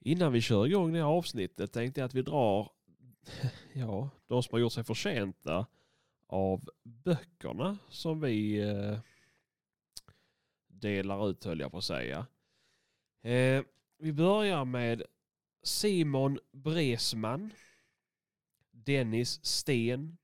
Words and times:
Innan 0.00 0.32
vi 0.32 0.40
kör 0.40 0.66
igång 0.66 0.92
det 0.92 0.98
här 0.98 1.06
avsnittet 1.06 1.72
tänkte 1.72 2.00
jag 2.00 2.06
att 2.06 2.14
vi 2.14 2.22
drar 2.22 2.72
ja, 3.72 4.10
de 4.26 4.42
som 4.42 4.52
har 4.52 4.60
gjort 4.60 4.72
sig 4.72 4.84
förtjänta 4.84 5.66
av 6.26 6.70
böckerna 6.82 7.78
som 7.88 8.20
vi 8.20 8.60
eh, 8.60 8.98
delar 10.68 11.30
ut 11.30 11.44
höll 11.44 11.60
jag 11.60 11.70
på 11.70 11.78
att 11.78 11.84
säga. 11.84 12.26
Eh, 13.22 13.64
vi 13.98 14.12
börjar 14.12 14.64
med 14.64 15.02
Simon 15.62 16.38
Bresman, 16.52 17.50
Dennis 18.70 19.44
Sten, 19.44 20.16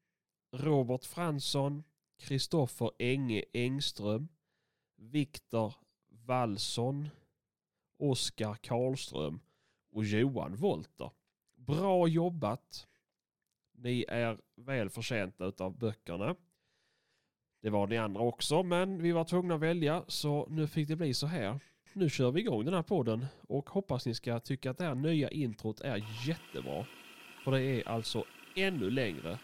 Robert 0.53 1.05
Fransson, 1.05 1.85
Kristoffer 2.19 2.91
Enge 2.99 3.45
Engström, 3.53 4.29
Viktor 4.97 5.75
Wallson, 6.09 7.09
Oskar 7.99 8.55
Karlström 8.55 9.41
och 9.97 10.05
Johan 10.05 10.57
Volter. 10.57 11.11
Bra 11.55 12.09
jobbat. 12.09 12.87
Ni 13.73 14.05
är 14.09 14.39
väl 14.57 14.91
förtjänta 14.91 15.53
av 15.59 15.79
böckerna. 15.79 16.37
Det 17.63 17.71
var 17.71 17.87
ni 17.87 17.97
andra 17.97 18.21
också, 18.21 18.63
men 18.63 19.03
vi 19.03 19.13
var 19.13 19.25
tvungna 19.25 19.55
att 19.55 19.61
välja 19.61 20.05
så 20.09 20.47
nu 20.51 20.67
fick 20.67 20.89
det 20.89 20.97
bli 20.97 21.15
så 21.15 21.27
här. 21.27 21.61
Nu 21.93 22.11
kör 22.11 22.31
vi 22.31 22.41
igång 22.41 22.65
den 22.65 22.75
här 22.75 22.83
podden 22.83 23.27
och 23.49 23.71
hoppas 23.71 24.07
ni 24.07 24.15
ska 24.15 24.41
tycka 24.41 24.71
att 24.71 24.79
det 24.79 24.85
här 24.85 24.95
nya 24.95 25.31
introt 25.31 25.81
är 25.81 26.05
jättebra. 26.29 26.87
För 27.45 27.51
det 27.51 27.63
är 27.63 27.89
alltså 27.89 28.25
ännu 28.57 28.91
längre 28.91 29.39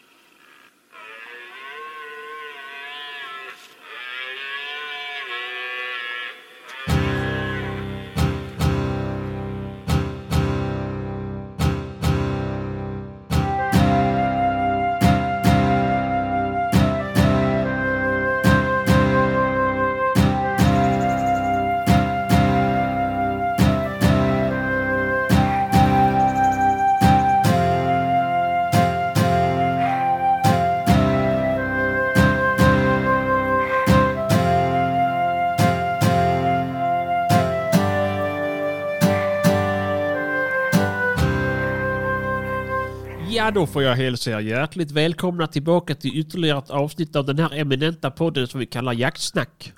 Ja, 43.43 43.51
då 43.51 43.67
får 43.67 43.83
jag 43.83 43.95
hälsa 43.95 44.31
er 44.31 44.39
hjärtligt 44.39 44.91
välkomna 44.91 45.47
tillbaka 45.47 45.95
till 45.95 46.19
ytterligare 46.19 46.59
ett 46.59 46.69
avsnitt 46.69 47.15
av 47.15 47.25
den 47.25 47.39
här 47.39 47.53
eminenta 47.53 48.11
podden 48.11 48.47
som 48.47 48.59
vi 48.59 48.65
kallar 48.65 48.93
Jaktsnack. 48.93 49.73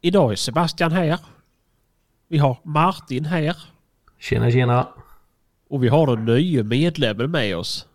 Idag 0.00 0.32
är 0.32 0.36
Sebastian 0.36 0.92
här. 0.92 1.18
Vi 2.28 2.38
har 2.38 2.58
Martin 2.62 3.24
här. 3.24 3.56
Tjena 4.18 4.50
tjena. 4.50 4.88
Och 5.68 5.84
vi 5.84 5.88
har 5.88 6.16
den 6.16 6.24
nya 6.24 6.64
medlemmen 6.64 7.30
med 7.30 7.56
oss. 7.56 7.86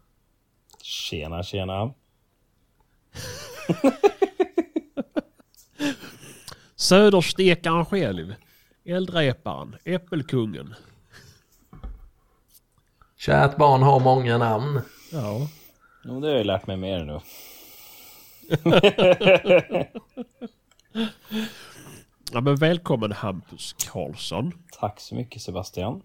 Tjena 0.81 1.43
tjena. 1.43 1.93
Söderstekaren 6.75 7.85
själv. 7.85 8.35
Eldreparen. 8.85 9.75
Äppelkungen. 9.83 10.75
Kärt 13.25 13.57
barn 13.57 13.81
har 13.81 13.99
många 13.99 14.37
namn. 14.37 14.81
Ja. 15.11 15.47
Jo, 16.03 16.19
det 16.19 16.27
har 16.27 16.35
jag 16.35 16.45
lärt 16.45 16.67
mig 16.67 16.77
mer 16.77 17.03
nu. 17.03 17.19
ja 22.31 22.41
men 22.41 22.55
välkommen 22.55 23.11
Hampus 23.11 23.73
Karlsson. 23.73 24.51
Tack 24.79 24.99
så 24.99 25.15
mycket 25.15 25.41
Sebastian. 25.41 26.01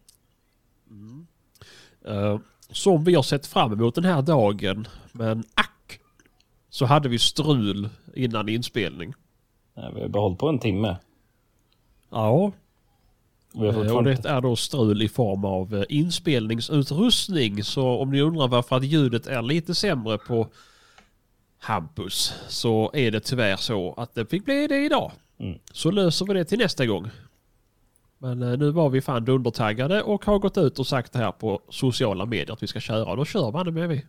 Uh, 2.09 2.39
som 2.71 3.05
vi 3.05 3.15
har 3.15 3.23
sett 3.23 3.47
fram 3.47 3.73
emot 3.73 3.95
den 3.95 4.05
här 4.05 4.23
dagen. 4.23 4.89
Men 5.13 5.45
ack! 5.55 6.01
Så 6.71 6.87
hade 6.87 7.09
vi 7.09 7.19
strul 7.19 7.89
innan 8.15 8.49
inspelning. 8.49 9.15
Ja, 9.75 9.91
vi 9.95 10.01
har 10.01 10.09
bara 10.09 10.23
hållit 10.23 10.39
på 10.39 10.49
en 10.49 10.59
timme. 10.59 10.97
Ja, 12.11 12.53
och 13.67 13.75
fortfarande... 13.75 14.15
det 14.15 14.29
är 14.29 14.41
då 14.41 14.57
strul 14.57 15.03
i 15.03 15.09
form 15.09 15.45
av 15.45 15.75
eh, 15.75 15.85
inspelningsutrustning. 15.89 17.65
Så 17.65 17.89
om 17.89 18.11
ni 18.11 18.21
undrar 18.21 18.49
varför 18.49 18.77
att 18.77 18.85
ljudet 18.85 19.27
är 19.27 19.43
lite 19.43 19.75
sämre 19.75 20.19
på 20.19 20.49
Hampus 21.59 22.35
så 22.49 22.91
är 22.95 23.11
det 23.11 23.21
tyvärr 23.21 23.57
så 23.57 23.95
att 23.97 24.15
det 24.15 24.27
fick 24.27 24.45
bli 24.45 24.67
det 24.67 24.85
idag. 24.85 25.13
Mm. 25.39 25.59
Så 25.73 25.91
löser 25.91 26.27
vi 26.27 26.35
det 26.35 26.45
till 26.45 26.59
nästa 26.59 26.87
gång. 26.87 27.11
Men 28.19 28.43
eh, 28.43 28.59
nu 28.59 28.71
var 28.71 28.89
vi 28.89 29.01
fan 29.01 29.25
dundertaggade 29.25 30.03
och 30.03 30.25
har 30.25 30.39
gått 30.39 30.59
ut 30.59 30.79
och 30.79 30.87
sagt 30.87 31.13
det 31.13 31.19
här 31.19 31.33
på 31.33 31.61
sociala 31.69 32.27
medier 32.27 32.53
att 32.53 32.63
vi 32.63 32.67
ska 32.67 32.81
köra. 32.81 33.17
Då 33.17 33.25
kör 33.25 33.53
man 33.53 33.67
det 33.67 33.73
med 33.73 33.89
vi. 33.89 34.05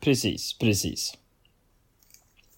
Precis, 0.00 0.58
precis. 0.58 1.14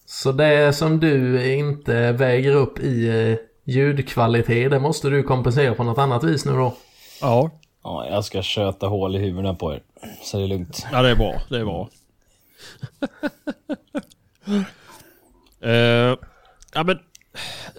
Så 0.07 0.33
det 0.33 0.73
som 0.73 1.01
du 1.01 1.45
inte 1.55 2.13
väger 2.13 2.55
upp 2.55 2.79
i 2.79 3.09
eh, 3.09 3.50
ljudkvalitet, 3.65 4.71
det 4.71 4.79
måste 4.81 5.09
du 5.09 5.23
kompensera 5.23 5.75
på 5.75 5.85
något 5.85 5.99
annat 5.99 6.25
vis 6.25 6.45
nu 6.45 6.53
då? 6.53 6.77
Ja, 7.21 7.51
Ja, 7.83 8.07
jag 8.07 8.25
ska 8.25 8.43
köta 8.43 8.87
hål 8.87 9.17
i 9.17 9.19
huvudena 9.19 9.55
på 9.55 9.73
er. 9.75 9.83
Så 10.23 10.37
det 10.39 10.43
är 10.43 10.49
lugnt. 10.49 10.87
ja 10.93 11.03
det 11.03 11.09
är 11.11 11.17
bra. 11.17 11.35
Det 11.49 11.57
är 11.59 11.65
bra. 11.65 11.89
Eh, 15.63 16.17
ja 16.75 16.83
men 16.85 16.99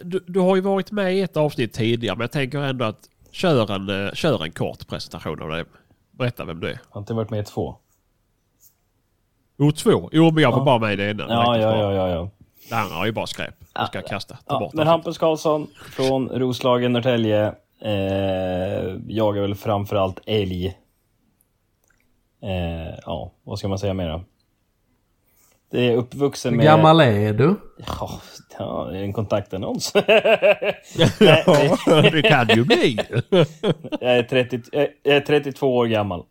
du, 0.01 0.23
du 0.27 0.39
har 0.39 0.55
ju 0.55 0.61
varit 0.61 0.91
med 0.91 1.15
i 1.15 1.21
ett 1.21 1.37
avsnitt 1.37 1.73
tidigare 1.73 2.15
men 2.15 2.23
jag 2.23 2.31
tänker 2.31 2.59
ändå 2.59 2.85
att 2.85 2.99
kör 3.31 3.71
en, 3.71 4.05
eh, 4.07 4.13
kör 4.13 4.43
en 4.43 4.51
kort 4.51 4.87
presentation 4.87 5.41
av 5.41 5.49
dig. 5.49 5.63
Berätta 6.11 6.45
vem 6.45 6.59
du 6.59 6.69
är. 6.69 6.79
Har 6.89 7.01
inte 7.01 7.13
varit 7.13 7.29
med 7.29 7.39
i 7.39 7.43
två. 7.43 7.75
Jo, 9.57 9.71
två. 9.71 10.09
Jo, 10.11 10.31
men 10.31 10.43
jag 10.43 10.51
var 10.51 10.57
Ja. 10.59 10.63
bara 10.65 10.79
med 10.79 10.93
i 10.93 10.95
det 10.95 11.09
ena. 11.09 11.25
Ja, 11.29 11.57
ja, 11.57 11.77
ja, 11.77 11.93
ja, 11.93 12.09
ja. 12.09 12.29
Det 12.71 12.77
andra 12.77 12.95
är 12.95 13.05
ju 13.05 13.11
bara 13.11 13.27
skräp. 13.27 13.55
Det 13.73 13.85
ska 13.87 13.97
jag 13.97 14.07
kasta. 14.07 14.35
Ta 14.35 14.41
ja 14.47 14.59
bort 14.59 14.73
men. 14.73 14.87
Hampus 14.87 15.17
Karlsson 15.17 15.67
från 15.91 16.29
Roslagen, 16.29 16.93
Norrtälje. 16.93 17.53
Eh, 17.81 18.95
jagar 19.07 19.41
väl 19.41 19.55
framförallt 19.55 20.19
älg. 20.25 20.67
Eh, 22.43 22.99
ja, 23.05 23.31
vad 23.43 23.59
ska 23.59 23.67
man 23.67 23.79
säga 23.79 23.93
mer 23.93 24.09
då? 24.09 24.23
Det 25.71 25.87
är 25.87 25.95
uppvuxen 25.95 26.51
Hur 26.51 26.57
med... 26.57 26.65
gammal 26.65 26.99
är 26.99 27.33
du? 27.33 27.55
Ja, 27.87 28.21
ja, 28.59 28.87
det 28.91 28.97
är 28.97 29.03
en 29.03 29.13
kontaktannons. 29.13 29.93
Ja, 31.19 32.01
det 32.11 32.21
kan 32.21 32.47
ju 32.47 32.63
bli. 32.63 32.99
jag, 34.01 34.17
är 34.17 34.23
30, 34.23 34.61
jag 34.71 35.15
är 35.15 35.21
32 35.21 35.77
år 35.77 35.85
gammal. 35.85 36.23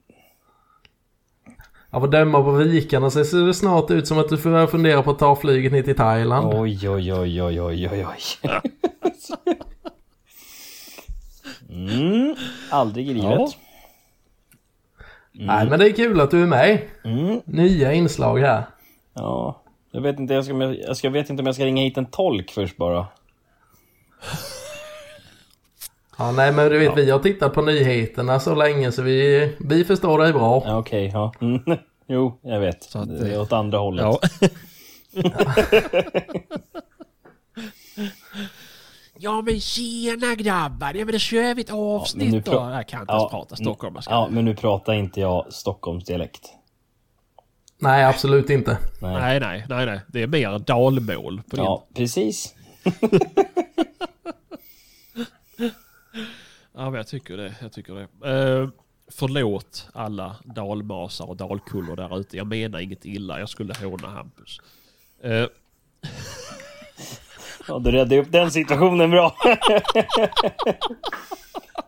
Av 1.91 2.05
att 2.05 2.11
döma 2.11 2.43
på 2.43 2.51
vikarna 2.53 3.11
så 3.11 3.25
ser 3.25 3.47
det 3.47 3.55
snart 3.55 3.91
ut 3.91 4.07
som 4.09 4.19
att 4.19 4.29
du 4.29 4.37
får 4.39 4.67
fundera 4.67 5.03
på 5.03 5.11
att 5.11 5.19
ta 5.19 5.37
flyget 5.37 5.73
ner 5.73 5.83
till 5.83 5.97
Thailand. 5.97 6.55
Oj, 6.55 6.89
oj, 6.89 7.15
oj, 7.15 7.43
oj, 7.43 7.63
oj, 7.63 7.89
oj, 7.93 8.07
oj. 8.07 8.51
Mm, 11.71 12.35
aldrig 12.71 13.09
i 13.09 13.15
livet. 13.15 13.39
Ja. 13.39 13.51
Nej 15.33 15.67
men 15.71 15.79
det 15.79 15.89
är 15.89 15.93
kul 15.93 16.21
att 16.21 16.31
du 16.31 16.43
är 16.43 16.47
med. 16.47 16.79
Mm, 17.05 17.41
Nya 17.45 17.93
inslag 17.93 18.39
här. 18.39 18.65
ja. 19.15 19.63
Jag 19.93 20.01
vet 20.01 20.19
inte, 20.19 20.35
jag, 20.35 20.45
ska, 20.45 20.55
jag, 20.55 20.97
ska, 20.97 21.07
jag 21.07 21.13
vet 21.13 21.31
inte 21.31 21.41
om 21.41 21.47
jag 21.47 21.55
ska 21.55 21.65
ringa 21.65 21.83
hit 21.83 21.99
en 21.99 22.07
tolk 22.07 22.51
först 22.51 22.77
bara. 22.77 23.07
Ja 26.21 26.33
nej 26.33 26.53
men 26.53 26.71
du 26.71 26.79
vet 26.79 26.97
vi 26.97 27.11
har 27.11 27.19
tittat 27.19 27.55
på 27.55 27.63
nyheterna 27.63 28.41
så 28.41 28.55
länge 28.55 28.93
så 28.93 29.03
vi, 29.03 29.53
vi 29.61 29.85
förstår 29.85 30.19
dig 30.19 30.33
bra. 30.33 30.63
Ja, 30.67 30.79
Okej, 30.79 31.11
ja. 31.15 31.33
Mm. 31.41 31.61
Jo, 32.07 32.41
jag 32.43 32.61
vet. 32.61 32.83
Så 32.85 32.99
att, 32.99 33.09
det 33.21 33.35
är 33.35 33.41
åt 33.41 33.53
andra 33.53 33.79
hållet. 33.79 34.05
Ja. 34.05 34.19
Ja 39.23 39.43
men 39.43 39.61
tjena 39.61 40.35
grabbar, 40.35 40.95
ja 40.95 41.05
men 41.05 41.13
då 41.13 41.19
kör 41.19 41.55
vi 41.55 41.63
ett 41.63 41.71
avsnitt 41.73 42.33
nu 42.33 42.41
då. 42.41 42.53
Jag 42.53 42.89
kan 42.89 43.01
inte 43.01 43.13
Ja, 43.13 43.19
ens 43.19 43.31
prata 43.31 43.57
stockholmska. 43.57 44.11
Ja, 44.13 44.29
men 44.31 44.45
nu 44.45 44.57
pratar 44.57 44.93
inte 44.93 45.21
jag 45.21 45.53
Stockholmsdialekt. 45.53 46.49
Nej 47.79 48.05
absolut 48.05 48.51
inte. 48.51 48.79
Nej. 49.01 49.15
Nej, 49.15 49.41
nej, 49.41 49.65
nej, 49.69 49.87
nej. 49.87 50.01
Det 50.09 50.23
är 50.23 50.27
mer 50.27 50.59
dalmål 50.59 51.43
på 51.51 51.57
din. 51.57 51.65
Ja, 51.65 51.87
precis. 51.95 52.55
Ja, 56.73 56.85
men 56.91 56.95
jag 56.95 57.07
tycker 57.07 57.37
det. 57.37 57.55
Jag 57.63 57.73
tycker 57.73 57.95
det. 57.95 58.03
Eh, 58.61 58.69
förlåt 59.13 59.89
alla 59.95 60.37
dalmasar 60.45 61.29
och 61.29 61.37
dalkullor 61.37 61.97
där 61.97 62.19
ute. 62.21 62.37
Jag 62.37 62.47
menar 62.47 62.79
inget 62.79 63.05
illa. 63.05 63.39
Jag 63.41 63.49
skulle 63.49 63.75
håna 63.75 64.09
Hampus. 64.09 64.61
Eh, 65.23 65.47
Ja, 67.69 67.79
du 67.79 67.91
räddade 67.91 68.19
upp 68.19 68.33
den 68.33 68.51
situationen 68.51 69.11
bra. 69.11 69.37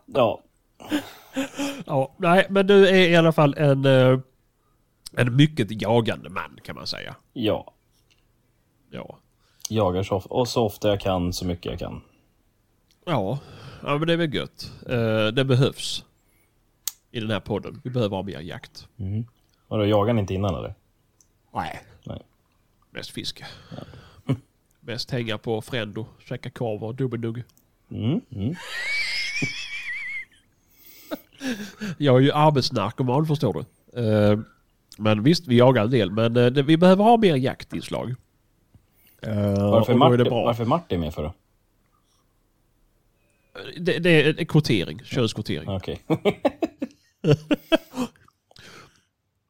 ja. 0.07 0.43
Ja, 1.87 2.15
nej, 2.17 2.47
men 2.51 2.67
du 2.67 2.89
är 2.89 3.09
i 3.09 3.17
alla 3.17 3.33
fall 3.33 3.55
en, 3.59 3.85
eh, 3.85 4.19
en 5.17 5.37
mycket 5.37 5.83
jagande 5.83 6.31
man 6.31 6.59
kan 6.65 6.77
man 6.77 6.87
säga. 6.87 7.15
Ja, 7.33 7.73
Ja. 8.91 9.19
jagar 9.69 10.03
så, 10.03 10.17
och 10.17 10.49
så 10.49 10.65
ofta 10.65 10.89
jag 10.89 11.01
kan, 11.01 11.33
så 11.33 11.47
mycket 11.47 11.67
jag 11.67 11.79
kan. 11.79 12.03
Ja, 13.07 13.39
ja 13.83 13.99
men 13.99 14.07
det 14.07 14.13
är 14.13 14.17
väl 14.17 14.35
gött. 14.35 14.73
Eh, 14.89 15.27
det 15.27 15.45
behövs. 15.45 16.05
I 17.11 17.21
den 17.21 17.31
här 17.31 17.41
podden. 17.41 17.81
Vi 17.85 17.91
behöver 17.91 18.17
ha 18.17 18.23
mer 18.23 18.41
jakt. 18.41 18.89
Vadå, 19.69 19.87
jagar 19.87 20.15
ni 20.15 20.21
inte 20.21 20.35
innan 20.35 20.55
eller? 20.55 20.75
Nej. 21.55 21.81
Nej. 22.05 22.23
Mest 22.91 23.11
fiske. 23.11 23.47
Mest 24.81 25.11
hänga 25.17 25.39
på 25.39 25.63
Frendo, 25.63 26.07
käka 26.29 26.51
korv 26.51 26.85
och 26.85 26.95
dubbelnugg. 26.95 27.43
Mm, 27.91 28.21
mm. 28.31 28.55
Jag 31.99 32.17
är 32.17 32.21
ju 32.21 32.33
arbetsnarkoman 32.33 33.27
förstår 33.27 33.53
du. 33.53 33.61
Eh, 34.01 34.39
men 34.99 35.23
visst, 35.23 35.47
vi 35.47 35.59
jagar 35.59 35.85
en 35.85 35.91
del. 35.91 36.11
Men 36.11 36.37
eh, 36.37 36.65
vi 36.65 36.77
behöver 36.77 37.05
ha 37.05 37.17
mer 37.17 37.37
jaktinslag. 37.37 38.15
Varför, 39.57 39.95
Martin, 39.95 40.31
varför 40.31 40.65
Martin 40.65 41.01
med 41.01 41.15
för 41.15 41.23
då? 41.23 41.33
Det, 43.77 43.99
det 43.99 44.11
är 44.11 44.39
en 44.39 44.47
kvotering, 44.47 45.01
könskvotering. 45.05 45.69
Okej. 45.69 46.03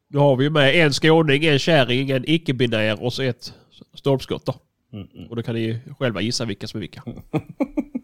Nu 0.09 0.19
har 0.19 0.37
vi 0.37 0.51
med 0.51 0.75
en 0.87 0.93
skåning, 0.93 1.45
en 1.45 1.59
kärring, 1.59 2.11
en 2.11 2.25
icke-binär 2.27 3.03
och 3.03 3.13
så 3.13 3.23
ett 3.23 3.55
stolpskott 3.95 4.47
då. 4.47 4.55
Mm, 4.93 5.09
mm. 5.15 5.31
Och 5.31 5.37
då 5.37 5.43
kan 5.43 5.55
ni 5.55 5.81
själva 5.99 6.21
gissa 6.21 6.45
vilka 6.45 6.67
som 6.67 6.79
är 6.79 6.81
vilka. 6.81 7.03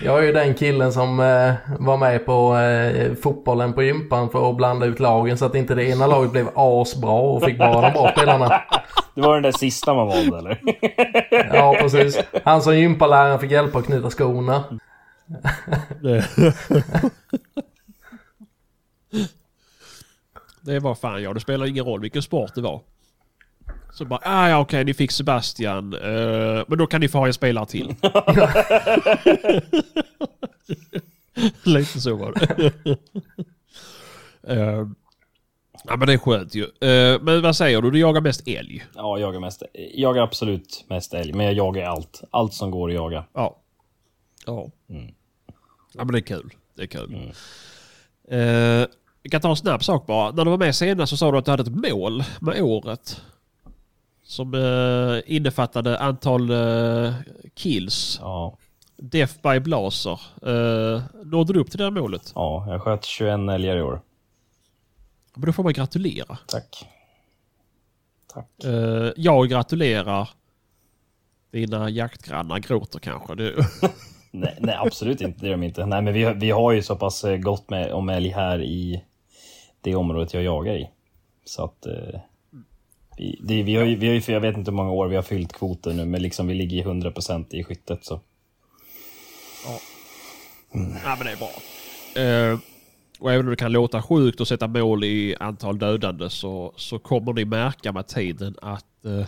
Jag 0.00 0.18
är 0.18 0.22
ju 0.22 0.32
den 0.32 0.54
killen 0.54 0.92
som 0.92 1.20
eh, 1.20 1.54
var 1.78 1.96
med 1.96 2.26
på 2.26 2.56
eh, 2.56 3.14
fotbollen 3.14 3.72
på 3.72 3.82
gympan 3.82 4.30
för 4.30 4.50
att 4.50 4.56
blanda 4.56 4.86
ut 4.86 5.00
lagen 5.00 5.38
så 5.38 5.44
att 5.44 5.54
inte 5.54 5.74
det 5.74 5.84
ena 5.84 6.06
laget 6.06 6.32
blev 6.32 6.48
asbra 6.54 7.12
och 7.12 7.44
fick 7.44 7.58
bara 7.58 7.80
de 7.80 7.92
bra 7.92 8.12
spelarna. 8.12 8.62
Det 9.14 9.20
var 9.20 9.34
den 9.34 9.42
där 9.42 9.52
sista 9.52 9.94
man 9.94 10.08
valde 10.08 10.38
eller? 10.38 10.60
Ja, 11.54 11.76
precis. 11.80 12.18
Han 12.44 12.62
som 12.62 12.78
gympaläraren 12.78 13.38
fick 13.38 13.50
hjälpa 13.50 13.78
att 13.78 13.86
knyta 13.86 14.10
skorna. 14.10 14.64
Det, 16.02 16.24
det 20.60 20.78
var 20.78 20.94
fan 20.94 21.22
ja, 21.22 21.32
det 21.32 21.40
spelar 21.40 21.66
ingen 21.66 21.84
roll 21.84 22.00
vilken 22.00 22.22
sport 22.22 22.54
det 22.54 22.60
var. 22.60 22.80
Så 23.94 24.04
bara, 24.04 24.20
ah, 24.22 24.48
ja 24.48 24.58
okej 24.58 24.84
ni 24.84 24.94
fick 24.94 25.10
Sebastian, 25.10 25.94
eh, 25.94 26.64
men 26.66 26.78
då 26.78 26.86
kan 26.86 27.00
ni 27.00 27.08
få 27.08 27.18
ha 27.18 27.26
en 27.26 27.34
spelare 27.34 27.66
till. 27.66 27.94
Lite 31.64 32.00
så 32.00 32.16
var 32.16 32.32
det. 32.32 32.72
Eh, 34.46 34.86
ja 35.84 35.96
men 35.96 36.06
det 36.06 36.12
är 36.12 36.18
skönt 36.18 36.54
ju. 36.54 36.62
Eh, 36.62 37.20
men 37.22 37.42
vad 37.42 37.56
säger 37.56 37.82
du, 37.82 37.90
du 37.90 37.98
jagar 37.98 38.20
mest 38.20 38.48
älg? 38.48 38.84
Ja, 38.94 39.18
jagar 39.18 39.40
mest. 39.40 39.62
Jagar 39.94 40.22
absolut 40.22 40.84
mest 40.88 41.14
älg, 41.14 41.32
men 41.32 41.46
jag 41.46 41.54
jagar 41.54 41.84
allt. 41.84 42.22
Allt 42.30 42.54
som 42.54 42.70
går 42.70 42.88
att 42.88 42.94
jaga. 42.94 43.24
Ja. 43.32 43.56
Ja. 44.46 44.70
Mm. 44.88 45.14
Ja 45.92 46.04
men 46.04 46.12
det 46.12 46.18
är 46.18 46.20
kul. 46.20 46.50
Det 46.76 46.82
är 46.82 46.86
kul. 46.86 47.32
Eh, 48.28 48.86
vi 49.22 49.30
kan 49.30 49.40
ta 49.40 49.50
en 49.50 49.56
snabb 49.56 49.84
sak 49.84 50.06
bara. 50.06 50.30
När 50.30 50.44
du 50.44 50.50
var 50.50 50.58
med 50.58 50.76
senast 50.76 51.10
så 51.10 51.16
sa 51.16 51.32
du 51.32 51.38
att 51.38 51.44
du 51.44 51.50
hade 51.50 51.62
ett 51.62 51.92
mål 51.92 52.24
med 52.40 52.62
året. 52.62 53.22
Som 54.24 54.54
eh, 54.54 55.34
innefattade 55.36 55.98
antal 55.98 56.50
eh, 56.50 57.14
kills. 57.54 58.18
Ja, 58.20 58.58
Death 58.96 59.34
by 59.42 59.60
Blaser. 59.60 60.20
Eh, 60.46 61.02
nådde 61.24 61.52
du 61.52 61.60
upp 61.60 61.70
till 61.70 61.78
det 61.78 61.84
här 61.84 61.90
målet? 61.90 62.32
ja, 62.34 62.66
jag 62.68 62.82
sköt 62.82 63.04
21 63.04 63.32
älgar 63.50 63.76
i 63.76 63.82
år. 63.82 64.00
Men 65.34 65.46
då 65.46 65.52
får 65.52 65.62
man 65.62 65.72
gratulera. 65.72 66.38
Tack. 66.46 66.86
Tack. 68.34 68.64
Eh, 68.64 69.12
jag 69.16 69.48
gratulerar 69.48 70.28
dina 71.50 71.90
jaktgrannar 71.90 72.58
gråter 72.58 72.98
kanske. 72.98 73.34
Det, 73.34 73.54
Nej, 74.30 74.56
nej, 74.60 74.76
absolut 74.78 75.20
inte. 75.20 75.40
Det 75.40 75.46
gör 75.46 75.56
de 75.56 75.62
inte. 75.62 75.86
Nej, 75.86 76.02
men 76.02 76.14
vi, 76.14 76.32
vi 76.34 76.50
har 76.50 76.72
ju 76.72 76.82
så 76.82 76.96
pass 76.96 77.24
gott 77.42 77.70
med 77.70 77.92
om 77.92 78.08
älg 78.08 78.28
här 78.28 78.62
i 78.62 79.04
det 79.80 79.94
området 79.94 80.34
jag 80.34 80.42
jagar 80.42 80.74
i. 80.74 80.90
Så 81.44 81.64
att... 81.64 81.86
Eh, 81.86 82.20
vi, 83.16 83.40
det, 83.42 83.62
vi, 83.62 83.76
har 83.76 83.84
ju, 83.84 83.96
vi 83.96 84.06
har 84.06 84.14
ju, 84.14 84.20
för 84.20 84.32
jag 84.32 84.40
vet 84.40 84.56
inte 84.56 84.70
hur 84.70 84.76
många 84.76 84.90
år 84.90 85.08
vi 85.08 85.16
har 85.16 85.22
fyllt 85.22 85.52
kvoten 85.52 85.96
nu, 85.96 86.04
men 86.04 86.22
liksom 86.22 86.46
vi 86.46 86.54
ligger 86.54 86.76
i 86.76 86.82
100% 86.82 87.54
i 87.54 87.64
skyttet 87.64 88.04
så. 88.04 88.20
Ja 91.04 91.16
men 91.18 91.26
det 91.26 91.32
är 91.32 91.36
bra. 91.36 91.50
Eh, 92.22 92.58
och 93.18 93.32
även 93.32 93.46
om 93.46 93.50
det 93.50 93.56
kan 93.56 93.72
låta 93.72 94.02
sjukt 94.02 94.40
att 94.40 94.48
sätta 94.48 94.66
mål 94.66 95.04
i 95.04 95.36
antal 95.40 95.78
dödande 95.78 96.30
så, 96.30 96.72
så 96.76 96.98
kommer 96.98 97.32
ni 97.32 97.44
märka 97.44 97.92
med 97.92 98.06
tiden 98.06 98.54
att 98.62 99.04
eh, 99.04 99.26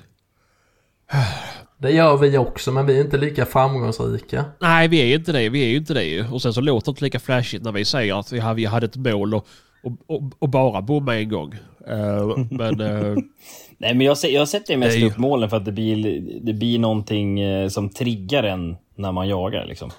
Det 1.78 1.90
gör 1.90 2.16
vi 2.16 2.38
också 2.38 2.72
men 2.72 2.86
vi 2.86 2.96
är 2.98 3.04
inte 3.04 3.16
lika 3.16 3.46
framgångsrika. 3.46 4.44
nej 4.60 4.88
vi 4.88 5.12
är 5.12 5.16
inte 5.16 5.32
det, 5.32 5.48
vi 5.48 5.64
är 5.64 5.68
ju 5.68 5.76
inte 5.76 5.94
det 5.94 6.04
ju. 6.04 6.28
Och 6.28 6.42
sen 6.42 6.54
så 6.54 6.60
låter 6.60 6.86
det 6.86 6.90
inte 6.90 7.04
lika 7.04 7.20
flashigt 7.20 7.64
när 7.64 7.72
vi 7.72 7.84
säger 7.84 8.20
att 8.20 8.32
vi 8.32 8.38
hade, 8.38 8.54
vi 8.54 8.64
hade 8.64 8.86
ett 8.86 8.96
mål 8.96 9.34
och, 9.34 9.46
och, 9.82 9.92
och, 10.06 10.22
och 10.38 10.48
bara 10.48 10.82
bomma 10.82 11.16
en 11.16 11.28
gång. 11.28 11.54
Eh, 11.88 12.36
men 12.50 12.80
eh, 12.80 13.16
Nej, 13.78 13.94
men 13.94 14.06
jag, 14.06 14.16
jag 14.22 14.48
sätter 14.48 14.76
mest 14.76 14.92
Det 14.92 14.98
är 14.98 15.00
ju- 15.00 15.06
upp 15.10 15.18
målen 15.18 15.50
för 15.50 15.56
att 15.56 15.64
det 15.64 15.72
blir, 15.72 16.20
det 16.40 16.52
blir 16.52 16.78
någonting 16.78 17.40
eh, 17.40 17.68
som 17.68 17.88
triggar 17.88 18.42
en 18.42 18.76
när 18.94 19.12
man 19.12 19.28
jagar 19.28 19.66
liksom. 19.66 19.90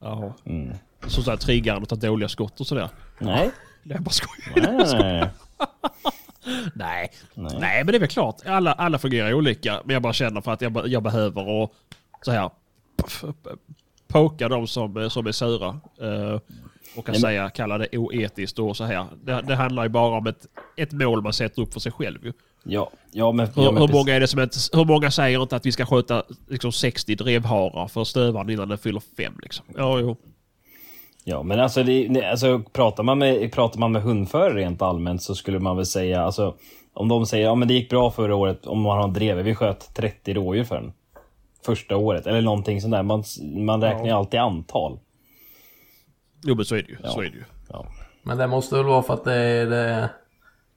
ja. 0.00 0.34
Mm. 0.44 0.72
Så 1.06 1.22
sådär 1.22 1.36
triggaren 1.36 1.82
att 1.82 1.88
ta 1.88 1.96
dåliga 1.96 2.28
skott 2.28 2.60
och 2.60 2.66
sådär. 2.66 2.88
Nej, 3.18 3.50
Nej 3.82 3.96
jag 3.96 4.02
bara 4.02 4.10
skojar. 4.10 4.72
nej, 4.72 4.86
nej, 4.92 5.12
nej. 5.12 5.28
Nej. 6.74 7.10
Nej. 7.34 7.56
Nej 7.60 7.84
men 7.84 7.86
det 7.86 7.96
är 7.96 8.00
väl 8.00 8.08
klart. 8.08 8.36
Alla, 8.46 8.72
alla 8.72 8.98
fungerar 8.98 9.34
olika. 9.34 9.80
Men 9.84 9.94
jag 9.94 10.02
bara 10.02 10.12
känner 10.12 10.40
för 10.40 10.52
att 10.52 10.60
jag, 10.60 10.88
jag 10.88 11.02
behöver 11.02 11.48
och 11.48 11.74
så 12.22 12.30
här 12.30 12.50
poka 14.08 14.48
de 14.48 14.66
som, 14.66 15.10
som 15.10 15.26
är 15.26 15.32
sura. 15.32 15.80
Eh, 16.00 16.40
och 16.96 17.06
kan 17.06 17.14
säga, 17.14 17.50
kalla 17.50 17.78
det 17.78 17.98
oetiskt 17.98 18.58
och 18.58 18.76
så 18.76 18.84
här. 18.84 19.06
Det, 19.24 19.42
det 19.42 19.54
handlar 19.54 19.82
ju 19.82 19.88
bara 19.88 20.16
om 20.18 20.26
ett, 20.26 20.46
ett 20.76 20.92
mål 20.92 21.22
man 21.22 21.32
sätter 21.32 21.62
upp 21.62 21.72
för 21.72 21.80
sig 21.80 21.92
själv 21.92 22.24
ju. 22.26 22.32
Ja, 22.64 22.90
ja 23.12 23.32
men... 23.32 23.46
Hur, 23.46 23.62
ja, 23.62 23.70
men 23.70 23.82
hur, 23.82 23.88
många 23.88 24.14
är 24.14 24.20
det 24.20 24.28
som 24.28 24.40
inte, 24.40 24.58
hur 24.72 24.84
många 24.84 25.10
säger 25.10 25.42
inte 25.42 25.56
att 25.56 25.66
vi 25.66 25.72
ska 25.72 25.86
skjuta 25.86 26.22
liksom 26.48 26.72
60 26.72 27.14
drevharar 27.14 27.88
för 27.88 28.04
stövaren 28.04 28.50
innan 28.50 28.68
den 28.68 28.78
fyller 28.78 29.02
fem 29.16 29.34
liksom? 29.42 29.66
Ja, 29.76 29.98
jo. 30.00 30.16
Ja, 31.24 31.42
men 31.42 31.60
alltså, 31.60 31.82
det, 31.82 32.24
alltså 32.30 32.62
pratar, 32.72 33.02
man 33.02 33.18
med, 33.18 33.52
pratar 33.52 33.80
man 33.80 33.92
med 33.92 34.02
hundförare 34.02 34.54
rent 34.54 34.82
allmänt 34.82 35.22
så 35.22 35.34
skulle 35.34 35.58
man 35.58 35.76
väl 35.76 35.86
säga, 35.86 36.22
alltså 36.22 36.54
om 36.94 37.08
de 37.08 37.26
säger 37.26 37.44
ja 37.44 37.54
men 37.54 37.68
det 37.68 37.74
gick 37.74 37.90
bra 37.90 38.10
förra 38.10 38.34
året 38.34 38.66
om 38.66 38.80
man 38.80 38.96
har 38.96 39.04
en 39.04 39.12
dreve, 39.12 39.42
vi 39.42 39.54
sköt 39.54 39.94
30 39.94 40.34
rådjur 40.34 40.64
för 40.64 40.74
den. 40.74 40.92
Första 41.66 41.96
året, 41.96 42.26
eller 42.26 42.40
någonting 42.40 42.80
sånt 42.80 42.92
där. 42.92 43.02
Man, 43.02 43.24
man 43.56 43.82
räknar 43.82 44.04
ju 44.04 44.10
Ja. 44.10 44.16
alltid 44.16 44.40
antal. 44.40 44.98
Jo 46.42 46.54
men 46.54 46.64
så 46.64 46.74
är 46.74 46.82
det 46.82 46.88
ju. 46.88 46.96
Ja. 47.02 47.10
Så 47.10 47.20
är 47.20 47.24
det 47.30 47.36
ju. 47.36 47.44
Ja. 47.68 47.86
Men 48.22 48.38
det 48.38 48.46
måste 48.46 48.76
väl 48.76 48.84
vara 48.84 49.02
för 49.02 49.14
att 49.14 49.24
det 49.24 49.34
är 49.34 49.66
det... 49.66 50.10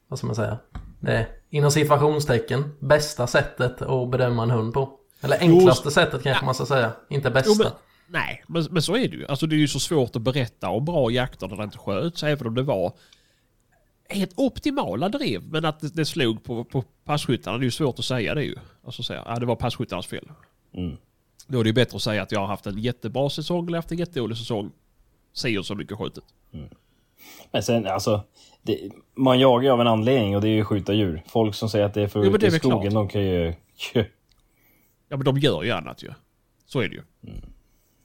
Vad 0.08 0.20
ska 0.20 0.28
man 0.28 0.36
säga? 0.36 0.58
Det 1.00 1.12
är 1.12 1.28
inom 1.50 1.72
situationstecken 1.72 2.76
bästa 2.80 3.28
sättet 3.28 3.82
att 3.82 4.10
bedöma 4.10 4.44
en 4.44 4.52
hund 4.52 4.74
på. 4.74 5.00
Eller 5.22 5.40
enklaste 5.40 5.92
sättet 5.92 6.24
kanske 6.24 6.46
man 6.46 6.56
ska 6.56 6.66
säga. 6.66 6.92
Inte 7.10 7.30
bästa. 7.30 7.52
Jo, 7.52 7.64
men, 7.64 7.72
nej, 8.08 8.44
men, 8.48 8.68
men 8.72 8.82
så 8.82 8.96
är 8.96 9.08
det 9.08 9.16
ju. 9.16 9.28
Alltså 9.28 9.48
det 9.48 9.56
är 9.56 9.58
ju 9.58 9.68
så 9.68 9.80
svårt 9.80 10.16
att 10.16 10.22
berätta 10.22 10.70
om 10.70 10.86
bra 10.86 11.12
jakter 11.12 11.48
där 11.48 11.58
det 11.58 11.64
inte 11.64 11.78
sköts, 11.78 12.24
även 12.24 12.48
om 12.48 12.56
det 12.56 12.64
var 12.64 12.94
helt 14.10 14.34
optimala 14.36 15.10
drev. 15.10 15.44
Men 15.44 15.66
att 15.66 15.80
det, 15.80 15.96
det 15.96 16.06
slog 16.06 16.44
på, 16.44 16.64
på 16.64 16.84
passkyttarna, 17.06 17.58
det 17.58 17.62
är 17.62 17.66
ju 17.66 17.72
svårt 17.72 18.00
att 18.00 18.06
säga 18.06 18.36
det 18.36 18.44
ju. 18.44 18.56
Alltså 18.86 19.04
säga, 19.04 19.24
ja, 19.26 19.40
det 19.40 19.46
var 19.46 19.56
passkyttarnas 19.56 20.08
fel. 20.08 20.30
Mm. 20.74 20.98
Då 21.48 21.60
är 21.60 21.64
det 21.64 21.70
ju 21.70 21.74
bättre 21.74 21.96
att 21.96 22.02
säga 22.02 22.22
att 22.22 22.32
jag 22.32 22.40
har 22.40 22.48
haft 22.48 22.68
en 22.68 22.80
jättebra 22.80 23.30
säsong 23.30 23.68
eller 23.68 23.78
haft 23.78 23.92
en 23.92 23.98
jättedålig 23.98 24.38
säsong. 24.38 24.72
Och 25.60 25.66
så 25.66 25.76
mycket 25.76 25.98
skjutet. 25.98 26.24
Men 27.52 27.64
sen 27.64 27.88
alltså, 27.88 28.24
det, 28.62 28.80
man 29.16 29.40
jagar 29.40 29.64
ju 29.64 29.70
av 29.70 29.82
en 29.82 29.88
anledning 29.88 30.36
och 30.36 30.42
det 30.42 30.48
är 30.50 30.56
ju 30.56 30.66
skjuta 30.66 30.94
djur. 30.94 31.24
Folk 31.28 31.56
som 31.56 31.70
säger 31.70 31.86
att 31.86 31.94
det 31.94 32.02
är 32.02 32.08
för 32.08 32.20
Jo, 32.20 32.26
men 32.26 32.36
ut 32.36 32.42
det 32.42 32.48
är 32.48 32.56
i 32.56 32.60
skogen, 32.60 32.82
klart. 32.82 32.94
de 32.94 33.08
kan 33.10 33.22
ju... 33.26 33.54
Ja 35.10 35.18
men 35.18 35.24
de 35.24 35.38
gör 35.38 35.64
ju 35.64 35.72
annat 35.72 36.04
ju. 36.04 36.12
Så 36.66 36.80
är 36.80 36.88
det 36.90 36.96
ju. 36.96 37.02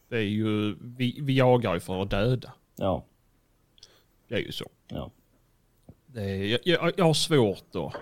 Det 0.09 0.16
är 0.16 0.21
ju, 0.21 0.76
vi, 0.81 1.19
vi 1.23 1.37
jagar 1.37 1.75
ju 1.75 1.81
för 1.81 2.02
att 2.02 2.11
döda. 2.11 2.52
Ja, 2.76 3.04
Det 4.28 4.35
är 4.35 4.38
ju 4.38 4.52
så. 4.52 4.64
ja. 4.88 5.11
Det 6.07 6.23
är, 6.23 6.45
jag, 6.45 6.61
jag, 6.64 6.92
jag 6.97 7.04
har 7.04 7.14
svårt 7.14 7.64
då. 7.73 7.92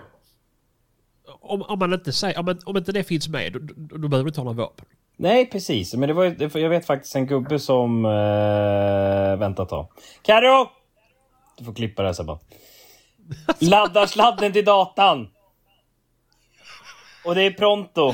Om, 1.41 1.61
om 1.61 1.79
man 1.79 1.93
inte 1.93 2.11
säger, 2.11 2.39
om, 2.39 2.45
man- 2.45 2.59
om 2.65 2.77
inte 2.77 2.91
det 2.91 3.03
finns 3.03 3.29
med, 3.29 3.53
då, 3.53 3.59
då, 3.59 3.97
då 3.97 4.07
behöver 4.07 4.23
du 4.23 4.29
inte 4.29 4.39
ha 4.41 4.45
några 4.45 4.57
vapen. 4.63 4.85
Nej, 5.17 5.45
precis. 5.49 5.93
Men 5.93 6.07
det 6.07 6.13
var 6.13 6.23
ju, 6.25 6.49
jag 6.61 6.69
vet 6.69 6.85
faktiskt 6.85 7.15
en 7.15 7.27
gubbe 7.27 7.59
som... 7.59 8.05
Eh, 8.05 9.39
vänta 9.39 9.63
ett 9.63 9.69
tag. 9.69 9.87
Karo! 10.21 10.69
Du 11.61 11.65
får 11.65 11.73
klippa 11.73 12.01
det 12.01 12.07
här 12.07 12.13
Sebban. 12.13 12.39
Laddar 13.59 14.05
sladden 14.05 14.53
till 14.53 14.65
datan! 14.65 15.27
Och 17.25 17.35
det 17.35 17.41
är 17.41 17.51
pronto. 17.51 18.13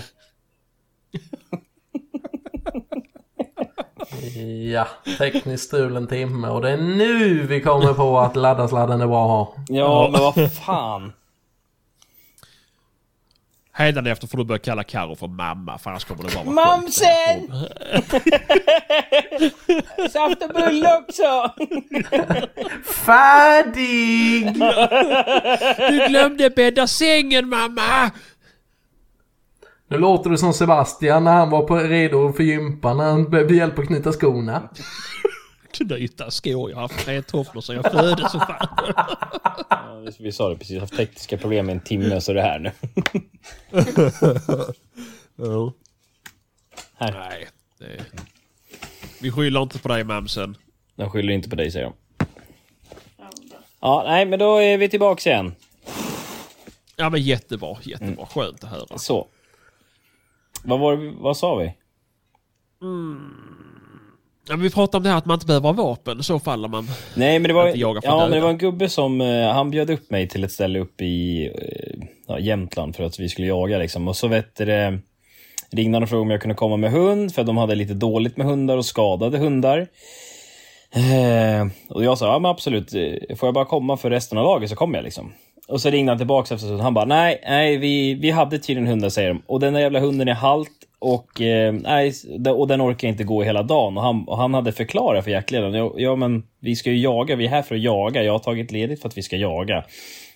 Ja, 4.71 4.87
tekniskt 5.17 5.67
strul 5.67 5.95
en 5.95 6.07
timme 6.07 6.47
och 6.47 6.61
det 6.61 6.71
är 6.71 6.77
nu 6.77 7.47
vi 7.47 7.61
kommer 7.61 7.93
på 7.93 8.19
att 8.19 8.35
ladda 8.35 8.67
sladden 8.67 9.01
är 9.01 9.07
bra 9.07 9.23
att 9.23 9.29
ha. 9.29 9.63
Ja, 9.67 10.09
men 10.11 10.21
vad 10.21 10.53
fan. 10.53 11.13
Hädanefter 13.77 14.27
får 14.27 14.37
du 14.37 14.43
börja 14.43 14.59
kalla 14.59 14.83
Karo 14.83 15.15
för 15.15 15.27
mamma 15.27 15.77
för 15.77 15.89
annars 15.89 16.05
kommer 16.05 16.23
det 16.23 16.35
bara 16.35 16.43
vara 16.43 16.55
Mamsen! 16.55 17.51
Saft 20.11 20.43
och 20.43 20.49
bulle 20.49 20.97
också! 20.97 21.51
Färdig! 23.05 24.53
Du 25.89 26.07
glömde 26.07 26.49
bädda 26.49 26.87
sängen 26.87 27.49
mamma! 27.49 28.11
Nu 29.87 29.97
låter 29.97 30.29
du 30.29 30.37
som 30.37 30.53
Sebastian 30.53 31.23
när 31.23 31.33
han 31.33 31.49
var 31.49 31.61
på 31.67 31.75
redo 31.75 32.33
för 32.33 32.43
gympa 32.43 32.93
när 32.93 33.03
han 33.03 33.29
behövde 33.29 33.55
hjälp 33.55 33.79
att 33.79 33.87
knyta 33.87 34.11
skorna. 34.11 34.69
Knyta 35.71 36.31
skor, 36.31 36.69
jag 36.69 36.77
har 36.77 36.81
haft 36.81 37.05
trätofflor 37.05 37.61
sedan 37.61 37.75
jag 37.75 37.91
föddes. 37.91 38.33
Ja, 39.69 40.03
vi 40.19 40.31
sa 40.31 40.49
det 40.49 40.55
precis, 40.57 40.71
jag 40.71 40.79
har 40.79 40.87
haft 40.87 40.97
tekniska 40.97 41.37
problem 41.37 41.69
i 41.69 41.71
en 41.71 41.79
timme 41.79 42.21
så 42.21 42.31
är 42.31 42.35
det 42.35 42.41
här 42.41 42.59
nu. 42.59 42.71
Här. 46.95 47.11
Nej, 47.11 47.47
det... 47.79 48.05
Vi 49.21 49.31
skyller 49.31 49.61
inte 49.61 49.79
på 49.79 49.87
dig 49.87 50.03
mamsen. 50.03 50.57
De 50.95 51.09
skyller 51.09 51.33
inte 51.33 51.49
på 51.49 51.55
dig 51.55 51.71
säger 51.71 51.85
de. 51.85 51.93
Ja, 53.79 54.03
nej 54.07 54.25
men 54.25 54.39
då 54.39 54.57
är 54.57 54.77
vi 54.77 54.89
tillbaks 54.89 55.27
igen. 55.27 55.55
Ja 56.95 57.09
men 57.09 57.21
jättebra, 57.21 57.77
jättebra. 57.81 58.25
Skönt 58.25 58.63
att 58.63 58.69
höra. 58.69 58.97
Så. 58.97 59.27
Vad 60.63 60.79
var 60.79 60.97
det, 60.97 61.11
vad 61.11 61.37
sa 61.37 61.55
vi? 61.55 61.73
Ja, 64.49 64.55
men 64.55 64.63
vi 64.63 64.69
pratade 64.69 64.97
om 64.97 65.03
det 65.03 65.09
här 65.09 65.17
att 65.17 65.25
man 65.25 65.35
inte 65.35 65.45
behöver 65.45 65.67
ha 65.67 65.73
vapen 65.73 66.19
i 66.19 66.23
så 66.23 66.39
fall 66.39 66.65
om 66.65 66.71
man... 66.71 66.87
Nej 67.15 67.39
men 67.39 67.49
det 67.49 67.53
var, 67.53 67.71
ja, 67.75 68.01
men 68.03 68.31
det 68.31 68.39
var 68.39 68.49
en 68.49 68.57
gubbe 68.57 68.89
som, 68.89 69.21
eh, 69.21 69.49
han 69.49 69.71
bjöd 69.71 69.89
upp 69.89 70.11
mig 70.11 70.27
till 70.27 70.43
ett 70.43 70.51
ställe 70.51 70.79
uppe 70.79 71.05
i 71.05 71.45
eh, 71.45 72.07
ja, 72.27 72.39
Jämtland 72.39 72.95
för 72.95 73.03
att 73.03 73.19
vi 73.19 73.29
skulle 73.29 73.47
jaga 73.47 73.77
liksom. 73.77 74.07
Och 74.07 74.15
så 74.15 74.27
vet 74.27 74.55
det, 74.55 74.99
ringde 75.71 75.95
han 75.95 76.03
och 76.03 76.09
frågade 76.09 76.21
om 76.21 76.31
jag 76.31 76.41
kunde 76.41 76.55
komma 76.55 76.77
med 76.77 76.91
hund 76.91 77.33
för 77.33 77.43
de 77.43 77.57
hade 77.57 77.75
lite 77.75 77.93
dåligt 77.93 78.37
med 78.37 78.47
hundar 78.47 78.77
och 78.77 78.85
skadade 78.85 79.37
hundar. 79.37 79.87
Eh, 80.91 81.67
och 81.89 82.03
jag 82.03 82.17
sa, 82.17 82.27
ja 82.27 82.39
men 82.39 82.51
absolut, 82.51 82.93
eh, 82.93 83.35
får 83.35 83.47
jag 83.47 83.53
bara 83.53 83.65
komma 83.65 83.97
för 83.97 84.09
resten 84.09 84.37
av 84.37 84.43
laget 84.43 84.69
så 84.69 84.75
kommer 84.75 84.97
jag 84.97 85.03
liksom. 85.03 85.33
Och 85.67 85.81
så 85.81 85.89
ringde 85.89 86.11
han 86.11 86.17
tillbaka 86.17 86.55
efter 86.55 86.73
och 86.73 86.79
han 86.79 86.93
bara, 86.93 87.05
nej, 87.05 87.41
nej, 87.47 87.77
vi, 87.77 88.13
vi 88.13 88.31
hade 88.31 88.59
tydligen 88.59 88.87
hundar 88.87 89.09
säger 89.09 89.29
de. 89.29 89.41
Och 89.45 89.59
den 89.59 89.73
där 89.73 89.81
jävla 89.81 89.99
hunden 89.99 90.27
är 90.27 90.33
halt 90.33 90.69
och, 90.99 91.41
eh, 91.41 91.73
nej, 91.73 92.13
och 92.55 92.67
den 92.67 92.81
orkar 92.81 93.07
inte 93.07 93.23
gå 93.23 93.43
hela 93.43 93.63
dagen. 93.63 93.97
Och 93.97 94.03
han, 94.03 94.27
och 94.27 94.37
han 94.37 94.53
hade 94.53 94.71
förklarat 94.71 95.23
för 95.23 95.31
jaktledaren, 95.31 95.73
ja, 95.73 95.93
ja 95.97 96.15
men 96.15 96.43
vi 96.59 96.75
ska 96.75 96.91
ju 96.91 96.97
jaga, 96.97 97.35
vi 97.35 97.45
är 97.45 97.49
här 97.49 97.61
för 97.61 97.75
att 97.75 97.81
jaga. 97.81 98.23
Jag 98.23 98.31
har 98.31 98.39
tagit 98.39 98.71
ledigt 98.71 99.01
för 99.01 99.09
att 99.09 99.17
vi 99.17 99.23
ska 99.23 99.35
jaga. 99.35 99.85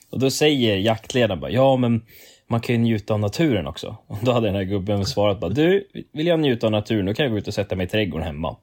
Och 0.09 0.19
då 0.19 0.31
säger 0.31 0.77
jaktledaren 0.77 1.39
bara, 1.39 1.51
ja 1.51 1.77
men 1.77 2.05
man 2.47 2.61
kan 2.61 2.75
ju 2.75 2.81
njuta 2.81 3.13
av 3.13 3.19
naturen 3.19 3.67
också. 3.67 3.97
Och 4.07 4.17
då 4.21 4.31
hade 4.31 4.47
den 4.47 4.55
här 4.55 4.63
gubben 4.63 5.05
svarat 5.05 5.39
bara, 5.39 5.51
du, 5.51 5.87
vill 6.13 6.27
jag 6.27 6.39
njuta 6.39 6.67
av 6.67 6.71
naturen 6.71 7.05
då 7.05 7.13
kan 7.13 7.23
jag 7.23 7.31
gå 7.31 7.37
ut 7.37 7.47
och 7.47 7.53
sätta 7.53 7.75
mig 7.75 7.85
i 7.85 7.89
trädgården 7.89 8.27
hemma. 8.27 8.57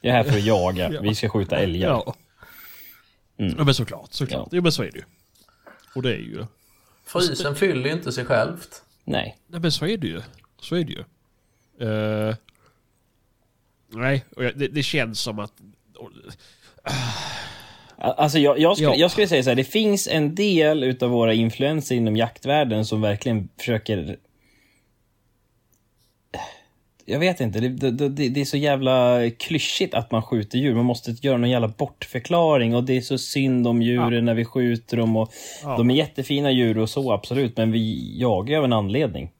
Jag 0.00 0.10
är 0.10 0.16
här 0.16 0.24
för 0.24 0.38
att 0.38 0.44
jaga, 0.44 1.00
vi 1.02 1.14
ska 1.14 1.28
skjuta 1.28 1.56
älgar. 1.56 1.88
Ja. 1.88 2.14
Mm. 3.38 3.54
ja 3.58 3.64
men 3.64 3.74
såklart, 3.74 4.12
såklart. 4.12 4.48
Ja. 4.50 4.56
Jo 4.56 4.62
men 4.62 4.72
så 4.72 4.82
är 4.82 4.90
det 4.90 4.98
ju. 4.98 5.04
Och 5.94 6.02
det 6.02 6.10
är 6.10 6.18
ju... 6.18 6.44
Frysen 7.04 7.54
fyller 7.54 7.88
ju 7.88 7.92
inte 7.92 8.12
sig 8.12 8.24
självt. 8.24 8.82
Nej. 9.04 9.36
Nej 9.46 9.60
men 9.60 9.72
så 9.72 9.86
är 9.86 9.96
det 9.96 10.06
ju. 10.06 10.20
Så 10.60 10.76
är 10.76 10.84
det 10.84 10.92
ju. 10.92 11.04
Eh, 11.80 12.34
nej, 13.88 14.24
och 14.36 14.42
det, 14.42 14.68
det 14.68 14.82
känns 14.82 15.20
som 15.20 15.38
att... 15.38 15.52
Alltså 17.98 18.38
jag, 18.38 18.58
jag, 18.58 18.76
skulle, 18.76 18.90
Ja. 18.90 18.96
jag 18.96 19.10
skulle 19.10 19.28
säga 19.28 19.42
så 19.42 19.50
här, 19.50 19.54
det 19.54 19.64
finns 19.64 20.08
en 20.08 20.34
del 20.34 20.84
utav 20.84 21.10
våra 21.10 21.34
influenser 21.34 21.94
inom 21.94 22.16
jaktvärlden 22.16 22.84
som 22.84 23.00
verkligen 23.00 23.48
försöker... 23.58 24.16
Jag 27.08 27.18
vet 27.18 27.40
inte, 27.40 27.60
det, 27.60 27.90
det, 27.90 28.28
det, 28.28 28.40
är 28.40 28.44
så 28.44 28.56
jävla 28.56 29.20
klyschigt 29.30 29.94
att 29.94 30.10
man 30.10 30.22
skjuter 30.22 30.58
djur. 30.58 30.74
Man 30.74 30.84
måste 30.84 31.10
göra 31.10 31.36
någon 31.36 31.50
jävla 31.50 31.68
bortförklaring 31.68 32.74
och 32.74 32.84
det 32.84 32.96
är 32.96 33.00
så 33.00 33.18
synd 33.18 33.66
om 33.66 33.82
djuren 33.82 34.24
när 34.24 34.34
vi 34.34 34.44
skjuter 34.44 34.96
dem. 34.96 35.16
Och 35.16 35.32
Ja. 35.62 35.76
De 35.76 35.90
är 35.90 35.94
jättefina 35.94 36.50
djur 36.50 36.78
och 36.78 36.90
så, 36.90 37.12
absolut, 37.12 37.56
men 37.56 37.72
vi 37.72 38.12
jagar 38.20 38.50
ju 38.50 38.58
av 38.58 38.64
en 38.64 38.72
anledning. 38.72 39.30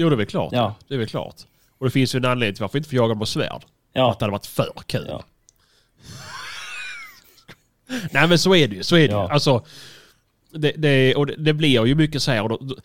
Jo 0.00 0.08
det 0.08 0.14
är 0.14 0.16
väl 0.16 0.26
klart. 0.26 0.52
Ja. 0.52 0.74
Det 0.88 0.94
är 0.94 0.98
väl 0.98 1.08
klart. 1.08 1.34
Och 1.78 1.86
det 1.86 1.90
finns 1.90 2.14
ju 2.14 2.16
en 2.16 2.24
anledning 2.24 2.54
till 2.54 2.62
varför 2.62 2.72
vi 2.72 2.78
inte 2.78 2.88
får 2.88 2.96
jaga 2.96 3.14
med 3.14 3.28
svärd. 3.28 3.64
Ja, 3.92 4.10
Att 4.12 4.18
det 4.18 4.24
hade 4.24 4.32
varit 4.32 4.46
för 4.46 4.72
kul. 4.86 5.06
Ja. 5.08 5.24
Nej 8.10 8.28
men 8.28 8.38
så 8.38 8.54
är 8.54 8.68
det 8.68 8.76
ju. 8.76 8.82
Så 8.82 8.96
är 8.96 9.08
det 9.08 9.14
Ja. 9.14 9.32
Alltså, 9.32 9.64
det, 10.50 10.72
det, 10.76 11.14
och 11.14 11.26
det, 11.26 11.34
det 11.36 11.52
blir 11.52 11.86
ju 11.86 11.94
mycket 11.94 12.22
så 12.22 12.30
här. 12.30 12.42
Och 12.42 12.48
då, 12.48 12.76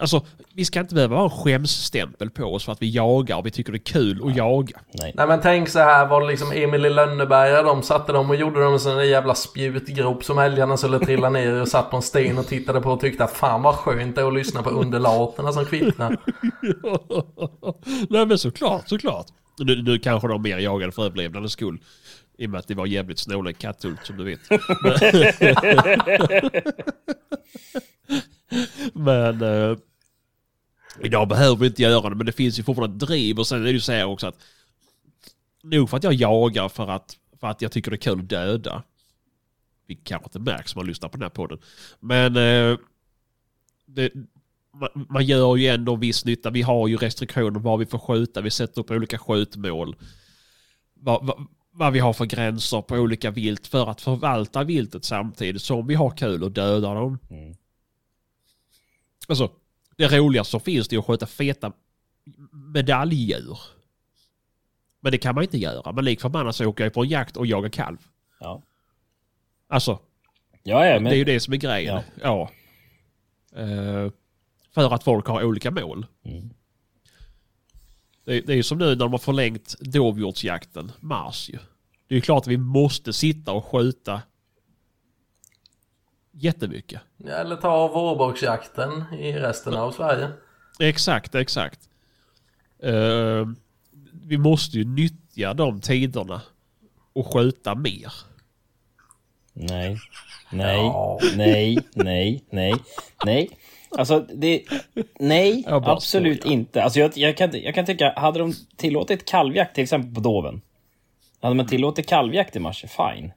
alltså, 0.00 0.26
vi 0.54 0.64
ska 0.64 0.80
inte 0.80 0.94
behöva 0.94 1.16
ha 1.16 1.24
en 1.24 1.30
skämsstämpel 1.30 2.30
på 2.30 2.44
oss 2.44 2.64
för 2.64 2.72
att 2.72 2.82
vi 2.82 2.90
jagar 2.90 3.36
och 3.36 3.46
vi 3.46 3.50
tycker 3.50 3.72
det 3.72 3.76
är 3.78 3.92
kul 3.92 4.22
att 4.28 4.36
jaga. 4.36 4.80
nej. 4.92 5.12
Nej 5.16 5.26
men 5.26 5.40
tänk 5.40 5.68
så 5.68 5.78
här 5.78 6.06
var 6.06 6.20
det 6.20 6.26
liksom 6.26 6.52
Emil 6.52 6.86
i 6.86 6.90
Lönneberga, 6.90 7.62
de 7.62 7.82
satte 7.82 8.12
dem 8.12 8.30
och 8.30 8.36
gjorde 8.36 8.64
dem 8.64 8.78
i 8.86 8.88
en 8.88 9.08
jävla 9.08 9.34
spjutgrop 9.34 10.24
som 10.24 10.38
älgarna 10.38 10.76
skulle 10.76 10.98
trilla 10.98 11.30
ner 11.30 11.60
och 11.60 11.68
satt 11.68 11.90
på 11.90 11.96
en 11.96 12.02
sten 12.02 12.38
och 12.38 12.46
tittade 12.46 12.80
på 12.80 12.90
och 12.90 13.00
tyckte 13.00 13.24
att 13.24 13.32
fan 13.32 13.62
vad 13.62 13.74
skönt 13.74 14.14
det 14.14 14.20
är 14.20 14.26
att 14.26 14.34
lyssna 14.34 14.62
på 14.62 14.70
undulaterna 14.70 15.52
som 15.52 15.64
kvittrar. 15.64 16.16
Nej 18.10 18.26
men 18.26 18.38
såklart, 18.38 18.88
såklart. 18.88 19.26
Nu, 19.58 19.82
nu 19.82 19.98
kanske 19.98 20.28
de 20.28 20.42
mer 20.42 20.58
jagade 20.58 20.92
för 20.92 21.04
överlevnadens 21.04 21.52
skull. 21.52 21.78
I 22.42 22.46
och 22.46 22.50
med 22.50 22.58
att 22.58 22.68
det 22.68 22.74
var 22.74 22.86
jävligt 22.86 23.18
snåla 23.18 23.50
i 23.50 23.54
Katthult 23.54 24.06
som 24.06 24.16
du 24.16 24.24
vet. 24.24 24.40
Men 28.94 29.42
eh, 29.42 29.76
idag 31.00 31.28
behöver 31.28 31.56
vi 31.56 31.66
inte 31.66 31.82
göra 31.82 32.10
det 32.10 32.16
men 32.16 32.26
det 32.26 32.32
finns 32.32 32.58
ju 32.58 32.62
fortfarande 32.62 32.96
ett 32.96 33.08
driv 33.08 33.38
och 33.38 33.46
sen 33.46 33.60
är 33.60 33.64
det 33.64 33.70
ju 33.70 33.80
så 33.80 33.92
här 33.92 34.04
också 34.04 34.26
att 34.26 34.42
nog 35.62 35.90
för 35.90 35.96
att 35.96 36.04
jag 36.04 36.14
jagar 36.14 36.68
för 36.68 36.88
att, 36.88 37.16
för 37.40 37.46
att 37.46 37.62
jag 37.62 37.72
tycker 37.72 37.90
det 37.90 37.94
är 37.94 37.98
kul 37.98 38.20
att 38.20 38.28
döda. 38.28 38.82
Vilket 39.86 40.06
kanske 40.06 40.26
inte 40.26 40.38
märks 40.38 40.74
om 40.74 40.78
man 40.78 40.86
lyssnar 40.86 41.08
på 41.08 41.16
den 41.16 41.22
här 41.22 41.30
podden. 41.30 41.58
Men 42.00 42.36
eh, 42.36 42.78
det, 43.86 44.12
man, 44.74 45.06
man 45.08 45.24
gör 45.24 45.56
ju 45.56 45.66
ändå 45.66 45.96
viss 45.96 46.24
nytta. 46.24 46.50
Vi 46.50 46.62
har 46.62 46.88
ju 46.88 46.96
restriktioner 46.96 47.60
var 47.60 47.76
vi 47.76 47.86
får 47.86 47.98
skjuta. 47.98 48.40
Vi 48.40 48.50
sätter 48.50 48.80
upp 48.80 48.90
olika 48.90 49.18
skjutmål. 49.18 49.96
Vad, 50.94 51.26
vad, 51.26 51.46
vad 51.72 51.92
vi 51.92 51.98
har 51.98 52.12
för 52.12 52.24
gränser 52.24 52.82
på 52.82 52.94
olika 52.94 53.30
vilt 53.30 53.66
för 53.66 53.90
att 53.90 54.00
förvalta 54.00 54.64
viltet 54.64 55.04
samtidigt 55.04 55.62
som 55.62 55.86
vi 55.86 55.94
har 55.94 56.10
kul 56.10 56.42
och 56.42 56.50
döda 56.50 56.94
dem. 56.94 57.18
Mm. 57.30 57.54
Alltså, 59.28 59.50
det 59.96 60.18
roligaste 60.18 60.50
som 60.50 60.60
finns 60.60 60.88
det 60.88 60.96
är 60.96 60.98
att 60.98 61.06
skjuta 61.06 61.26
feta 61.26 61.72
medaljdjur. 62.52 63.58
Men 65.00 65.12
det 65.12 65.18
kan 65.18 65.34
man 65.34 65.44
inte 65.44 65.58
göra. 65.58 65.92
Men 65.92 66.04
lik 66.04 66.20
förbannat 66.20 66.56
så 66.56 66.66
åker 66.66 66.84
jag 66.84 66.92
på 66.92 67.02
en 67.02 67.08
jakt 67.08 67.36
och 67.36 67.46
jagar 67.46 67.68
kalv. 67.68 67.98
Ja, 68.40 68.62
Alltså, 69.68 69.98
ja, 70.62 70.86
ja 70.86 70.94
men... 70.94 71.04
det 71.04 71.14
är 71.14 71.18
ju 71.18 71.24
det 71.24 71.40
som 71.40 71.52
är 71.52 71.56
grejen. 71.56 72.00
Ja. 72.22 72.50
Eh, 73.56 74.10
för 74.74 74.94
att 74.94 75.04
folk 75.04 75.26
har 75.26 75.44
olika 75.44 75.70
mål. 75.70 76.06
Mm. 76.24 76.50
Det, 78.24 78.40
det 78.40 78.52
är 78.52 78.56
ju 78.56 78.62
som 78.62 78.78
nu 78.78 78.86
när 78.86 78.96
de 78.96 79.12
har 79.12 79.18
förlängt 79.18 79.74
dovhjortsjakten, 79.80 80.92
mars 81.00 81.50
ju. 81.50 81.58
Det 82.08 82.14
är 82.14 82.16
ju 82.16 82.20
klart 82.20 82.42
att 82.42 82.46
vi 82.46 82.56
måste 82.56 83.12
sitta 83.12 83.52
och 83.52 83.64
skjuta 83.64 84.22
jättemycket. 86.32 87.00
Eller 87.26 87.56
ta 87.56 87.88
vårbocksjakten 87.88 89.04
i 89.18 89.32
resten 89.32 89.74
av 89.74 89.92
Sverige. 89.92 90.28
Exakt, 90.80 91.34
exakt. 91.34 91.88
Eh, 92.82 93.48
vi 94.12 94.38
måste 94.38 94.78
ju 94.78 94.84
nyttja 94.84 95.54
de 95.54 95.80
tiderna 95.80 96.42
och 97.12 97.32
skjuta 97.32 97.74
mer. 97.74 98.12
Nej. 99.52 99.98
Nej. 100.52 100.76
Ja. 100.76 101.18
Nej. 101.36 101.78
Nej. 101.94 102.44
Nej. 102.50 102.74
Nej. 103.24 103.58
Alltså, 103.98 104.26
det... 104.34 104.62
Nej, 105.18 105.64
absolut 105.68 106.40
skojar. 106.40 106.52
inte. 106.54 106.82
Alltså, 106.82 107.00
jag, 107.00 107.10
jag, 107.14 107.36
kan, 107.36 107.50
jag 107.62 107.74
kan 107.74 107.86
tycka, 107.86 108.12
hade 108.16 108.38
de 108.38 108.52
tillåtit 108.76 109.24
kalvjakt 109.24 109.74
till 109.74 109.82
exempel 109.82 110.14
på 110.14 110.20
Doven. 110.20 110.60
Hade 111.42 111.54
man 111.54 111.66
tillåtit 111.66 112.06
kalvjakt 112.08 112.56
i 112.56 112.58
mars, 112.58 112.84
fine. 112.88 113.32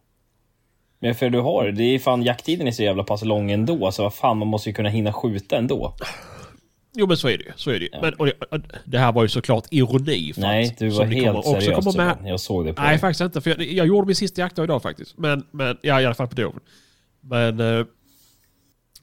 Men 1.00 1.16
för 1.16 1.30
du 1.30 1.40
har, 1.40 1.68
det 1.72 1.84
är 1.84 2.00
fan 2.00 2.24
jakttiden 2.24 2.68
är 2.68 2.72
så 2.72 2.84
jävla 2.84 3.04
pass 3.04 3.24
lång 3.24 3.52
ändå, 3.52 3.92
så 3.92 4.04
vad 4.04 4.14
fan, 4.14 4.38
man 4.38 4.48
måste 4.48 4.70
ju 4.70 4.74
kunna 4.74 4.90
hinna 4.90 5.14
skjuta 5.14 5.58
ändå. 5.58 5.96
Jo 6.98 7.08
men 7.08 7.18
så 7.18 7.28
är 7.28 7.38
det 7.38 7.44
ju. 7.44 7.52
Så 7.56 7.70
är 7.72 7.80
det, 7.80 7.86
ju. 7.86 7.90
men, 8.02 8.14
och 8.14 8.26
det, 8.26 8.34
det 8.86 9.00
här 9.00 9.12
var 9.12 9.22
ju 9.24 9.28
såklart 9.30 9.66
ironi. 9.72 10.34
För 10.34 10.42
Nej, 10.42 10.66
att, 10.68 10.78
du 10.78 10.90
var 10.90 11.06
helt 11.06 11.26
kommer- 11.44 11.62
seriös. 11.62 11.86
kommer 11.86 12.06
med. 12.06 12.18
Jag 12.32 12.40
såg 12.40 12.66
det 12.66 12.74
på 12.74 12.82
Nej 12.82 12.90
dig. 12.92 13.00
faktiskt 13.00 13.22
inte. 13.22 13.42
För 13.42 13.50
jag, 13.50 13.62
jag 13.62 13.88
gjorde 13.88 14.06
min 14.08 14.16
sista 14.16 14.42
jaktdag 14.42 14.64
idag 14.64 14.82
faktiskt. 14.82 15.18
Men, 15.18 15.46
men 15.52 15.78
ja, 15.82 16.02
i 16.02 16.06
alla 16.06 16.16
fall 16.16 16.28
på 16.28 16.36
doven. 16.36 16.60
Men 17.22 17.60
eh, 17.60 17.86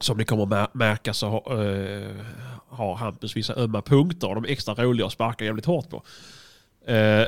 som 0.02 0.16
ni 0.18 0.25
kommer 0.25 0.47
mä- 0.47 0.68
märka 0.73 1.14
så 1.14 1.28
har, 1.28 1.64
eh, 1.64 2.25
har 2.68 2.94
Hampus 2.94 3.37
vissa 3.37 3.54
ömma 3.56 3.82
punkter 3.82 4.28
och 4.28 4.35
de 4.35 4.44
är 4.44 4.49
extra 4.49 4.75
roliga 4.85 5.06
att 5.06 5.12
sparka 5.12 5.44
jävligt 5.44 5.66
hårt 5.66 5.90
på. 5.90 6.02
Eh, 6.92 7.26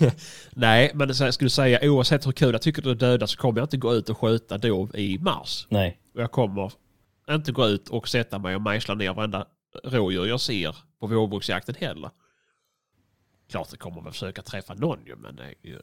Nej, 0.50 0.90
men 0.94 1.10
jag 1.18 1.34
skulle 1.34 1.50
säga 1.50 1.78
oavsett 1.90 2.26
hur 2.26 2.32
kul 2.32 2.52
jag 2.52 2.62
tycker 2.62 2.82
det 2.82 2.90
är 2.90 2.94
döda 2.94 3.26
så 3.26 3.36
kommer 3.38 3.58
jag 3.60 3.64
inte 3.64 3.76
gå 3.76 3.94
ut 3.94 4.08
och 4.08 4.18
skjuta 4.18 4.58
dov 4.58 4.96
i 4.96 5.18
mars. 5.18 5.66
Nej. 5.70 5.98
Och 6.14 6.20
jag 6.20 6.30
kommer 6.32 6.72
inte 7.30 7.52
gå 7.52 7.66
ut 7.66 7.88
och 7.88 8.08
sätta 8.08 8.38
mig 8.38 8.54
och 8.54 8.62
mejsla 8.62 8.94
ner 8.94 9.14
varenda 9.14 9.46
rådjur 9.84 10.26
jag 10.26 10.40
ser 10.40 10.76
på 11.00 11.06
vårbocksjakten 11.06 11.74
heller. 11.78 12.10
Klart 13.50 13.70
det 13.70 13.76
kommer 13.76 14.02
väl 14.02 14.12
försöka 14.12 14.42
träffa 14.42 14.74
någon 14.74 14.98
ju, 15.06 15.16
men 15.16 15.36
det 15.36 15.42
är 15.44 15.54
ju... 15.62 15.78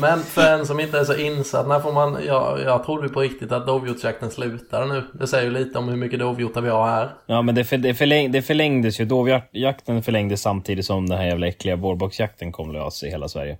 Men 0.00 0.18
för 0.18 0.58
en 0.58 0.66
som 0.66 0.80
inte 0.80 0.98
är 0.98 1.04
så 1.04 1.16
insatt, 1.16 1.68
när 1.68 1.80
får 1.80 1.92
man... 1.92 2.18
Jag, 2.26 2.60
jag 2.60 2.84
trodde 2.84 3.06
ju 3.06 3.12
på 3.12 3.20
riktigt 3.20 3.52
att 3.52 3.66
dovhjortsjakten 3.66 4.30
slutade 4.30 4.86
nu. 4.86 5.02
Det 5.12 5.26
säger 5.26 5.44
ju 5.44 5.50
lite 5.50 5.78
om 5.78 5.88
hur 5.88 5.96
mycket 5.96 6.18
dovhjortar 6.18 6.60
vi 6.60 6.68
har 6.68 6.86
här. 6.86 7.10
Ja, 7.26 7.42
men 7.42 7.54
det, 7.54 7.64
för, 7.64 7.76
det, 7.76 7.94
förläng, 7.94 8.32
det 8.32 8.42
förlängdes 8.42 9.00
ju. 9.00 9.04
Dovjakten 9.04 10.02
förlängdes 10.02 10.42
samtidigt 10.42 10.86
som 10.86 11.08
den 11.08 11.18
här 11.18 11.26
jävla 11.26 11.46
äckliga 11.46 11.76
vårbocksjakten 11.76 12.52
kom 12.52 12.72
lös 12.72 13.02
i 13.02 13.10
hela 13.10 13.28
Sverige. 13.28 13.58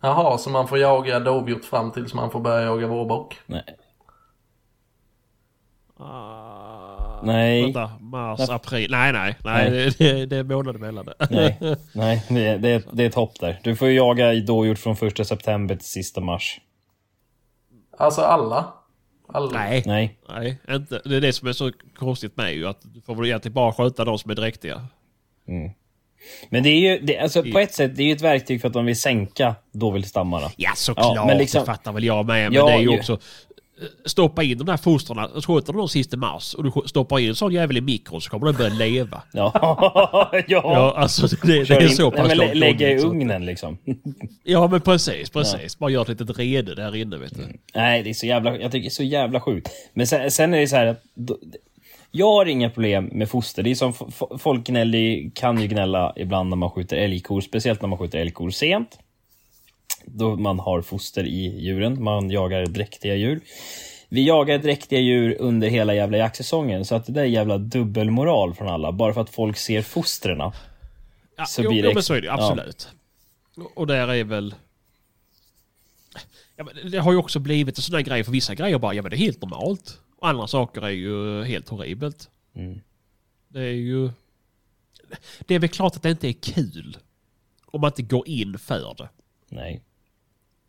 Jaha, 0.00 0.38
så 0.38 0.50
man 0.50 0.68
får 0.68 0.78
jaga 0.78 1.20
dovhjort 1.20 1.64
fram 1.64 1.90
tills 1.90 2.14
man 2.14 2.30
får 2.30 2.40
börja 2.40 2.62
jaga 2.62 2.86
vårbock? 2.86 3.36
Nej. 3.46 3.64
ah, 5.96 6.43
Nej. 7.26 7.62
Vänta, 7.62 7.90
mars, 8.00 8.38
Nej. 8.38 8.48
april. 8.50 8.90
Nej, 8.90 9.12
nej, 9.12 9.34
nej. 9.44 9.70
Nej. 9.70 9.90
Det, 9.98 9.98
det, 10.12 10.26
det 10.26 10.36
är 10.36 10.42
månader 10.42 10.78
mellan 10.78 11.04
det. 11.06 11.14
Nej, 11.30 11.58
nej 11.92 12.22
det, 12.28 12.46
är- 12.46 12.58
det, 12.58 12.68
är- 12.68 12.82
det 12.92 13.02
är 13.02 13.06
ett 13.06 13.14
hopp 13.14 13.40
där. 13.40 13.60
Du 13.62 13.76
får 13.76 13.88
ju 13.88 13.94
jaga 13.94 14.32
i 14.32 14.40
dovhjort 14.40 14.78
från 14.78 14.96
första 14.96 15.24
september 15.24 15.76
till 15.76 15.86
sista 15.88 16.20
mars. 16.20 16.60
Alltså 17.98 18.20
alla? 18.20 18.72
alla. 19.28 19.50
Nej. 19.58 19.82
Nej. 19.86 20.18
Nej, 20.28 20.58
inte. 20.70 21.00
Det 21.04 21.16
är 21.16 21.20
det 21.20 21.32
som 21.32 21.48
är 21.48 21.52
så 21.52 21.72
konstigt 21.96 22.36
med 22.36 22.54
ju. 22.54 22.66
Att 22.68 22.80
du 22.82 23.00
får 23.00 23.14
väl 23.14 23.26
egentligen 23.26 23.54
bara 23.54 23.72
skjuta 23.72 24.04
de 24.04 24.18
som 24.18 24.30
är 24.30 24.34
dräktiga. 24.34 24.86
Men 26.50 26.62
det 26.62 26.68
är 26.68 26.78
ju, 26.80 26.98
det, 27.00 27.18
alltså 27.18 27.42
på 27.42 27.58
ett 27.58 27.74
sätt, 27.74 27.96
det 27.96 28.02
är 28.02 28.06
ju 28.06 28.12
ett 28.12 28.20
verktyg 28.22 28.60
för 28.60 28.68
att 28.68 28.74
de 28.74 28.84
vill 28.86 29.00
sänka 29.00 29.54
dovhjortsstammarna. 29.72 30.50
Ja, 30.56 30.70
såklart. 30.76 31.16
Ja, 31.16 31.26
men 31.26 31.38
liksom- 31.38 31.60
Det 31.60 31.66
fattar 31.66 31.92
väl 31.92 32.04
jag 32.04 32.26
med. 32.26 32.44
Men 32.52 32.60
Ja, 32.60 32.66
det 32.66 32.72
är 32.72 32.78
ju 32.78 32.90
ju- 32.90 32.98
också... 32.98 33.18
eh, 33.80 33.86
Stoppa 34.04 34.42
in 34.42 34.58
de 34.58 34.64
där 34.66 34.76
fostrarna. 34.76 35.28
Skjuter 35.46 35.72
du 35.72 35.78
dem 35.78 35.88
sista 35.88 36.16
mars 36.16 36.54
och 36.54 36.64
du 36.64 36.72
stoppar 36.86 37.18
in 37.18 37.28
en 37.28 37.34
sån 37.34 37.52
jävel 37.52 37.76
i 37.76 37.80
mikron 37.80 38.20
så 38.20 38.30
kommer 38.30 38.46
den 38.46 38.54
börja 38.54 38.74
leva. 38.74 39.22
Ja, 39.32 39.50
ja. 40.32 40.42
Ja, 40.48 40.94
alltså 40.96 41.26
det, 41.46 41.64
det 41.64 41.74
är 41.74 41.88
så 41.88 42.10
nej, 42.10 42.18
pass 42.20 42.28
lä- 42.28 42.34
långt 42.34 42.54
Lägga 42.56 42.90
i 42.92 42.98
så- 42.98 43.06
ugnen 43.06 43.46
liksom. 43.46 43.78
Ja, 44.44 44.68
men 44.68 44.80
precis, 44.80 45.30
precis. 45.30 45.78
Bara 45.78 45.90
gör 45.90 46.02
ett 46.02 46.08
litet 46.08 46.38
rede 46.38 46.74
där 46.74 46.96
inne, 46.96 47.16
vet 47.16 47.34
du. 47.36 47.42
Nej, 47.74 48.02
det 48.02 48.10
är 48.10 48.14
så 48.14 48.26
jävla, 48.26 48.50
jag 48.58 48.72
tycker 48.72 48.82
det 48.82 48.88
är 48.88 48.90
så 48.90 49.02
jävla 49.02 49.40
sjukt. 49.40 49.68
Men 49.94 50.06
sen, 50.06 50.30
sen 50.30 50.54
är 50.54 50.60
det 50.60 50.66
så 50.68 50.76
här 50.76 50.86
att 50.86 51.02
då- 51.14 51.38
jag 52.16 52.26
har 52.32 52.46
inga 52.46 52.70
problem 52.70 53.04
med 53.12 53.28
foster. 53.30 53.62
Det 53.62 53.70
är 53.70 53.74
som 53.74 53.92
folk 54.38 54.66
gnäller, 54.66 55.30
kan 55.34 55.60
ju 55.60 55.66
gnälla 55.66 56.12
ibland 56.16 56.48
när 56.50 56.56
man 56.56 56.70
skjuter 56.70 56.96
älgkor, 56.96 57.40
speciellt 57.40 57.82
när 57.82 57.88
man 57.88 57.98
skjuter 57.98 58.18
älgkor 58.18 58.50
sent. 58.50 58.98
Då 60.06 60.36
man 60.36 60.58
har 60.58 60.82
foster 60.82 61.24
i 61.24 61.60
djuren, 61.60 62.02
man 62.02 62.30
jagar 62.30 62.66
dräktiga 62.66 63.14
djur. 63.14 63.40
Vi 64.08 64.26
jagar 64.26 64.58
dräktiga 64.58 65.00
djur 65.00 65.36
under 65.40 65.68
hela 65.68 65.94
jävla 65.94 66.18
jaktsäsongen, 66.18 66.84
så 66.84 66.94
att 66.94 67.06
det 67.06 67.12
där 67.12 67.22
är 67.22 67.26
jävla 67.26 67.58
dubbelmoral 67.58 68.54
från 68.54 68.68
alla. 68.68 68.92
Bara 68.92 69.14
för 69.14 69.20
att 69.20 69.30
folk 69.30 69.56
ser 69.56 69.82
fostrena. 69.82 70.52
Ja, 71.36 71.46
Så 71.46 71.62
jo, 71.62 71.70
blir 71.70 71.82
det 71.82 71.88
jo, 71.88 71.94
men 71.94 72.02
så 72.02 72.14
är 72.14 72.20
det 72.20 72.32
absolut. 72.32 72.88
Och 73.74 73.86
där 73.86 74.08
är 74.08 74.24
väl... 74.24 74.54
Ja, 76.56 76.64
men 76.64 76.90
det 76.90 76.98
har 76.98 77.12
ju 77.12 77.18
också 77.18 77.38
blivit 77.38 77.78
en 77.78 77.82
sån 77.82 77.92
där 77.92 78.00
grej 78.00 78.24
för 78.24 78.32
vissa 78.32 78.54
grejer 78.54 78.78
bara, 78.78 78.94
ja 78.94 79.02
men 79.02 79.10
det 79.10 79.16
är 79.16 79.18
helt 79.18 79.42
normalt. 79.42 80.00
Och 80.16 80.28
andra 80.28 80.46
saker 80.46 80.82
är 80.82 80.90
ju 80.90 81.44
helt 81.44 81.68
horribelt. 81.68 82.30
Mm. 82.54 82.80
Det 83.48 83.60
är 83.60 83.72
ju... 83.72 84.10
Det 85.40 85.54
är 85.54 85.58
väl 85.58 85.68
klart 85.68 85.96
att 85.96 86.02
det 86.02 86.10
inte 86.10 86.28
är 86.28 86.32
kul. 86.32 86.96
Om 87.66 87.80
man 87.80 87.90
inte 87.90 88.02
går 88.02 88.28
in 88.28 88.58
för 88.58 88.94
det. 88.98 89.08
Nej. 89.48 89.82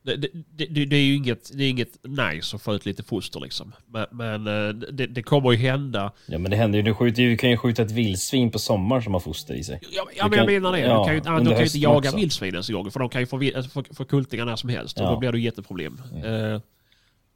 Det, 0.05 0.15
det, 0.17 0.29
det, 0.69 0.85
det 0.85 0.95
är 0.95 1.01
ju 1.03 1.15
inget, 1.15 1.57
det 1.57 1.63
är 1.63 1.69
inget 1.69 2.03
nice 2.03 2.55
att 2.55 2.61
få 2.61 2.75
ut 2.75 2.85
lite 2.85 3.03
foster 3.03 3.39
liksom. 3.39 3.73
Men, 3.87 4.05
men 4.11 4.47
eh, 4.67 4.73
det, 5.07 5.23
kommer 5.23 5.51
ju 5.51 5.57
hända. 5.57 6.11
Ja 6.25 6.37
men 6.37 6.51
det 6.51 6.57
händer 6.57 6.77
ju, 6.79 6.83
du, 6.83 6.93
skjuter, 6.93 7.23
ju- 7.23 7.29
du 7.29 7.37
kan 7.37 7.49
ju 7.49 7.57
skjuta 7.57 7.81
ett 7.81 7.91
vildsvin 7.91 8.51
på 8.51 8.59
sommaren 8.59 9.01
som 9.03 9.13
har 9.13 9.19
foster 9.19 9.53
i 9.53 9.63
sig. 9.63 9.79
Ja, 9.91 10.07
ja 10.17 10.23
Du 10.23 10.29
men 10.29 10.39
jag 10.39 10.47
menar 10.47 10.71
det. 10.71 10.79
ja, 10.79 10.93
de 10.93 11.05
kan 11.05 11.13
ju, 11.13 11.17
inte- 11.17 11.29
de 11.29 11.37
under 11.37 11.51
kan 11.51 11.59
ju 11.59 11.65
inte 11.65 11.77
jaga 11.79 11.97
också. 12.09 12.17
vildsvin 12.17 12.53
ens 12.53 12.69
en 12.69 12.75
gång. 12.75 12.91
För 12.91 12.99
de 12.99 13.09
kan 13.09 13.21
ju 13.21 13.27
få, 13.27 13.39
få, 13.73 13.83
få 13.93 14.05
kultingar 14.05 14.45
när 14.45 14.55
som 14.55 14.69
helst. 14.69 14.97
Och 14.99 15.05
Ja. 15.05 15.11
då 15.11 15.19
blir 15.19 15.31
det 15.31 15.37
ju 15.37 15.43
jätteproblem. 15.43 16.01
Eh, 16.25 16.61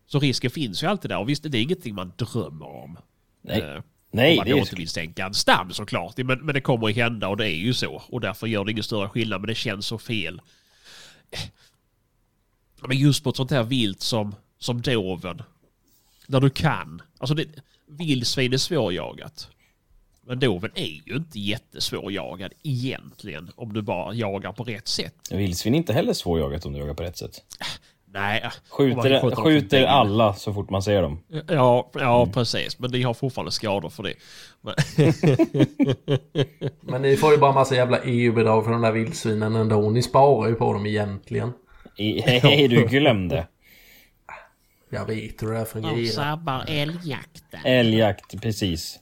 så 0.08 0.20
risken 0.20 0.52
finns 0.52 0.84
ju 0.84 0.88
alltid 0.88 1.12
där. 1.12 1.20
Och 1.20 1.30
visst, 1.30 1.44
det 1.52 1.58
är 1.58 1.62
ingenting 1.62 1.96
man 1.96 2.12
drömmer 2.18 2.66
om. 2.84 2.98
Nej. 3.42 3.60
Eh, 3.62 3.82
Nej, 4.12 4.32
om 4.32 4.38
man 4.38 4.46
det 4.46 4.52
är 4.52 4.58
inte 4.58 4.76
vill 4.76 4.90
sänka 4.90 5.26
en 5.26 5.34
stam 5.34 5.72
såklart. 5.72 6.18
Men, 6.18 6.40
men 6.46 6.54
det 6.54 6.62
kommer 6.62 6.88
ju 6.88 6.94
hända 6.94 7.28
och 7.28 7.38
det 7.38 7.46
är 7.50 7.58
ju 7.58 7.74
så. 7.74 8.02
Och 8.10 8.22
därför 8.22 8.48
gör 8.48 8.66
det 8.66 8.72
ingen 8.72 8.84
större 8.84 9.10
skillnad. 9.10 9.42
Men 9.42 9.48
det 9.48 9.56
känns 9.56 9.86
så 9.86 9.98
fel. 9.98 10.42
Men 12.88 12.98
just 12.98 13.24
på 13.24 13.30
ett 13.30 13.36
sånt 13.36 13.52
här 13.52 13.64
vilt 13.64 14.02
som, 14.02 14.36
som 14.60 14.82
doven. 14.82 15.42
Där 16.28 16.40
du 16.40 16.50
kan. 16.50 17.02
Alltså 17.18 17.36
det, 17.36 17.46
vildsvin 17.88 18.54
är 18.54 18.58
svårjagat. 18.58 19.50
Men 20.22 20.40
doven 20.40 20.72
är 20.76 21.02
ju 21.08 21.16
inte 21.16 21.40
jättesvårjagad 21.40 22.54
egentligen. 22.64 23.52
Om 23.56 23.74
du 23.74 23.82
bara 23.82 24.14
jagar 24.14 24.52
på 24.52 24.64
rätt 24.64 24.88
sätt. 24.88 25.14
Vildsvin 25.32 25.74
är 25.74 25.78
inte 25.78 25.94
heller 25.94 26.14
svårjagat 26.14 26.66
om 26.66 26.74
du 26.74 26.80
jagar 26.80 26.94
på 26.94 27.04
rätt 27.04 27.18
sätt. 27.18 27.42
Nej. 28.12 28.50
Skjuter, 28.70 29.36
skjuter 29.36 29.86
alla 29.86 30.34
så 30.34 30.54
fort 30.54 30.70
man 30.70 30.84
ser 30.84 31.02
dem. 31.02 31.20
Ja, 31.48 31.90
ja 31.94 32.22
Mm. 32.22 32.34
precis. 32.34 32.80
Men 32.80 32.92
de 32.92 33.04
har 33.04 33.14
fortfarande 33.14 33.52
skador 33.52 33.90
för 33.90 34.04
det. 34.04 34.14
Men, 34.62 34.76
Men 36.82 37.02
ni 37.02 37.18
får 37.18 37.32
ju 37.32 37.38
bara 37.38 37.52
massa 37.52 37.76
jävla 37.76 38.00
EU-bidrag 38.04 38.64
för 38.64 38.72
de 38.72 38.82
där 38.82 38.92
vildsvinen 38.92 39.56
ändå. 39.56 39.90
Ni 39.90 40.02
sparar 40.02 40.50
ju 40.50 40.56
på 40.56 40.74
dem 40.74 40.86
egentligen. 40.86 41.54
I- 42.00 42.22
Hej, 42.26 42.68
du 42.68 42.86
glömde. 42.86 43.48
Jag 44.90 45.06
vet 45.06 45.44
hur 45.44 45.48
det 45.52 45.58
de 45.60 45.66
fungerar. 45.66 46.06
sabbar 46.06 46.66
älgjakten. 46.68 47.60
Älgjakt, 47.66 48.42
precis. 48.42 49.00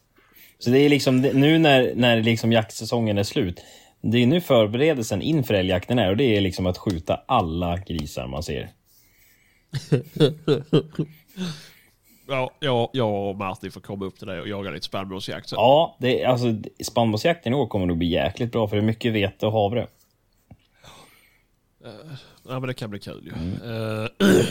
Så 0.59 0.69
det 0.69 0.79
är 0.79 0.89
liksom 0.89 1.21
nu 1.21 1.57
när, 1.57 1.95
när 1.95 2.21
liksom 2.21 2.51
jaktsäsongen 2.51 3.17
är 3.17 3.23
slut. 3.23 3.61
Det 4.01 4.17
är 4.23 4.27
nu 4.27 4.41
förberedelsen 4.41 5.21
inför 5.21 5.53
älgjakten 5.53 5.99
är 5.99 6.09
och 6.09 6.17
det 6.17 6.23
är 6.37 6.41
liksom 6.41 6.65
att 6.65 6.77
skjuta 6.77 7.21
alla 7.27 7.77
grisar 7.77 8.27
man 8.27 8.43
ser. 8.43 8.69
Ja, 12.29 12.51
ja, 12.59 12.89
jag 12.93 13.29
och 13.29 13.35
Martin 13.37 13.71
får 13.71 13.81
komma 13.81 14.05
upp 14.05 14.17
till 14.17 14.27
det 14.27 14.41
och 14.41 14.47
jaga 14.47 14.69
lite 14.71 14.85
spannmålsjakt. 14.85 15.49
Så. 15.49 15.55
Ja, 15.55 15.97
det, 15.99 16.21
är- 16.23 16.27
alltså 16.27 16.47
spannmålsjakten 16.83 17.53
i 17.53 17.55
år 17.55 17.67
kommer 17.67 17.85
nog 17.85 17.97
bli 17.97 18.07
jäkligt 18.07 18.51
bra 18.51 18.67
för 18.67 18.75
det 18.75 18.81
är 18.81 18.85
mycket 18.85 19.13
vete 19.13 19.45
och 19.45 19.51
havre. 19.51 19.87
Ja, 22.47 22.59
men 22.59 22.67
det 22.67 22.73
kan 22.73 22.89
bli 22.89 22.99
kul 22.99 23.25
ju. 23.25 23.33
Mm. 23.33 23.53
Eh, 23.53 24.09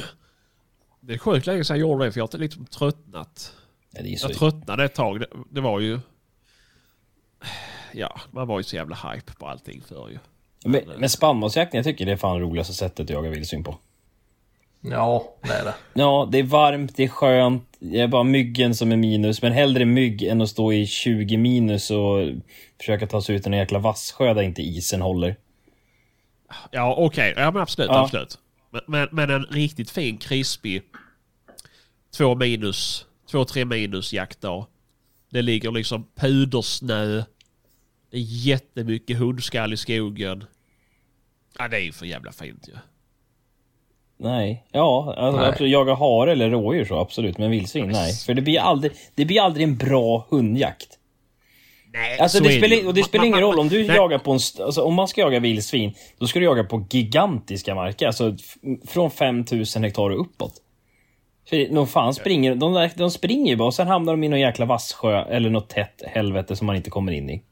det 1.00 1.14
är 1.14 1.18
sjukt 1.18 1.46
länge 1.46 1.64
sedan 1.64 1.78
jag 1.78 1.88
gjorde 1.88 2.04
det 2.04 2.12
för 2.12 2.20
jag 2.20 2.28
har 2.32 2.38
liksom 2.38 2.66
tröttnat. 2.66 3.52
Ja, 3.92 4.02
det 4.02 4.12
är 4.12 4.16
så... 4.16 4.28
Jag 4.28 4.36
tröttnade 4.36 4.84
ett 4.84 4.94
tag. 4.94 5.20
Det, 5.20 5.26
det 5.50 5.60
var 5.60 5.80
ju... 5.80 6.00
Ja, 7.92 8.20
man 8.30 8.48
var 8.48 8.58
ju 8.58 8.62
så 8.62 8.76
jävla 8.76 8.96
hype 8.96 9.32
på 9.32 9.46
allting 9.46 9.82
förr 9.88 10.08
ju. 10.08 10.18
men, 10.70 10.82
men 10.98 11.08
spannmålsjakten, 11.08 11.78
jag 11.78 11.84
tycker 11.84 12.06
det 12.06 12.12
är 12.12 12.16
fan 12.16 12.40
roligaste 12.40 12.74
sättet 12.74 13.00
att 13.00 13.10
jaga 13.10 13.30
vildsvin 13.30 13.64
på. 13.64 13.78
Ja, 14.80 15.34
det 15.42 15.52
är 15.52 15.64
det. 15.64 15.74
Ja, 15.94 16.28
det 16.32 16.38
är 16.38 16.42
varmt, 16.42 16.96
det 16.96 17.04
är 17.04 17.08
skönt. 17.08 17.76
Det 17.78 18.00
är 18.00 18.08
bara 18.08 18.24
myggen 18.24 18.74
som 18.74 18.92
är 18.92 18.96
minus. 18.96 19.42
Men 19.42 19.52
hellre 19.52 19.84
mygg 19.84 20.22
än 20.22 20.40
att 20.40 20.48
stå 20.48 20.72
i 20.72 20.86
20 20.86 21.36
minus 21.36 21.90
och 21.90 22.28
försöka 22.78 23.06
ta 23.06 23.22
sig 23.22 23.36
ut 23.36 23.46
i 23.46 23.48
en 23.48 23.58
jäkla 23.58 23.78
vasssjö 23.78 24.34
där 24.34 24.42
inte 24.42 24.62
isen 24.62 25.02
håller. 25.02 25.36
Ja, 26.70 26.94
okej. 26.98 27.34
Ja, 27.36 27.50
men 27.50 27.62
absolut. 27.62 27.90
Ja. 27.90 28.04
absolut. 28.04 28.38
Men, 28.70 28.82
men, 28.86 29.08
men 29.12 29.30
en 29.30 29.44
riktigt 29.44 29.90
fin, 29.90 30.18
krispig 30.18 30.82
två 32.16 32.34
minus, 32.34 33.06
två, 33.30 33.44
tre 33.44 33.64
minus 33.64 34.12
jaktdag. 34.12 34.66
Det 35.30 35.42
ligger 35.42 35.70
liksom 35.70 36.06
pudersnö. 36.14 37.22
Det 38.10 38.16
är 38.16 38.46
jättemycket 38.46 39.18
hundskall 39.18 39.72
i 39.72 39.76
skogen. 39.76 40.44
Ja, 41.58 41.68
det 41.68 41.76
är 41.76 41.80
ju 41.80 41.92
för 41.92 42.06
jävla 42.06 42.32
fint 42.32 42.68
ju. 42.68 42.74
Nej, 44.18 44.66
ja, 44.72 45.14
alltså, 45.16 45.40
Nej. 45.40 45.48
absolut, 45.48 45.72
jaga 45.72 45.94
hare 45.94 46.32
eller 46.32 46.50
rådjur 46.50 46.84
så 46.84 46.98
absolut, 46.98 47.38
men 47.38 47.50
vildsvin 47.50 47.88
nej. 47.88 48.12
För 48.14 48.34
det 48.34 48.42
blir 48.42 48.60
aldrig, 48.60 48.92
det 49.14 49.24
blir 49.24 49.40
aldrig 49.40 49.64
en 49.64 49.76
bra 49.76 50.26
hundjakt. 50.30 50.95
Nej, 51.96 52.18
Alltså 52.18 52.38
så 52.38 52.44
det 52.44 52.50
spelar, 52.50 52.76
ju. 52.76 52.86
och 52.86 52.94
det 52.94 53.02
spelar 53.02 53.24
ingen 53.24 53.40
roll 53.40 53.58
om 53.58 53.68
du 53.68 53.86
nej. 53.86 53.96
jagar 53.96 54.18
på 54.18 54.32
en... 54.32 54.38
Alltså 54.64 54.82
om 54.82 54.94
man 54.94 55.08
ska 55.08 55.20
jaga 55.20 55.40
vildsvin, 55.40 55.94
då 56.18 56.26
ska 56.26 56.38
du 56.38 56.44
jaga 56.44 56.64
på 56.64 56.86
gigantiska 56.90 57.74
marker. 57.74 58.06
Alltså 58.06 58.36
från 58.88 59.10
5000 59.10 59.84
hektar 59.84 60.10
och 60.10 60.20
uppåt. 60.20 60.54
För 61.48 61.68
nog 61.68 61.90
fan 61.90 62.14
springer 62.14 62.54
de, 62.54 62.72
där, 62.72 62.90
de 62.96 63.10
springer 63.10 63.50
ju 63.50 63.56
bara 63.56 63.66
och 63.68 63.74
sen 63.74 63.86
hamnar 63.88 64.12
de 64.12 64.24
i 64.24 64.28
någon 64.28 64.40
jäkla 64.40 64.66
vasssjö 64.66 65.24
eller 65.24 65.50
något 65.50 65.68
tätt 65.68 66.02
helvete 66.06 66.56
som 66.56 66.66
man 66.66 66.76
inte 66.76 66.90
kommer 66.90 67.12
in 67.12 67.30
i. 67.30 67.42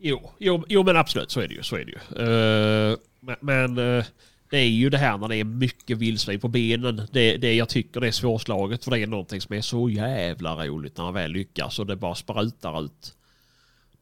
Jo, 0.00 0.30
jo, 0.38 0.64
jo, 0.68 0.82
men 0.82 0.96
absolut 0.96 1.30
så 1.30 1.40
är 1.40 1.48
det 1.48 1.54
ju. 1.54 1.62
Så 1.62 1.76
är 1.76 1.84
det 1.84 1.90
ju. 1.90 1.98
Eh, 2.22 2.96
men 3.20 3.36
men 3.40 3.98
eh, 3.98 4.04
det 4.50 4.58
är 4.58 4.68
ju 4.68 4.90
det 4.90 4.98
här 4.98 5.18
när 5.18 5.28
det 5.28 5.36
är 5.36 5.44
mycket 5.44 5.98
vildsvin 5.98 6.40
på 6.40 6.48
benen. 6.48 7.08
Det, 7.12 7.36
det 7.36 7.54
jag 7.54 7.68
tycker 7.68 8.00
det 8.00 8.06
är 8.06 8.12
svårslaget 8.12 8.84
för 8.84 8.90
det 8.90 8.98
är 8.98 9.06
någonting 9.06 9.40
som 9.40 9.56
är 9.56 9.60
så 9.60 9.90
jävla 9.90 10.66
roligt 10.66 10.96
när 10.96 11.04
man 11.04 11.14
väl 11.14 11.32
lyckas 11.32 11.78
och 11.78 11.86
det 11.86 11.96
bara 11.96 12.14
sprutar 12.14 12.84
ut. 12.84 13.14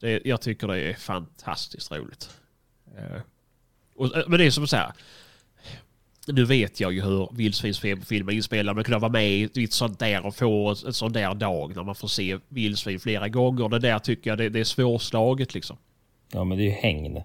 Det, 0.00 0.20
jag 0.24 0.40
tycker 0.40 0.68
det 0.68 0.80
är 0.80 0.94
fantastiskt 0.94 1.92
roligt. 1.92 2.30
Och, 3.96 4.16
eh, 4.16 4.24
men 4.28 4.38
det 4.38 4.46
är 4.46 4.50
som 4.50 4.66
så 4.66 4.76
här. 4.76 4.92
Nu 6.26 6.44
vet 6.44 6.80
jag 6.80 6.92
ju 6.92 7.02
hur 7.02 7.28
vildsvinsfilm 7.32 8.28
är 8.28 8.32
inspelad, 8.32 8.76
men 8.76 8.84
kunna 8.84 8.98
vara 8.98 9.12
med 9.12 9.30
i 9.30 9.64
ett 9.64 9.72
sånt 9.72 9.98
där 9.98 10.26
och 10.26 10.36
få 10.36 10.68
en 10.68 10.92
sån 10.92 11.12
där 11.12 11.34
dag 11.34 11.76
när 11.76 11.82
man 11.82 11.94
får 11.94 12.08
se 12.08 12.38
vildsvin 12.48 13.00
flera 13.00 13.28
gånger. 13.28 13.68
Det 13.68 13.78
där 13.78 13.98
tycker 13.98 14.30
jag 14.30 14.38
det, 14.38 14.48
det 14.48 14.60
är 14.60 14.64
svårslaget 14.64 15.54
liksom. 15.54 15.76
Ja 16.32 16.44
men 16.44 16.58
det 16.58 16.64
är 16.64 16.66
ju 16.66 16.70
hängn. 16.70 17.22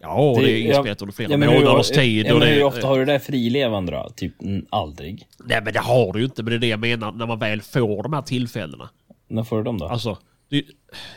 Ja, 0.00 0.34
det, 0.36 0.42
det 0.46 0.52
är 0.52 0.58
inspelat 0.58 1.02
under 1.02 1.12
flera 1.12 1.30
ja, 1.30 1.36
månaders 1.36 1.88
tid. 1.88 2.26
Ja, 2.26 2.38
men 2.38 2.48
hur 2.48 2.64
ofta 2.64 2.86
har 2.86 2.98
du 2.98 3.04
det 3.04 3.20
frilevande 3.20 3.92
då? 3.92 4.10
Typ 4.16 4.34
aldrig? 4.70 5.28
Nej 5.44 5.60
men 5.64 5.72
det 5.72 5.80
har 5.80 6.12
du 6.12 6.18
ju 6.18 6.24
inte. 6.24 6.42
Men 6.42 6.50
det 6.50 6.56
är 6.56 6.60
det 6.60 6.66
jag 6.66 6.80
menar 6.80 7.12
när 7.12 7.26
man 7.26 7.38
väl 7.38 7.62
får 7.62 8.02
de 8.02 8.12
här 8.12 8.22
tillfällena. 8.22 8.90
När 9.28 9.44
får 9.44 9.56
du 9.56 9.62
dem 9.62 9.78
då? 9.78 9.86
Alltså, 9.86 10.10
det, 10.10 10.18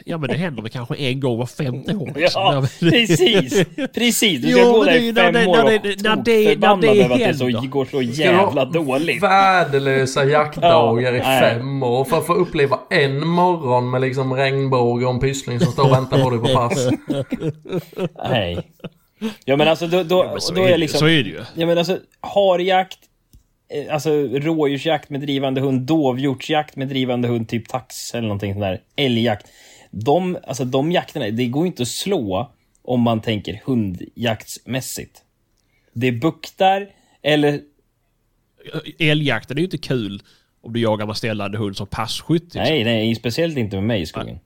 ja 0.06 0.17
men 0.17 0.30
det 0.30 0.36
händer 0.36 0.62
väl 0.62 0.71
kanske 0.71 0.95
en 0.95 1.19
gång 1.19 1.38
var 1.38 1.45
femte 1.45 1.95
år. 1.95 2.13
Ja, 2.34 2.63
precis! 2.80 3.65
Precis! 3.93 4.41
Du 4.41 4.52
ska 4.52 4.62
jo, 4.62 4.71
gå 4.73 4.84
där 4.84 4.95
i 4.95 5.13
fem 5.13 5.34
när, 5.34 5.47
år 5.47 5.60
och 5.60 5.65
när, 5.65 5.71
när 5.71 6.15
det, 6.23 6.60
när 6.60 6.82
det 6.82 7.04
över 7.04 7.15
att 7.15 7.19
det 7.19 7.34
så, 7.34 7.67
går 7.67 7.86
så 7.86 8.02
jävla 8.02 8.65
dåligt. 8.65 9.23
Värdelösa 9.23 10.26
jaktdagar 10.26 11.15
i 11.15 11.21
fem 11.21 11.84
år 11.84 12.04
för 12.04 12.17
att 12.17 12.26
få 12.26 12.34
uppleva 12.34 12.80
en 12.89 13.28
morgon 13.28 13.89
med 13.89 14.02
liksom 14.02 14.34
regnbåge 14.34 15.06
och 15.06 15.13
en 15.13 15.19
pyssling 15.19 15.60
som 15.60 15.71
står 15.71 15.84
och 15.84 15.93
väntar 15.93 16.23
på 16.23 16.30
dig 16.30 16.39
på 16.39 16.47
pass. 16.47 16.88
Nej. 18.30 18.67
Ja 19.45 19.56
men 19.56 19.67
alltså 19.67 19.88
då, 19.88 20.04
då, 20.04 20.26
ja, 20.26 20.54
då 20.56 20.63
är, 20.63 20.69
är 20.69 20.78
liksom... 20.78 21.00
Så 21.00 21.08
är 21.08 21.23
det 21.23 21.30
ju. 21.30 21.41
Ja 21.56 21.65
men 21.65 21.78
alltså 21.78 21.97
harjakt 22.21 23.00
alltså 23.89 24.12
rådjursjakt 24.27 25.10
med 25.10 25.21
drivande 25.21 25.62
hund, 25.62 25.82
dovhjortsjakt 25.82 26.75
med 26.75 26.88
drivande 26.88 27.27
hund, 27.27 27.49
typ 27.49 27.67
tax 27.67 28.13
eller 28.13 28.27
någonting 28.27 28.53
sånt 28.53 28.63
där. 28.63 28.82
Älgjakt. 28.95 29.47
De, 29.91 30.38
alltså 30.47 30.65
de 30.65 30.91
jakterna, 30.91 31.30
det 31.30 31.45
går 31.45 31.67
inte 31.67 31.82
att 31.82 31.88
slå 31.88 32.51
om 32.82 33.01
man 33.01 33.21
tänker 33.21 33.62
hundjaktsmässigt. 33.65 35.21
Det 35.93 36.12
buktar 36.12 36.88
eller... 37.21 37.60
Älgjakten 38.99 39.58
är 39.58 39.62
ju 39.62 39.65
inte 39.65 39.77
kul 39.77 40.23
om 40.62 40.73
du 40.73 40.80
jagar 40.80 41.06
med 41.06 41.17
ställande 41.17 41.58
hund 41.58 41.77
som 41.77 41.88
passkytt. 41.88 42.43
Liksom. 42.43 42.62
Nej, 42.62 42.84
nej, 42.84 43.15
speciellt 43.15 43.58
inte 43.58 43.75
med 43.75 43.86
mig 43.86 44.01
i 44.01 44.06
skogen. 44.06 44.39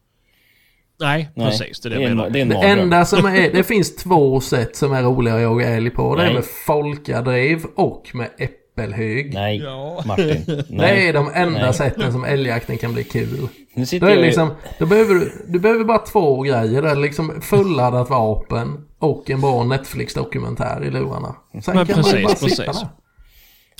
Nej, 1.00 1.30
nej 1.36 1.48
precis. 1.48 1.80
Det, 1.80 1.90
är 1.90 1.92
det, 1.92 2.30
det, 2.30 2.40
är 2.42 2.46
det, 2.46 2.54
det 2.54 2.68
enda 2.68 3.06
som 3.06 3.26
är... 3.26 3.54
Det 3.54 3.64
finns 3.64 3.96
två 3.96 4.42
sätt 4.42 4.76
som 4.76 4.94
är 4.94 5.04
roliga 5.04 5.36
att 5.36 5.42
jaga 5.42 5.70
älg 5.70 5.90
på. 5.90 6.16
Det 6.16 6.24
är 6.24 6.34
med 6.34 6.46
folkadriv 6.66 7.66
och 7.76 8.10
med 8.14 8.30
äppelhög. 8.72 9.34
Nej, 9.34 9.58
ja. 9.58 10.04
Martin. 10.06 10.44
Nej. 10.70 10.96
Det 10.96 11.08
är 11.08 11.14
de 11.14 11.32
enda 11.34 11.60
Nej. 11.60 11.74
sätten 11.74 12.12
som 12.12 12.24
älgjakten 12.24 12.78
kan 12.78 12.94
bli 12.94 13.04
kul. 13.04 13.48
Nu 13.74 13.86
sitter 13.86 14.08
då, 14.08 14.14
är 14.14 14.22
liksom, 14.22 14.52
då 14.80 14.86
behöver 14.86 15.14
du, 15.14 15.46
du 15.48 15.60
behöver 15.60 15.84
bara 15.84 16.00
två 16.00 16.42
grejer. 16.42 16.82
Det 16.82 16.90
är 16.90 16.96
liksom 16.96 17.42
fulladdat 17.42 18.10
vapen 18.10 18.86
och 19.00 19.30
en 19.30 19.42
bra 19.42 19.64
Netflix-dokumentär 19.64 20.84
i 20.84 20.92
lurarna. 20.92 21.36
Sen 21.64 21.76
Men 21.76 21.86
kan 21.86 21.96
precis, 21.96 22.14
man 22.14 22.24
bara 22.24 22.34
precis. 22.34 22.58
sitta 22.58 22.72
där. 22.72 22.88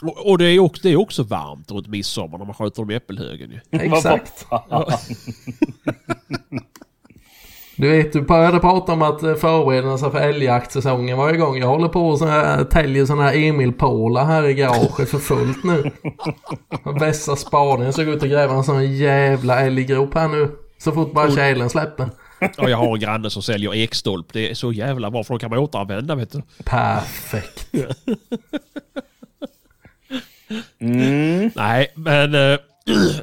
Och, 0.02 0.30
och 0.30 0.38
det, 0.38 0.46
är 0.46 0.60
också, 0.60 0.82
det 0.84 0.90
är 0.90 1.00
också 1.00 1.24
varmt 1.24 1.72
runt 1.72 1.88
midsommar 1.88 2.38
när 2.38 2.46
man 2.46 2.56
skjuter 2.56 2.82
dem 2.82 2.92
i 2.92 2.96
äppelhögen 2.96 3.52
ju. 3.52 3.60
Exakt. 3.80 4.46
Du 7.82 7.90
vet, 7.90 8.14
du 8.14 8.22
började 8.22 8.60
prata 8.60 8.94
om 8.94 9.02
att 9.02 9.24
eh, 9.24 9.36
sig 9.98 10.12
för 10.12 10.20
älgjaktsäsongen 10.20 11.18
var 11.18 11.34
igång. 11.34 11.58
Jag 11.58 11.68
håller 11.68 11.88
på 11.88 12.10
och 12.10 12.20
så 12.20 12.26
här, 12.26 12.64
täljer 12.64 13.06
sådana 13.06 13.24
här 13.24 13.36
Emil-pålar 13.36 14.26
här 14.26 14.48
i 14.48 14.54
garaget 14.54 15.10
för 15.10 15.18
fullt 15.18 15.64
nu. 15.64 15.92
Vässa 17.00 17.36
spaden. 17.36 17.92
Gå 17.92 18.02
ut 18.02 18.24
och 18.24 18.30
gräva 18.30 18.56
en 18.56 18.64
sån 18.64 18.98
jävla 18.98 19.62
älggrop 19.62 20.14
här 20.14 20.28
nu. 20.28 20.52
Så 20.78 20.92
fort 20.92 21.14
bara 21.14 21.32
tjälen 21.32 21.70
släpper. 21.70 22.10
Och 22.58 22.70
jag 22.70 22.78
har 22.78 22.94
en 22.94 23.00
granne 23.00 23.30
som 23.30 23.42
säljer 23.42 23.76
ekstolp. 23.76 24.34
Det 24.34 24.52
är 24.52 24.54
så 24.54 24.72
jävla 24.72 25.12
bra 25.12 25.24
för 25.24 25.34
då 25.34 25.40
kan 25.40 25.50
man 25.50 25.60
återanvända 25.60 26.16
vet 26.16 26.32
du. 26.32 26.42
Perfekt. 26.64 27.68
Mm. 30.80 31.52
Nej, 31.56 31.92
men... 31.96 32.58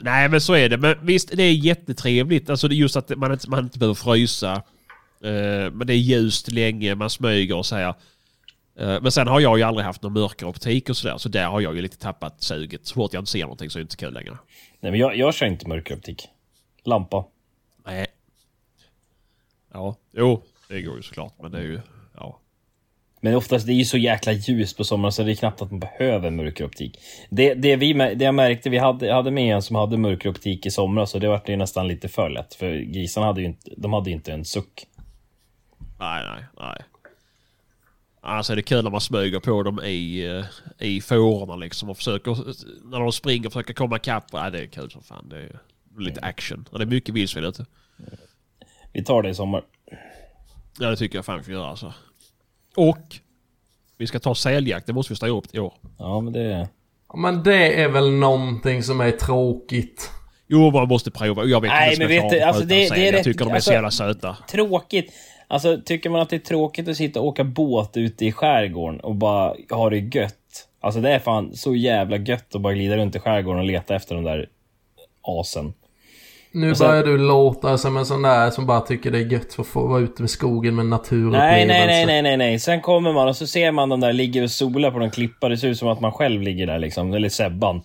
Nej 0.02 0.28
men 0.28 0.40
så 0.40 0.54
är 0.54 0.68
det. 0.68 0.76
Men 0.76 0.96
visst, 1.02 1.36
det 1.36 1.42
är 1.42 1.52
jättetrevligt. 1.52 2.50
Alltså 2.50 2.68
just 2.68 2.96
att 2.96 3.16
man 3.16 3.32
inte, 3.32 3.50
man 3.50 3.64
inte 3.64 3.78
behöver 3.78 3.94
frysa. 3.94 4.62
Uh, 5.24 5.70
men 5.72 5.86
det 5.86 5.92
är 5.92 5.98
ljust 5.98 6.52
länge, 6.52 6.94
man 6.94 7.10
smyger 7.10 7.56
och 7.56 7.66
här. 7.66 7.88
Uh, 7.88 7.94
men 9.02 9.12
sen 9.12 9.28
har 9.28 9.40
jag 9.40 9.58
ju 9.58 9.64
aldrig 9.64 9.86
haft 9.86 10.02
någon 10.02 10.12
mörkeroptik 10.12 10.88
och 10.88 10.96
sådär. 10.96 11.18
Så 11.18 11.28
där 11.28 11.46
har 11.46 11.60
jag 11.60 11.76
ju 11.76 11.82
lite 11.82 11.98
tappat 11.98 12.42
suget. 12.42 12.86
Så 12.86 12.94
fort 12.94 13.12
jag 13.12 13.20
inte 13.20 13.30
ser 13.30 13.42
någonting 13.42 13.70
så 13.70 13.78
är 13.78 13.80
det 13.80 13.84
inte 13.84 13.96
kul 13.96 14.14
längre. 14.14 14.38
Nej 14.80 14.90
men 14.90 15.00
jag, 15.00 15.16
jag 15.16 15.34
kör 15.34 15.46
inte 15.46 15.68
mörkeroptik. 15.68 16.28
Lampa. 16.84 17.24
Nej. 17.86 18.06
Ja, 19.72 19.96
jo, 20.12 20.42
det 20.68 20.82
går 20.82 20.96
ju 20.96 21.02
såklart. 21.02 21.34
Men 21.42 21.52
det 21.52 21.58
är 21.58 21.62
ju... 21.62 21.80
Men 23.20 23.35
oftast 23.35 23.66
det 23.66 23.72
är 23.72 23.74
ju 23.74 23.85
så 23.85 23.98
jäkla 23.98 24.33
ljust 24.33 24.76
på 24.76 24.85
sommaren 24.85 25.12
så 25.12 25.22
det 25.22 25.33
är 25.33 25.35
knappt 25.35 25.62
att 25.62 25.70
man 25.70 25.81
behöver 25.81 26.31
mörkeroptik. 26.31 26.98
Det, 27.31 27.54
det, 27.54 27.76
vi, 27.76 27.92
det 27.92 28.24
jag 28.24 28.35
märkte, 28.35 28.70
vi 28.70 28.78
hade, 28.78 29.12
hade 29.12 29.31
med 29.31 29.54
en 29.54 29.62
som 29.62 29.76
hade 29.76 29.96
mörkeroptik 29.96 30.66
i 30.66 30.70
somras 30.70 31.14
och 31.14 31.20
det 31.20 31.28
var 31.28 31.42
ju 31.46 31.57
nästan 31.57 31.88
lite 31.88 32.09
för 32.09 32.31
lätt. 32.31 32.54
För 32.54 32.78
grisarna 32.78 33.26
hade 33.26 33.40
ju 33.40 33.46
inte, 33.46 33.70
de 33.76 33.92
hade 33.92 34.11
ju 34.11 34.16
inte 34.16 34.33
en 34.33 34.44
suck. 34.44 34.87
Nej, 35.98 36.24
nej, 36.24 36.44
nej. 36.61 36.83
Alltså 38.20 38.54
det 38.54 38.61
är 38.61 38.62
kul 38.62 38.85
när 38.85 38.90
man 38.90 39.00
smyger 39.00 39.40
på 39.40 39.62
dem 39.62 39.81
i, 39.85 40.26
eh, 40.26 40.87
i 40.88 41.00
fårorna 41.00 41.57
liksom 41.57 41.90
och 41.90 41.96
försöker, 41.96 42.37
när 42.90 43.00
de 43.00 43.12
springer 43.12 43.46
och 43.46 43.52
försöker 43.52 43.74
komma 43.74 43.96
ikapp. 43.96 44.24
Ja, 44.33 44.50
det 44.50 44.61
är 44.61 44.66
kul 44.66 44.90
som 44.90 45.02
fan. 45.02 45.28
Det 45.28 45.37
är 45.37 45.61
lite 45.98 46.20
action. 46.20 46.64
Och 46.70 46.78
det 46.78 46.85
är 46.85 46.87
mycket 46.87 47.14
vildsvin 47.14 47.44
ute. 47.44 47.66
Vi 48.92 49.04
tar 49.04 49.22
det 49.22 49.28
i 49.28 49.35
sommar. 49.35 49.62
Ja, 50.78 50.90
det 50.90 50.96
tycker 50.96 51.18
jag 51.18 51.24
fan 51.24 51.38
vi 51.38 51.44
får 51.44 51.52
göra 51.52 51.66
alltså. 51.66 51.94
Och 52.78 53.16
vi 53.96 54.06
ska 54.06 54.18
ta 54.18 54.34
säljakt. 54.34 54.86
Det 54.86 54.92
måste 54.92 55.12
vi 55.12 55.16
styra 55.16 55.30
upp 55.30 55.54
i 55.54 55.58
år. 55.58 55.72
Ja, 55.98 56.20
men 56.20 56.32
det... 56.32 56.68
Ja, 57.08 57.16
men 57.16 57.42
det 57.42 57.82
är 57.82 57.88
väl 57.88 58.10
någonting 58.10 58.82
som 58.82 59.00
är 59.00 59.10
tråkigt. 59.10 60.10
Jo, 60.46 60.70
man 60.70 60.88
måste 60.88 61.10
prova. 61.10 61.44
Jag 61.44 61.60
vet 61.60 61.70
Nej, 61.70 61.96
men 61.98 62.08
vet 62.08 62.30
du, 62.30 62.40
alltså 62.40 62.62
det, 62.62 62.74
det 62.74 62.84
är 62.84 63.04
Jag 63.04 63.14
rätt, 63.14 63.24
tycker 63.24 63.44
de 63.44 63.50
är 63.50 63.54
alltså, 63.54 63.70
så 63.70 63.74
jävla 63.74 63.90
söta. 63.90 64.36
Tråkigt. 64.50 65.12
Alltså, 65.48 65.80
tycker 65.84 66.10
man 66.10 66.20
att 66.20 66.30
det 66.30 66.36
är 66.36 66.40
tråkigt 66.40 66.88
att 66.88 66.96
sitta 66.96 67.20
och 67.20 67.26
åka 67.26 67.44
båt 67.44 67.96
ute 67.96 68.26
i 68.26 68.32
skärgården 68.32 69.00
och 69.00 69.14
bara 69.14 69.54
ha 69.70 69.90
det 69.90 69.98
gött. 69.98 70.34
Alltså 70.80 71.00
det 71.00 71.10
är 71.10 71.18
fan 71.18 71.56
så 71.56 71.74
jävla 71.74 72.16
gött 72.16 72.54
att 72.54 72.60
bara 72.60 72.72
glida 72.72 72.96
runt 72.96 73.16
i 73.16 73.18
skärgården 73.18 73.60
och 73.60 73.66
leta 73.66 73.94
efter 73.94 74.14
de 74.14 74.24
där 74.24 74.48
asen. 75.22 75.74
Nu 76.52 76.74
sen, 76.74 76.87
börjar 76.87 77.04
du 77.04 77.18
låta 77.18 77.78
som 77.78 77.96
en 77.96 78.06
sån 78.06 78.22
där 78.22 78.50
som 78.50 78.66
bara 78.66 78.80
tycker 78.80 79.11
det 79.11 79.18
är 79.18 79.32
gött 79.32 79.54
för 79.54 79.62
att 79.62 79.68
få 79.68 79.87
vara 79.87 80.00
ute 80.00 80.22
med 80.22 80.30
skogen 80.30 80.74
med 80.76 80.87
naturupplevelse. 80.87 81.46
Nej, 81.46 81.66
nej, 81.66 81.87
nej, 81.87 82.06
nej, 82.06 82.22
nej, 82.22 82.37
nej. 82.37 82.58
Sen 82.58 82.80
kommer 82.80 83.12
man 83.12 83.28
och 83.28 83.37
så 83.37 83.46
ser 83.46 83.72
man 83.72 83.88
de 83.88 84.00
där 84.00 84.12
ligger 84.12 84.42
och 84.42 84.50
solar 84.50 84.90
på 84.90 84.98
någon 84.98 85.11
klippa. 85.11 85.48
Det 85.48 85.56
ser 85.56 85.68
ut 85.68 85.78
som 85.78 85.88
att 85.88 86.00
man 86.00 86.12
själv 86.12 86.42
ligger 86.42 86.66
där 86.66 86.78
liksom. 86.78 87.14
Eller 87.14 87.28
Sebban. 87.28 87.76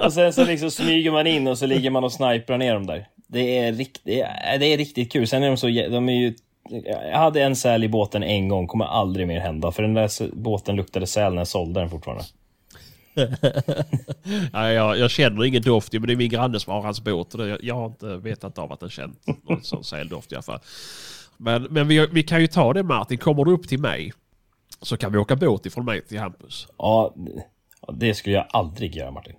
och 0.04 0.12
sen 0.12 0.32
så 0.32 0.44
liksom 0.44 0.70
smyger 0.70 1.10
man 1.10 1.26
in 1.26 1.48
och 1.48 1.58
så 1.58 1.66
ligger 1.66 1.90
man 1.90 2.04
och 2.04 2.12
sniprar 2.12 2.58
ner 2.58 2.74
dem 2.74 2.86
där. 2.86 3.06
Det 3.26 3.58
är, 3.58 3.72
rikt, 3.72 4.00
det 4.04 4.20
är, 4.20 4.58
det 4.58 4.66
är 4.66 4.76
riktigt 4.76 5.12
kul. 5.12 5.26
Sen 5.26 5.42
är 5.42 5.48
de 5.48 5.56
så... 5.56 5.66
De 5.66 6.08
är 6.08 6.12
ju, 6.12 6.34
jag 7.10 7.18
hade 7.18 7.42
en 7.42 7.56
säl 7.56 7.84
i 7.84 7.88
båten 7.88 8.22
en 8.22 8.48
gång, 8.48 8.66
kommer 8.66 8.84
aldrig 8.84 9.26
mer 9.26 9.40
hända. 9.40 9.72
För 9.72 9.82
den 9.82 9.94
där 9.94 10.34
båten 10.36 10.76
luktade 10.76 11.06
säl 11.06 11.32
när 11.32 11.40
jag 11.40 11.48
sålde 11.48 11.80
den 11.80 11.90
fortfarande. 11.90 12.24
ja, 14.52 14.72
jag, 14.72 14.98
jag 14.98 15.10
känner 15.10 15.44
ingen 15.44 15.62
doft, 15.62 15.92
men 15.92 16.02
det 16.02 16.12
är 16.12 16.16
min 16.16 16.30
granne 16.30 16.60
som 16.60 16.72
har 16.72 16.82
hans 16.82 17.04
båt. 17.04 17.34
Och 17.34 17.46
det, 17.46 17.58
jag 17.62 17.74
har 17.74 17.86
inte 17.86 18.16
vetat 18.16 18.58
av 18.58 18.72
att 18.72 18.80
den 18.80 18.90
känt 18.90 19.26
någon 19.48 19.62
sån 19.62 19.84
säldoft 19.84 20.32
i 20.32 20.34
alla 20.34 20.42
fall. 20.42 20.60
Men, 21.36 21.62
men 21.62 21.88
vi, 21.88 22.06
vi 22.12 22.22
kan 22.22 22.40
ju 22.40 22.46
ta 22.46 22.72
det 22.72 22.82
Martin, 22.82 23.18
kommer 23.18 23.44
du 23.44 23.52
upp 23.52 23.68
till 23.68 23.80
mig 23.80 24.12
så 24.82 24.96
kan 24.96 25.12
vi 25.12 25.18
åka 25.18 25.36
båt 25.36 25.66
ifrån 25.66 25.84
mig 25.84 26.06
till 26.06 26.18
Hampus. 26.18 26.68
Ja, 26.78 27.14
det 27.92 28.14
skulle 28.14 28.34
jag 28.34 28.46
aldrig 28.50 28.96
göra 28.96 29.10
Martin. 29.10 29.34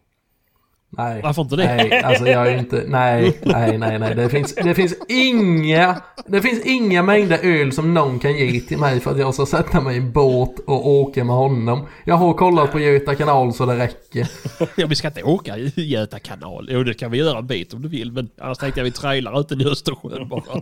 Nej. 0.97 1.21
Varför 1.23 1.41
inte 1.41 1.55
det? 1.55 1.75
Nej, 1.75 2.01
alltså 2.03 2.27
jag 2.27 2.47
är 2.47 2.57
inte... 2.57 2.83
Nej, 2.87 3.39
nej, 3.43 3.77
nej, 3.77 3.99
nej. 3.99 4.15
Det 4.15 4.29
finns, 4.29 4.55
det 4.55 4.73
finns 4.73 4.95
inga... 5.07 6.01
Det 6.25 6.41
finns 6.41 6.65
inga 6.65 7.03
mängder 7.03 7.39
öl 7.43 7.71
som 7.71 7.93
någon 7.93 8.19
kan 8.19 8.33
ge 8.33 8.59
till 8.59 8.77
mig 8.77 8.99
för 8.99 9.11
att 9.11 9.19
jag 9.19 9.33
ska 9.33 9.45
sätta 9.45 9.81
mig 9.81 9.95
i 9.95 9.97
en 9.97 10.11
båt 10.11 10.59
och 10.59 10.87
åka 10.87 11.23
med 11.23 11.35
honom. 11.35 11.87
Jag 12.03 12.15
har 12.15 12.33
kollat 12.33 12.71
på 12.71 12.79
Göta 12.79 13.15
kanal 13.15 13.53
så 13.53 13.65
det 13.65 13.77
räcker. 13.77 14.27
Ja, 14.75 14.87
vi 14.87 14.95
ska 14.95 15.07
inte 15.07 15.23
åka 15.23 15.57
i 15.57 15.73
Göta 15.75 16.19
kanal. 16.19 16.67
Jo, 16.71 16.83
det 16.83 16.93
kan 16.93 17.11
vi 17.11 17.17
göra 17.17 17.37
en 17.37 17.47
bit 17.47 17.73
om 17.73 17.81
du 17.81 17.87
vill. 17.89 18.11
Men 18.11 18.29
annars 18.41 18.57
tänkte 18.57 18.79
jag 18.79 18.85
vi 18.85 18.91
trailar 18.91 19.39
ute 19.39 19.53
i 19.53 19.65
Östersjön 19.65 20.27
bara. 20.29 20.61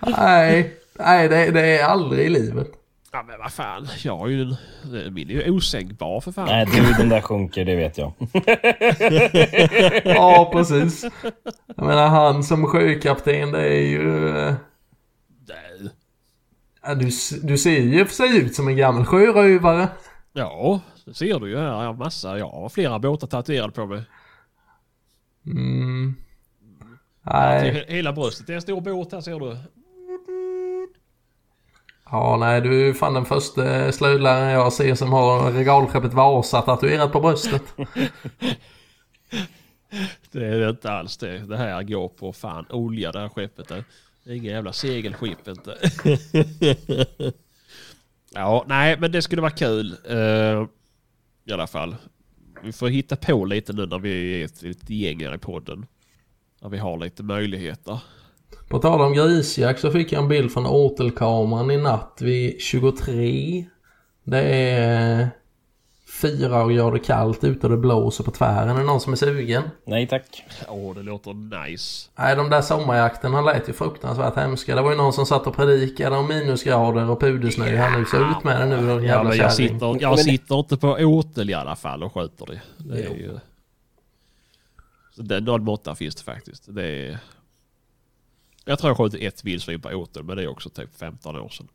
Nej, 0.18 0.74
nej 0.98 1.28
det, 1.28 1.50
det 1.50 1.78
är 1.78 1.84
aldrig 1.84 2.26
i 2.26 2.30
livet. 2.30 2.68
Ja 3.14 3.22
men 3.22 3.38
vad 3.38 3.52
fan, 3.52 3.88
jag 4.04 4.18
har 4.18 4.28
ju 4.28 4.42
en... 4.42 4.56
Min 5.14 5.30
är 5.30 5.34
ju 5.34 5.50
osänkbar 5.50 6.20
för 6.20 6.32
fan. 6.32 6.46
Nej 6.46 6.66
du, 6.66 6.92
den 6.92 7.08
där 7.08 7.20
sjunker, 7.20 7.64
det 7.64 7.76
vet 7.76 7.98
jag. 7.98 8.12
ja 10.16 10.50
precis. 10.52 11.04
Jag 11.76 11.86
menar 11.86 12.08
han 12.08 12.44
som 12.44 12.66
sjökapten 12.66 13.52
det 13.52 13.68
är 13.68 13.82
ju... 13.82 14.28
Eh, 14.38 14.54
ja, 16.82 16.94
du, 16.94 17.10
du 17.42 17.58
ser 17.58 17.80
ju 17.80 18.04
för 18.04 18.14
sig 18.14 18.38
ut 18.38 18.54
som 18.54 18.68
en 18.68 18.76
gammal 18.76 19.04
sjörövare. 19.04 19.88
Ja, 20.32 20.80
det 21.04 21.14
ser 21.14 21.40
du 21.40 21.50
ju 21.50 21.58
här. 21.58 21.66
Jag 21.66 21.74
har 21.86 21.92
massa, 21.94 22.38
jag 22.38 22.48
har 22.48 22.68
flera 22.68 22.98
båtar 22.98 23.26
tatuerade 23.26 23.72
på 23.72 23.86
mig. 23.86 24.02
Mm. 25.46 26.14
Nej. 27.22 27.72
He- 27.72 27.92
Hela 27.92 28.12
bröstet. 28.12 28.46
Det 28.46 28.52
är 28.52 28.54
en 28.54 28.62
stor 28.62 28.80
båt 28.80 29.12
här 29.12 29.20
ser 29.20 29.40
du. 29.40 29.56
Ja, 32.10 32.36
nej, 32.40 32.60
du 32.60 32.88
är 32.88 32.92
fan 32.92 33.14
den 33.14 33.24
första 33.24 33.92
slöjdläraren 33.92 34.50
jag 34.50 34.72
ser 34.72 34.94
som 34.94 35.12
har 35.12 35.52
regalskeppet 35.52 36.14
Vasa 36.14 36.62
tatuerat 36.62 37.12
på 37.12 37.20
bröstet. 37.20 37.62
Det 40.30 40.46
är 40.46 40.60
det 40.60 40.70
inte 40.70 40.90
alls 40.90 41.16
det. 41.16 41.38
Det 41.38 41.56
här 41.56 41.82
går 41.82 42.08
på 42.08 42.32
fan 42.32 42.66
olja 42.70 43.12
det 43.12 43.20
här 43.20 43.28
skeppet. 43.28 43.68
Det 43.68 43.84
är 44.24 44.34
inga 44.34 44.50
jävla 44.50 44.72
segelskepp 44.72 45.48
inte. 45.48 45.78
ja, 48.34 48.64
nej 48.68 48.96
men 48.98 49.12
det 49.12 49.22
skulle 49.22 49.42
vara 49.42 49.50
kul. 49.50 49.96
Uh, 50.10 50.66
I 51.44 51.52
alla 51.52 51.66
fall. 51.66 51.96
Vi 52.62 52.72
får 52.72 52.88
hitta 52.88 53.16
på 53.16 53.44
lite 53.44 53.72
nu 53.72 53.86
när 53.86 53.98
vi 53.98 54.40
är 54.40 54.44
ett, 54.44 54.62
ett 54.62 54.90
gäng 54.90 55.24
här 55.24 55.34
i 55.34 55.38
podden. 55.38 55.86
När 56.60 56.68
vi 56.68 56.78
har 56.78 56.98
lite 56.98 57.22
möjligheter. 57.22 58.00
På 58.68 58.78
tal 58.78 59.00
om 59.00 59.12
grisjakt 59.12 59.80
så 59.80 59.90
fick 59.90 60.12
jag 60.12 60.22
en 60.22 60.28
bild 60.28 60.52
från 60.52 60.66
åtelkameran 60.66 61.70
i 61.70 61.76
natt 61.76 62.18
vid 62.20 62.60
23. 62.60 63.64
Det 64.24 64.42
är 64.42 65.28
fyra 66.22 66.72
grader 66.72 66.98
kallt 66.98 67.44
ute 67.44 67.66
och 67.66 67.70
det 67.70 67.76
blåser 67.76 68.24
på 68.24 68.30
tvären. 68.30 68.68
Är 68.68 68.74
det 68.74 68.84
någon 68.84 69.00
som 69.00 69.12
är 69.12 69.16
sugen? 69.16 69.62
Nej 69.84 70.08
tack. 70.08 70.44
Åh, 70.68 70.94
det 70.94 71.02
låter 71.02 71.64
nice. 71.68 72.10
Nej, 72.18 72.36
de 72.36 72.50
där 72.50 72.62
sommarjakterna 72.62 73.40
lät 73.40 73.68
ju 73.68 73.72
fruktansvärt 73.72 74.36
hemska. 74.36 74.74
Det 74.74 74.82
var 74.82 74.90
ju 74.90 74.96
någon 74.96 75.12
som 75.12 75.26
satt 75.26 75.46
och 75.46 75.56
predikade 75.56 76.16
om 76.16 76.28
minusgrader 76.28 77.10
och 77.10 77.20
pudersnö. 77.20 77.76
Han 77.76 78.00
är 78.00 78.04
så 78.04 78.16
ut 78.16 78.44
med 78.44 78.60
det 78.60 78.66
nu 78.66 78.86
då, 78.86 78.92
Ja, 78.92 79.02
jävla 79.02 79.28
men 79.28 79.38
jag 79.38 79.52
sitter, 79.52 80.02
jag 80.02 80.18
sitter 80.18 80.58
inte 80.58 80.76
på 80.76 80.88
åtel 80.88 81.50
i 81.50 81.54
alla 81.54 81.76
fall 81.76 82.02
och 82.02 82.14
skjuter 82.14 82.46
det. 82.46 82.60
det 82.76 83.02
är 83.02 83.08
Jo. 83.08 83.16
ju... 83.16 83.38
Så 85.16 85.22
det, 85.22 85.40
någon 85.40 85.64
måtta 85.64 85.94
finns 85.94 86.14
det 86.14 86.22
faktiskt. 86.22 86.64
Det 86.74 86.86
är... 86.86 87.18
Jag 88.64 88.78
tror 88.78 88.90
jag 88.90 88.96
skjutit 88.96 89.22
ett 89.22 89.44
vildsvin 89.44 89.80
på 89.80 89.88
åter, 89.88 90.22
men 90.22 90.36
det 90.36 90.42
är 90.42 90.48
också 90.48 90.70
typ 90.70 90.98
15 90.98 91.36
år 91.36 91.48
sedan. 91.48 91.68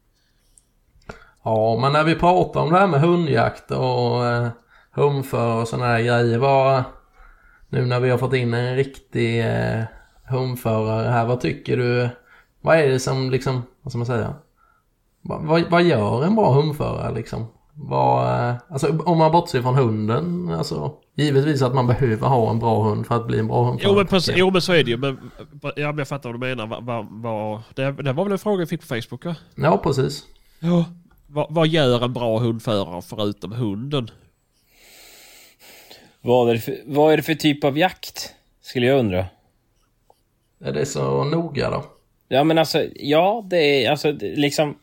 Ja, 1.44 1.78
men 1.82 1.94
när 1.94 2.04
vi 2.04 2.16
pratar 2.16 2.60
om 2.60 2.72
det 2.72 2.80
här 2.80 2.88
med 2.88 3.02
hundjakt 3.02 3.72
och 3.72 4.26
eh, 4.26 4.48
humför 4.92 5.62
och 5.62 5.68
sådana 5.68 5.86
här 5.86 6.00
grejer. 6.00 6.38
Vad, 6.38 6.84
nu 7.70 7.86
när 7.86 8.00
vi 8.00 8.10
har 8.10 8.18
fått 8.18 8.34
in 8.34 8.54
en 8.54 8.76
riktig 8.76 9.46
eh, 9.46 9.84
humförare 10.28 11.10
här. 11.10 11.26
Vad 11.26 11.42
tycker 11.42 11.78
du? 11.78 12.10
Vad 12.62 12.78
är 12.78 12.88
det 12.88 13.00
som 13.00 13.32
liksom, 13.32 13.64
vad 13.82 13.92
ska 13.92 13.98
man 13.98 14.06
säga? 14.06 14.34
Vad, 15.22 15.44
vad, 15.46 15.70
vad 15.70 15.84
gör 15.84 16.24
en 16.24 16.36
bra 16.36 16.54
humförare 16.54 17.16
liksom? 17.16 17.48
Vad, 17.82 18.50
eh, 18.50 18.56
alltså 18.70 18.98
om 19.06 19.18
man 19.18 19.32
bortser 19.32 19.62
från 19.62 19.76
hunden. 19.76 20.50
Alltså, 20.50 20.94
givetvis 21.16 21.62
att 21.62 21.76
man 21.76 21.88
behöver 21.88 22.28
ha 22.28 22.50
en 22.50 22.60
bra 22.60 22.84
hund 22.84 23.08
för 23.08 23.16
att 23.16 23.28
bli 23.28 23.40
en 23.40 23.48
bra 23.48 23.64
hundförare. 23.64 23.94
Jo 23.94 23.98
men, 23.98 24.08
precis, 24.08 24.34
jo 24.38 24.52
men 24.52 24.62
så 24.62 24.74
är 24.74 24.84
det 24.84 24.92
ju. 24.92 24.98
Men, 24.98 25.32
ja, 25.62 25.72
men 25.76 25.98
jag 25.98 26.08
fattar 26.08 26.30
vad 26.30 26.42
du 26.42 26.48
menar. 26.48 26.68
Va, 26.68 26.80
va, 26.80 27.08
va, 27.12 27.64
det, 27.76 27.92
det 27.92 28.14
var 28.14 28.24
väl 28.24 28.34
en 28.34 28.40
fråga 28.40 28.60
vi 28.60 28.66
fick 28.66 28.82
på 28.82 28.88
Facebook? 28.88 29.26
Va? 29.26 29.36
Ja, 29.56 29.78
precis. 29.78 30.24
Ja. 30.60 30.86
Va, 31.28 31.48
vad 31.50 31.68
gör 31.68 32.04
en 32.04 32.14
bra 32.14 32.40
hundförare 32.40 33.02
förutom 33.02 33.52
hunden? 33.52 34.10
Vad 36.22 36.50
är, 36.50 36.54
det 36.54 36.60
för, 36.60 36.78
vad 36.86 37.14
är 37.14 37.18
det 37.18 37.24
för 37.24 37.36
typ 37.36 37.64
av 37.64 37.78
jakt? 37.78 38.34
Skulle 38.62 38.86
jag 38.86 39.00
undra. 39.00 39.26
Är 40.64 40.72
det 40.72 40.86
så 40.86 41.24
noga 41.24 41.70
då? 41.70 41.86
Ja 42.28 42.44
men 42.44 42.58
alltså, 42.58 42.86
ja 42.96 43.46
det 43.50 43.86
är 43.86 43.92
alltså 43.92 44.12
liksom... 44.22 44.76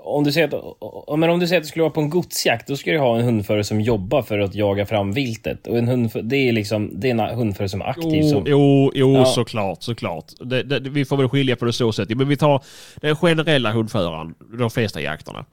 Om 0.00 0.24
du, 0.24 0.32
säger 0.32 0.46
att, 0.46 1.18
men 1.18 1.30
om 1.30 1.40
du 1.40 1.46
säger 1.46 1.60
att 1.60 1.64
du 1.64 1.68
skulle 1.68 1.82
vara 1.82 1.92
på 1.92 2.00
en 2.00 2.10
godsjakt, 2.10 2.68
då 2.68 2.76
ska 2.76 2.92
du 2.92 2.98
ha 2.98 3.18
en 3.18 3.24
hundförare 3.24 3.64
som 3.64 3.80
jobbar 3.80 4.22
för 4.22 4.38
att 4.38 4.54
jaga 4.54 4.86
fram 4.86 5.12
viltet. 5.12 5.66
Och 5.66 5.78
en 5.78 5.88
hundförare, 5.88 6.26
det 6.26 6.36
är 6.36 6.52
liksom, 6.52 7.00
det 7.00 7.10
är 7.10 7.14
en 7.28 7.36
hundförare 7.38 7.68
som 7.68 7.80
är 7.80 7.84
aktiv. 7.84 8.22
Jo, 8.22 8.28
Som, 8.28 8.44
jo, 8.46 8.90
jo 8.94 9.14
Ja. 9.14 9.24
såklart, 9.24 9.82
såklart. 9.82 10.24
Det, 10.40 10.62
det, 10.62 10.80
vi 10.90 11.04
får 11.04 11.16
väl 11.16 11.28
skilja 11.28 11.56
på 11.56 11.64
det 11.64 11.72
så 11.72 11.92
sätt. 11.92 12.16
Men 12.16 12.28
vi 12.28 12.36
tar 12.36 12.62
den 13.00 13.16
generella 13.16 13.72
hundföraren, 13.72 14.34
de 14.58 14.70
flesta 14.70 15.00
jakterna. 15.00 15.44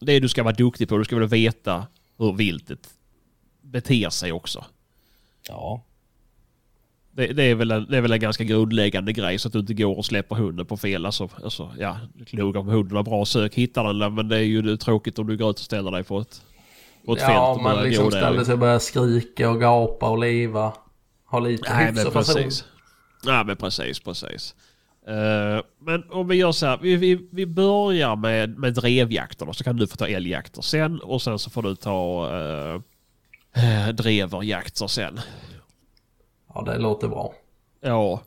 Det 0.00 0.20
du 0.20 0.28
ska 0.28 0.42
vara 0.42 0.54
duktig 0.54 0.88
på, 0.88 0.96
du 0.98 1.04
ska 1.04 1.16
väl 1.16 1.28
veta 1.28 1.86
hur 2.18 2.32
viltet 2.32 2.78
beter 3.62 4.10
sig 4.10 4.32
också. 4.32 4.64
ja. 5.48 5.82
Det, 7.16 7.26
det, 7.26 7.42
är 7.42 7.54
väl 7.54 7.70
en, 7.70 7.86
det 7.90 7.96
är 7.96 8.00
väl 8.00 8.12
en 8.12 8.20
ganska 8.20 8.44
grundläggande 8.44 9.12
grej 9.12 9.38
så 9.38 9.48
att 9.48 9.52
du 9.52 9.58
inte 9.58 9.74
går 9.74 9.98
och 9.98 10.06
släpper 10.06 10.36
hunden 10.36 10.66
på 10.66 10.76
fel. 10.76 11.06
Alltså, 11.06 11.28
alltså 11.44 11.70
ja, 11.78 11.98
nog 12.32 12.56
om 12.56 12.68
hunden 12.68 12.96
har 12.96 13.02
bra 13.02 13.24
sök, 13.24 13.54
hittar 13.54 13.84
den 13.84 13.98
där, 13.98 14.10
men 14.10 14.28
det 14.28 14.36
är 14.36 14.42
ju 14.42 14.76
tråkigt 14.76 15.18
om 15.18 15.26
du 15.26 15.36
går 15.36 15.50
ut 15.50 15.56
och 15.56 15.64
ställer 15.64 15.90
dig 15.90 16.04
på 16.04 16.20
ett, 16.20 16.42
på 17.06 17.12
ett 17.12 17.20
fält 17.20 17.32
Ja, 17.32 17.60
man 17.62 17.84
liksom 17.84 18.10
ställer 18.10 18.44
sig 18.44 18.52
och 18.52 18.58
börjar 18.58 18.78
skrika 18.78 19.50
och 19.50 19.60
gapa 19.60 20.10
och 20.10 20.18
leva. 20.18 20.72
Ha 21.30 21.38
lite 21.38 21.74
Nej 21.74 21.92
men 21.92 22.10
precis. 22.10 22.64
Nej 23.24 23.44
men 23.44 23.56
precis, 23.56 24.00
precis. 24.00 24.54
Eh, 25.08 25.64
men 25.80 26.04
om 26.10 26.28
vi 26.28 26.36
gör 26.36 26.52
så 26.52 26.66
här, 26.66 26.78
vi, 26.82 26.96
vi, 26.96 27.28
vi 27.32 27.46
börjar 27.46 28.16
med, 28.16 28.58
med 28.58 28.74
drevjakterna 28.74 29.52
så 29.52 29.64
kan 29.64 29.76
du 29.76 29.86
få 29.86 29.96
ta 29.96 30.06
älgjakter 30.06 30.62
sen 30.62 31.00
och 31.00 31.22
sen 31.22 31.38
så 31.38 31.50
får 31.50 31.62
du 31.62 31.76
ta 31.76 32.30
uh, 32.74 33.88
dreverjakter 33.88 34.86
sen. 34.86 35.20
Ja, 36.54 36.62
det 36.62 36.78
låter 36.78 37.08
bra. 37.08 37.34
Ja. 37.80 38.20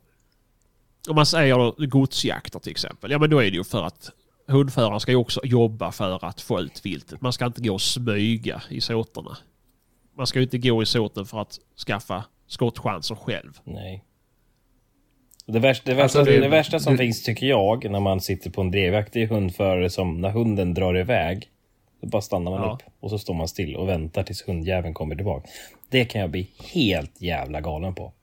Om 1.09 1.15
man 1.15 1.25
säger 1.25 1.85
godsjakter 1.87 2.59
till 2.59 2.71
exempel, 2.71 3.11
ja 3.11 3.19
men 3.19 3.29
då 3.29 3.37
är 3.43 3.51
det 3.51 3.57
ju 3.57 3.63
för 3.63 3.83
att 3.83 4.09
hundföraren 4.47 4.99
ska 4.99 5.11
ju 5.11 5.17
också 5.17 5.41
jobba 5.43 5.91
för 5.91 6.25
att 6.25 6.41
få 6.41 6.59
ut 6.59 6.85
viltet. 6.85 7.21
Man 7.21 7.33
ska 7.33 7.45
inte 7.45 7.61
gå 7.61 7.73
och 7.73 7.81
smyga 7.81 8.61
i 8.69 8.81
såterna. 8.81 9.37
Man 10.17 10.27
ska 10.27 10.39
ju 10.39 10.43
inte 10.43 10.57
gå 10.57 10.83
i 10.83 10.85
såten 10.85 11.25
för 11.25 11.41
att 11.41 11.59
skaffa 11.87 12.23
skottchanser 12.47 13.15
själv. 13.15 13.59
Nej. 13.63 14.03
Det 15.45 15.59
värsta, 15.59 15.89
det, 15.89 15.95
värsta, 15.95 16.19
Alltså, 16.19 16.33
det- 16.33 16.39
det, 16.41 16.47
värsta 16.47 16.79
som 16.79 16.93
det- 16.93 16.97
finns 17.03 17.23
tycker 17.23 17.45
jag 17.47 17.91
när 17.91 17.99
man 17.99 18.21
sitter 18.21 18.49
på 18.49 18.61
en 18.61 18.71
drevjakt 18.71 19.15
är 19.15 19.27
hundförare 19.27 19.89
som 19.89 20.21
när 20.21 20.29
hunden 20.29 20.73
drar 20.73 20.97
iväg 20.97 21.49
då 22.01 22.07
bara 22.07 22.21
stannar 22.21 22.51
man 22.51 22.61
Ja. 22.61 22.73
upp 22.73 22.93
och 22.99 23.09
så 23.09 23.19
står 23.19 23.33
man 23.33 23.47
still 23.47 23.75
och 23.75 23.87
väntar 23.89 24.23
tills 24.23 24.47
hundjäveln 24.47 24.93
kommer 24.93 25.15
tillbaka. 25.15 25.47
Det 25.89 26.05
kan 26.05 26.21
jag 26.21 26.29
bli 26.29 26.49
helt 26.73 27.21
jävla 27.21 27.61
galen 27.61 27.95
på. 27.95 28.13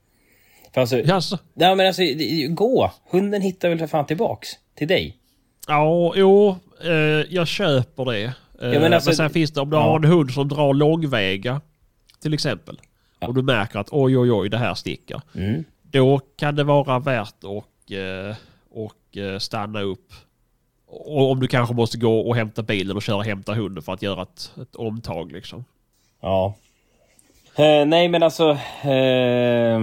För 0.73 0.81
alltså, 0.81 0.97
Jaså? 0.97 1.37
nej 1.53 1.75
men 1.75 1.87
alltså, 1.87 2.01
gå! 2.49 2.91
Hunden 3.11 3.41
hittar 3.41 3.69
väl 3.69 3.79
för 3.79 3.87
fan 3.87 4.05
tillbaks 4.05 4.49
till 4.75 4.87
dig. 4.87 5.17
Ja, 5.67 6.13
jo, 6.15 6.55
eh, 6.83 6.91
jag 7.29 7.47
köper 7.47 8.05
det. 8.05 8.23
Eh, 8.23 8.31
men 8.59 8.81
men, 8.81 8.93
alltså- 8.93 9.13
sen 9.13 9.29
finns 9.29 9.51
det, 9.51 9.61
om 9.61 9.69
du 9.69 9.75
Ja. 9.77 9.81
har 9.83 9.95
en 9.95 10.03
hund 10.03 10.31
som 10.31 10.47
drar 10.47 10.73
långväga, 10.73 11.61
till 12.21 12.33
exempel, 12.33 12.79
Ja. 13.19 13.27
och 13.27 13.33
du 13.33 13.41
märker 13.41 13.79
att 13.79 13.87
oj, 13.91 14.17
oj, 14.17 14.31
oj, 14.31 14.49
det 14.49 14.57
här 14.57 14.73
sticker. 14.73 15.21
Mm. 15.35 15.63
Då 15.81 16.19
kan 16.35 16.55
det 16.55 16.63
vara 16.63 16.99
värt 16.99 17.43
att 17.43 17.91
eh, 17.91 18.35
och, 18.71 19.17
eh, 19.17 19.39
stanna 19.39 19.81
upp. 19.81 20.13
Och 20.87 21.31
om 21.31 21.39
du 21.39 21.47
kanske 21.47 21.75
måste 21.75 21.97
gå 21.97 22.19
och 22.19 22.35
hämta 22.35 22.63
bilen 22.63 22.95
och 22.95 23.03
köra 23.03 23.15
och 23.17 23.25
hämta 23.25 23.53
hunden 23.53 23.83
för 23.83 23.93
att 23.93 24.01
göra 24.01 24.21
ett, 24.21 24.51
ett 24.61 24.75
omtag 24.75 25.31
liksom. 25.31 25.65
Ja. 26.21 26.53
Eh, 27.57 27.85
nej 27.85 28.07
men 28.07 28.23
alltså... 28.23 28.49
Eh, 28.83 29.81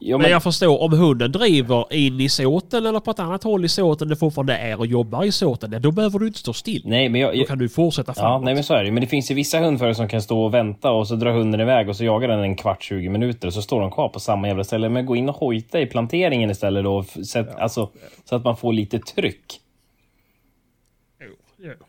jo, 0.00 0.18
Men 0.18 0.30
jag 0.30 0.42
förstår, 0.42 0.82
om 0.82 0.92
hunden 0.92 1.32
driver 1.32 1.92
in 1.94 2.20
i 2.20 2.28
såten 2.28 2.86
eller 2.86 3.00
på 3.00 3.10
ett 3.10 3.18
annat 3.18 3.44
håll 3.44 3.64
i 3.64 3.68
såten, 3.68 4.08
det 4.08 4.16
fortfarande 4.16 4.56
är 4.56 4.78
och 4.78 4.86
jobbar 4.86 5.24
i 5.24 5.32
såten, 5.32 5.72
ja, 5.72 5.78
då 5.78 5.90
behöver 5.92 6.18
du 6.18 6.26
inte 6.26 6.38
stå 6.38 6.52
still. 6.52 6.82
Nej 6.84 7.08
men 7.08 7.20
jag, 7.20 7.38
Då 7.38 7.44
kan 7.44 7.58
du 7.58 7.68
fortsätta 7.68 8.12
Ja, 8.16 8.22
framåt. 8.22 8.44
nej 8.44 8.54
men 8.54 8.64
så 8.64 8.74
är 8.74 8.84
det 8.84 8.90
Men 8.90 9.00
det 9.00 9.06
finns 9.06 9.30
ju 9.30 9.34
vissa 9.34 9.58
hundförare 9.58 9.94
som 9.94 10.08
kan 10.08 10.22
stå 10.22 10.44
och 10.44 10.54
vänta 10.54 10.90
och 10.90 11.08
så 11.08 11.14
drar 11.16 11.30
hunden 11.32 11.60
iväg 11.60 11.88
och 11.88 11.96
så 11.96 12.04
jagar 12.04 12.28
den 12.28 12.40
en 12.40 12.56
kvart, 12.56 12.82
20 12.82 13.08
minuter 13.08 13.48
och 13.48 13.54
så 13.54 13.62
står 13.62 13.80
de 13.80 13.90
kvar 13.90 14.08
på 14.08 14.20
samma 14.20 14.48
jävla 14.48 14.64
ställe. 14.64 14.88
Men 14.88 15.06
gå 15.06 15.16
in 15.16 15.28
och 15.28 15.36
hojta 15.36 15.80
i 15.80 15.86
planteringen 15.86 16.50
istället 16.50 16.84
då. 16.84 17.04
Så 17.22 17.38
att, 17.38 17.58
alltså, 17.60 17.90
så 18.28 18.36
att 18.36 18.44
man 18.44 18.56
får 18.56 18.72
lite 18.72 18.98
tryck. 18.98 19.60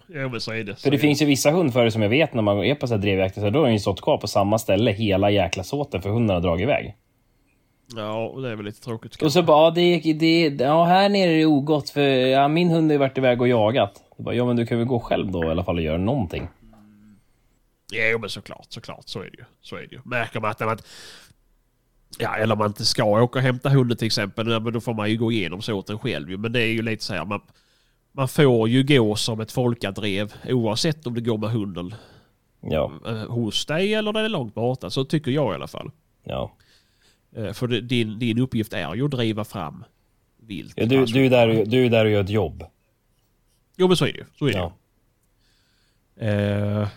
Jo, 0.08 0.30
men 0.30 0.42
så 0.42 0.52
är 0.52 0.64
det. 0.64 0.76
För 0.76 0.92
det 0.92 0.98
finns 0.98 1.22
ju 1.22 1.26
vissa 1.26 1.52
hundförare 1.52 1.92
som 1.92 2.02
jag 2.02 2.10
vet 2.10 2.34
när 2.34 2.42
man 2.42 2.64
är 2.64 2.76
på 2.76 2.88
så 2.88 2.94
här 2.94 3.02
drevjakter, 3.02 3.42
så 3.42 3.50
då 3.50 3.60
har 3.60 3.66
de 3.66 3.74
ju 3.74 3.80
stått 3.80 4.02
kvar 4.02 4.18
på 4.18 4.28
samma 4.28 4.60
ställe 4.60 4.92
hela 4.92 5.30
jäkla 5.30 5.64
såten 5.64 6.02
för 6.02 6.10
hunden 6.10 6.34
har 6.34 6.42
dragit 6.42 6.64
iväg. 6.64 6.96
Ja, 7.96 8.28
och 8.28 8.42
det 8.42 8.50
är 8.50 8.56
väl 8.56 8.66
lite 8.66 8.82
tråkigt. 8.82 9.22
Och 9.22 9.34
så 9.34 9.44
bara, 9.44 9.66
ja, 9.66 9.72
det, 9.72 10.14
det, 10.14 10.64
ja 10.64 10.86
här 10.86 11.10
nere 11.10 11.32
är 11.32 11.38
det 11.38 11.46
ogott 11.46 11.90
för 11.90 12.02
ja, 12.02 12.48
min 12.48 12.70
hund 12.70 12.88
har 12.88 12.94
ju 12.94 12.98
varit 12.98 13.18
iväg 13.18 13.42
och 13.42 13.48
jagat. 13.48 14.04
Jag 14.18 14.26
Bara, 14.26 14.36
ja 14.36 14.46
men 14.46 14.56
du 14.56 14.66
kan 14.66 14.78
väl 14.78 14.88
gå 14.88 15.00
själv 15.00 15.32
då 15.32 15.44
i 15.44 15.48
alla 15.48 15.64
fall 15.64 15.76
och 15.76 15.82
göra 15.82 15.98
någonting. 15.98 16.48
Jo, 17.92 18.20
men 18.20 18.30
såklart, 18.30 18.66
såklart. 18.70 19.04
Så 19.06 19.20
är 19.20 19.24
det 19.24 19.38
ju. 19.38 19.44
Så 19.62 19.76
är 19.76 19.82
det 19.82 19.92
ju. 19.92 20.02
Märker 20.06 20.40
man 20.40 20.52
att 20.52 20.60
man... 20.60 20.78
Ja, 22.20 22.36
eller 22.36 22.56
man 22.56 22.68
inte 22.68 22.86
ska 22.86 23.04
åka 23.04 23.40
och 23.40 23.44
hämta 23.44 23.70
hunden 23.70 23.98
till 23.98 24.06
exempel, 24.06 24.52
ja, 24.52 24.60
men 24.60 24.74
då 24.74 24.82
får 24.82 24.94
man 24.94 25.10
ju 25.10 25.18
gå 25.18 25.32
igenom 25.32 25.62
såten 25.62 26.00
själv. 26.00 26.40
Men 26.40 26.52
det 26.52 26.62
är 26.62 26.68
ju 26.68 26.82
lite 26.82 27.04
så 27.04 27.14
här, 27.14 27.26
man, 27.26 27.42
man 28.18 28.28
får 28.28 28.70
ju 28.70 28.84
gå 28.84 29.16
som 29.16 29.40
ett 29.40 29.52
folkadrev 29.52 30.34
oavsett 30.46 31.08
om 31.08 31.14
det 31.14 31.22
går 31.22 31.38
med 31.38 31.50
hunden 31.50 31.96
Ja, 32.62 32.92
eh, 33.08 33.28
hos 33.28 33.66
dig 33.66 33.94
eller 33.94 34.14
det 34.14 34.20
är 34.20 34.30
långt 34.30 34.54
borta. 34.54 34.90
Så 34.90 35.06
tycker 35.06 35.32
jag 35.32 35.52
i 35.54 35.56
alla 35.56 35.68
fall. 35.68 35.92
ja. 36.24 36.56
Eh, 37.36 37.54
För 37.54 37.68
din, 37.68 38.20
din 38.20 38.40
uppgift 38.40 38.74
är 38.74 38.96
ju 38.96 39.06
att 39.06 39.12
driva 39.12 39.44
fram 39.44 39.84
vilt. 40.38 40.74
ja 40.76 40.86
du, 40.86 41.06
du, 41.06 41.26
är 41.26 41.30
där, 41.30 41.66
du 41.66 41.86
är 41.86 41.90
där 41.90 42.06
och 42.06 42.12
gör 42.12 42.24
ett 42.24 42.30
jobb. 42.30 42.64
Jo, 43.76 43.88
men 43.88 43.98
så 43.98 44.06
är 44.06 44.14
det 44.14 44.20
ju. 44.20 44.26
Så 44.40 44.46
är 44.48 44.52
det. 44.54 44.58
Ja. 44.58 44.74
Eh, 46.26 46.88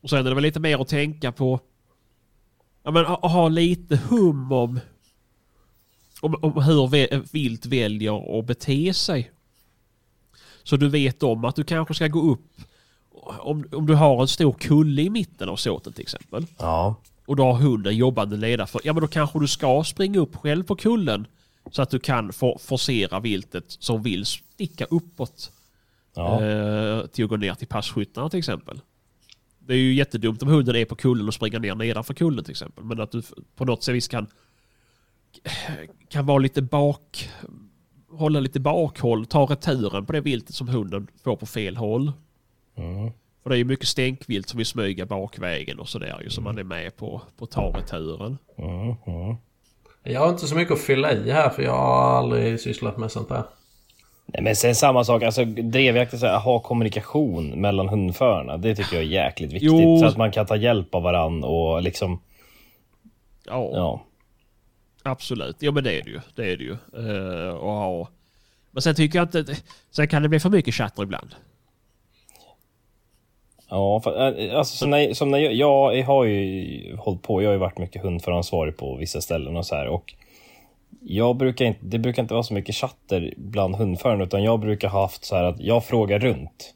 och 0.00 0.10
sen 0.10 0.18
är 0.18 0.24
det 0.24 0.34
väl 0.34 0.42
lite 0.42 0.60
mer 0.60 0.82
att 0.82 0.88
tänka 0.88 1.32
på 1.32 1.60
ja, 2.82 2.90
men, 2.90 3.04
ha, 3.04 3.48
lite 3.48 3.96
hum 3.96 4.52
om, 4.52 4.80
om, 6.20 6.34
om 6.42 6.62
hur 6.62 7.32
vilt 7.32 7.66
väljer 7.66 8.38
att 8.38 8.46
bete 8.46 8.94
sig. 8.94 9.30
Så 10.66 10.76
du 10.76 10.88
vet 10.88 11.22
om 11.22 11.44
att 11.44 11.56
du 11.56 11.64
kanske 11.64 11.94
ska 11.94 12.08
gå 12.08 12.30
upp 12.30 12.60
om, 13.24 13.64
om 13.72 13.86
du 13.86 13.94
har 13.94 14.22
en 14.22 14.28
stor 14.28 14.52
kulle 14.52 15.02
i 15.02 15.10
mitten 15.10 15.48
av 15.48 15.56
såten 15.56 15.92
till 15.92 16.02
exempel. 16.02 16.46
Ja. 16.58 16.94
Och 17.26 17.36
du 17.36 17.42
har 17.42 17.52
hunden 17.52 17.96
jobbande 17.96 18.36
ledare 18.36 18.66
för. 18.66 18.80
Ja 18.84 18.92
men 18.92 19.00
då 19.00 19.08
kanske 19.08 19.38
du 19.38 19.48
ska 19.48 19.84
springa 19.84 20.18
upp 20.18 20.36
själv 20.36 20.64
på 20.64 20.76
kullen. 20.76 21.26
Så 21.70 21.82
att 21.82 21.90
du 21.90 21.98
kan 21.98 22.32
for, 22.32 22.58
forcera 22.58 23.20
viltet 23.20 23.64
som 23.68 24.02
vill 24.02 24.26
sticka 24.26 24.84
uppåt. 24.84 25.52
Ja. 26.14 26.44
Eh, 26.44 27.06
till 27.06 27.24
att 27.24 27.30
gå 27.30 27.36
ner 27.36 27.54
till 27.54 27.68
passkyttarna 27.68 28.30
till 28.30 28.38
exempel. 28.38 28.80
Det 29.58 29.74
är 29.74 29.78
ju 29.78 29.94
jättedumt 29.94 30.42
om 30.42 30.48
hunden 30.48 30.76
är 30.76 30.84
på 30.84 30.94
kullen 30.94 31.28
och 31.28 31.34
springer 31.34 31.58
ner 31.58 31.74
nedanför 31.74 32.14
kullen 32.14 32.44
till 32.44 32.50
exempel. 32.50 32.84
Men 32.84 33.00
att 33.00 33.12
du 33.12 33.22
på 33.56 33.64
något 33.64 33.82
sätt 33.82 34.08
kan, 34.08 34.26
kan 36.08 36.26
vara 36.26 36.38
lite 36.38 36.62
bak... 36.62 37.30
Hålla 38.10 38.40
lite 38.40 38.60
bakhåll, 38.60 39.26
ta 39.26 39.44
returen 39.44 40.06
på 40.06 40.12
det 40.12 40.20
viltet 40.20 40.54
som 40.54 40.68
hunden 40.68 41.06
får 41.24 41.36
på 41.36 41.46
fel 41.46 41.76
håll. 41.76 42.12
Mm. 42.76 43.10
För 43.42 43.50
det 43.50 43.56
är 43.56 43.58
ju 43.58 43.64
mycket 43.64 43.88
stänkvilt 43.88 44.48
som 44.48 44.56
vill 44.56 44.66
smyga 44.66 45.06
bakvägen 45.06 45.78
och 45.78 45.88
sådär 45.88 46.20
ju. 46.22 46.30
Så 46.30 46.40
man 46.40 46.58
är 46.58 46.64
med 46.64 46.96
på, 46.96 47.22
på 47.38 47.46
ta 47.46 47.72
returen. 47.76 48.38
Mm. 48.58 48.94
Mm. 49.06 49.36
Jag 50.02 50.20
har 50.20 50.28
inte 50.28 50.46
så 50.46 50.54
mycket 50.54 50.74
att 50.74 50.80
fylla 50.80 51.12
i 51.12 51.30
här 51.30 51.50
för 51.50 51.62
jag 51.62 51.76
har 51.76 52.18
aldrig 52.18 52.60
sysslat 52.60 52.96
med 52.96 53.12
sånt 53.12 53.28
där. 53.28 53.42
Nej, 54.26 54.42
men 54.42 54.56
sen 54.56 54.74
samma 54.74 55.04
sak, 55.04 55.22
alltså 55.22 55.44
drevjakt 55.44 56.12
är 56.12 56.18
så 56.18 56.26
här, 56.26 56.38
ha 56.38 56.60
kommunikation 56.60 57.60
mellan 57.60 57.88
hundförarna. 57.88 58.56
Det 58.56 58.74
tycker 58.74 58.96
jag 58.96 59.04
är 59.04 59.08
jäkligt 59.08 59.52
viktigt. 59.52 59.70
Jo. 59.70 59.98
Så 59.98 60.06
att 60.06 60.16
man 60.16 60.32
kan 60.32 60.46
ta 60.46 60.56
hjälp 60.56 60.94
av 60.94 61.02
varann 61.02 61.44
och 61.44 61.82
liksom, 61.82 62.20
Ja, 63.46 63.70
ja. 63.72 64.02
Absolut. 65.06 65.56
Ja 65.60 65.72
men 65.72 65.84
det 65.84 65.98
är 65.98 66.02
det 66.02 66.10
ju. 66.10 66.20
Det 66.34 66.52
är 66.52 66.56
det 66.56 66.64
ju. 66.64 66.76
Uh, 66.98 67.48
och 67.54 67.72
ha. 67.72 68.08
Men 68.70 68.82
sen 68.82 68.94
tycker 68.94 69.18
jag 69.18 69.26
inte... 69.26 69.56
Sen 69.90 70.08
kan 70.08 70.22
det 70.22 70.28
bli 70.28 70.40
för 70.40 70.50
mycket 70.50 70.74
chatter 70.74 71.02
ibland. 71.02 71.34
Ja, 73.68 74.00
för, 74.00 74.40
äh, 74.40 74.58
alltså, 74.58 74.76
som 74.76 74.90
när, 74.90 75.14
som 75.14 75.30
när 75.30 75.38
jag, 75.38 75.54
jag 75.54 76.02
har 76.02 76.24
ju 76.24 76.96
hållit 76.96 77.22
på, 77.22 77.42
jag 77.42 77.48
har 77.48 77.52
ju 77.52 77.58
varit 77.58 77.78
mycket 77.78 78.02
hundföransvarig 78.02 78.76
på 78.76 78.96
vissa 78.96 79.20
ställen 79.20 79.56
och 79.56 79.66
så 79.66 79.74
här 79.74 79.86
och 79.88 80.14
jag 81.00 81.36
brukar 81.36 81.64
inte, 81.64 81.80
det 81.82 81.98
brukar 81.98 82.22
inte 82.22 82.34
vara 82.34 82.42
så 82.42 82.54
mycket 82.54 82.74
chatter 82.74 83.34
bland 83.36 83.74
hundförarna 83.76 84.24
utan 84.24 84.42
jag 84.42 84.60
brukar 84.60 84.88
ha 84.88 85.00
haft 85.00 85.24
så 85.24 85.36
här 85.36 85.44
att 85.44 85.60
jag 85.60 85.84
frågar 85.84 86.18
runt 86.18 86.74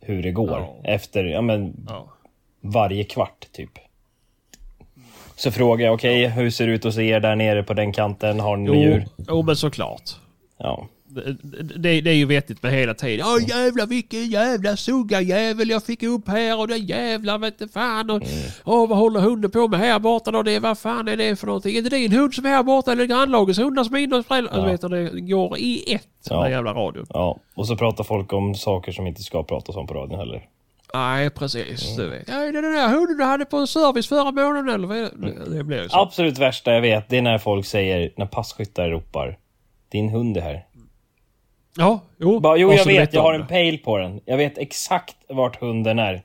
hur 0.00 0.22
det 0.22 0.30
går 0.30 0.50
Ja. 0.50 0.76
efter, 0.84 1.24
ja 1.24 1.40
men 1.40 1.86
Ja. 1.88 2.08
varje 2.60 3.04
kvart 3.04 3.46
typ. 3.52 3.78
Så 5.38 5.50
frågar 5.50 5.86
jag, 5.86 5.94
okej, 5.94 6.26
hur 6.28 6.50
ser 6.50 6.66
det 6.66 6.72
ut 6.72 6.84
hos 6.84 6.98
er 6.98 7.20
där 7.20 7.36
nere 7.36 7.62
på 7.62 7.74
den 7.74 7.92
kanten? 7.92 8.40
Har 8.40 8.56
ni 8.56 8.66
Jo, 8.66 8.74
djur? 8.74 9.04
jo 9.28 9.42
men 9.42 9.56
såklart. 9.56 10.02
Ja. 10.58 10.86
Det, 11.10 11.36
det, 11.78 12.00
det 12.00 12.10
är 12.10 12.14
ju 12.14 12.24
vettigt 12.24 12.62
med 12.62 12.72
hela 12.72 12.94
tiden. 12.94 13.26
Åh 13.28 13.48
jävlar 13.48 13.86
vilken 13.86 14.26
jävla 14.26 14.76
sugga 14.76 15.20
jävel 15.20 15.70
jag 15.70 15.84
fick 15.84 16.02
upp 16.02 16.28
här 16.28 16.58
och 16.60 16.68
den 16.68 16.86
jävla 16.86 17.38
vet 17.38 17.60
inte 17.60 17.72
fan. 17.74 18.10
Och, 18.10 18.22
Åh 18.64 18.88
vad 18.88 18.98
håller 18.98 19.20
hunden 19.20 19.50
på 19.50 19.68
med 19.68 19.80
här 19.80 19.98
borta 19.98 20.30
då? 20.30 20.42
Det, 20.42 20.58
vad 20.58 20.78
fan 20.78 21.08
är 21.08 21.16
det 21.16 21.36
för 21.36 21.46
någonting? 21.46 21.76
Är 21.76 21.82
det 21.82 21.88
din 21.88 22.12
hund 22.12 22.34
som 22.34 22.46
är 22.46 22.50
här 22.50 22.62
borta 22.62 22.92
eller 22.92 23.04
grannlagets 23.04 23.58
hundar 23.58 23.84
som 23.84 23.94
är 23.94 23.98
inne 23.98 24.16
hos 24.16 24.26
föräldrar? 24.26 24.52
Ja. 24.66 24.70
Alltså, 24.72 24.88
vet 24.88 25.12
det 25.14 25.20
går 25.20 25.58
i 25.58 25.94
ett 25.94 26.08
Ja. 26.30 26.42
den 26.42 26.50
jävla 26.52 26.72
radion. 26.74 27.06
ja. 27.08 27.38
Och 27.54 27.66
så 27.66 27.76
pratar 27.76 28.04
folk 28.04 28.32
om 28.32 28.54
saker 28.54 28.92
som 28.92 29.06
inte 29.06 29.22
ska 29.22 29.42
pratas 29.42 29.76
om 29.76 29.86
på 29.86 29.94
radion 29.94 30.18
heller. 30.18 30.42
Nej 30.94 31.30
precis, 31.30 31.96
du 31.96 32.08
vet. 32.08 32.28
Ja, 32.28 32.34
det 32.38 32.46
är 32.46 32.52
den 32.52 32.62
där 32.72 32.88
hunden 32.88 33.16
du 33.16 33.24
hade 33.24 33.44
på 33.44 33.66
service 33.66 34.06
förra 34.08 34.32
månaden 34.32 34.68
eller 34.68 34.86
vad 34.88 34.96
är 34.96 35.10
det? 35.16 35.56
Det 35.56 35.64
blir 35.64 35.82
ju 35.82 35.88
så. 35.88 35.96
Absolut 35.98 36.38
värsta 36.38 36.72
jag 36.72 36.80
vet, 36.80 37.08
det 37.08 37.18
är 37.18 37.22
när 37.22 37.38
folk 37.38 37.66
säger, 37.66 38.12
när 38.16 38.26
passkyttar 38.26 38.90
ropar 38.90 39.38
Din 39.92 40.08
hund 40.08 40.36
är 40.36 40.40
här. 40.40 40.64
Ja, 41.76 42.00
jo. 42.18 42.40
Bara, 42.40 42.56
jo, 42.56 42.72
jag 42.72 42.84
vet, 42.84 43.12
jag 43.12 43.20
om 43.20 43.26
har 43.26 43.32
det. 43.32 43.38
en 43.38 43.46
pejl 43.46 43.78
på 43.78 43.98
den. 43.98 44.20
Jag 44.24 44.36
vet 44.36 44.58
exakt 44.58 45.16
vart 45.28 45.60
hunden 45.60 45.98
är. 45.98 46.22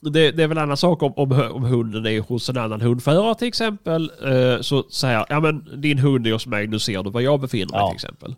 Det, 0.00 0.30
det 0.30 0.42
är 0.42 0.46
väl 0.48 0.58
en 0.58 0.62
annan 0.62 0.76
sak 0.76 1.02
om, 1.02 1.12
om, 1.16 1.32
om 1.52 1.64
hunden 1.64 2.06
är 2.06 2.20
hos 2.20 2.48
en 2.48 2.58
annan 2.58 2.80
hundförare 2.80 3.34
till 3.34 3.48
exempel. 3.48 4.10
Eh, 4.24 4.60
så 4.60 4.82
säger 4.82 5.26
ja 5.28 5.40
men 5.40 5.80
din 5.80 5.98
hund 5.98 6.26
är 6.26 6.32
hos 6.32 6.46
mig, 6.46 6.66
nu 6.66 6.78
ser 6.78 7.02
du 7.02 7.10
var 7.10 7.20
jag 7.20 7.40
befinner 7.40 7.72
mig 7.72 7.80
Ja. 7.80 7.88
till 7.88 7.94
exempel. 7.94 8.34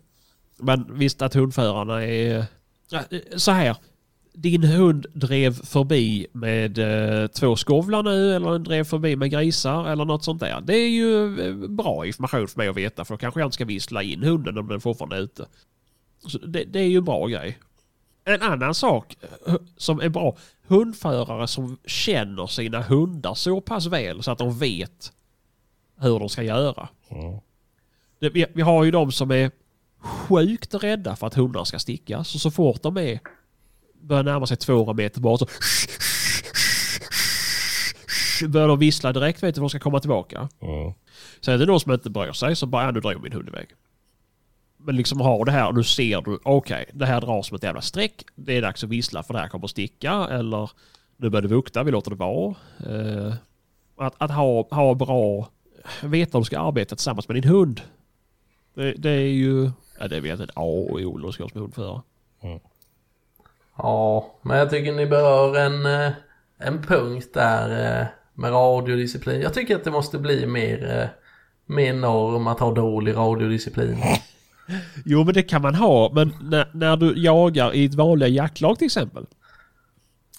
Men 0.57 0.85
visst 0.97 1.21
att 1.21 1.33
hundförarna 1.33 2.05
är... 2.05 2.45
Ja, 2.89 2.99
eh, 3.11 3.19
så 3.37 3.51
här. 3.51 3.75
Din 4.39 4.63
hund 4.63 5.05
drev 5.13 5.53
förbi 5.53 6.27
med 6.31 6.77
eh, 6.77 7.27
två 7.27 7.55
skovlar 7.55 8.03
nu 8.03 8.35
eller 8.35 8.51
den 8.51 8.63
drev 8.63 8.83
förbi 8.83 9.15
med 9.15 9.31
grisar 9.31 9.87
eller 9.87 10.05
något 10.05 10.23
sånt 10.23 10.39
där. 10.39 10.61
Det 10.61 10.75
är 10.75 10.89
ju 10.89 11.39
eh, 11.41 11.69
bra 11.69 12.05
information 12.05 12.47
för 12.47 12.57
mig 12.59 12.67
att 12.67 12.77
veta 12.77 13.05
för 13.05 13.13
då 13.13 13.17
kanske 13.17 13.39
jag 13.39 13.47
inte 13.47 13.53
ska 13.53 13.65
vissla 13.65 14.03
in 14.03 14.23
hunden 14.23 14.57
om 14.57 14.67
den 14.67 14.81
fortfarande 14.81 15.15
är 15.15 15.21
ute. 15.21 15.47
Så 16.27 16.37
det, 16.37 16.63
det 16.63 16.79
är 16.79 16.87
ju 16.87 16.97
en 16.97 17.05
bra 17.05 17.27
grej. 17.27 17.57
En 18.25 18.41
annan 18.41 18.75
sak 18.75 19.17
eh, 19.47 19.55
som 19.77 19.99
är 19.99 20.09
bra. 20.09 20.37
Hundförare 20.67 21.47
som 21.47 21.77
känner 21.85 22.47
sina 22.47 22.81
hundar 22.81 23.33
så 23.33 23.61
pass 23.61 23.85
väl 23.85 24.23
så 24.23 24.31
att 24.31 24.37
de 24.37 24.57
vet 24.57 25.11
hur 25.99 26.19
de 26.19 26.29
ska 26.29 26.43
göra. 26.43 26.89
Mm. 27.09 27.39
Det, 28.19 28.29
vi, 28.29 28.45
vi 28.53 28.61
har 28.61 28.83
ju 28.83 28.91
de 28.91 29.11
som 29.11 29.31
är 29.31 29.51
sjukt 29.99 30.73
rädda 30.73 31.15
för 31.15 31.27
att 31.27 31.33
hundar 31.33 31.63
ska 31.63 31.79
stickas. 31.79 32.27
Så 32.27 32.39
så 32.39 32.51
fort 32.51 32.81
de 32.81 32.97
är 32.97 33.19
börjar 34.07 34.23
närma 34.23 34.47
sig 34.47 34.57
200 34.57 34.93
meter 34.93 35.21
bort 35.21 35.39
så 35.39 35.47
börjar 38.47 38.67
de 38.67 38.79
vissla 38.79 39.13
direkt 39.13 39.43
vet 39.43 39.55
du 39.55 39.61
de 39.61 39.69
ska 39.69 39.79
komma 39.79 39.99
tillbaka. 39.99 40.49
Mm. 40.61 40.93
Sen 41.41 41.53
är 41.53 41.57
det 41.57 41.65
någon 41.65 41.79
som 41.79 41.91
inte 41.91 42.09
bryr 42.09 42.31
sig 42.31 42.55
så 42.55 42.65
bara, 42.65 42.83
ja, 42.83 42.91
nu 42.91 42.99
drog 42.99 43.23
min 43.23 43.33
hund 43.33 43.47
iväg. 43.47 43.67
Men 44.77 44.95
liksom 44.95 45.21
har 45.21 45.45
det 45.45 45.51
här 45.51 45.67
och 45.67 45.75
nu 45.75 45.83
ser 45.83 46.21
du, 46.21 46.39
okej, 46.43 46.85
det 46.93 47.05
här 47.05 47.21
drar 47.21 47.41
som 47.41 47.55
ett 47.55 47.63
jävla 47.63 47.81
streck. 47.81 48.23
Det 48.35 48.57
är 48.57 48.61
dags 48.61 48.83
att 48.83 48.89
vissla 48.89 49.23
för 49.23 49.33
det 49.33 49.39
här 49.39 49.47
kommer 49.47 49.65
att 49.65 49.71
sticka. 49.71 50.11
Eller 50.11 50.69
nu 51.17 51.29
börjar 51.29 51.41
det 51.41 51.47
vukta, 51.47 51.83
vi 51.83 51.91
låter 51.91 52.11
det 52.11 52.17
vara. 52.17 52.55
Eh, 52.85 53.33
att 53.97 54.15
att 54.17 54.31
ha, 54.31 54.67
ha 54.71 54.93
bra, 54.93 55.49
veta 56.03 56.37
hur 56.37 56.41
du 56.41 56.45
ska 56.45 56.59
arbeta 56.59 56.95
tillsammans 56.95 57.27
med 57.27 57.35
din 57.35 57.51
hund. 57.51 57.81
Det, 58.73 58.93
det 58.93 59.09
är 59.09 59.29
ju, 59.29 59.71
ja 59.99 60.07
det 60.07 60.19
vet 60.19 60.39
jag 60.39 60.49
A 60.49 60.63
och 60.63 60.99
O 60.99 61.31
ska 61.31 61.49
som 61.49 61.61
hundförare. 61.61 62.01
Ja, 63.77 64.39
men 64.41 64.57
jag 64.57 64.69
tycker 64.69 64.93
ni 64.93 65.05
berör 65.05 65.55
en, 65.55 65.85
eh, 65.85 66.11
en 66.59 66.81
punkt 66.81 67.33
där 67.33 67.99
eh, 68.01 68.07
med 68.33 68.51
radiodisciplin. 68.51 69.41
Jag 69.41 69.53
tycker 69.53 69.75
att 69.75 69.83
det 69.83 69.91
måste 69.91 70.17
bli 70.17 70.45
mer, 70.45 70.99
eh, 71.01 71.09
mer 71.65 71.93
norm 71.93 72.47
att 72.47 72.59
ha 72.59 72.73
dålig 72.73 73.15
radiodisciplin. 73.15 73.97
Jo 75.05 75.23
men 75.23 75.33
det 75.33 75.43
kan 75.43 75.61
man 75.61 75.75
ha, 75.75 76.11
men 76.13 76.33
när, 76.41 76.69
när 76.73 76.97
du 76.97 77.23
jagar 77.23 77.75
i 77.75 77.85
ett 77.85 77.93
vanliga 77.93 78.29
jaktlag 78.29 78.77
till 78.77 78.85
exempel. 78.85 79.25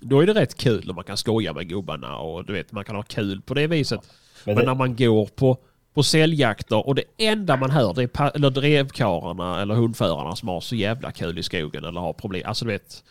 Då 0.00 0.20
är 0.20 0.26
det 0.26 0.34
rätt 0.34 0.56
kul 0.56 0.82
när 0.86 0.94
man 0.94 1.04
kan 1.04 1.16
skoja 1.16 1.52
med 1.52 1.68
gubbarna 1.68 2.16
och 2.16 2.44
du 2.44 2.52
vet 2.52 2.72
man 2.72 2.84
kan 2.84 2.96
ha 2.96 3.02
kul 3.02 3.40
på 3.42 3.54
det 3.54 3.66
viset. 3.66 4.00
Men 4.44 4.54
Men 4.54 4.56
det, 4.56 4.70
när 4.70 4.74
man 4.74 4.96
går 4.96 5.26
på, 5.26 5.58
på 5.94 6.02
säljjakter 6.02 6.86
och 6.86 6.94
det 6.94 7.04
enda 7.18 7.56
man 7.56 7.70
hör 7.70 7.94
det 7.94 8.02
är 8.02 8.36
eller 8.36 8.50
drevkarlarna 8.50 9.62
eller 9.62 9.74
hundförarna 9.74 10.36
som 10.36 10.48
har 10.48 10.60
så 10.60 10.74
jävla 10.74 11.12
kul 11.12 11.38
i 11.38 11.42
skogen 11.42 11.84
eller 11.84 12.00
har 12.00 12.12
problem. 12.12 12.42
Alltså 12.46 12.64
du 12.64 12.70
vet. 12.70 13.04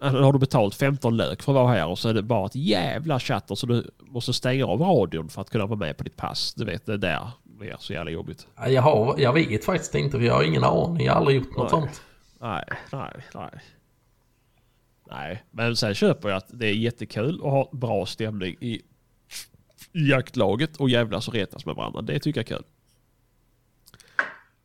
Alltså, 0.00 0.22
Har 0.22 0.32
du 0.32 0.38
betalt 0.38 0.74
15 0.74 1.16
lök 1.16 1.42
för 1.42 1.52
att 1.52 1.54
vara 1.54 1.68
här 1.74 1.86
och 1.86 1.98
så 1.98 2.08
är 2.08 2.14
det 2.14 2.22
bara 2.22 2.46
ett 2.46 2.54
jävla 2.56 3.20
chatter 3.20 3.54
så 3.54 3.66
du 3.66 3.90
måste 4.00 4.32
stänga 4.32 4.66
av 4.66 4.80
radion 4.80 5.28
för 5.28 5.40
att 5.40 5.50
kunna 5.50 5.66
vara 5.66 5.78
med 5.78 5.96
på 5.96 6.04
ditt 6.04 6.16
pass. 6.16 6.54
Du 6.54 6.64
vet 6.64 6.86
det 6.86 6.96
där 6.96 7.30
blir 7.44 7.76
så 7.78 7.92
jävla 7.92 8.10
jobbigt. 8.10 8.46
Ja, 8.56 8.68
Jag, 8.68 8.82
har, 8.82 9.14
jag 9.18 9.32
vet 9.32 9.64
faktiskt 9.64 9.94
inte 9.94 10.18
för 10.18 10.24
jag 10.26 10.34
har 10.34 10.42
ingen 10.42 10.64
aning. 10.64 11.06
Jag 11.06 11.12
har 11.12 11.20
aldrig 11.20 11.36
gjort 11.36 11.56
något 11.56 11.72
Nej. 11.72 11.80
sånt. 11.80 12.02
Nej, 12.40 12.64
nej, 12.92 13.12
nej. 13.34 13.60
Nej, 15.10 15.44
men 15.50 15.76
sen 15.76 15.94
köper 15.94 16.28
jag 16.28 16.36
att 16.36 16.46
det 16.48 16.66
är 16.66 16.74
jättekul 16.74 17.34
att 17.34 17.50
ha 17.50 17.68
bra 17.72 18.06
stämning 18.06 18.56
i 18.60 18.82
i 19.92 20.10
jaktlaget 20.10 20.76
och 20.76 20.90
jävlas 20.90 21.28
och 21.28 21.34
retas 21.34 21.66
med 21.66 21.74
varandra. 21.74 22.02
Det 22.02 22.18
tycker 22.18 22.40
jag 22.40 22.50
är 22.50 22.56
kul. 22.56 22.64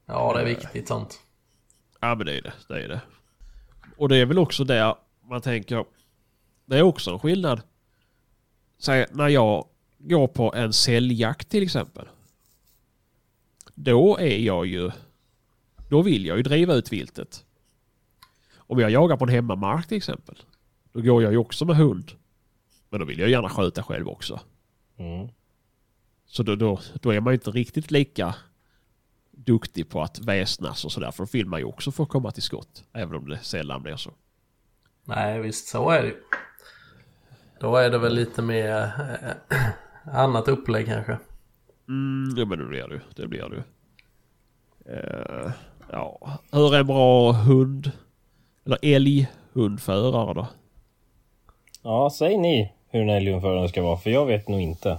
Ja, 0.05 0.33
det 0.33 0.41
är 0.41 0.45
viktigt 0.45 0.87
sånt. 0.87 1.19
Ja 1.99 2.15
men 2.15 2.25
det 2.25 2.37
är 2.37 2.41
det. 2.41 2.53
Det 2.67 2.83
är 2.83 2.87
det. 2.87 3.01
Och 3.97 4.09
det 4.09 4.17
är 4.17 4.25
väl 4.25 4.39
också 4.39 4.63
där 4.63 4.95
man 5.31 5.41
tänker. 5.41 5.85
Det 6.65 6.77
är 6.77 6.81
också 6.81 7.11
en 7.11 7.19
skillnad. 7.19 7.61
Säg 8.77 9.05
när 9.11 9.27
jag 9.27 9.67
går 9.97 10.27
på 10.27 10.53
en 10.53 10.73
säljjakt 10.73 11.49
till 11.49 11.63
exempel. 11.63 12.07
Då 13.75 14.17
är 14.17 14.37
jag 14.37 14.65
ju. 14.65 14.91
Då 15.89 16.01
vill 16.01 16.25
jag 16.25 16.37
ju 16.37 16.43
driva 16.43 16.73
ut 16.73 16.93
viltet. 16.93 17.45
Om 18.55 18.79
jag 18.79 18.91
jagar 18.91 19.17
på 19.17 19.25
en 19.25 19.29
hemmamark 19.29 19.87
till 19.87 19.97
exempel. 19.97 20.37
Då 20.91 21.01
går 21.01 21.23
jag 21.23 21.31
ju 21.31 21.37
också 21.37 21.65
med 21.65 21.75
hund. 21.75 22.11
Men 22.89 22.99
då 22.99 23.05
vill 23.05 23.19
jag 23.19 23.29
gärna 23.29 23.49
skjuta 23.49 23.83
själv 23.83 24.07
också. 24.07 24.39
mm. 24.97 25.29
Så 26.25 26.43
då, 26.43 26.55
då, 26.55 26.79
då 27.01 27.09
är 27.09 27.19
man 27.19 27.33
ju 27.33 27.35
inte 27.35 27.51
riktigt 27.51 27.91
lika 27.91 28.35
duktig 29.31 29.89
på 29.89 30.01
att 30.01 30.19
väsnas 30.19 30.85
och 30.85 30.91
sådär. 30.91 31.11
För 31.11 31.23
då 31.23 31.29
vill 31.33 31.45
man 31.45 31.59
ju 31.59 31.65
också 31.65 31.91
få 31.91 32.05
komma 32.05 32.31
till 32.31 32.43
skott. 32.43 32.83
Även 32.93 33.15
om 33.15 33.29
det 33.29 33.39
sällan 33.39 33.83
blir 33.83 33.95
så. 33.95 34.11
Nej, 35.05 35.41
visst 35.41 35.67
så 35.67 35.89
är 35.89 36.01
det 36.01 36.07
ju. 36.07 36.15
Då 37.59 37.75
är 37.75 37.89
det 37.89 37.97
väl 37.97 38.15
lite 38.15 38.41
mer... 38.41 38.91
eh, 39.51 39.57
annat 40.15 40.47
upplägg 40.47 40.85
kanske. 40.85 41.17
Mm, 41.87 42.33
ja 42.37 42.45
men 42.45 42.59
det 42.59 42.65
blir 42.65 42.87
det 42.87 43.01
Det 43.15 43.27
blir 43.27 43.49
det 43.49 43.63
uh, 44.93 45.51
Ja, 45.91 46.39
hur 46.51 46.75
är 46.75 46.79
en 46.79 46.87
bra 46.87 47.31
hund? 47.31 47.91
Eller 48.65 48.77
älghundförare 48.81 50.33
då? 50.33 50.47
Ja, 51.83 52.09
säg 52.09 52.37
ni 52.37 52.73
hur 52.89 53.01
en 53.01 53.09
älghundförare 53.09 53.69
ska 53.69 53.81
vara, 53.81 53.97
för 53.97 54.09
jag 54.09 54.25
vet 54.25 54.47
nog 54.47 54.61
inte. 54.61 54.97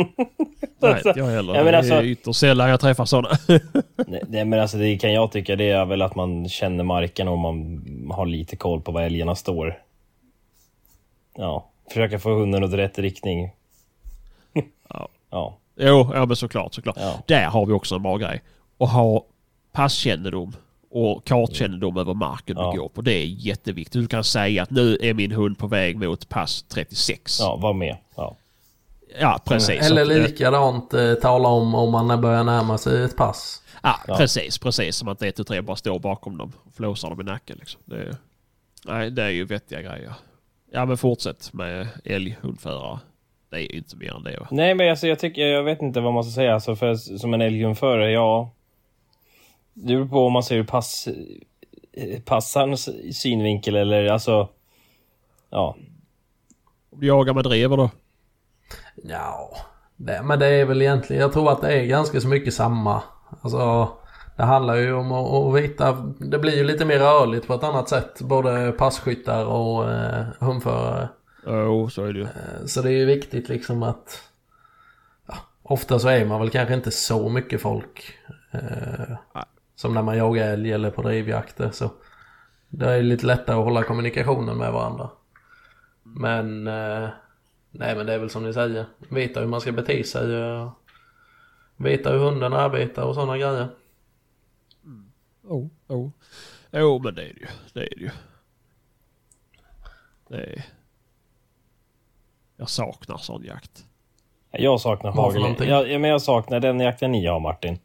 Nej, 0.78 1.02
inte 1.06 1.12
jag 1.20 1.26
heller. 1.26 1.54
Ja, 1.54 1.64
men 1.64 1.74
alltså- 1.74 1.94
Det 1.94 1.98
är 2.00 2.04
ytterst 2.04 2.40
sällan 2.40 2.70
jag 2.70 2.80
träffar 2.80 3.04
sådana. 3.04 3.36
Nej, 4.06 4.22
nej, 4.28 4.44
men 4.44 4.60
alltså 4.60 4.76
det 4.78 4.96
kan 4.98 5.12
jag 5.12 5.32
tycka, 5.32 5.56
det 5.56 5.70
är 5.70 5.84
väl 5.84 6.02
att 6.02 6.14
man 6.14 6.48
känner 6.48 6.84
marken 6.84 7.28
och 7.28 7.38
man 7.38 7.82
har 8.14 8.26
lite 8.26 8.56
koll 8.56 8.80
på 8.80 8.92
var 8.92 9.02
älgarna 9.02 9.34
står. 9.34 9.78
Ja, 11.36 11.66
försöka 11.88 12.18
få 12.18 12.30
hunden 12.34 12.64
åt 12.64 12.72
rätt 12.72 12.98
riktning. 12.98 13.50
Ja. 14.88 15.08
Ja. 15.32 15.56
jo, 15.76 16.10
ja 16.14 16.26
men 16.26 16.36
såklart, 16.36 16.74
såklart. 16.74 16.96
Ja. 16.98 17.14
Där 17.26 17.44
har 17.46 17.66
vi 17.66 17.72
också 17.72 17.94
en 17.94 18.02
bra 18.02 18.16
grej. 18.16 18.42
Att 18.78 18.92
ha 18.92 19.24
passkännedom 19.72 20.52
och 20.90 21.24
kartkännedom 21.26 21.96
över 21.96 22.14
marken 22.14 22.56
Ja. 22.58 22.70
du 22.72 22.78
går 22.78 22.88
på. 22.88 23.00
Det 23.02 23.12
är 23.12 23.24
jätteviktigt. 23.26 23.92
Du 24.02 24.06
kan 24.06 24.24
säga 24.24 24.62
att 24.62 24.70
nu 24.70 24.98
är 25.00 25.14
min 25.14 25.32
hund 25.32 25.58
på 25.58 25.66
väg 25.66 25.96
mot 25.96 26.28
pass 26.28 26.62
36. 26.68 27.40
Ja, 27.40 27.56
var 27.56 27.72
med. 27.72 27.96
Ja. 28.16 28.36
Ja, 29.20 29.40
precis. 29.44 29.90
Eller 29.90 30.10
eh, 30.16 30.22
likadant 30.22 30.94
eh, 30.94 31.14
tala 31.14 31.48
om 31.48 31.74
om 31.74 31.90
man 31.92 32.20
börjar 32.20 32.44
närma 32.44 32.78
sig 32.78 33.02
ett 33.04 33.16
pass. 33.16 33.62
Ja, 33.82 33.96
Ja. 34.06 34.16
precis. 34.16 34.58
Precis 34.58 34.96
som 34.96 35.08
att 35.08 35.22
1, 35.22 35.36
2, 35.36 35.44
3 35.44 35.60
bara 35.62 35.76
står 35.76 35.98
bakom 35.98 36.38
dem 36.38 36.52
och 36.64 36.74
flåsar 36.74 37.10
dem 37.10 37.20
i 37.20 37.24
nacken. 37.24 37.56
Liksom. 37.60 37.80
Det, 37.84 37.96
är, 37.96 38.16
nej, 38.86 39.10
det 39.10 39.22
är 39.22 39.28
ju 39.30 39.44
vettiga 39.44 39.82
grejer. 39.82 40.12
Ja, 40.72 40.84
men 40.84 40.96
fortsätt 40.96 41.52
med 41.52 41.88
älghundförare. 42.04 42.98
Det 43.50 43.56
är 43.56 43.60
ju 43.60 43.78
inte 43.78 43.96
mer 43.96 44.14
än 44.16 44.22
det. 44.22 44.40
va? 44.40 44.46
Nej, 44.50 44.74
men 44.74 44.90
alltså 44.90 45.06
jag 45.06 45.18
tycker, 45.18 45.42
jag 45.46 45.62
vet 45.62 45.82
inte 45.82 46.00
vad 46.00 46.12
man 46.14 46.24
ska 46.24 46.30
säga. 46.34 46.54
Alltså 46.54 46.76
för 46.76 46.94
som 46.94 47.34
en 47.34 47.40
älghundförare, 47.40 48.10
ja. 48.12 48.50
Det 49.74 49.94
beror 49.94 50.08
på 50.08 50.26
om 50.26 50.32
man 50.32 50.42
ser 50.42 50.56
ur 50.56 50.64
pass, 50.64 51.08
eh, 51.92 52.20
passarens 52.20 52.88
synvinkel 53.20 53.76
eller 53.76 54.06
alltså. 54.06 54.48
Ja, 55.50 55.76
Om 56.92 57.00
du 57.00 57.06
jagar 57.06 57.34
med 57.34 57.44
drever 57.44 57.76
då? 57.76 57.90
Ja, 59.02 59.50
det, 59.96 60.22
men 60.24 60.38
det 60.38 60.46
är 60.46 60.64
väl 60.64 60.82
egentligen, 60.82 61.22
jag 61.22 61.32
tror 61.32 61.52
att 61.52 61.60
det 61.60 61.72
är 61.72 61.84
ganska 61.86 62.20
så 62.20 62.28
mycket 62.28 62.54
samma. 62.54 63.02
Alltså, 63.42 63.88
det 64.36 64.42
handlar 64.42 64.74
ju 64.74 64.92
om 64.92 65.12
att, 65.12 65.32
att 65.32 65.54
veta, 65.54 65.92
det 66.18 66.38
blir 66.38 66.56
ju 66.56 66.64
lite 66.64 66.84
mer 66.84 66.98
rörligt 66.98 67.46
på 67.46 67.54
ett 67.54 67.64
annat 67.64 67.88
sätt. 67.88 68.20
Både 68.20 68.72
passkyttar 68.72 69.44
och 69.44 69.90
eh, 69.92 70.24
hundförare. 70.38 71.08
Jo, 71.46 71.90
så 71.90 72.04
är 72.04 72.12
det 72.12 72.18
ju. 72.18 72.24
Eh, 72.24 72.64
Så 72.66 72.82
det 72.82 72.88
är 72.88 72.98
ju 72.98 73.04
viktigt 73.04 73.48
liksom 73.48 73.82
att 73.82 74.22
ja, 75.28 75.34
Ofta 75.62 75.98
så 75.98 76.08
är 76.08 76.24
man 76.26 76.40
väl 76.40 76.50
kanske 76.50 76.74
inte 76.74 76.90
så 76.90 77.28
mycket 77.28 77.60
folk 77.60 78.14
eh. 78.50 79.16
Som 79.76 79.94
när 79.94 80.02
man 80.02 80.16
jagar 80.16 80.48
älg 80.52 80.72
eller 80.72 80.90
på 80.90 81.02
drivjakter 81.02 81.70
så 81.70 81.90
Det 82.68 82.90
är 82.90 83.02
lite 83.02 83.26
lättare 83.26 83.56
att 83.56 83.64
hålla 83.64 83.82
kommunikationen 83.82 84.58
med 84.58 84.72
varandra 84.72 85.08
Men 86.02 86.66
eh, 86.66 87.08
Nej 87.70 87.96
men 87.96 88.06
det 88.06 88.14
är 88.14 88.18
väl 88.18 88.30
som 88.30 88.44
ni 88.44 88.52
säger 88.52 88.86
Veta 88.98 89.40
hur 89.40 89.46
man 89.46 89.60
ska 89.60 89.72
bete 89.72 90.04
sig 90.04 90.36
och 90.36 90.70
Veta 91.76 92.10
hur 92.10 92.18
hunden 92.18 92.52
arbetar 92.52 93.02
och 93.02 93.14
sådana 93.14 93.38
grejer 93.38 93.68
Jo, 95.42 95.70
jo. 95.88 96.12
Jo, 96.70 96.98
men 96.98 97.14
det 97.14 97.22
är 97.22 97.34
det 97.34 97.40
ju. 97.40 97.46
Det 97.72 97.80
är 97.80 97.94
det 97.96 98.00
ju. 98.00 98.10
Det 100.28 100.36
är... 100.36 100.64
Jag 102.56 102.68
saknar 102.68 103.16
sån 103.16 103.44
jakt. 103.44 103.84
jag 104.50 104.80
saknar 104.80 105.12
hagel. 105.12 105.40
någonting? 105.40 105.68
Ja, 105.68 105.86
ja, 105.86 105.98
men 105.98 106.10
jag 106.10 106.22
saknar 106.22 106.60
den 106.60 106.80
jakten 106.80 107.12
ni 107.12 107.26
har 107.26 107.40
Martin. 107.40 107.78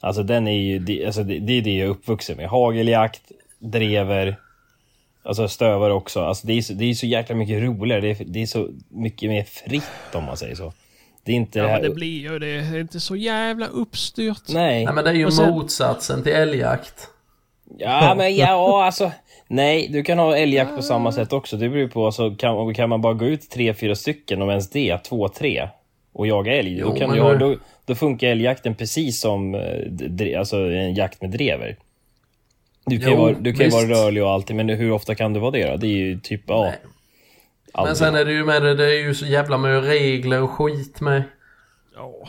Alltså 0.00 0.22
den 0.22 0.48
är 0.48 0.52
ju, 0.52 0.78
det, 0.78 1.06
alltså, 1.06 1.22
det, 1.22 1.38
det 1.38 1.52
är 1.52 1.62
det 1.62 1.76
jag 1.76 1.86
är 1.86 1.90
uppvuxen 1.90 2.36
med. 2.36 2.48
Hageljakt, 2.48 3.32
drever, 3.58 4.40
alltså 5.24 5.48
stövar 5.48 5.90
också. 5.90 6.20
Alltså 6.20 6.46
det 6.46 6.52
är, 6.52 6.62
så, 6.62 6.72
det 6.72 6.84
är 6.84 6.94
så 6.94 7.06
jäkla 7.06 7.34
mycket 7.36 7.62
roligare. 7.62 8.00
Det 8.00 8.10
är, 8.20 8.24
det 8.24 8.42
är 8.42 8.46
så 8.46 8.68
mycket 8.88 9.30
mer 9.30 9.42
fritt 9.44 10.14
om 10.14 10.24
man 10.24 10.36
säger 10.36 10.54
så. 10.54 10.72
Det 11.24 11.32
är 11.32 11.36
inte 11.36 11.58
Ja, 11.58 11.64
det 11.64 11.70
här... 11.70 11.80
men 11.80 11.88
det 11.90 11.94
blir 11.94 12.20
ju 12.20 12.38
det 12.38 12.46
är 12.48 12.80
inte 12.80 13.00
så 13.00 13.16
jävla 13.16 13.66
uppstyrt. 13.66 14.42
Nej. 14.48 14.84
Nej 14.84 14.94
men 14.94 15.04
det 15.04 15.10
är 15.10 15.14
ju 15.14 15.30
sen- 15.30 15.50
motsatsen 15.50 16.22
till 16.22 16.32
älgjakt 16.32 17.08
Ja, 17.78 18.14
men 18.16 18.36
ja, 18.36 18.84
alltså. 18.84 19.12
Nej, 19.48 19.88
du 19.92 20.02
kan 20.02 20.18
ha 20.18 20.36
älgjakt 20.36 20.76
på 20.76 20.82
samma 20.82 21.12
sätt 21.12 21.32
också. 21.32 21.56
Det 21.56 21.68
beror 21.68 21.82
ju 21.82 21.88
på, 21.88 22.06
alltså, 22.06 22.34
kan, 22.34 22.74
kan 22.74 22.88
man 22.88 23.00
bara 23.00 23.14
gå 23.14 23.26
ut 23.26 23.50
tre, 23.50 23.74
fyra 23.74 23.94
stycken, 23.94 24.42
om 24.42 24.50
ens 24.50 24.70
det, 24.70 24.98
två, 24.98 25.28
tre, 25.28 25.68
och 26.12 26.26
jaga 26.26 26.52
älg, 26.56 26.78
Jo, 26.78 26.88
då, 26.88 26.96
kan 26.96 27.10
men 27.10 27.38
du 27.38 27.38
då, 27.38 27.56
då 27.84 27.94
funkar 27.94 28.28
älgjakten 28.28 28.74
precis 28.74 29.20
som 29.20 29.54
eh, 29.54 30.38
alltså, 30.38 30.56
en 30.56 30.94
jakt 30.94 31.22
med 31.22 31.30
drever. 31.30 31.76
Du 32.86 32.98
kan, 32.98 33.08
ju 33.08 33.14
Jo, 33.14 33.20
vara, 33.20 33.32
du 33.32 33.52
kan 33.52 33.66
ju 33.66 33.70
vara 33.72 33.86
rörlig 33.86 34.22
och 34.22 34.30
allting, 34.30 34.56
men 34.56 34.68
hur 34.68 34.92
ofta 34.92 35.14
kan 35.14 35.32
du 35.32 35.40
vara 35.40 35.50
det 35.50 35.70
då? 35.70 35.76
Det 35.76 35.86
är 35.86 35.96
ju 35.96 36.20
typ, 36.20 36.42
ja... 36.46 36.62
Nej. 36.62 36.78
Men 36.82 37.80
aldrig. 37.80 37.96
sen 37.96 38.14
är 38.14 38.24
det 38.24 38.32
ju 38.32 38.44
med 38.44 38.62
det, 38.62 38.74
det 38.74 38.84
är 38.84 39.02
ju 39.02 39.14
så 39.14 39.26
jävla 39.26 39.58
med 39.58 39.84
regler 39.84 40.42
och 40.42 40.50
skit 40.50 41.00
med 41.00 41.22
Ja. 41.96 42.28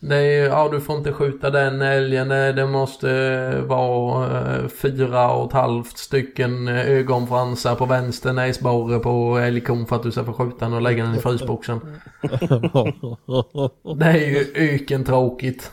Det 0.00 0.16
är 0.16 0.22
ju, 0.22 0.44
ja 0.44 0.68
du 0.72 0.80
får 0.80 0.96
inte 0.96 1.12
skjuta 1.12 1.50
den 1.50 1.82
älgen, 1.82 2.28
det, 2.28 2.52
det 2.52 2.66
måste 2.66 3.60
vara 3.60 4.56
eh, 4.56 4.68
fyra 4.68 5.30
och 5.30 5.46
ett 5.46 5.52
halvt 5.52 5.98
stycken 5.98 6.68
eh, 6.68 6.90
ögonfransar 6.90 7.74
på 7.74 7.86
vänster 7.86 8.32
näsborre 8.32 8.98
på 8.98 9.38
älgkon 9.38 9.86
för 9.86 9.96
att 9.96 10.02
du 10.02 10.12
ska 10.12 10.24
få 10.24 10.32
skjuta 10.32 10.64
den 10.64 10.74
och 10.74 10.82
lägga 10.82 11.04
den 11.04 11.14
i 11.14 11.18
frysboxen. 11.18 11.80
Det 13.98 14.04
är 14.04 14.28
ju 14.28 14.52
ökentråkigt. 14.54 15.72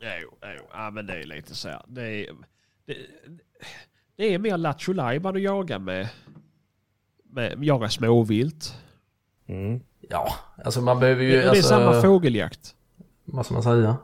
Jo, 0.00 0.30
jo, 0.42 0.64
ja 0.72 0.90
men 0.90 1.06
det 1.06 1.12
är 1.12 1.26
lite 1.26 1.54
så 1.54 1.68
här. 1.68 1.82
Det 1.88 2.02
är, 2.02 2.26
det, 2.88 2.96
det 4.16 4.34
är 4.34 4.38
mer 4.38 4.56
lattjo 4.56 4.92
lajban 4.92 5.36
att 5.36 5.42
jaga 5.42 5.78
med, 5.78 6.08
med 7.30 7.64
jaga 7.64 7.88
småvilt. 7.88 8.74
Mm. 9.46 9.80
Ja, 10.00 10.34
alltså 10.64 10.80
man 10.80 11.00
behöver 11.00 11.22
ju, 11.22 11.30
det, 11.30 11.36
det 11.36 11.44
är 11.44 11.48
alltså, 11.48 11.68
samma 11.68 12.02
fågeljakt. 12.02 12.74
vad 13.24 13.44
ska 13.44 13.54
man 13.54 13.62
säga? 13.62 13.96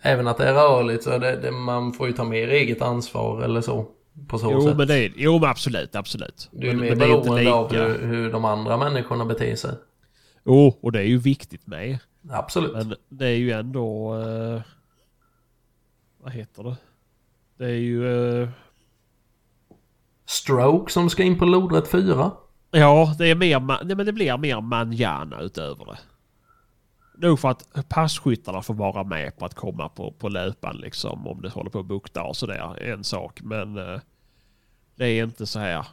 Även 0.00 0.28
att 0.28 0.36
det 0.36 0.48
är 0.48 0.54
rörligt 0.54 1.04
så 1.04 1.18
det, 1.18 1.36
det, 1.36 1.50
man 1.50 1.92
får 1.92 2.06
ju 2.06 2.12
ta 2.12 2.24
mer 2.24 2.48
eget 2.48 2.82
ansvar 2.82 3.42
eller 3.42 3.60
så. 3.60 3.86
På 4.26 4.38
så 4.38 4.52
Jo 4.52 4.62
sätt. 4.62 4.76
men, 4.76 4.86
det 4.86 4.98
är, 4.98 5.12
jo 5.16 5.38
men 5.38 5.50
absolut, 5.50 5.96
absolut. 5.96 6.48
Du 6.52 6.68
är 6.68 6.74
men, 6.74 6.80
mer 6.80 6.88
men 6.90 6.98
det 6.98 7.04
är 7.04 7.08
beroende 7.08 7.52
av 7.52 7.72
hur, 7.72 8.06
hur 8.06 8.32
de 8.32 8.44
andra 8.44 8.76
människorna 8.76 9.24
beter 9.24 9.56
sig. 9.56 9.74
Jo, 10.44 10.78
och 10.80 10.92
det 10.92 10.98
är 10.98 11.04
ju 11.04 11.18
viktigt 11.18 11.66
med. 11.66 11.98
Absolut. 12.30 12.72
Men 12.72 12.94
det 13.08 13.26
är 13.26 13.36
ju 13.36 13.50
ändå... 13.50 14.14
eh, 14.14 14.62
vad 16.18 16.32
heter 16.32 16.62
det? 16.62 16.76
Det 17.56 17.64
är 17.64 17.70
ju... 17.70 18.06
eh, 18.42 18.48
Stroke 20.26 20.92
som 20.92 21.10
ska 21.10 21.22
in 21.22 21.38
på 21.38 21.44
lodrätt 21.44 21.88
4. 21.90 22.30
ja, 22.70 23.14
det 23.18 23.30
är 23.30 23.34
mer... 23.34 23.60
Nej, 23.84 23.96
men 23.96 24.06
det 24.06 24.12
blir 24.12 24.38
mer 24.38 24.60
manjana 24.60 25.40
utöver 25.40 25.84
det. 25.84 25.98
Nog 27.18 27.40
för 27.40 27.48
att 27.48 27.88
passkyttarna 27.88 28.62
får 28.62 28.74
vara 28.74 29.04
med 29.04 29.36
på 29.38 29.44
att 29.44 29.54
komma 29.54 29.88
på, 29.88 30.12
på 30.12 30.28
löpan 30.28 30.76
liksom. 30.76 31.26
Om 31.26 31.42
det 31.42 31.48
håller 31.48 31.70
på 31.70 31.78
att 31.80 31.86
bukta 31.86 32.22
och 32.22 32.36
sådär. 32.36 32.82
En 32.82 33.04
sak. 33.04 33.40
Men 33.42 33.78
eh, 33.78 34.00
det 34.96 35.06
är 35.06 35.24
inte 35.24 35.46
så 35.46 35.58
här. 35.58 35.86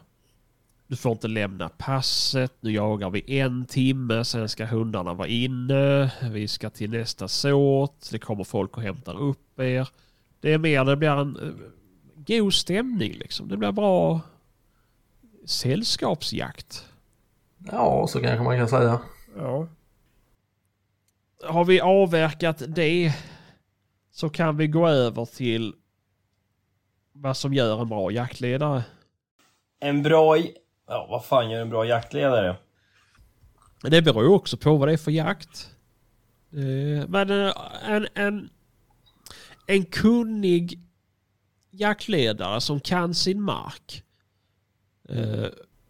Du 0.86 0.96
får 0.96 1.12
inte 1.12 1.28
lämna 1.28 1.68
passet. 1.68 2.52
Nu 2.60 2.70
jagar 2.72 3.10
vi 3.10 3.38
en 3.40 3.66
timme. 3.66 4.24
Sen 4.24 4.48
ska 4.48 4.64
hundarna 4.66 5.14
vara 5.14 5.28
inne. 5.28 6.12
Vi 6.30 6.48
ska 6.48 6.70
till 6.70 6.90
nästa 6.90 7.28
såt. 7.28 8.08
Det 8.10 8.18
kommer 8.18 8.44
folk 8.44 8.76
och 8.76 8.82
hämtar 8.82 9.20
upp 9.20 9.60
er. 9.60 9.88
Det 10.44 10.52
är 10.52 10.58
mer, 10.58 10.84
det 10.84 10.96
blir 10.96 11.10
en 11.10 11.36
eh, 11.36 11.52
god 12.16 12.54
stämning 12.54 13.12
liksom. 13.12 13.48
Det 13.48 13.56
blir 13.56 13.72
bra 13.72 14.20
sällskapsjakt. 15.46 16.84
Ja, 17.72 18.06
så 18.06 18.20
kanske 18.20 18.44
man 18.44 18.58
kan 18.58 18.68
säga. 18.68 19.00
Ja. 19.36 19.68
Har 21.44 21.64
vi 21.64 21.80
avverkat 21.80 22.62
det 22.68 23.14
så 24.10 24.30
kan 24.30 24.56
vi 24.56 24.66
gå 24.66 24.88
över 24.88 25.24
till 25.24 25.74
vad 27.12 27.36
som 27.36 27.54
gör 27.54 27.80
en 27.80 27.88
bra 27.88 28.10
jaktledare. 28.10 28.84
En 29.80 30.02
bra... 30.02 30.36
Ja, 30.86 31.06
vad 31.10 31.24
fan 31.24 31.50
gör 31.50 31.60
en 31.60 31.70
bra 31.70 31.86
jaktledare? 31.86 32.56
Det 33.82 34.02
beror 34.02 34.22
ju 34.22 34.28
också 34.28 34.56
på 34.56 34.76
vad 34.76 34.88
det 34.88 34.92
är 34.92 34.96
för 34.96 35.10
jakt. 35.10 35.70
Eh, 36.52 37.08
Men 37.08 37.30
eh, 37.30 37.52
en, 37.84 38.06
en, 38.14 38.50
en 39.66 39.84
kunnig 39.84 40.78
jaktledare 41.70 42.60
som 42.60 42.80
kan 42.80 43.14
sin 43.14 43.42
mark. 43.42 44.02
eh, 45.08 45.46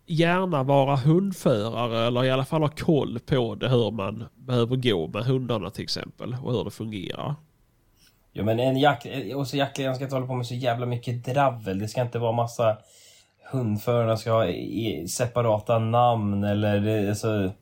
Gärna 0.06 0.62
vara 0.62 0.96
hundförare 0.96 2.06
eller 2.06 2.24
i 2.24 2.30
alla 2.30 2.44
fall 2.44 2.62
ha 2.62 2.68
koll 2.68 3.18
på 3.18 3.54
det 3.54 3.68
hur 3.68 3.90
man 3.90 4.24
behöver 4.34 4.76
gå 4.76 5.06
med 5.06 5.24
hundarna 5.24 5.70
till 5.70 5.82
exempel 5.82 6.36
och 6.42 6.52
hur 6.52 6.64
det 6.64 6.70
fungerar. 6.70 7.34
Ja 8.32 8.44
men 8.44 8.60
en 8.60 8.78
jakt... 8.78 9.06
Och 9.34 9.46
så 9.46 9.56
jaktledaren 9.56 9.94
ska 9.94 10.04
inte 10.04 10.16
hålla 10.16 10.26
på 10.26 10.34
med 10.34 10.46
så 10.46 10.54
jävla 10.54 10.86
mycket 10.86 11.24
dravel. 11.24 11.78
Det 11.78 11.88
ska 11.88 12.02
inte 12.02 12.18
vara 12.18 12.32
massa... 12.32 12.76
Hundförarna 13.52 14.16
ska 14.16 14.32
ha 14.32 14.46
separata 15.08 15.78
namn 15.78 16.44
eller 16.44 16.80
det, 16.80 17.08
alltså... 17.08 17.52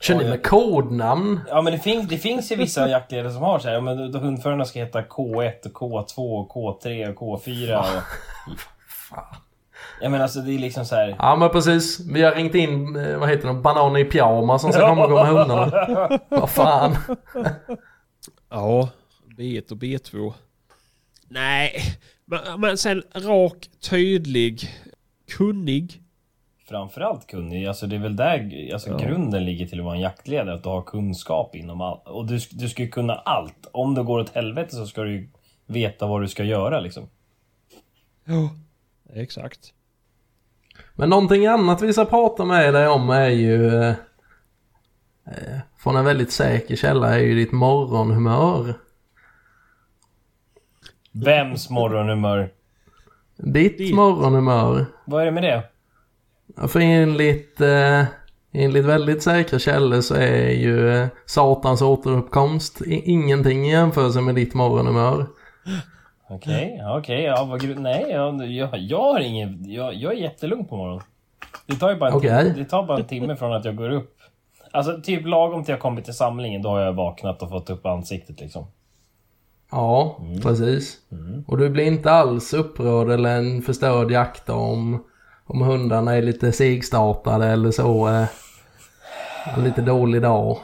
Kör 0.00 0.14
ni 0.14 0.24
med 0.24 0.46
kodnamn? 0.46 1.40
Ja 1.48 1.62
men 1.62 1.72
det, 1.72 1.78
fin 1.78 2.06
det 2.08 2.18
finns 2.18 2.52
ju 2.52 2.56
vissa 2.56 2.88
jaktledare 2.88 3.32
som 3.32 3.42
har 3.42 3.58
så 3.58 3.68
här, 3.68 3.74
ja, 3.74 3.80
men 3.80 4.14
hundförarna 4.14 4.64
ska 4.64 4.78
heta 4.78 5.02
K1 5.02 5.66
och 5.66 5.72
K2 5.72 6.18
och 6.18 6.50
K3 6.50 7.14
och 7.14 7.42
K4 7.42 7.78
och... 7.78 8.02
Ja 10.00 10.08
men 10.08 10.22
alltså 10.22 10.40
det 10.40 10.54
är 10.54 10.58
liksom 10.58 10.84
så 10.84 10.94
här. 10.94 11.16
Ja 11.18 11.36
men 11.36 11.50
precis. 11.50 12.00
Vi 12.00 12.22
har 12.22 12.32
ringt 12.32 12.54
in, 12.54 12.96
eh, 12.96 13.18
vad 13.18 13.28
heter 13.28 13.48
de, 13.48 13.62
bananer 13.62 14.00
i 14.00 14.04
pyjamas 14.04 14.62
som 14.62 14.72
ska 14.72 14.88
komma 14.88 15.04
och 15.04 15.10
gå 15.10 15.16
med 15.16 15.26
hundarna. 15.26 16.18
Vad 16.28 16.50
fan. 16.50 16.96
Ja, 18.50 18.88
B1 19.38 19.72
och 19.72 19.78
B2. 19.78 20.32
Nej, 21.28 21.82
men, 22.24 22.60
men 22.60 22.78
sen 22.78 23.02
rak, 23.14 23.70
tydlig, 23.90 24.70
kunnig. 25.30 26.01
Framförallt 26.72 27.26
kunnig, 27.26 27.66
alltså 27.66 27.86
det 27.86 27.96
är 27.96 28.00
väl 28.00 28.16
där 28.16 28.70
alltså, 28.72 28.96
grunden 28.96 29.44
ligger 29.44 29.66
till 29.66 29.78
att 29.78 29.84
vara 29.84 29.94
en 29.94 30.00
jaktledare, 30.00 30.54
att 30.54 30.62
du 30.62 30.68
har 30.68 30.82
kunskap 30.82 31.54
inom 31.54 31.80
allt. 31.80 32.08
Och 32.08 32.26
du, 32.26 32.38
du 32.50 32.68
ska 32.68 32.82
ju 32.82 32.88
kunna 32.88 33.14
allt. 33.14 33.66
Om 33.72 33.94
det 33.94 34.02
går 34.02 34.18
åt 34.18 34.34
helvete 34.34 34.76
så 34.76 34.86
ska 34.86 35.02
du 35.02 35.12
ju 35.12 35.28
veta 35.66 36.06
vad 36.06 36.20
du 36.20 36.28
ska 36.28 36.44
göra 36.44 36.80
liksom. 36.80 37.08
Ja, 38.24 38.50
exakt. 39.14 39.74
Men 40.94 41.08
någonting 41.08 41.46
annat 41.46 41.82
vi 41.82 41.92
ska 41.92 42.04
prata 42.04 42.44
med 42.44 42.74
dig 42.74 42.88
om 42.88 43.10
är 43.10 43.28
ju... 43.28 43.66
Eh, 43.66 43.94
eh, 45.26 45.58
från 45.76 45.96
en 45.96 46.04
väldigt 46.04 46.32
säker 46.32 46.76
källa 46.76 47.14
är 47.14 47.18
ju 47.18 47.34
ditt 47.34 47.52
morgonhumör. 47.52 48.74
Vems 51.12 51.70
morgonhumör? 51.70 52.50
Ditt, 53.36 53.78
Ditt. 53.78 53.94
morgonhumör. 53.94 54.86
Vad 55.04 55.22
är 55.22 55.26
det 55.26 55.32
med 55.32 55.42
det? 55.42 55.71
Ja, 56.56 56.68
För 56.68 56.80
enligt, 56.80 57.60
eh, 57.60 58.04
enligt 58.52 58.84
väldigt 58.84 59.22
säkra 59.22 59.58
källor 59.58 60.00
så 60.00 60.14
är 60.14 60.50
ju 60.50 60.90
eh, 60.90 61.06
Satans 61.26 61.82
återuppkomst 61.82 62.80
ingenting 62.86 63.66
i 63.66 63.70
jämförelse 63.70 64.20
med 64.20 64.34
ditt 64.34 64.54
morgonhumör. 64.54 65.26
Okej, 66.28 66.76
ja, 66.78 66.98
okej, 66.98 67.22
ja 67.22 67.44
vad 67.44 67.62
gru- 67.62 67.78
Nej, 67.80 68.06
jag, 68.10 68.46
jag, 68.46 68.78
jag 68.78 69.02
har 69.12 69.20
ingen... 69.20 69.70
Jag, 69.70 69.94
jag 69.94 70.12
är 70.12 70.16
jättelugn 70.16 70.64
på 70.64 70.76
morgonen. 70.76 71.02
Det 71.66 71.74
tar 71.76 71.90
ju 71.90 71.96
bara 71.96 72.10
en, 72.10 72.20
timme, 72.20 72.54
det 72.56 72.64
tar 72.64 72.82
bara 72.86 72.98
en 72.98 73.04
timme 73.04 73.36
från 73.36 73.52
att 73.52 73.64
jag 73.64 73.76
går 73.76 73.90
upp. 73.90 74.16
Alltså 74.70 75.00
typ 75.02 75.26
lagom 75.26 75.64
till 75.64 75.72
jag 75.72 75.80
kommit 75.80 76.04
till 76.04 76.14
samlingen, 76.14 76.62
då 76.62 76.68
har 76.68 76.80
jag 76.80 76.92
vaknat 76.92 77.42
och 77.42 77.48
fått 77.50 77.70
upp 77.70 77.86
ansiktet 77.86 78.40
liksom. 78.40 78.66
Ja, 79.70 80.16
precis. 80.42 80.96
Och 81.46 81.58
du 81.58 81.70
blir 81.70 81.84
inte 81.84 82.10
alls 82.10 82.54
upprörd 82.54 83.10
eller 83.10 83.36
en 83.38 83.62
förstörd 83.62 84.10
jakta 84.10 84.54
om, 84.54 85.04
om 85.44 85.62
hundarna 85.62 86.16
är 86.16 86.22
lite 86.22 86.52
segstartade 86.52 87.46
eller 87.46 87.70
så. 87.70 88.08
Eh, 88.08 88.26
en 89.56 89.64
lite 89.64 89.80
dålig 89.80 90.22
dag. 90.22 90.58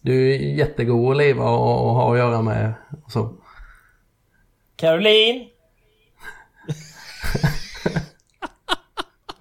Du 0.00 0.34
är 0.34 0.38
jättegod 0.38 1.10
att 1.10 1.16
leva 1.16 1.50
och, 1.50 1.86
och 1.86 1.94
ha 1.94 2.12
att 2.12 2.18
göra 2.18 2.42
med. 2.42 2.74
Och 3.04 3.12
så. 3.12 3.34
Caroline! 4.76 5.48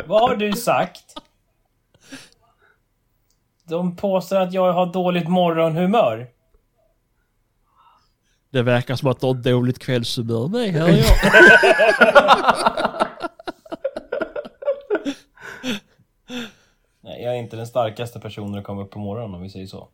Vad 0.06 0.22
har 0.22 0.36
du 0.36 0.54
sagt? 0.54 1.04
De 3.64 3.96
påstår 3.96 4.38
att 4.38 4.54
jag 4.54 4.74
har 4.74 4.86
dåligt 4.86 5.28
morgonhumör. 5.28 6.28
Det 8.50 8.62
verkar 8.62 8.96
som 8.96 9.10
att 9.10 9.20
du 9.20 9.28
har 9.28 9.34
dåligt 9.34 9.80
kvällshumör 9.80 10.48
med, 10.48 10.74
hör 10.74 10.90
jag. 10.90 11.06
jag 17.22 17.34
är 17.34 17.38
inte 17.38 17.56
den 17.56 17.68
starkaste 17.68 18.20
personen 18.20 18.60
att 18.60 18.64
komma 18.64 18.82
upp 18.82 18.92
på 18.92 19.00
morgonen 19.00 19.36
om 19.36 19.42
vi 19.42 19.50
säger 19.50 19.68
så. 19.68 19.88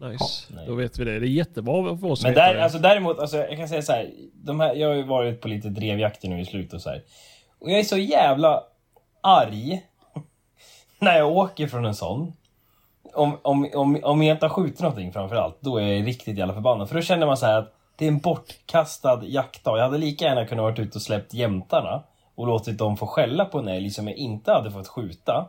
Nice, 0.00 0.54
nej. 0.54 0.66
då 0.66 0.74
vet 0.74 0.98
vi 0.98 1.04
det. 1.04 1.20
Det 1.20 1.26
är 1.26 1.28
jättebra 1.28 1.96
för 1.96 2.10
oss 2.10 2.22
Men 2.22 2.34
där, 2.34 2.54
alltså 2.54 2.78
däremot, 2.78 3.18
alltså, 3.18 3.36
jag 3.36 3.56
kan 3.56 3.68
säga 3.68 3.82
så 3.82 3.92
här. 3.92 4.10
De 4.32 4.60
här, 4.60 4.74
jag 4.74 4.88
har 4.88 4.94
ju 4.94 5.02
varit 5.02 5.40
på 5.40 5.48
lite 5.48 5.68
drevjakter 5.68 6.28
nu 6.28 6.40
i 6.40 6.44
slut 6.44 6.72
och 6.72 6.80
så 6.80 6.90
här. 6.90 7.02
Och 7.58 7.70
jag 7.70 7.78
är 7.78 7.84
så 7.84 7.98
jävla 7.98 8.62
arg 9.20 9.86
när 10.98 11.18
jag 11.18 11.32
åker 11.32 11.66
från 11.66 11.84
en 11.84 11.94
sån. 11.94 12.32
Om, 13.14 13.38
om, 13.42 13.70
om, 13.74 14.00
om 14.02 14.22
jag 14.22 14.36
inte 14.36 14.46
har 14.46 14.50
skjutit 14.50 14.80
någonting 14.80 15.12
framförallt, 15.12 15.56
då 15.60 15.78
är 15.78 15.82
jag 15.82 16.06
riktigt 16.06 16.38
jävla 16.38 16.54
förbannad. 16.54 16.88
För 16.88 16.94
då 16.96 17.02
känner 17.02 17.26
man 17.26 17.36
så 17.36 17.46
här 17.46 17.58
att 17.58 17.74
det 17.96 18.04
är 18.04 18.08
en 18.08 18.18
bortkastad 18.18 19.20
jaktdag. 19.24 19.78
Jag 19.78 19.84
hade 19.84 19.98
lika 19.98 20.24
gärna 20.24 20.46
kunnat 20.46 20.62
varit 20.62 20.78
ute 20.78 20.98
och 20.98 21.02
släppt 21.02 21.34
jämtarna 21.34 22.02
och 22.34 22.46
låtit 22.46 22.78
dem 22.78 22.96
få 22.96 23.06
skälla 23.06 23.44
på 23.44 23.58
en 23.58 23.68
älg 23.68 23.90
som 23.90 24.08
jag 24.08 24.16
inte 24.16 24.52
hade 24.52 24.70
fått 24.70 24.88
skjuta. 24.88 25.48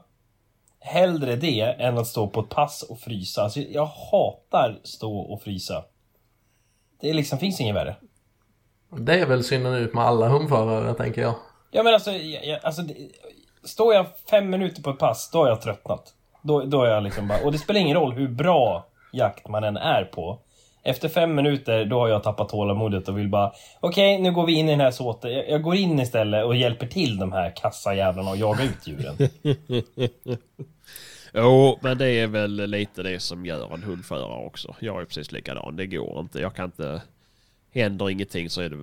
Hellre 0.87 1.35
det 1.35 1.61
än 1.61 1.97
att 1.97 2.07
stå 2.07 2.27
på 2.27 2.39
ett 2.39 2.49
pass 2.49 2.83
och 2.83 2.99
frysa. 2.99 3.43
Alltså, 3.43 3.59
jag 3.59 3.85
hatar 3.85 4.79
stå 4.83 5.17
och 5.17 5.41
frysa. 5.41 5.85
Det 7.01 7.09
är 7.09 7.13
liksom, 7.13 7.39
finns 7.39 7.61
inget 7.61 7.75
värre. 7.75 7.95
Det 8.97 9.19
är 9.19 9.25
väl 9.25 9.43
synonymt 9.43 9.93
med 9.93 10.03
alla 10.03 10.27
hundförare 10.27 10.93
tänker 10.93 11.21
jag. 11.21 11.35
Ja 11.71 11.83
men 11.83 11.93
alltså, 11.93 12.11
jag, 12.11 12.45
jag, 12.45 12.59
alltså 12.65 12.81
det, 12.81 12.95
står 13.63 13.93
jag 13.93 14.05
fem 14.29 14.49
minuter 14.49 14.81
på 14.81 14.89
ett 14.89 14.99
pass, 14.99 15.29
då 15.31 15.39
har 15.39 15.47
jag 15.47 15.61
tröttnat. 15.61 16.13
Då, 16.41 16.61
då 16.61 16.83
är 16.83 16.89
jag 16.89 17.03
liksom 17.03 17.27
bara, 17.27 17.39
och 17.45 17.51
det 17.51 17.57
spelar 17.57 17.79
ingen 17.79 17.97
roll 17.97 18.13
hur 18.13 18.27
bra 18.27 18.85
jakt 19.13 19.47
man 19.47 19.63
än 19.63 19.77
är 19.77 20.03
på. 20.03 20.39
Efter 20.87 21.09
fem 21.09 21.35
minuter, 21.35 21.85
då 21.85 21.99
har 21.99 22.07
jag 22.07 22.23
tappat 22.23 22.49
tålamodet 22.49 23.07
och 23.07 23.17
vill 23.17 23.29
bara 23.29 23.51
Okej, 23.79 24.21
nu 24.21 24.31
går 24.31 24.45
vi 24.45 24.53
in 24.53 24.67
i 24.67 24.71
den 24.71 24.79
här 24.79 24.91
såten. 24.91 25.33
Jag, 25.33 25.49
jag 25.49 25.61
går 25.61 25.75
in 25.75 25.99
istället 25.99 26.45
och 26.45 26.55
hjälper 26.55 26.87
till 26.87 27.17
de 27.17 27.31
här 27.31 27.53
kassajävlarna 27.55 28.29
och 28.29 28.37
jagar 28.37 28.63
ut 28.63 28.87
djuren. 28.87 29.15
Jo, 31.37 31.79
men 31.81 31.97
det 31.97 32.09
är 32.09 32.27
väl 32.27 32.69
lite 32.69 33.03
det 33.03 33.19
som 33.19 33.45
gör 33.45 33.73
en 33.73 33.83
hundförare 33.83 34.45
också. 34.45 34.75
Jag 34.79 35.01
är 35.01 35.05
precis 35.05 35.31
likadan. 35.31 35.75
Det 35.75 35.87
går 35.87 36.19
inte. 36.19 36.39
Jag 36.39 36.55
kan 36.55 36.65
inte... 36.65 37.01
Händer 37.71 38.09
ingenting 38.09 38.49
så 38.49 38.61
är 38.61 38.69
det... 38.69 38.77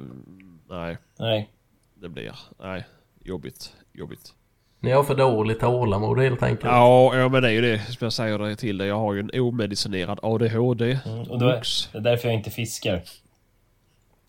Nej, 0.68 0.96
Nej. 1.18 1.50
det 1.94 2.08
blir... 2.08 2.34
Nej, 2.58 2.84
jobbigt. 3.24 3.76
Jobbigt. 3.92 4.34
Ni 4.82 4.90
har 4.90 5.02
för 5.02 5.14
dåligt 5.14 5.60
tålamod 5.60 6.18
helt 6.18 6.42
enkelt. 6.42 6.64
Ja, 6.64 7.16
ja, 7.16 7.28
men 7.28 7.42
det 7.42 7.48
är 7.48 7.52
ju 7.52 7.60
det 7.60 7.78
som 7.78 7.96
jag 8.00 8.12
säger 8.12 8.38
det 8.38 8.56
till 8.56 8.78
dig. 8.78 8.88
Jag 8.88 8.98
har 8.98 9.14
ju 9.14 9.20
en 9.20 9.40
omedicinerad 9.40 10.18
ADHD. 10.22 10.98
Mm, 11.04 11.20
och 11.20 11.38
då 11.38 11.46
det 11.46 11.54
är 11.92 12.00
därför 12.00 12.28
jag 12.28 12.34
inte 12.34 12.50
fiskar. 12.50 13.02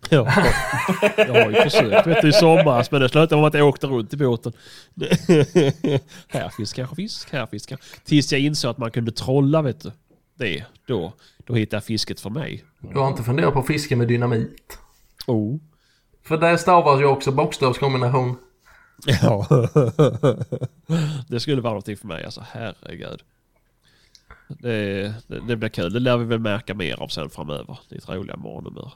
Ja. 0.09 0.33
Jag 1.17 1.43
har 1.43 1.51
ju 1.51 1.55
försökt 1.55 2.07
vet 2.07 2.21
du, 2.21 2.29
i 2.29 2.33
somras 2.33 2.91
men 2.91 3.01
det 3.01 3.09
slutade 3.09 3.41
med 3.41 3.47
att 3.47 3.53
jag 3.53 3.67
åkte 3.67 3.87
runt 3.87 4.13
i 4.13 4.17
båten. 4.17 4.53
här 6.27 6.49
fiskar 6.57 6.83
jag 6.83 6.95
fisk, 6.95 7.31
här 7.31 7.45
fiskar 7.45 7.77
jag. 7.79 8.05
Tills 8.05 8.31
jag 8.31 8.41
insåg 8.41 8.71
att 8.71 8.77
man 8.77 8.91
kunde 8.91 9.11
trolla 9.11 9.61
vet 9.61 9.79
du. 9.81 9.91
Det, 10.37 10.63
då, 10.87 11.13
då 11.45 11.53
hittade 11.53 11.75
jag 11.75 11.83
fisket 11.83 12.19
för 12.19 12.29
mig. 12.29 12.63
Du 12.79 12.99
har 12.99 13.07
inte 13.07 13.23
funderat 13.23 13.53
på 13.53 13.59
att 13.59 13.67
fiska 13.67 13.95
med 13.95 14.07
dynamit? 14.07 14.77
Oh. 15.27 15.57
För 16.23 16.37
där 16.37 16.57
stavas 16.57 17.01
ju 17.01 17.05
också 17.05 17.31
bokstavskombination. 17.31 18.37
Ja. 19.05 19.47
det 21.27 21.39
skulle 21.39 21.61
vara 21.61 21.73
någonting 21.73 21.97
för 21.97 22.07
mig 22.07 22.23
alltså, 22.25 22.43
herregud. 22.51 23.23
Det, 24.47 25.03
det, 25.27 25.39
det 25.47 25.55
blir 25.55 25.69
kul. 25.69 25.93
Det 25.93 25.99
lär 25.99 26.17
vi 26.17 26.25
väl 26.25 26.39
märka 26.39 26.73
mer 26.73 27.01
av 27.01 27.07
sen 27.07 27.29
framöver. 27.29 27.79
Ditt 27.89 28.09
roliga 28.09 28.35
morgonhumör. 28.35 28.93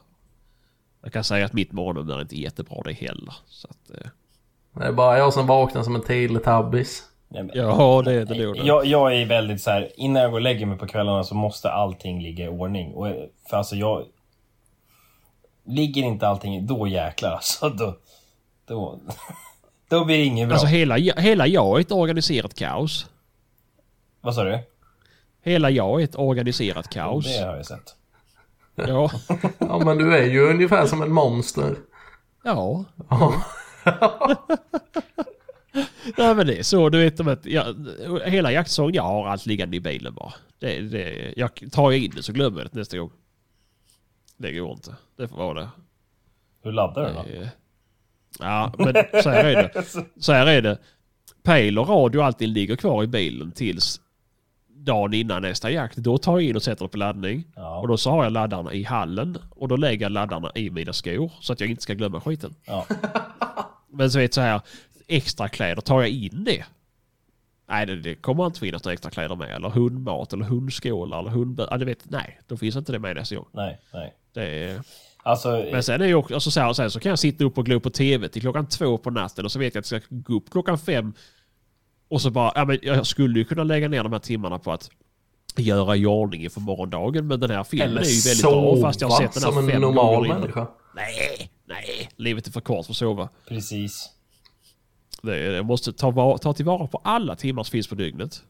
Jag 1.03 1.13
kan 1.13 1.23
säga 1.23 1.45
att 1.45 1.53
mitt 1.53 1.71
morgonhumör 1.71 2.17
är 2.17 2.21
inte 2.21 2.35
jättebra 2.41 2.81
det 2.83 2.93
heller. 2.93 3.33
Så 3.47 3.67
att, 3.67 3.89
eh, 3.89 4.09
Det 4.73 4.85
är 4.85 4.91
bara 4.91 5.17
jag 5.17 5.33
som 5.33 5.47
vaknar 5.47 5.83
som 5.83 5.95
en 5.95 6.01
teletabbis. 6.01 7.03
Ja, 7.53 8.01
det 8.05 8.13
är 8.13 8.25
det 8.25 8.45
nog. 8.45 8.55
det. 8.55 8.63
Jag, 8.63 8.85
jag 8.85 9.15
är 9.15 9.25
väldigt 9.25 9.61
så 9.61 9.71
här, 9.71 9.91
innan 9.95 10.21
jag 10.21 10.31
går 10.31 10.37
och 10.37 10.41
lägger 10.41 10.65
mig 10.65 10.77
på 10.77 10.87
kvällarna 10.87 11.23
så 11.23 11.35
måste 11.35 11.71
allting 11.71 12.21
ligga 12.21 12.45
i 12.45 12.47
ordning. 12.47 12.93
Och, 12.93 13.07
för 13.49 13.57
alltså 13.57 13.75
jag... 13.75 14.05
Ligger 15.69 16.03
inte 16.03 16.27
allting, 16.27 16.67
då 16.67 16.87
jäklar 16.87 17.31
alltså. 17.31 17.69
Då, 17.69 17.95
då, 18.65 18.99
då 19.89 20.05
blir 20.05 20.17
det 20.17 20.23
inget 20.23 20.47
bra. 20.47 20.55
Alltså 20.55 20.67
hela, 20.67 20.95
hela 20.97 21.47
jag 21.47 21.77
är 21.77 21.81
ett 21.81 21.91
organiserat 21.91 22.53
kaos. 22.53 23.07
Vad 24.21 24.35
sa 24.35 24.43
du? 24.43 24.59
Hela 25.43 25.69
jag 25.69 25.99
är 25.99 26.03
ett 26.03 26.15
organiserat 26.15 26.89
kaos. 26.89 27.25
Det 27.25 27.45
har 27.45 27.55
jag 27.55 27.65
sett. 27.65 27.95
Ja. 28.75 29.11
Ja 29.59 29.79
men 29.85 29.97
du 29.97 30.15
är 30.17 30.25
ju 30.25 30.49
ungefär 30.49 30.85
som 30.85 31.01
ett 31.01 31.09
monster. 31.09 31.75
Ja. 32.43 32.85
Ja. 33.09 33.33
Nej 36.17 36.35
men 36.35 36.47
det 36.47 36.57
är 36.59 36.63
så. 36.63 36.89
Du 36.89 37.03
vet, 37.03 37.19
att 37.19 37.45
jag, 37.45 37.75
hela 38.25 38.51
jaktsäsongen, 38.51 38.93
jag 38.95 39.03
har 39.03 39.27
allt 39.27 39.45
liggande 39.45 39.77
i 39.77 39.79
bilen 39.79 40.13
bara. 40.13 40.33
Det, 40.59 40.81
det, 40.81 41.33
jag 41.37 41.71
tar 41.71 41.91
in 41.91 42.11
det 42.15 42.23
så 42.23 42.33
glömmer 42.33 42.61
jag 42.61 42.71
det 42.71 42.79
nästa 42.79 42.97
gång. 42.97 43.11
Det 44.37 44.51
går 44.51 44.71
inte. 44.71 44.95
Det 45.17 45.27
får 45.27 45.37
vara 45.37 45.59
det. 45.59 45.69
Hur 46.63 46.71
laddar 46.71 47.07
du 47.25 47.39
då? 47.39 47.47
Ja, 48.39 48.73
men 48.77 48.93
så 49.23 49.29
här 49.29 49.45
är 49.45 49.55
det. 49.55 49.83
Så 50.19 50.33
här 50.33 50.47
är 50.47 50.61
det. 50.61 50.77
Pejl 51.43 51.79
och 51.79 51.89
radio 51.89 52.19
och 52.19 52.25
allting 52.25 52.49
ligger 52.49 52.75
kvar 52.75 53.03
i 53.03 53.07
bilen 53.07 53.51
tills 53.51 54.01
dagen 54.87 55.13
innan 55.13 55.41
nästa 55.41 55.71
jakt. 55.71 55.97
Då 55.97 56.17
tar 56.17 56.39
jag 56.39 56.49
in 56.49 56.55
och 56.55 56.63
sätter 56.63 56.85
det 56.85 56.89
på 56.89 56.97
laddning. 56.97 57.43
Ja. 57.55 57.79
Och 57.79 57.87
då 57.87 57.97
så 57.97 58.11
har 58.11 58.23
jag 58.23 58.33
laddarna 58.33 58.73
i 58.73 58.83
hallen. 58.83 59.37
Och 59.49 59.67
då 59.67 59.75
lägger 59.75 60.05
jag 60.05 60.11
laddarna 60.11 60.51
i 60.55 60.69
mina 60.69 60.93
skor. 60.93 61.31
Så 61.39 61.53
att 61.53 61.59
jag 61.59 61.69
inte 61.69 61.83
ska 61.83 61.93
glömma 61.93 62.21
skiten. 62.21 62.55
Ja. 62.65 62.85
Men 63.89 64.11
så 64.11 64.19
vet 64.19 64.33
så 64.33 64.41
här. 64.41 64.61
Extra 65.07 65.49
kläder, 65.49 65.81
tar 65.81 66.01
jag 66.01 66.09
in 66.09 66.43
det? 66.43 66.65
Nej, 67.69 67.85
det, 67.85 67.95
det 67.95 68.15
kommer 68.15 68.45
inte 68.45 68.59
finnas 68.59 68.83
några 68.83 68.93
extra 68.93 69.11
kläder 69.11 69.35
med. 69.35 69.55
Eller 69.55 69.69
hundmat 69.69 70.33
eller 70.33 70.45
hundskålar 70.45 71.19
eller 71.19 71.29
hundbö... 71.29 71.67
Ja, 71.71 71.77
det 71.77 71.85
vet, 71.85 72.09
nej, 72.09 72.39
då 72.47 72.57
finns 72.57 72.75
inte 72.75 72.91
det 72.91 72.99
med 72.99 73.15
nästa 73.15 73.35
gång. 73.35 73.47
Nej, 73.51 73.79
nej. 73.93 74.13
Det 74.33 74.63
är... 74.63 74.81
Alltså, 75.27 75.65
Men 75.71 75.83
sen, 75.83 76.01
är 76.01 76.05
ju 76.05 76.15
också, 76.15 76.33
alltså 76.33 76.51
så, 76.51 76.59
här, 76.59 76.73
sen 76.73 76.91
så 76.91 76.99
kan 76.99 77.09
jag 77.09 77.19
sitta 77.19 77.43
upp 77.43 77.57
och 77.57 77.65
glo 77.65 77.79
på 77.79 77.89
tv 77.89 78.29
till 78.29 78.41
klockan 78.41 78.67
två 78.67 78.97
på 78.97 79.09
natten 79.09 79.45
och 79.45 79.51
så 79.51 79.59
vet 79.59 79.75
jag 79.75 79.81
att 79.81 79.91
jag 79.91 80.03
ska 80.03 80.15
gå 80.15 80.33
upp 80.33 80.49
klockan 80.49 80.77
fem. 80.77 81.13
Och 82.07 82.21
så 82.21 82.29
bara, 82.29 82.51
ja 82.55 82.65
men 82.65 82.79
jag 82.81 83.07
skulle 83.07 83.39
ju 83.39 83.45
kunna 83.45 83.63
lägga 83.63 83.87
ner 83.87 84.03
de 84.03 84.13
här 84.13 84.19
timmarna 84.19 84.59
på 84.59 84.71
att 84.71 84.89
göra 85.57 85.95
i 85.95 86.05
ordning 86.05 86.43
inför 86.43 86.61
morgondagen. 86.61 87.27
Men 87.27 87.39
den 87.39 87.49
här 87.49 87.63
filmen 87.63 87.89
Eller 87.89 88.01
är 88.01 88.05
ju 88.05 88.21
väldigt 88.21 88.41
bra 88.41 88.51
sova 88.51 88.81
fast 88.87 89.01
jag 89.01 89.07
har 89.07 89.17
sett 89.21 89.33
den 89.33 89.43
här 89.43 89.51
som 89.51 89.63
en 89.63 89.71
fem 89.71 89.81
normal 89.81 90.15
gånger 90.15 90.33
människa. 90.33 90.67
Nej, 90.95 91.51
nej. 91.65 92.09
Livet 92.15 92.47
är 92.47 92.51
för 92.51 92.61
kort 92.61 92.85
för 92.85 92.93
att 92.93 92.97
sova. 92.97 93.29
precis. 93.47 94.09
Det 95.21 95.37
jag 95.39 95.65
måste 95.65 95.93
ta, 95.93 96.37
ta 96.37 96.53
tillvara 96.53 96.87
på 96.87 97.01
alla 97.03 97.35
timmar 97.35 97.63
som 97.63 97.71
finns 97.71 97.87
på 97.87 97.95
dygnet. 97.95 98.43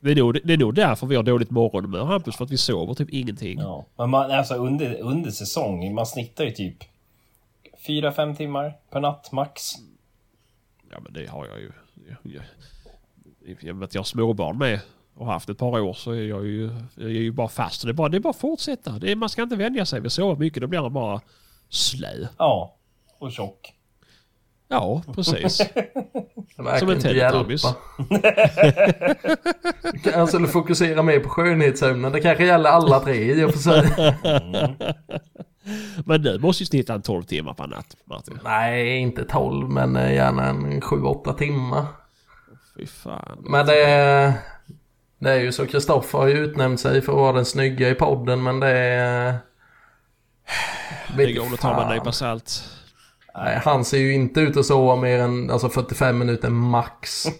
Det 0.00 0.10
är, 0.10 0.16
nog, 0.16 0.38
det 0.44 0.52
är 0.52 0.58
nog 0.58 0.74
därför 0.74 1.06
vi 1.06 1.16
har 1.16 1.22
dåligt 1.22 1.50
morgonhumör 1.50 2.04
Hampus, 2.04 2.36
för 2.36 2.44
att 2.44 2.50
vi 2.50 2.56
sover 2.56 2.94
typ 2.94 3.10
ingenting. 3.10 3.58
Ja. 3.58 3.86
Men 3.96 4.10
man, 4.10 4.30
alltså 4.30 4.54
under, 4.54 5.00
under 5.00 5.30
säsong, 5.30 5.94
man 5.94 6.06
snittar 6.06 6.44
ju 6.44 6.50
typ 6.50 6.76
4-5 7.86 8.36
timmar 8.36 8.76
per 8.90 9.00
natt 9.00 9.32
max. 9.32 9.62
Ja 10.90 11.00
men 11.00 11.12
det 11.12 11.26
har 11.26 11.46
jag 11.46 11.60
ju. 11.60 11.72
Jag, 12.08 12.16
jag, 12.22 12.42
I 13.60 13.70
och 13.70 13.76
med 13.76 13.84
att 13.84 13.94
jag 13.94 14.00
har 14.00 14.04
småbarn 14.04 14.58
med 14.58 14.80
och 15.14 15.26
haft 15.26 15.48
ett 15.48 15.58
par 15.58 15.80
år 15.80 15.92
så 15.92 16.12
är 16.12 16.22
jag 16.22 16.46
ju, 16.46 16.70
jag 16.94 17.06
är 17.06 17.08
ju 17.08 17.32
bara 17.32 17.48
fast. 17.48 17.82
Det 17.82 17.88
är 17.88 17.92
bara, 17.92 18.08
det 18.08 18.16
är 18.16 18.20
bara 18.20 18.30
att 18.30 18.36
fortsätta. 18.36 18.90
Det 18.90 19.12
är, 19.12 19.16
man 19.16 19.28
ska 19.28 19.42
inte 19.42 19.56
vänja 19.56 19.86
sig 19.86 20.00
vid 20.00 20.06
att 20.06 20.12
sova 20.12 20.38
mycket. 20.38 20.60
Då 20.60 20.66
blir 20.66 20.80
man 20.80 20.92
bara 20.92 21.20
slö. 21.68 22.26
Ja. 22.38 22.76
Och 23.18 23.32
tjock. 23.32 23.74
Ja, 24.68 25.02
precis. 25.14 25.60
Som 26.78 26.88
en 26.88 26.96
inte 26.96 27.08
hjälpa. 27.08 27.74
Kanske 30.02 30.26
skulle 30.26 30.48
fokusera 30.48 31.02
mer 31.02 31.20
på 31.20 31.28
skönhetsämnen. 31.28 32.12
Det 32.12 32.20
kanske 32.20 32.46
gäller 32.46 32.70
alla 32.70 33.00
tre 33.00 33.34
i 33.34 33.44
och 33.44 33.52
för 33.52 33.58
sig. 33.58 34.16
Men 36.04 36.22
du 36.22 36.38
måste 36.38 36.62
ju 36.62 36.66
snitta 36.66 36.94
en 36.94 37.02
12 37.02 37.22
timmar 37.22 37.54
per 37.54 37.66
natt 37.66 37.96
Martin. 38.04 38.38
Nej, 38.44 38.98
inte 38.98 39.24
12 39.24 39.68
men 39.68 39.96
eh, 39.96 40.14
gärna 40.14 40.44
en 40.44 40.80
7-8 40.80 41.36
timmar. 41.36 41.86
Fy 42.76 42.86
fan. 42.86 43.38
Men 43.40 43.66
det 43.66 43.82
är, 43.84 44.32
det 45.18 45.30
är 45.30 45.40
ju 45.40 45.52
så, 45.52 45.66
Kristoffer 45.66 46.18
har 46.18 46.26
ju 46.26 46.38
utnämnt 46.38 46.80
sig 46.80 47.00
för 47.00 47.12
att 47.12 47.18
vara 47.18 47.32
den 47.32 47.44
snygga 47.44 47.88
i 47.88 47.94
podden 47.94 48.42
men 48.42 48.60
det 48.60 48.68
är... 48.68 49.38
Det 51.16 51.32
går 51.32 51.54
att 51.54 51.60
ta 51.60 51.76
med 51.76 51.90
en 51.90 51.94
nypa 51.94 52.12
salt. 52.12 52.64
Nej, 53.34 53.60
han 53.64 53.84
ser 53.84 53.98
ju 53.98 54.14
inte 54.14 54.40
ut 54.40 54.56
att 54.56 54.66
sova 54.66 54.96
mer 54.96 55.18
än 55.18 55.50
alltså 55.50 55.68
45 55.68 56.18
minuter 56.18 56.50
max. 56.50 57.24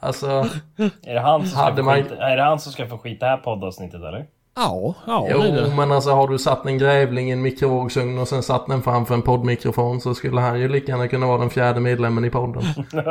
alltså, 0.00 0.26
Är 1.02 1.14
det 1.14 1.20
han 1.20 1.40
som 1.40 1.50
ska, 1.50 1.58
Hade 1.60 1.82
man- 1.82 1.94
skit, 1.94 2.12
är 2.18 2.36
det 2.36 2.42
han 2.42 2.60
som 2.60 2.72
ska 2.72 2.86
få 2.86 2.98
skit 2.98 3.20
det 3.20 3.26
här 3.26 3.36
poddavsnittet 3.36 4.00
eller? 4.00 4.26
Ja, 4.56 4.94
ja 5.06 5.28
jo 5.30 5.38
det 5.38 5.48
är 5.48 5.52
det. 5.52 5.74
men 5.76 5.92
alltså 5.92 6.10
har 6.10 6.28
du 6.28 6.38
satt 6.38 6.66
en 6.66 6.78
grävling 6.78 7.28
i 7.28 7.32
en 7.32 7.42
mikrovågsugn 7.42 8.18
och 8.18 8.28
sen 8.28 8.42
satt 8.42 8.66
den 8.66 8.82
framför 8.82 9.14
en 9.14 9.22
poddmikrofon 9.22 10.00
så 10.00 10.14
skulle 10.14 10.40
han 10.40 10.60
ju 10.60 10.68
lika 10.68 10.92
gärna 10.92 11.08
kunna 11.08 11.26
vara 11.26 11.38
den 11.38 11.50
fjärde 11.50 11.80
medlemmen 11.80 12.24
i 12.24 12.30
podden. 12.30 12.62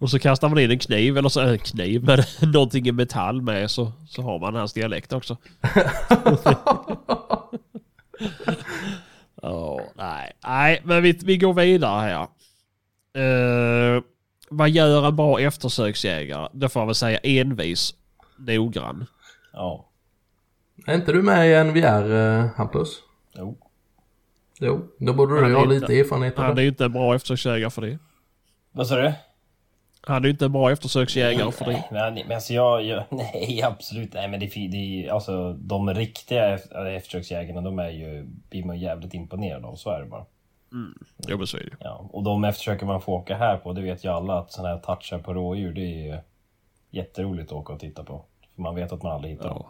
Och 0.00 0.10
så 0.10 0.18
kastar 0.18 0.48
man 0.48 0.58
in 0.58 0.70
en 0.70 0.78
kniv, 0.78 1.18
eller 1.18 1.28
så 1.28 1.40
en 1.40 1.58
kniv 1.58 2.04
med 2.04 2.24
någonting 2.52 2.86
i 2.86 2.92
metall 2.92 3.42
med 3.42 3.70
så, 3.70 3.92
så 4.08 4.22
har 4.22 4.38
man 4.38 4.54
hans 4.54 4.72
dialekt 4.72 5.12
också. 5.12 5.36
Åh, 9.42 9.80
nej. 9.94 10.32
nej, 10.44 10.80
men 10.84 11.02
vi, 11.02 11.18
vi 11.24 11.38
går 11.38 11.54
vidare 11.54 12.00
här. 12.00 12.22
Eh, 13.22 14.02
vad 14.50 14.70
gör 14.70 15.06
en 15.08 15.16
bra 15.16 15.40
eftersöksjägare? 15.40 16.48
Det 16.52 16.68
får 16.68 16.82
jag 16.82 16.86
väl 16.86 16.94
säga 16.94 17.18
envis, 17.18 17.94
noggrann. 18.36 19.06
Ja. 19.52 19.88
är 20.86 20.94
inte 20.94 21.12
du 21.12 21.22
med 21.22 21.50
i 21.50 21.64
NVR 21.64 22.12
eh, 22.14 22.46
Hampus? 22.56 22.88
Jo. 23.34 23.58
Jo, 24.60 24.88
då 24.98 25.12
borde 25.12 25.48
du 25.48 25.54
ha 25.54 25.64
lite 25.64 25.98
erfarenhet 25.98 26.38
av 26.38 26.44
Han 26.44 26.52
är 26.52 26.56
det. 26.56 26.66
inte 26.66 26.84
en 26.84 26.92
bra 26.92 27.14
eftersöksjägare 27.14 27.70
för 27.70 27.82
det. 27.82 27.98
Vad 28.72 28.86
sa 28.86 28.96
du? 28.96 29.12
Han 30.08 30.22
är 30.22 30.26
ju 30.26 30.30
inte 30.30 30.44
en 30.44 30.52
bra 30.52 30.70
eftersöksjägare 30.72 31.52
för 31.52 31.64
det. 31.64 31.70
Nej, 31.72 31.84
men, 31.90 32.14
men 32.14 32.32
alltså 32.32 32.52
jag, 32.54 32.82
jag... 32.82 33.04
Nej, 33.10 33.62
absolut. 33.62 34.12
Nej, 34.14 34.28
men 34.28 34.40
det, 34.40 34.46
det 34.68 35.08
alltså 35.10 35.52
de 35.52 35.94
riktiga 35.94 36.56
ef- 36.56 36.86
eftersöksjägarna, 36.86 37.60
de 37.60 37.78
är 37.78 37.88
ju... 37.90 38.24
Blir 38.50 38.64
man 38.64 38.78
jävligt 38.78 39.14
imponerad 39.14 39.64
av, 39.64 39.74
så 39.76 39.90
är 39.90 40.00
det 40.00 40.06
bara. 40.06 40.24
Jo 41.28 41.38
men 41.38 41.46
så 41.46 41.56
är 41.56 41.60
det. 41.64 41.76
Ja, 41.80 42.08
och 42.12 42.22
de 42.22 42.44
eftersöker 42.44 42.86
man 42.86 43.00
får 43.00 43.12
åka 43.12 43.36
här 43.36 43.56
på, 43.56 43.72
det 43.72 43.82
vet 43.82 44.04
ju 44.04 44.08
alla 44.12 44.38
att 44.38 44.52
sådana 44.52 44.74
här 44.74 44.80
touchar 44.80 45.18
på 45.18 45.34
rådjur, 45.34 45.72
det 45.72 45.80
är 45.80 46.06
ju 46.14 46.18
jätteroligt 46.90 47.52
att 47.52 47.58
åka 47.58 47.72
och 47.72 47.80
titta 47.80 48.04
på. 48.04 48.24
För 48.54 48.62
man 48.62 48.74
vet 48.74 48.92
att 48.92 49.02
man 49.02 49.12
aldrig 49.12 49.32
hittar 49.34 49.48
dem. 49.48 49.62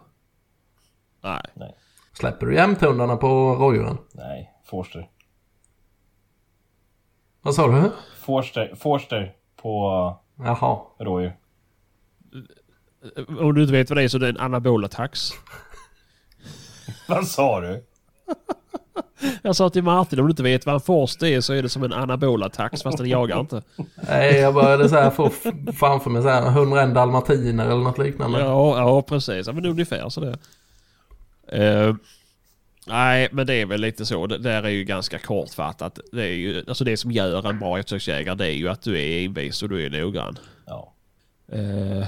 Ja. 1.21 1.29
Nej. 1.29 1.41
Nej, 1.53 1.75
Släpper 2.13 2.45
du 2.45 2.55
jämthundarna 2.55 3.15
på 3.17 3.27
rådjuren? 3.55 3.97
nej, 4.13 4.51
Forster. 4.63 5.09
Vad 7.41 7.55
sa 7.55 7.67
du? 7.67 7.91
Forster, 8.19 8.75
Forster 8.75 9.33
på 9.55 10.15
Jaha. 10.43 10.79
rådjur. 10.99 11.33
Om 13.39 13.53
du 13.53 13.61
inte 13.61 13.73
vet 13.73 13.89
vad 13.89 13.97
det 13.97 14.03
är 14.03 14.07
så 14.07 14.17
det 14.17 14.25
är 14.27 14.29
en 14.29 14.39
anabola 14.39 14.87
tax. 14.87 15.29
Vad 17.07 17.27
sa 17.27 17.61
du? 17.61 17.83
Jag 19.41 19.55
sa 19.55 19.69
till 19.69 19.83
Martin 19.83 20.19
om 20.19 20.25
du 20.25 20.31
inte 20.31 20.43
vet 20.43 20.65
vad 20.65 20.75
en 20.75 20.81
forst 20.81 21.23
är 21.23 21.41
så 21.41 21.53
är 21.53 21.63
det 21.63 21.69
som 21.69 21.83
en 21.83 21.93
anabola 21.93 22.49
tax 22.49 22.83
fast 22.83 22.97
den 22.97 23.09
jagar 23.09 23.39
inte. 23.39 23.61
Nej, 23.95 24.35
jag 24.35 24.53
började 24.53 24.89
så 24.89 24.95
här 24.95 25.09
få 25.09 25.29
framför 25.73 26.09
mig 26.09 26.21
så 26.21 26.29
här 26.29 26.47
101 26.47 26.93
dalmatiner 26.93 27.65
eller 27.65 27.83
något 27.83 27.97
liknande. 27.97 28.39
Ja, 28.39 28.77
ja 28.77 29.01
precis. 29.01 29.47
Ja, 29.47 29.53
men 29.53 29.65
ungefär 29.65 30.09
så 30.09 30.21
det. 30.21 30.37
Eh, 31.47 31.95
nej, 32.89 33.29
men 33.31 33.47
det 33.47 33.53
är 33.53 33.65
väl 33.65 33.81
lite 33.81 34.05
så. 34.05 34.27
Det 34.27 34.37
där 34.37 34.63
är 34.63 34.69
ju 34.69 34.83
ganska 34.83 35.19
kortfattat. 35.19 35.99
Det, 36.11 36.23
är 36.23 36.33
ju, 36.33 36.63
alltså 36.67 36.83
det 36.83 36.97
som 36.97 37.11
gör 37.11 37.49
en 37.49 37.59
bra 37.59 37.79
eftersöksjägare 37.79 38.35
det 38.35 38.45
är 38.47 38.51
ju 38.55 38.69
att 38.69 38.81
du 38.81 38.99
är 39.01 39.25
envis 39.25 39.63
och 39.63 39.69
du 39.69 39.85
är 39.85 39.89
noggrann. 39.89 40.37
Ja. 40.65 40.93
Eh, 41.51 42.07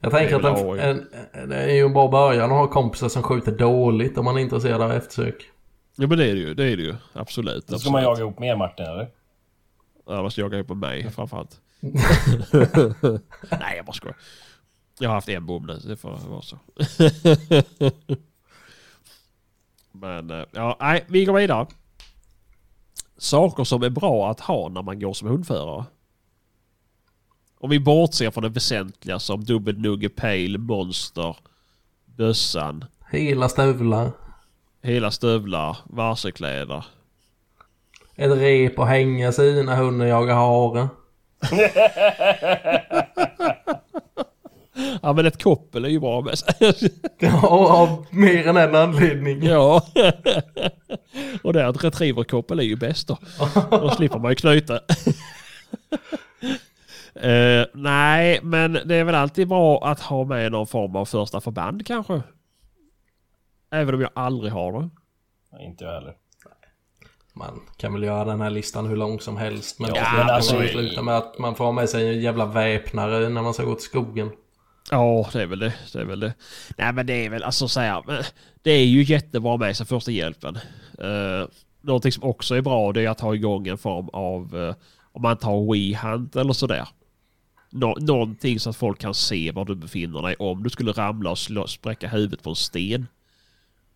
Jag 0.00 0.10
tänker 0.12 0.36
att 0.36 0.44
väl 0.44 0.78
en, 0.78 1.06
en, 1.32 1.48
det 1.48 1.56
är 1.56 1.74
ju 1.74 1.84
en 1.86 1.92
bra 1.92 2.08
början 2.08 2.44
att 2.50 2.56
ha 2.58 2.66
kompisar 2.70 3.08
som 3.08 3.22
skjuter 3.22 3.52
dåligt 3.52 4.18
om 4.18 4.24
man 4.24 4.36
är 4.36 4.40
intresserad 4.40 4.82
av 4.82 4.92
eftersök. 4.92 5.50
ja 5.96 6.06
men 6.06 6.18
det 6.18 6.24
är 6.30 6.34
det 6.34 6.40
ju. 6.40 6.54
Det 6.54 6.64
är 6.64 6.76
det 6.76 6.82
ju. 6.82 6.94
Absolut. 7.12 7.66
Då 7.66 7.78
ska 7.78 7.90
man 7.90 7.98
absolut. 8.00 8.18
jaga 8.18 8.26
ihop 8.28 8.38
med 8.38 8.58
Martin 8.58 8.86
eller? 8.86 9.08
Annars 10.06 10.38
jagar 10.38 10.56
jag 10.58 10.66
på 10.66 10.74
mig 10.74 11.10
framförallt. 11.10 11.60
Nej, 13.50 13.76
jag 13.76 13.86
bara 13.86 13.92
skojar. 13.92 14.16
Jag 14.98 15.08
har 15.08 15.14
haft 15.14 15.28
en 15.28 15.46
bom 15.46 15.66
nu, 15.66 15.78
det 15.88 15.96
får 15.96 16.10
vara 16.28 16.42
så. 16.42 16.58
Men 19.96 20.30
eh, 20.30 20.44
ja, 20.52 20.76
nej, 20.80 21.04
vi 21.08 21.24
går 21.24 21.32
vidare. 21.34 21.66
Saker 23.18 23.64
som 23.64 23.82
är 23.82 23.90
bra 23.90 24.30
att 24.30 24.40
ha 24.40 24.68
när 24.68 24.82
man 24.82 25.00
går 25.00 25.12
som 25.12 25.28
hundförare. 25.28 25.84
Om 27.58 27.70
vi 27.70 27.80
bortser 27.80 28.30
från 28.30 28.42
det 28.42 28.48
väsentliga 28.48 29.18
som 29.18 29.44
dubbelnugge, 29.44 30.08
pejl, 30.08 30.58
monster, 30.58 31.36
bössan, 32.04 32.84
Hela 33.10 33.48
stövlar. 33.48 34.10
hela 34.82 35.10
stövlar, 35.10 35.76
varselkläder. 35.84 36.84
Ett 38.14 38.38
rep 38.38 38.78
att 38.78 38.88
hänga 38.88 39.32
sig 39.32 39.48
i 39.48 39.62
när 39.62 39.76
hunden 39.76 40.08
jagar 40.08 40.34
hare. 40.34 40.88
Ja 45.02 45.12
men 45.12 45.26
ett 45.26 45.42
koppel 45.42 45.84
är 45.84 45.88
ju 45.88 46.00
bra 46.00 46.20
med 46.20 46.34
Ja, 47.18 47.48
av 47.82 48.06
mer 48.10 48.48
än 48.48 48.56
en 48.56 48.74
anledning. 48.74 49.42
Ja. 49.42 49.86
och 51.42 51.52
det 51.52 51.62
är 51.62 51.70
ett 51.70 51.84
retrieverkoppel 51.84 52.58
är 52.58 52.64
ju 52.64 52.76
bäst 52.76 53.08
då. 53.08 53.18
Då 53.70 53.90
slipper 53.90 54.18
man 54.18 54.30
ju 54.32 54.36
knyta. 54.36 54.80
Eh, 57.16 57.64
nej, 57.74 58.40
men 58.42 58.72
det 58.84 58.94
är 58.94 59.04
väl 59.04 59.14
alltid 59.14 59.48
bra 59.48 59.84
att 59.84 60.00
ha 60.00 60.24
med 60.24 60.52
någon 60.52 60.66
form 60.66 60.96
av 60.96 61.04
första 61.04 61.40
förband 61.40 61.86
kanske. 61.86 62.22
Även 63.70 63.94
om 63.94 64.00
jag 64.00 64.10
aldrig 64.14 64.52
har 64.52 64.72
det. 64.72 64.90
Nej, 65.52 65.66
inte 65.66 65.84
jag 65.84 65.92
heller. 65.92 66.14
Man 67.32 67.60
kan 67.76 67.92
väl 67.92 68.02
göra 68.02 68.24
den 68.24 68.40
här 68.40 68.50
listan 68.50 68.86
hur 68.86 68.96
lång 68.96 69.20
som 69.20 69.36
helst. 69.36 69.78
Men 69.80 69.88
Ja, 69.88 69.94
det 69.94 70.00
kan 70.00 70.30
alltså- 70.30 70.56
väl 70.58 70.68
sluta 70.68 71.02
med 71.02 71.16
att 71.16 71.38
man 71.38 71.54
får 71.54 71.64
ha 71.64 71.72
med 71.72 71.88
sig 71.88 72.08
en 72.08 72.20
jävla 72.20 72.46
väpnare 72.46 73.28
när 73.28 73.42
man 73.42 73.54
ska 73.54 73.64
gå 73.64 73.74
till 73.74 73.84
skogen. 73.84 74.30
Ja, 74.90 75.28
det 75.32 75.42
är 75.42 75.46
väl 75.46 75.58
det. 75.58 75.74
Det 75.92 76.00
är 76.00 76.04
väl 76.04 76.20
det. 76.20 76.34
Nej, 76.78 76.92
men 76.92 77.06
det 77.06 77.26
är 77.26 77.30
väl 77.30 77.42
alltså 77.42 77.68
så 77.68 77.80
här. 77.80 78.02
men 78.06 78.22
Det 78.62 78.70
är 78.70 78.84
ju 78.84 79.02
jättebra 79.02 79.56
med 79.56 79.76
sig 79.76 79.86
första 79.86 80.10
hjälpen. 80.10 80.58
Uh, 81.02 81.48
någonting 81.80 82.12
som 82.12 82.22
också 82.24 82.54
är 82.54 82.62
bra 82.62 82.92
det 82.92 83.02
är 83.02 83.08
att 83.08 83.20
ha 83.20 83.34
igång 83.34 83.66
en 83.66 83.78
form 83.78 84.08
av, 84.12 84.56
eh, 84.68 84.74
om 85.12 85.22
man 85.22 85.36
tar 85.36 85.72
WeHunt 85.72 86.36
eller 86.36 86.52
sådär. 86.52 86.88
Nå- 87.70 87.96
någonting 88.00 88.60
så 88.60 88.70
att 88.70 88.76
folk 88.76 88.98
kan 88.98 89.14
se 89.14 89.52
var 89.52 89.64
du 89.64 89.74
befinner 89.74 90.22
dig. 90.22 90.34
Om 90.38 90.62
du 90.62 90.70
skulle 90.70 90.92
ramla 90.92 91.30
och 91.30 91.38
slå, 91.38 91.66
spräcka 91.66 92.08
huvudet 92.08 92.42
på 92.42 92.50
en 92.50 92.56
sten. 92.56 93.06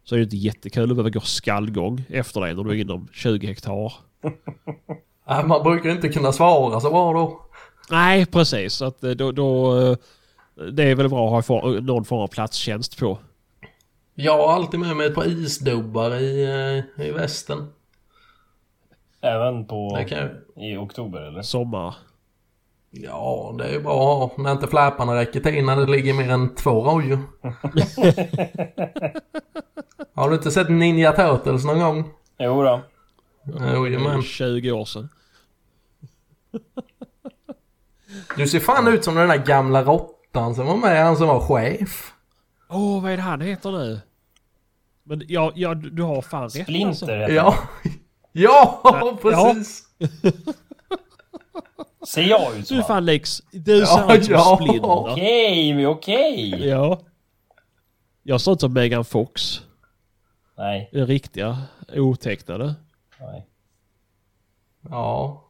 Så 0.05 0.14
är 0.14 0.18
det 0.18 0.22
inte 0.24 0.36
jättekul 0.36 0.82
att 0.91 0.97
behöva 0.97 1.11
gå 1.11 1.20
skallgång 1.20 2.05
efter 2.09 2.41
dig 2.41 2.55
när 2.55 2.64
du 2.64 2.70
är 2.70 2.74
inom 2.74 3.09
20 3.12 3.47
hektar. 3.47 3.93
Man 5.47 5.62
brukar 5.62 5.91
inte 5.91 6.09
kunna 6.09 6.32
svara 6.32 6.80
så 6.80 6.91
bra 6.91 7.12
då. 7.12 7.41
Nej, 7.91 8.26
precis. 8.26 8.74
Så 8.74 8.84
att 8.84 9.05
eh, 9.05 9.11
då, 9.11 9.32
då, 9.32 9.80
eh, 9.80 9.97
det 10.72 10.82
är 10.82 10.94
väl 10.94 11.09
bra 11.09 11.38
att 11.38 11.48
ha 11.48 11.70
någon 11.80 12.04
form 12.04 12.20
av 12.20 12.28
platstjänst 12.28 12.98
på. 12.98 13.18
Jag 14.14 14.36
har 14.38 14.52
alltid 14.52 14.80
med 14.80 14.96
mig 14.96 15.06
ett 15.06 15.14
par 15.14 15.26
isdubbar 15.26 16.16
i, 16.16 16.44
eh, 16.98 17.06
i 17.06 17.11
västen. 17.11 17.72
Även 19.20 19.66
på... 19.66 20.04
Kan. 20.09 20.30
I 20.56 20.76
oktober 20.76 21.20
eller? 21.20 21.42
Sommar. 21.42 21.94
Ja, 22.90 23.54
det 23.59 23.64
är 23.64 23.72
ju 23.72 23.80
bra 23.80 24.30
när 24.38 24.52
inte 24.52 24.66
fläparna 24.66 25.14
räcker 25.14 25.40
till 25.40 25.64
när 25.64 25.76
det 25.76 25.86
ligger 25.86 26.14
mer 26.14 26.30
än 26.30 26.54
två 26.54 26.84
rojor. 26.84 27.18
har 30.14 30.28
du 30.28 30.34
inte 30.34 30.50
sett 30.50 30.68
Ninja 30.68 31.12
Turtles 31.12 31.64
någon 31.64 31.78
gång? 31.78 32.11
Jo 32.38 32.62
då. 32.62 32.80
Jojomän. 33.72 34.22
20 34.22 34.72
år 34.72 34.84
sedan. 34.84 35.09
Du 38.36 38.48
ser 38.48 38.61
fan 38.61 38.88
ut 38.88 39.04
som 39.04 39.14
den 39.14 39.28
där 39.28 39.46
gamla 39.46 39.82
råttan 39.82 40.17
som 40.54 40.66
var 40.66 40.76
med, 40.76 41.04
han 41.04 41.16
som 41.16 41.28
var 41.28 41.40
chef. 41.40 42.12
Åh, 42.70 42.78
oh, 42.78 43.02
vad 43.02 43.12
är 43.12 43.16
det 43.16 43.22
han 43.22 43.40
heter 43.40 43.72
nu? 43.72 44.00
Men 45.02 45.22
ja, 45.28 45.52
ja 45.54 45.74
du 45.74 45.90
du 45.90 46.02
har 46.02 46.22
fan 46.22 46.42
rätt 46.42 46.44
alltså. 46.44 46.62
Splinter 46.62 47.18
heter 47.20 47.34
Ja, 47.34 47.54
ja 48.32 49.18
precis. 49.22 49.84
Ser 52.06 52.22
jag 52.22 52.52
ut 52.52 52.58
Du 52.58 52.64
så? 52.64 52.74
är 52.74 52.82
fan 52.82 53.04
Lex. 53.04 53.42
Du 53.52 53.86
ser 53.86 53.98
Ja, 53.98 54.16
ut 54.16 54.24
som 54.24 54.34
ja. 54.34 54.56
Splinter. 54.62 54.88
Okej, 54.90 55.74
men 55.74 55.86
okej. 55.86 56.68
Ja. 56.68 57.00
Jag 58.22 58.40
ser 58.40 58.52
ut 58.52 58.60
som 58.60 58.72
Megan 58.72 59.04
Fox. 59.04 59.60
Nej, 60.56 60.88
Den 60.92 61.06
riktiga, 61.06 61.58
otecknade. 61.94 62.74
nej. 63.20 63.46
Ja. 64.90 65.44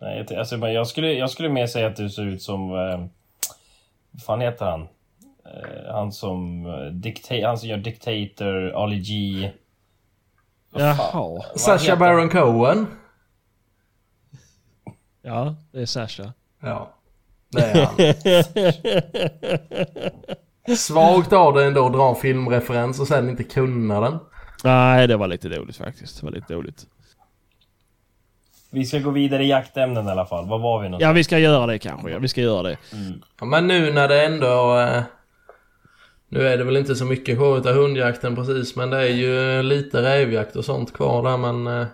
nej 0.00 0.26
alltså, 0.38 0.56
jag, 0.68 0.86
skulle, 0.86 1.12
jag 1.12 1.30
skulle 1.30 1.48
mer 1.48 1.66
säga 1.66 1.86
att 1.86 1.96
du 1.96 2.10
ser 2.10 2.22
ut 2.26 2.42
som... 2.42 2.70
Eh, 2.70 3.06
fan 4.20 4.40
heter 4.40 4.64
han? 4.66 4.80
Eh, 5.44 5.92
han 5.92 6.12
som... 6.12 6.66
Eh, 6.66 6.92
dicta- 6.92 7.46
han 7.46 7.58
som 7.58 7.68
gör 7.68 7.76
Dictator, 7.76 8.70
Ali 8.84 8.96
G. 8.98 9.50
Jaha. 10.72 11.42
Heter 11.56 11.96
Baron 11.96 12.28
Cohen. 12.28 12.86
Ja, 15.22 15.54
det 15.72 15.80
är 15.80 15.86
Sasha. 15.86 16.32
Ja. 16.60 16.94
Det 17.50 17.62
är 17.62 17.86
han. 20.66 20.76
Svagt 20.76 21.32
av 21.32 21.54
det 21.54 21.64
ändå 21.64 21.86
att 21.86 21.92
dra 21.92 22.08
en 22.08 22.14
filmreferens 22.16 23.00
och 23.00 23.08
sen 23.08 23.28
inte 23.30 23.44
kunna 23.44 24.00
den. 24.00 24.18
Nej, 24.64 25.06
det 25.06 25.16
var 25.16 25.26
lite 25.28 25.48
dåligt 25.48 25.76
faktiskt. 25.76 26.20
Det 26.20 26.26
var 26.26 26.32
lite 26.32 26.54
dåligt. 26.54 26.86
Vi 28.70 28.84
ska 28.84 28.98
gå 28.98 29.10
vidare 29.10 29.44
i 29.44 29.48
jaktämnen 29.48 30.06
i 30.06 30.10
alla 30.10 30.26
fall. 30.26 30.48
Var 30.48 30.58
var 30.58 30.82
vi 30.82 30.88
någonstans? 30.88 31.08
Ja, 31.08 31.12
vi 31.12 31.24
ska 31.24 31.38
göra 31.38 31.66
det 31.66 31.78
kanske. 31.78 32.10
Ja, 32.10 32.18
vi 32.18 32.28
ska 32.28 32.40
göra 32.40 32.62
det. 32.62 32.78
Ja, 33.40 33.44
men 33.46 33.66
nu 33.66 33.92
när 33.92 34.08
det 34.08 34.24
ändå... 34.26 34.78
Eh, 34.78 35.02
nu 36.28 36.48
är 36.48 36.56
det 36.58 36.64
väl 36.64 36.76
inte 36.76 36.94
så 36.96 37.04
mycket 37.04 37.36
kvar 37.38 37.58
utav 37.58 37.74
hundjakten 37.74 38.36
precis 38.36 38.76
men 38.76 38.90
det 38.90 38.96
är 38.98 39.08
ju 39.14 39.62
lite 39.62 40.02
rävjakt 40.02 40.56
och 40.56 40.64
sånt 40.64 40.92
kvar 40.92 41.22
där 41.30 41.36
men... 41.36 41.80
Eh, 41.80 41.86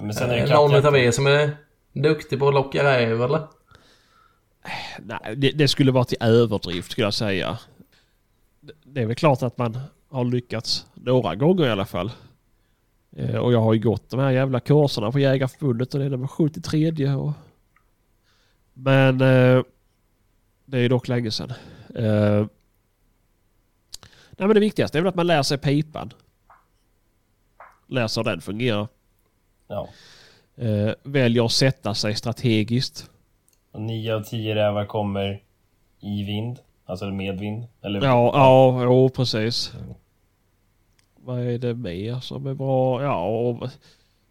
Men 0.00 0.14
sen 0.14 0.30
är 0.30 0.36
det 0.36 0.46
det 0.46 0.54
någon 0.54 0.74
utav 0.74 0.96
er 0.96 1.10
som 1.10 1.26
är 1.26 1.50
duktig 1.92 2.38
på 2.38 2.48
att 2.48 2.54
locka 2.54 2.84
räv 2.84 3.22
eller? 3.22 3.40
Nej, 4.98 5.36
det, 5.36 5.50
det 5.50 5.68
skulle 5.68 5.92
vara 5.92 6.04
till 6.04 6.18
överdrift 6.20 6.92
skulle 6.92 7.06
jag 7.06 7.14
säga. 7.14 7.58
Det- 8.60 8.72
Det 8.84 9.00
är 9.02 9.06
väl 9.06 9.16
klart 9.16 9.42
att 9.42 9.58
man 9.58 9.78
har 10.10 10.24
lyckats 10.24 10.86
några 10.94 11.34
gånger 11.34 11.66
i 11.66 11.70
alla 11.70 11.86
fall. 11.86 12.10
Eh, 13.18 13.36
och 13.36 13.52
jag 13.52 13.60
har 13.60 13.74
ju 13.74 13.80
gått 13.80 14.10
de 14.10 14.20
här 14.20 14.30
jävla 14.30 14.60
kurserna 14.60 15.12
på 15.12 15.18
Jägarförbundet 15.18 15.94
och 15.94 16.00
det 16.00 16.06
är 16.06 16.10
nummer 16.10 16.26
73 16.26 17.14
och... 17.14 17.32
Men 18.74 19.20
eh, 19.20 19.62
det 20.64 20.78
är 20.78 20.88
dock 20.88 21.08
länge 21.08 21.30
sedan. 21.30 21.52
Eh, 21.94 22.46
nej 24.30 24.46
men 24.46 24.54
det 24.54 24.60
viktigaste 24.60 24.98
är 24.98 25.02
väl 25.02 25.08
att 25.08 25.14
man 25.14 25.26
lär 25.26 25.42
sig 25.42 25.58
pipan. 25.58 26.12
Lär 27.86 28.06
sig 28.06 28.22
hur 28.22 28.30
den 28.30 28.40
fungerar. 28.40 28.88
Ja. 29.68 29.88
Väljer 31.02 31.44
att 31.44 31.52
sätta 31.52 31.94
sig 31.94 32.14
strategiskt. 32.14 33.10
Och 33.72 33.80
nio 33.80 34.14
av 34.14 34.22
tio 34.22 34.54
rävar 34.54 34.86
kommer 34.86 35.42
i 36.00 36.22
vind. 36.22 36.58
Alltså 36.84 37.06
med 37.06 37.38
vind. 37.38 37.66
Eller 37.82 38.04
Ja, 38.04 38.30
ja, 38.34 38.82
jo, 38.84 39.08
precis. 39.08 39.72
Vad 41.26 41.40
är 41.40 41.58
det 41.58 41.74
mer 41.74 42.20
som 42.20 42.46
är 42.46 42.54
bra? 42.54 43.02
Ja, 43.02 43.26
och, 43.26 43.68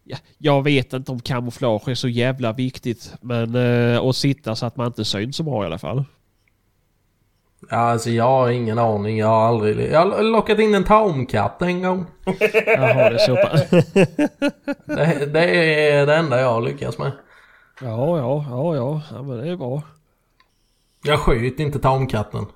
ja, 0.04 0.16
jag 0.38 0.62
vet 0.62 0.92
inte 0.92 1.12
om 1.12 1.20
kamouflage 1.20 1.88
är 1.88 1.94
så 1.94 2.08
jävla 2.08 2.52
viktigt. 2.52 3.14
Men 3.20 3.54
eh, 3.54 4.00
att 4.00 4.16
sitta 4.16 4.56
så 4.56 4.66
att 4.66 4.76
man 4.76 4.86
inte 4.86 5.04
syns 5.04 5.36
så 5.36 5.42
bra 5.42 5.62
i 5.62 5.66
alla 5.66 5.78
fall. 5.78 6.04
Ja, 7.70 7.76
alltså 7.76 8.10
jag 8.10 8.24
har 8.24 8.50
ingen 8.50 8.78
aning. 8.78 9.18
Jag 9.18 9.26
har 9.26 9.48
aldrig... 9.48 9.92
Jag 9.92 10.10
har 10.10 10.22
lockat 10.22 10.58
in 10.58 10.74
en 10.74 10.84
tamkatt 10.84 11.62
en 11.62 11.82
gång. 11.82 12.06
Jaha, 12.66 13.10
det 13.10 13.16
är 13.16 13.18
så 13.18 13.36
pass. 13.36 13.70
Det, 14.86 15.26
det 15.32 15.90
är 15.90 16.06
det 16.06 16.14
enda 16.14 16.40
jag 16.40 16.52
har 16.52 16.62
lyckats 16.62 16.98
med. 16.98 17.12
Ja, 17.80 18.18
ja, 18.18 18.44
ja, 18.48 18.76
ja, 18.76 19.02
ja, 19.10 19.22
men 19.22 19.38
det 19.38 19.48
är 19.48 19.56
bra. 19.56 19.82
Jag 21.04 21.18
sköt 21.18 21.60
inte 21.60 21.78
tamkatten. 21.78 22.46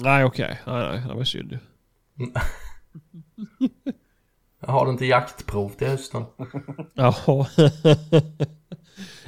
Nej, 0.00 0.24
okej. 0.24 0.60
Nej, 0.66 0.88
nej, 0.88 1.02
det 1.08 1.14
var 1.14 1.24
synd 1.24 1.52
ju. 1.52 1.58
Jag 4.60 4.72
har 4.72 4.86
den 4.86 4.98
till 4.98 5.08
jaktprov 5.08 5.68
till 5.68 5.86
hösten. 5.86 6.24
Ja. 6.94 7.16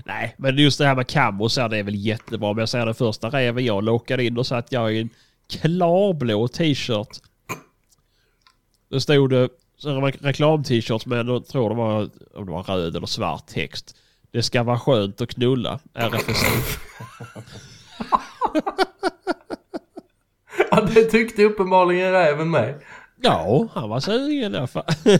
Nej, 0.04 0.34
men 0.38 0.58
just 0.58 0.78
det 0.78 0.86
här 0.86 0.94
med 0.94 1.06
camo 1.06 1.48
så 1.48 1.60
här, 1.60 1.68
det 1.68 1.78
är 1.78 1.82
väl 1.82 1.94
jättebra. 2.06 2.52
Men 2.52 2.58
jag 2.60 2.68
säger 2.68 2.86
den 2.86 2.94
första 2.94 3.28
räven 3.28 3.64
jag 3.64 3.84
lockade 3.84 4.24
in 4.24 4.38
och 4.38 4.46
satt 4.46 4.72
jag 4.72 4.94
i 4.94 5.00
en 5.00 5.10
klarblå 5.48 6.48
t-shirt. 6.48 7.18
Det 8.88 9.00
stod 9.00 9.30
det 9.30 9.48
så 9.78 9.88
det 9.88 10.00
var 10.00 10.08
en 10.08 10.12
reklam-t-shirt 10.12 11.06
med, 11.06 11.26
jag 11.26 11.46
tror 11.46 11.68
det 11.68 11.74
var, 11.74 12.10
om 12.34 12.46
det 12.46 12.52
var 12.52 12.62
röd 12.62 12.96
eller 12.96 13.06
svart 13.06 13.46
text. 13.46 13.96
Det 14.30 14.42
ska 14.42 14.62
vara 14.62 14.78
skönt 14.78 15.20
att 15.20 15.28
knulla, 15.28 15.80
RFSU. 15.94 16.76
Ja, 20.70 20.80
det 20.80 21.04
tyckte 21.04 21.44
uppenbarligen 21.44 22.12
räven 22.12 22.50
med. 22.50 22.80
Ja, 23.22 23.68
han 23.72 23.88
var 23.88 24.00
sugen 24.00 24.54
i 24.54 24.56
alla 24.58 24.66
fall. 24.66 24.84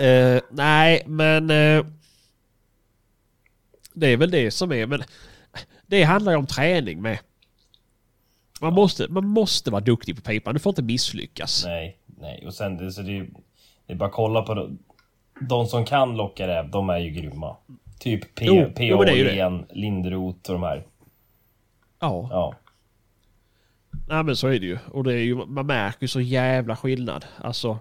Eh, 0.00 0.40
nej, 0.50 1.02
men... 1.06 1.50
eh, 1.50 1.86
det 3.92 4.06
är 4.06 4.16
väl 4.16 4.30
det 4.30 4.50
som 4.50 4.72
är... 4.72 4.86
Men 4.86 5.02
det 5.86 6.02
handlar 6.02 6.32
ju 6.32 6.38
om 6.38 6.46
träning 6.46 7.02
med. 7.02 7.18
Man 8.60 8.72
måste, 8.72 9.06
man 9.08 9.26
måste 9.26 9.70
vara 9.70 9.80
duktig 9.80 10.16
på 10.16 10.22
pipan. 10.22 10.54
Du 10.54 10.60
får 10.60 10.70
inte 10.70 10.82
misslyckas. 10.82 11.64
Nej, 11.64 11.98
nej. 12.20 12.46
Och 12.46 12.54
sen 12.54 12.76
det, 12.76 12.92
så 12.92 13.02
det, 13.02 13.18
är- 13.18 13.30
det 13.86 13.92
är 13.92 13.96
bara 13.96 14.08
att 14.08 14.14
kolla 14.14 14.42
på 14.42 14.54
de, 14.54 14.78
de 15.40 15.66
som 15.66 15.84
kan 15.84 16.16
locka 16.16 16.46
räv. 16.48 16.70
De 16.70 16.90
är 16.90 16.98
ju 16.98 17.10
grymma. 17.10 17.56
Typ 17.98 18.34
P, 18.34 18.44
Jo, 18.46 18.54
jo, 18.78 18.96
Lindroth 19.70 20.50
och 20.50 20.54
de 20.54 20.62
här. 20.62 20.86
Ja, 22.00 22.28
Ja 22.30 22.54
nej, 24.08 24.24
men 24.24 24.36
så 24.36 24.46
är 24.46 24.60
det 24.60 24.66
ju. 24.66 24.78
Och 24.86 25.04
det 25.04 25.12
är 25.12 25.24
ju, 25.24 25.34
man 25.34 25.66
märker 25.66 26.02
ju 26.02 26.08
så 26.08 26.20
jävla 26.20 26.76
skillnad. 26.76 27.24
Alltså... 27.36 27.78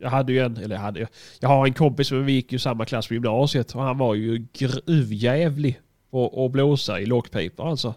Jag 0.00 0.10
hade 0.10 0.32
ju 0.32 0.38
en, 0.38 0.56
eller 0.56 0.74
jag 0.74 0.82
hade 0.82 1.06
Jag 1.40 1.48
har 1.48 1.66
en 1.66 1.74
kompis 1.74 2.12
men 2.12 2.24
vi 2.24 2.32
gick 2.32 2.52
ju 2.52 2.58
samma 2.58 2.84
klass 2.84 3.08
på 3.08 3.14
gymnasiet 3.14 3.74
och 3.74 3.82
han 3.82 3.98
var 3.98 4.14
ju 4.14 4.46
gruvjävlig 4.52 5.80
på 6.10 6.44
att 6.44 6.52
blåsa 6.52 7.00
i 7.00 7.06
lockpipa 7.06 7.62
alltså. 7.62 7.94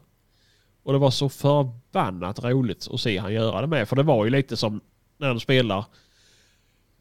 Och 0.84 0.94
det 0.94 1.00
var 1.00 1.12
så 1.12 1.30
förbannat 1.30 2.44
roligt 2.44 2.88
att 2.92 3.00
se 3.00 3.18
han 3.18 3.34
göra 3.34 3.62
det 3.62 3.68
med. 3.68 3.88
För 3.88 3.96
det 3.96 4.04
var 4.04 4.26
ju 4.26 4.32
lite 4.32 4.58
som 4.58 4.82
när 5.18 5.28
han 5.28 5.40
spelar 5.40 5.86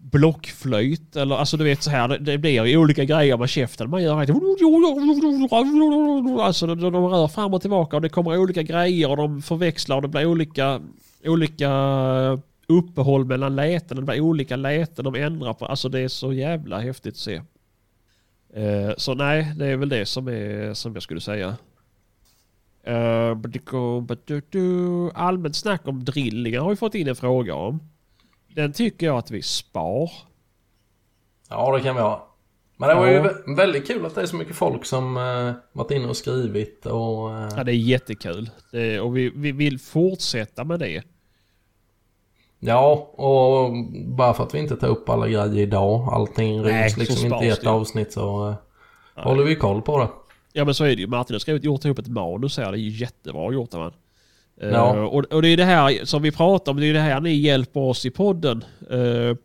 blockflöjt 0.00 1.16
eller 1.16 1.36
alltså 1.36 1.56
du 1.56 1.64
vet 1.64 1.82
så 1.82 1.90
här. 1.90 2.08
Det, 2.08 2.18
det 2.18 2.38
blir 2.38 2.64
ju 2.64 2.76
olika 2.76 3.04
grejer 3.04 3.36
med 3.36 3.48
käften. 3.48 3.90
Man 3.90 4.02
gör 4.02 4.16
Alltså 6.40 6.66
de, 6.66 6.80
de 6.80 7.06
rör 7.06 7.28
fram 7.28 7.54
och 7.54 7.60
tillbaka 7.60 7.96
och 7.96 8.02
det 8.02 8.08
kommer 8.08 8.38
olika 8.38 8.62
grejer 8.62 9.10
och 9.10 9.16
de 9.16 9.42
förväxlar 9.42 9.96
och 9.96 10.02
det 10.02 10.08
blir 10.08 10.26
olika 10.26 10.80
olika 11.24 11.70
uppehåll 12.66 13.24
mellan 13.24 13.56
läten. 13.56 13.96
Det 13.96 14.02
blir 14.02 14.20
olika 14.20 14.56
läten 14.56 15.04
de 15.04 15.14
ändrar 15.14 15.54
på. 15.54 15.66
Alltså 15.66 15.88
det 15.88 16.00
är 16.00 16.08
så 16.08 16.32
jävla 16.32 16.80
häftigt 16.80 17.14
att 17.14 17.18
se. 17.18 17.42
Eh, 18.54 18.92
så 18.96 19.14
nej, 19.14 19.52
det 19.56 19.66
är 19.66 19.76
väl 19.76 19.88
det 19.88 20.06
som, 20.06 20.28
är, 20.28 20.74
som 20.74 20.94
jag 20.94 21.02
skulle 21.02 21.20
säga. 21.20 21.56
Uh, 22.88 23.36
allmänt 25.14 25.56
snack 25.56 25.88
om 25.88 26.04
drillningar 26.04 26.60
har 26.60 26.70
vi 26.70 26.76
fått 26.76 26.94
in 26.94 27.08
en 27.08 27.16
fråga 27.16 27.54
om. 27.54 27.80
Den 28.54 28.72
tycker 28.72 29.06
jag 29.06 29.16
att 29.18 29.30
vi 29.30 29.42
spar. 29.42 30.10
Ja, 31.48 31.76
det 31.76 31.82
kan 31.82 31.94
vi 31.96 32.00
ha. 32.02 32.26
Men 32.76 32.88
det 32.88 32.94
var 32.94 33.06
ju 33.06 33.12
Ja. 33.14 33.30
väldigt 33.56 33.86
kul 33.86 34.06
att 34.06 34.14
det 34.14 34.20
är 34.22 34.26
så 34.26 34.36
mycket 34.36 34.56
folk 34.56 34.84
som 34.84 35.16
eh, 35.16 35.52
varit 35.72 35.90
inne 35.90 36.08
och 36.08 36.16
skrivit 36.16 36.86
och... 36.86 37.32
Eh, 37.32 37.48
Ja, 37.56 37.64
det 37.64 37.72
är 37.72 37.76
jättekul. 37.76 38.50
Det, 38.72 39.00
och 39.00 39.16
vi, 39.16 39.30
vi 39.34 39.52
vill 39.52 39.78
fortsätta 39.80 40.64
med 40.64 40.80
det. 40.80 41.02
Ja, 42.58 42.92
och 43.12 43.72
bara 44.06 44.34
för 44.34 44.44
att 44.44 44.54
vi 44.54 44.58
inte 44.58 44.76
tar 44.76 44.88
upp 44.88 45.08
alla 45.08 45.28
grejer 45.28 45.58
idag, 45.58 46.08
allting 46.12 46.62
ryms 46.64 46.96
liksom 46.96 47.32
inte 47.32 47.44
i 47.44 47.48
ett 47.48 47.60
det 47.62 47.70
avsnitt 47.70 48.12
så 48.12 48.48
eh, 48.48 48.54
håller 49.24 49.44
vi 49.44 49.56
koll 49.56 49.82
på 49.82 49.98
det. 49.98 50.08
Ja 50.52 50.64
men 50.64 50.74
så 50.74 50.84
är 50.84 50.88
det 50.96 51.00
ju. 51.02 51.06
Martin 51.06 51.34
har 51.34 51.38
skrivit, 51.38 51.64
gjort 51.64 51.84
ihop 51.84 51.98
ett 51.98 52.08
manus 52.08 52.56
här. 52.58 52.72
Det 52.72 52.78
är 52.78 52.80
ju 52.80 52.90
jättebra 52.90 53.52
gjort 53.52 53.74
av 53.74 53.80
han. 53.82 53.92
Eh, 54.60 54.68
Ja. 54.68 55.06
och, 55.06 55.24
och 55.24 55.42
det 55.42 55.48
är 55.48 55.56
det 55.56 55.64
här 55.64 56.04
som 56.04 56.22
vi 56.22 56.30
pratar 56.32 56.72
om. 56.72 56.80
Det 56.80 56.86
är 56.86 56.92
det 56.92 57.00
här 57.00 57.20
ni 57.20 57.34
hjälper 57.34 57.80
oss 57.80 58.06
i 58.06 58.10
podden. 58.10 58.64
Uh, 58.92 59.36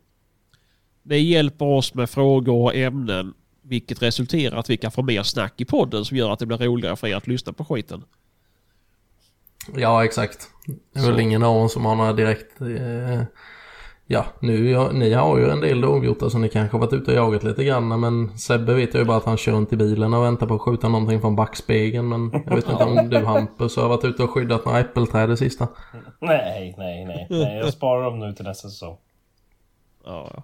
ni 1.02 1.18
hjälper 1.18 1.64
oss 1.64 1.94
med 1.94 2.10
frågor 2.10 2.62
och 2.62 2.74
ämnen. 2.74 3.34
Vilket 3.62 4.02
resulterar 4.02 4.56
att 4.56 4.70
vi 4.70 4.76
kan 4.76 4.90
få 4.92 5.02
mer 5.02 5.22
snack 5.22 5.54
i 5.56 5.64
podden 5.64 6.04
som 6.04 6.16
gör 6.16 6.30
att 6.32 6.38
det 6.38 6.46
blir 6.46 6.58
roligare 6.58 6.96
för 6.96 7.06
er 7.06 7.16
att 7.16 7.26
lyssna 7.26 7.52
på 7.52 7.64
skiten. 7.64 8.04
Ja, 9.76 10.04
exakt. 10.04 10.48
Det 10.92 10.98
är 11.00 11.04
Så. 11.04 11.10
väl 11.10 11.20
ingen 11.20 11.42
av 11.42 11.56
oss 11.56 11.72
som 11.72 11.84
har 11.84 11.94
några 11.96 12.12
direkt... 12.12 12.60
Eh, 12.60 13.22
ja, 14.06 14.24
nu, 14.40 14.70
ja, 14.70 14.90
ni 14.92 15.12
har 15.12 15.38
ju 15.38 15.50
en 15.50 15.60
del 15.60 15.80
dovhjortar 15.80 16.28
så 16.28 16.38
ni 16.38 16.48
kanske 16.48 16.74
har 16.76 16.80
varit 16.80 16.92
ute 16.92 17.10
och 17.10 17.16
jagat 17.16 17.42
lite 17.42 17.64
grann. 17.64 18.00
Men 18.00 18.38
Sebbe 18.38 18.74
vet 18.74 18.94
jag 18.94 19.00
ju 19.00 19.06
bara 19.06 19.16
att 19.16 19.24
han 19.24 19.36
kör 19.36 19.52
runt 19.52 19.72
i 19.72 19.76
bilen 19.76 20.14
och 20.14 20.24
väntar 20.24 20.46
på 20.46 20.54
att 20.54 20.60
skjuta 20.60 20.88
någonting 20.88 21.20
från 21.20 21.36
backspegeln. 21.36 22.08
Men 22.08 22.42
jag 22.46 22.56
vet 22.56 22.68
inte 22.68 22.84
om 22.84 23.08
du 23.10 23.24
Hampus 23.24 23.76
har 23.76 23.88
varit 23.88 24.04
ute 24.04 24.22
och 24.22 24.30
skyddat 24.30 24.64
några 24.64 24.80
äppelträd 24.80 25.28
det 25.28 25.36
sista. 25.36 25.68
Nej, 26.20 26.74
nej, 26.78 27.04
nej, 27.04 27.26
nej. 27.30 27.58
Jag 27.58 27.72
sparar 27.72 28.04
dem 28.04 28.18
nu 28.18 28.32
till 28.32 28.44
nästa 28.44 28.68
säsong. 28.68 28.96
Ja, 30.04 30.42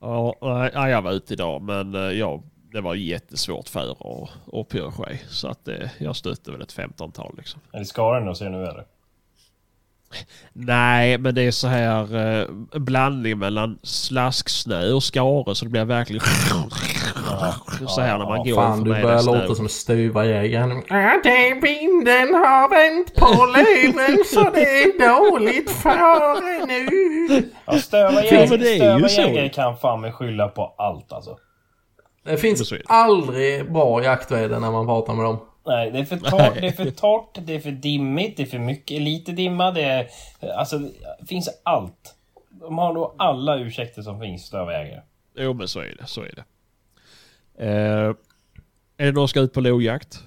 ja. 0.00 0.36
ja 0.72 0.88
jag 0.88 1.02
var 1.02 1.12
ute 1.12 1.32
idag 1.32 1.62
men 1.62 1.94
eh, 1.94 2.00
ja, 2.00 2.42
det 2.72 2.80
var 2.80 2.94
jättesvårt 2.94 3.68
för 3.68 4.06
och, 4.06 4.28
och 4.46 4.68
Peugeot. 4.68 5.20
Så 5.28 5.48
att 5.48 5.68
eh, 5.68 5.88
jag 5.98 6.16
stötte 6.16 6.50
väl 6.50 6.62
ett 6.62 6.74
15-tal 6.76 7.34
liksom. 7.36 7.60
Är 7.72 7.78
det 7.78 7.84
skaren 7.84 8.26
då 8.26 8.34
ser 8.34 8.50
nu 8.50 8.66
eller? 8.66 8.84
Nej, 10.52 11.18
men 11.18 11.34
det 11.34 11.42
är 11.42 11.50
så 11.50 11.68
här 11.68 12.16
eh, 12.16 12.48
en 12.74 12.84
blandning 12.84 13.38
mellan 13.38 13.78
slasksnö 13.82 14.92
och 14.92 15.02
skare 15.02 15.54
så 15.54 15.64
det 15.64 15.70
blir 15.70 15.84
verkligen 15.84 16.22
så 17.88 18.00
här 18.00 18.18
när 18.18 18.24
man 18.26 18.44
går 18.44 18.54
Fan, 18.54 18.84
du 18.84 18.90
börjar 18.90 19.22
låta 19.22 19.54
som 19.54 19.68
stuvajägaren. 19.68 20.82
Ja, 20.88 21.20
det 21.24 21.54
vinden 21.62 22.34
har 22.34 22.68
vänt 22.68 23.14
på 23.14 23.46
löven 23.46 24.24
så 24.24 24.50
det 24.50 24.82
är 24.82 25.08
dåligt 25.08 25.70
före 25.70 26.66
nu. 26.66 27.50
Ja, 27.66 27.78
stöva 27.78 28.12
Ja, 28.12 28.22
jägare, 28.24 28.48
men 28.50 28.60
det 28.60 28.68
är 28.68 28.72
ju 28.72 28.78
stöva 28.78 29.08
så. 29.08 29.20
jägare 29.20 29.48
kan 29.48 29.76
fan 29.76 30.00
med 30.00 30.14
skylla 30.14 30.48
på 30.48 30.74
allt 30.78 31.12
alltså. 31.12 31.36
Det 32.24 32.36
finns 32.36 32.72
aldrig 32.86 33.72
bra 33.72 34.02
jaktväder 34.02 34.60
när 34.60 34.70
man 34.70 34.86
pratar 34.86 35.14
med 35.14 35.24
dem. 35.24 35.38
Nej, 35.66 35.90
det 35.90 35.98
är 35.98 36.04
för 36.04 36.16
torrt, 36.30 36.54
det 36.54 36.66
är 36.66 36.72
för 36.72 36.90
torrt, 36.90 37.38
det 37.46 37.54
är 37.54 37.60
för 37.60 37.70
dimmigt, 37.70 38.36
det 38.36 38.42
är 38.42 38.46
för 38.46 38.58
mycket, 38.58 39.02
lite 39.02 39.32
dimma, 39.32 39.70
det 39.70 39.82
är... 39.82 40.08
Alltså, 40.56 40.78
det 40.78 41.26
finns 41.26 41.48
allt. 41.62 42.14
De 42.50 42.78
har 42.78 42.92
nog 42.92 43.14
alla 43.18 43.58
ursäkter 43.58 44.02
som 44.02 44.20
finns, 44.20 44.44
stövarjägare. 44.44 45.00
Jo, 45.34 45.54
men 45.54 45.68
så 45.68 45.80
är 45.80 45.96
det. 45.98 46.06
Så 46.06 46.22
är 46.22 46.34
det. 46.34 46.44
Eh, 47.64 48.14
är 48.96 49.06
det 49.06 49.12
någon 49.12 49.28
ska 49.28 49.40
ut 49.40 49.52
på 49.52 49.60
lodjakt? 49.60 50.24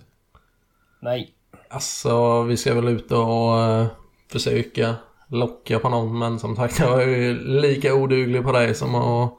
Nej. 0.99 1.33
Alltså, 1.69 2.43
vi 2.43 2.57
ska 2.57 2.73
väl 2.73 2.87
ut 2.87 3.11
och 3.11 3.61
eh, 3.61 3.87
försöka 4.31 4.95
locka 5.27 5.79
på 5.79 5.89
någon. 5.89 6.19
Men 6.19 6.39
som 6.39 6.55
sagt, 6.55 6.79
jag 6.79 7.03
är 7.03 7.07
ju 7.07 7.59
lika 7.61 7.95
oduglig 7.95 8.43
på 8.43 8.51
det 8.51 8.73
som 8.73 8.95
att... 8.95 9.33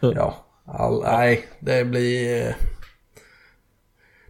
Ja, 0.00 0.34
all, 0.64 1.02
nej, 1.02 1.48
det 1.60 1.84
blir... 1.84 2.56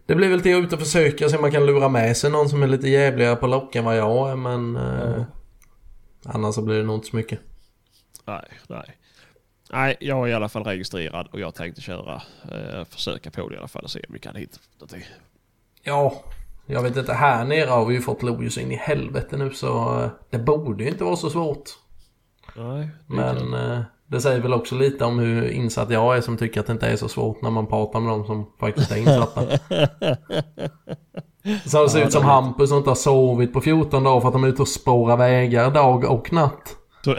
Det 0.05 0.15
blir 0.15 0.29
väl 0.29 0.41
till 0.41 0.57
att 0.57 0.63
ut 0.63 0.73
och 0.73 0.79
försöka 0.79 1.29
se 1.29 1.35
om 1.35 1.41
man 1.41 1.51
kan 1.51 1.65
lura 1.65 1.89
med 1.89 2.17
sig 2.17 2.31
någon 2.31 2.49
som 2.49 2.63
är 2.63 2.67
lite 2.67 2.89
jävligare 2.89 3.35
på 3.35 3.47
lock 3.47 3.75
än 3.75 3.85
vad 3.85 3.97
jag 3.97 4.31
är. 4.31 4.35
Men 4.35 4.75
eh, 4.75 5.23
annars 6.25 6.55
så 6.55 6.61
blir 6.61 6.75
det 6.75 6.83
nog 6.83 6.95
inte 6.95 7.07
så 7.07 7.15
mycket. 7.15 7.39
Nej, 8.25 8.47
nej. 8.67 8.97
Nej, 9.71 9.97
jag 9.99 10.23
är 10.23 10.27
i 10.27 10.33
alla 10.33 10.49
fall 10.49 10.63
registrerad 10.63 11.27
och 11.31 11.39
jag 11.39 11.55
tänkte 11.55 11.81
köra, 11.81 12.21
eh, 12.51 12.85
försöka 12.85 13.31
på 13.31 13.49
det 13.49 13.55
i 13.55 13.57
alla 13.57 13.67
fall 13.67 13.83
och 13.83 13.91
se 13.91 13.99
om 14.07 14.13
vi 14.13 14.19
kan 14.19 14.35
hitta 14.35 14.57
någonting. 14.79 15.03
Ja, 15.83 16.23
jag 16.65 16.83
vet 16.83 16.97
inte. 16.97 17.13
Här 17.13 17.45
nere 17.45 17.69
har 17.69 17.85
vi 17.85 17.95
ju 17.95 18.01
fått 18.01 18.23
lodjur 18.23 18.49
så 18.49 18.59
in 18.59 18.71
i 18.71 18.75
helvete 18.75 19.37
nu 19.37 19.51
så 19.51 20.01
eh, 20.01 20.09
det 20.29 20.39
borde 20.39 20.83
ju 20.83 20.89
inte 20.89 21.03
vara 21.03 21.15
så 21.15 21.29
svårt. 21.29 21.69
Nej, 22.55 22.89
det 23.07 23.15
Men 23.15 23.53
eh, 23.53 23.81
det 24.13 24.21
säger 24.21 24.41
väl 24.41 24.53
också 24.53 24.75
lite 24.75 25.05
om 25.05 25.19
hur 25.19 25.49
insatt 25.49 25.89
jag 25.89 26.17
är 26.17 26.21
som 26.21 26.37
tycker 26.37 26.59
att 26.59 26.67
det 26.67 26.73
inte 26.73 26.87
är 26.87 26.95
så 26.95 27.07
svårt 27.07 27.41
när 27.41 27.49
man 27.49 27.67
pratar 27.67 27.99
med 27.99 28.11
dem 28.13 28.25
som 28.25 28.45
faktiskt 28.59 28.91
är 28.91 28.97
insatta. 28.97 29.41
Så 31.65 31.83
det 31.83 31.89
ser 31.89 32.05
ut 32.05 32.11
som 32.11 32.23
Hampus 32.23 32.69
som 32.69 32.77
inte 32.77 32.89
har 32.89 32.95
sovit 32.95 33.53
på 33.53 33.61
14 33.61 34.03
dagar 34.03 34.21
för 34.21 34.27
att 34.27 34.33
de 34.33 34.43
är 34.43 34.47
ute 34.47 34.61
och 34.61 34.67
spårar 34.67 35.17
vägar 35.17 35.71
dag 35.71 36.03
och 36.03 36.33
natt. 36.33 36.75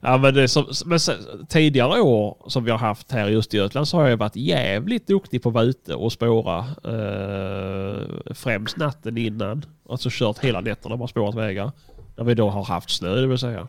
Ja, 0.00 0.18
men 0.18 0.34
det 0.34 0.48
som, 0.48 0.64
men 0.86 1.00
sen, 1.00 1.16
tidigare 1.48 2.00
år 2.00 2.36
som 2.46 2.64
vi 2.64 2.70
har 2.70 2.78
haft 2.78 3.12
här 3.12 3.28
i 3.30 3.36
Östergötland 3.36 3.88
så 3.88 3.96
har 3.96 4.08
jag 4.08 4.16
varit 4.16 4.36
jävligt 4.36 5.06
duktig 5.06 5.42
på 5.42 5.48
att 5.48 5.54
vara 5.54 5.64
ute 5.64 5.94
och 5.94 6.12
spåra. 6.12 6.58
Eh, 6.84 7.98
främst 8.34 8.76
natten 8.76 9.18
innan. 9.18 9.64
Alltså 9.88 10.08
kört 10.12 10.38
hela 10.38 10.60
nätterna 10.60 10.96
bara 10.96 11.08
spårat 11.08 11.34
vägar. 11.34 11.72
När 12.16 12.24
vi 12.24 12.34
då 12.34 12.50
har 12.50 12.64
haft 12.64 12.90
snö 12.90 13.14
det 13.14 13.26
vill 13.26 13.38
säga. 13.38 13.68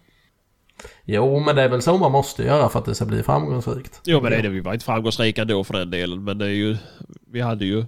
Jo, 1.05 1.39
men 1.39 1.55
det 1.55 1.61
är 1.61 1.69
väl 1.69 1.81
så 1.81 1.97
man 1.97 2.11
måste 2.11 2.43
göra 2.43 2.69
för 2.69 2.79
att 2.79 2.85
det 2.85 2.95
ska 2.95 3.05
bli 3.05 3.23
framgångsrikt. 3.23 4.01
Jo 4.05 4.21
men 4.21 4.31
det 4.31 4.37
är 4.37 4.41
det. 4.43 4.49
Vi 4.49 4.59
var 4.59 4.73
inte 4.73 4.85
framgångsrika 4.85 5.45
då 5.45 5.63
för 5.63 5.73
den 5.73 5.89
delen. 5.91 6.23
Men 6.23 6.37
det 6.37 6.45
är 6.45 6.49
ju, 6.49 6.77
vi 7.27 7.41
hade 7.41 7.65
ju, 7.65 7.85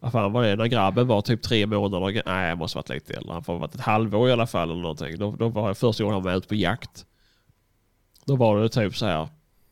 vad 0.00 0.12
fan 0.12 0.32
var 0.32 0.42
det, 0.42 0.56
när 0.56 0.66
grabben 0.66 1.06
var 1.06 1.20
typ 1.22 1.42
tre 1.42 1.66
månader, 1.66 2.22
nej 2.26 2.48
jag 2.48 2.58
måste 2.58 2.78
varit 2.78 2.88
lite 2.88 3.14
äldre. 3.14 3.32
Han 3.32 3.44
får 3.44 3.52
ha 3.52 3.60
varit 3.60 3.74
ett 3.74 3.80
halvår 3.80 4.28
i 4.28 4.32
alla 4.32 4.46
fall 4.46 4.70
eller 4.70 4.82
någonting. 4.82 5.18
Då, 5.18 5.36
då 5.38 5.48
var 5.48 5.66
jag 5.66 5.78
första 5.78 6.04
gången 6.04 6.14
han 6.14 6.22
var 6.22 6.36
ute 6.36 6.48
på 6.48 6.54
jakt. 6.54 7.04
Då 8.24 8.36
var 8.36 8.60
det 8.60 8.68
typ 8.68 8.96
så 8.96 9.06
här 9.06 9.28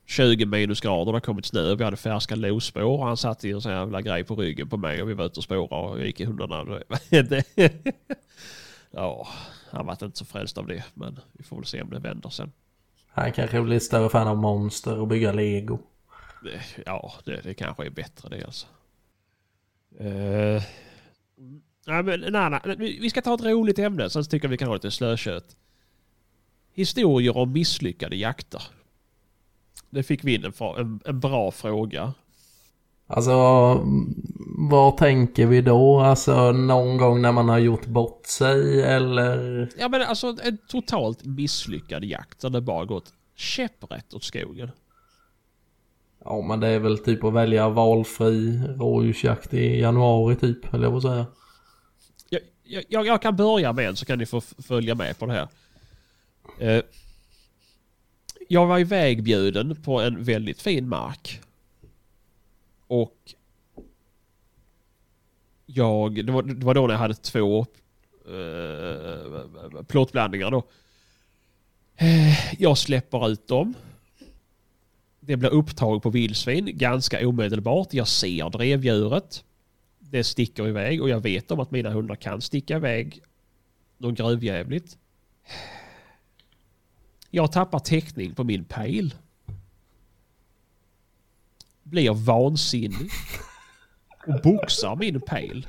20 0.07 0.47
minusgrader, 0.47 1.13
det 1.13 1.17
har 1.17 1.21
kommit 1.21 1.47
snö, 1.47 1.75
vi 1.75 1.85
hade 1.85 1.97
färska 1.97 2.35
lospår 2.35 2.83
och 2.83 3.07
han 3.07 3.17
satt 3.17 3.45
i 3.45 3.51
en 3.51 3.61
sån 3.61 3.73
här 3.73 3.79
jävla 3.79 4.01
grej 4.03 4.25
på 4.25 4.37
ryggen 4.37 4.69
på 4.69 4.77
mig 4.77 5.03
och 5.03 5.09
vi 5.09 5.15
var 5.15 5.25
ute 5.25 5.41
och 5.41 5.45
spårade 5.45 5.89
och 5.89 6.07
gick 6.07 6.21
i 6.21 6.25
hundarna. 6.25 6.65
Det- 7.11 7.45
ja, 8.91 9.29
han 9.71 9.87
var 9.87 10.05
inte 10.05 10.19
så 10.19 10.25
frälst 10.25 10.59
av 10.59 10.67
det 10.67 10.85
men 10.95 11.21
vi 11.33 11.45
får 11.45 11.57
väl 11.57 11.65
se 11.65 11.83
om 11.83 11.91
det 11.91 11.99
vänder 11.99 12.29
sen. 12.29 12.53
Han 13.09 13.33
kanske 13.33 13.63
blir 13.63 13.79
större 13.79 14.09
fan 14.09 14.29
av 14.29 14.37
monster 14.37 14.99
och 14.99 15.09
bygga 15.09 15.33
lego. 15.33 15.79
Ja, 16.87 17.13
det, 17.25 17.41
det 17.41 17.55
kanske 17.55 17.87
är 17.87 17.91
bättre 17.91 18.29
det 18.29 18.45
alltså. 18.45 18.67
Uh, 20.01 20.63
nej, 21.87 22.03
men, 22.03 22.21
nej, 22.21 22.51
nej, 22.51 22.77
vi 22.79 22.99
vi 23.01 23.11
ska 23.11 23.23
ta 23.23 23.35
ett 23.35 23.45
roligt 23.45 23.79
ämne, 23.79 24.11
sen 24.11 24.25
tycker 24.25 24.47
jag 24.47 24.51
vi 24.51 24.57
kan 24.57 24.69
ha 24.69 24.75
lite 24.75 24.91
slökött. 24.91 25.57
Historier 26.73 27.37
om 27.37 27.53
misslyckade 27.53 28.17
jakter. 28.17 28.63
Det 29.91 30.03
fick 30.03 30.25
vi 30.25 30.35
in 30.35 30.45
en, 30.45 30.53
en, 30.79 31.01
en 31.05 31.21
bra 31.21 31.51
fråga. 31.51 32.15
Alltså, 33.11 33.33
vad 34.59 34.97
tänker 34.97 35.47
vi 35.47 35.61
då? 35.61 36.01
Alltså 36.01 36.53
någon 36.53 36.97
gång 36.97 37.23
när 37.23 37.33
man 37.33 37.49
har 37.49 37.59
gjort 37.59 37.87
bort 37.87 38.27
sig 38.27 38.83
eller? 38.83 39.69
Ja 39.79 39.89
men 39.89 40.03
alltså 40.03 40.37
en 40.45 40.59
totalt 40.69 41.25
misslyckad 41.25 42.05
jakt 42.05 42.41
där 42.41 42.51
det 42.51 42.61
bara 42.61 42.85
gått 42.85 43.13
käpprätt 43.37 44.15
åt 44.15 44.25
skogen. 44.25 44.71
Ja, 46.25 46.43
men 46.43 46.61
det 46.61 46.69
är 46.69 46.79
väl 46.79 46.99
typ 46.99 47.25
att 47.25 47.33
välja 47.33 47.69
valfri 47.69 48.61
rådjursjakt 48.77 49.55
i 49.55 49.81
januari 49.81 50.37
typ, 50.37 50.75
eller 50.75 50.85
jag 50.85 50.93
får 50.93 51.01
säga. 51.11 51.27
Jag, 52.31 52.85
jag- 52.89 53.07
jag, 53.07 53.23
kan 53.23 53.37
börja 53.37 53.73
med 53.73 53.99
så 53.99 54.07
kan 54.07 54.19
ni 54.19 54.27
få 54.27 54.41
följa 54.41 54.95
med 54.95 55.19
på 55.19 55.27
det 55.27 55.33
här. 55.33 55.49
Eh, 56.59 56.83
jag 58.49 58.67
var 58.67 58.79
ivägbjuden 58.79 59.83
på 59.83 60.01
en 60.01 60.25
väldigt 60.25 60.63
fin 60.63 60.89
mark. 60.89 61.41
Och 62.89 63.35
jag, 65.67 66.27
det 66.27 66.33
var, 66.33 66.43
det 66.43 66.67
var 66.67 66.75
då 66.75 66.87
när 66.87 66.95
jag 66.95 66.99
hade 66.99 67.15
två 67.15 67.67
eh, 68.27 69.83
plåtblandningar 69.83 70.51
då. 70.51 70.63
Eh, 71.97 72.55
jag 72.63 72.79
släpper 72.79 73.29
ut 73.29 73.49
dem. 73.49 73.75
Det 75.21 75.37
blir 75.37 75.51
upptag 75.51 76.03
på 76.03 76.11
vildsvin 76.11 76.71
ganska 76.79 77.29
omedelbart. 77.29 77.95
Jag 77.95 78.09
ser 78.09 78.51
drevdjuret 78.51 79.45
det 80.11 80.25
sticker 80.25 80.69
iväg 80.69 81.03
och 81.03 81.09
jag 81.09 81.21
vet 81.21 81.51
om 81.51 81.61
att 81.61 81.71
mina 81.71 81.91
hundar 81.91 82.17
kan 82.17 82.41
sticka 82.41 82.77
iväg 82.77 83.21
något 83.99 84.19
gruvjävligt. 84.19 84.99
Jag 87.31 87.53
tappar 87.53 87.79
täckning 87.79 88.35
på 88.35 88.45
min 88.45 88.65
pejl. 88.65 89.15
Blir 91.91 92.15
vansinnig. 92.15 93.11
Och 94.27 94.41
boxar 94.43 94.97
min 94.97 95.21
pejl. 95.21 95.67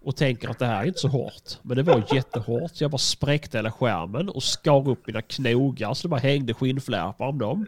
Och 0.00 0.16
tänker 0.16 0.48
att 0.48 0.58
det 0.58 0.66
här 0.66 0.82
är 0.82 0.86
inte 0.86 0.98
så 0.98 1.08
hårt. 1.08 1.58
Men 1.62 1.76
det 1.76 1.82
var 1.82 2.14
jättehårt. 2.14 2.76
Så 2.76 2.84
jag 2.84 2.90
bara 2.90 2.98
spräckte 2.98 3.58
hela 3.58 3.72
skärmen 3.72 4.28
och 4.28 4.42
skar 4.42 4.88
upp 4.88 5.06
mina 5.06 5.22
knogar 5.22 5.94
så 5.94 6.02
det 6.02 6.08
bara 6.08 6.20
hängde 6.20 6.54
skinnflärpar 6.54 7.26
om 7.26 7.38
dem. 7.38 7.66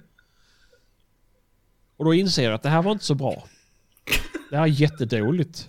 Och 1.96 2.05
då 2.05 2.14
inser 2.14 2.44
jag 2.44 2.55
att 2.55 2.62
det 2.62 2.68
här 2.68 2.82
var 2.82 2.92
inte 2.92 3.05
så 3.05 3.14
bra. 3.14 3.44
Det 4.51 4.57
här 4.57 4.62
är 4.62 4.66
jättedåligt. 4.66 5.68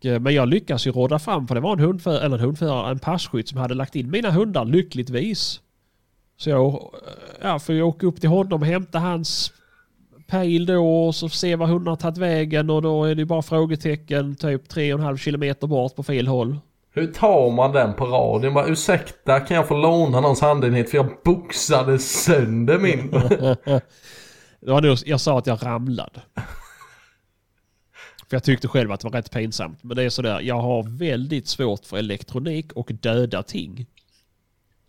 Eh, 0.00 0.20
men 0.20 0.34
jag 0.34 0.48
lyckas 0.48 0.86
ju 0.86 0.90
råda 0.90 1.18
fram 1.18 1.48
för 1.48 1.54
det 1.54 1.60
var 1.60 1.72
en 1.72 1.80
hundförare, 1.80 2.20
eller 2.20 2.36
en 2.36 2.44
hundförare, 2.44 2.90
en 2.90 2.98
passkytt 2.98 3.48
som 3.48 3.58
hade 3.58 3.74
lagt 3.74 3.96
in 3.96 4.10
mina 4.10 4.30
hundar 4.30 4.64
lyckligtvis. 4.64 5.60
Så 6.36 6.50
jag 6.50 6.66
eh, 6.74 6.80
ja, 7.42 7.58
får 7.58 7.74
ju 7.74 7.82
åka 7.82 8.06
upp 8.06 8.20
till 8.20 8.28
honom 8.28 8.60
och 8.60 8.66
hämta 8.66 8.98
hans 8.98 9.52
pejl 10.26 10.66
då 10.66 11.06
och 11.06 11.14
så 11.14 11.28
se 11.28 11.56
var 11.56 11.66
hundarna 11.66 11.96
tagit 11.96 12.18
vägen 12.18 12.70
och 12.70 12.82
då 12.82 13.04
är 13.04 13.14
det 13.14 13.24
bara 13.24 13.42
frågetecken 13.42 14.36
typ 14.36 14.72
3,5 14.72 15.16
kilometer 15.16 15.66
bort 15.66 15.96
på 15.96 16.02
fel 16.02 16.26
håll. 16.26 16.58
Hur 16.92 17.06
tar 17.06 17.50
man 17.50 17.72
den 17.72 17.94
på 17.94 18.06
radion? 18.06 18.54
Bara, 18.54 18.66
ursäkta, 18.66 19.40
kan 19.40 19.56
jag 19.56 19.68
få 19.68 19.76
låna 19.76 20.20
någons 20.20 20.40
handenhet 20.40 20.90
för 20.90 20.96
jag 20.96 21.08
boxade 21.24 21.98
sönder 21.98 22.78
min. 22.78 23.10
Det 24.60 24.72
var 24.72 24.80
nog, 24.82 24.98
jag 25.06 25.20
sa 25.20 25.38
att 25.38 25.46
jag 25.46 25.66
ramlade. 25.66 26.20
För 28.28 28.36
jag 28.36 28.44
tyckte 28.44 28.68
själv 28.68 28.92
att 28.92 29.00
det 29.00 29.08
var 29.08 29.12
rätt 29.12 29.30
pinsamt. 29.30 29.82
Men 29.82 29.96
det 29.96 30.02
är 30.02 30.10
sådär, 30.10 30.40
jag 30.40 30.60
har 30.60 30.98
väldigt 30.98 31.48
svårt 31.48 31.84
för 31.86 31.96
elektronik 31.96 32.72
och 32.72 32.90
döda 32.92 33.42
ting. 33.42 33.86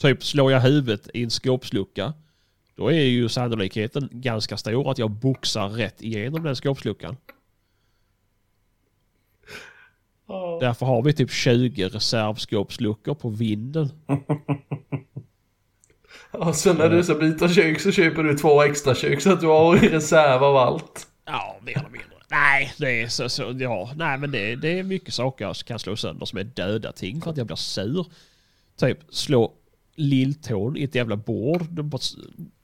Typ 0.02 0.24
slår 0.24 0.52
jag 0.52 0.60
huvudet 0.60 1.10
i 1.14 1.24
en 1.24 1.30
skåpslucka. 1.30 2.14
Då 2.78 2.92
är 2.92 3.04
ju 3.04 3.30
sannolikheten 3.30 4.10
ganska 4.12 4.58
stor 4.58 4.92
att 4.92 4.98
jag 4.98 5.12
boxar 5.12 5.70
rätt 5.70 6.02
igenom 6.02 6.44
den 6.44 6.56
skåpsluckan. 6.56 7.18
Därför 10.60 10.86
har 10.86 11.02
vi 11.02 11.14
typ 11.14 11.32
20 11.32 11.88
reservskåpsluckor 11.88 13.14
på 13.14 13.30
vinden. 13.30 13.90
Och 16.32 16.56
sen 16.56 16.78
när 16.78 16.90
du 16.90 17.04
ska 17.04 17.16
byta 17.16 17.50
kök 17.50 17.80
så 17.80 17.92
köper 17.92 18.24
du 18.24 18.38
två 18.38 18.64
extra 18.64 18.96
kök 18.96 19.22
så 19.22 19.34
att 19.34 19.42
du 19.42 19.48
har 19.48 19.78
reserv 19.78 20.44
av 20.44 20.58
allt. 20.58 21.08
Ja, 21.26 21.58
mer 21.62 21.78
eller 21.78 21.90
mindre. 21.90 22.18
Nej, 22.30 22.74
det 22.78 23.02
är 23.02 23.08
så, 23.08 23.30
så 23.30 23.56
ja, 23.60 23.92
nej 23.96 24.18
men 24.18 24.32
det, 24.32 24.56
det 24.56 24.80
är 24.80 24.84
mycket 24.84 25.14
saker 25.14 25.46
jag 25.46 25.56
kan 25.56 25.80
slå 25.80 25.96
sönder 25.96 26.26
som 26.26 26.40
är 26.40 26.44
döda 26.44 26.92
ting 26.92 27.22
för 27.22 27.32
att 27.32 27.38
jag 27.38 27.48
blir 27.48 27.56
sur. 27.56 28.06
Typ 28.76 29.00
slå 29.10 29.54
lilltån 29.96 30.78
i 30.78 30.84
ett 30.84 30.96
jävla 30.96 31.16
bord. 31.16 31.84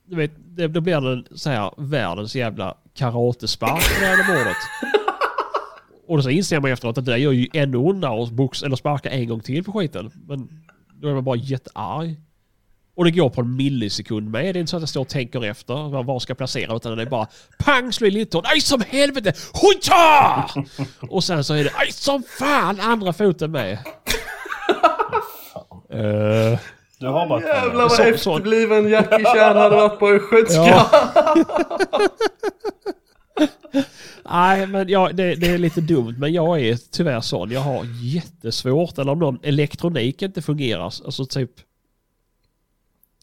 Du 0.05 0.15
vet, 0.15 0.31
det, 0.35 0.67
då 0.67 0.81
blir 0.81 1.01
det 1.01 1.37
så 1.37 1.49
här 1.49 1.71
världens 1.77 2.35
jävla 2.35 2.77
karatespark 2.93 3.99
på 3.99 4.01
det 4.01 4.23
bordet. 4.27 4.57
Och 6.07 6.23
så 6.23 6.29
inser 6.29 6.59
man 6.59 6.71
efteråt 6.71 6.97
att 6.97 7.05
det 7.05 7.11
där 7.11 7.17
gör 7.17 7.31
ju 7.31 7.47
ännu 7.53 7.77
ondare 7.77 8.23
att 8.23 8.31
box, 8.31 8.63
eller 8.63 8.75
sparka 8.75 9.09
en 9.09 9.27
gång 9.27 9.39
till 9.39 9.63
på 9.63 9.71
skiten. 9.71 10.11
Men 10.27 10.63
då 10.93 11.07
är 11.07 11.13
man 11.13 11.23
bara 11.23 11.35
jättearg. 11.35 12.15
Och 12.95 13.05
det 13.05 13.11
går 13.11 13.29
på 13.29 13.41
en 13.41 13.55
millisekund 13.55 14.29
med. 14.29 14.55
Det 14.55 14.57
är 14.57 14.59
inte 14.59 14.69
så 14.69 14.77
att 14.77 14.81
jag 14.81 14.89
står 14.89 15.01
och 15.01 15.09
tänker 15.09 15.43
efter 15.43 15.89
var 15.89 16.03
var 16.03 16.19
ska 16.19 16.31
jag 16.31 16.37
placera 16.37 16.75
utan 16.75 16.97
det 16.97 17.03
är 17.03 17.09
bara 17.09 17.27
pang 17.59 17.93
slå 17.93 18.07
i 18.07 18.11
lilltån. 18.11 18.43
Aj 18.45 18.61
som 18.61 18.83
helvete! 18.87 19.33
Hojta! 19.53 20.49
Och 21.09 21.23
sen 21.23 21.43
så 21.43 21.53
är 21.53 21.63
det 21.63 21.71
aj 21.75 21.91
som 21.91 22.23
fan 22.23 22.79
andra 22.79 23.13
foten 23.13 23.51
med. 23.51 23.77
Eh, 25.89 26.59
Du 27.03 27.09
har 27.09 27.27
bara 27.27 27.41
Jävlar 27.41 27.89
vad 27.89 27.99
efterbliven 27.99 28.89
Jackie 28.89 29.25
Chan 29.35 29.57
hade 29.57 29.75
varit 29.75 29.99
på 29.99 30.09
östgötska. 30.09 30.61
Ja. 30.61 30.89
Nej, 34.29 34.67
men 34.67 34.89
ja, 34.89 35.09
det, 35.13 35.35
det 35.35 35.47
är 35.47 35.57
lite 35.57 35.81
dumt. 35.81 36.15
Men 36.17 36.33
jag 36.33 36.61
är 36.61 36.77
tyvärr 36.91 37.21
sån. 37.21 37.51
Jag 37.51 37.61
har 37.61 37.85
jättesvårt. 38.03 38.97
Eller 38.97 39.11
om 39.11 39.19
någon 39.19 39.39
elektronik 39.43 40.21
inte 40.21 40.41
fungerar. 40.41 40.83
Alltså 40.83 41.25
typ... 41.25 41.51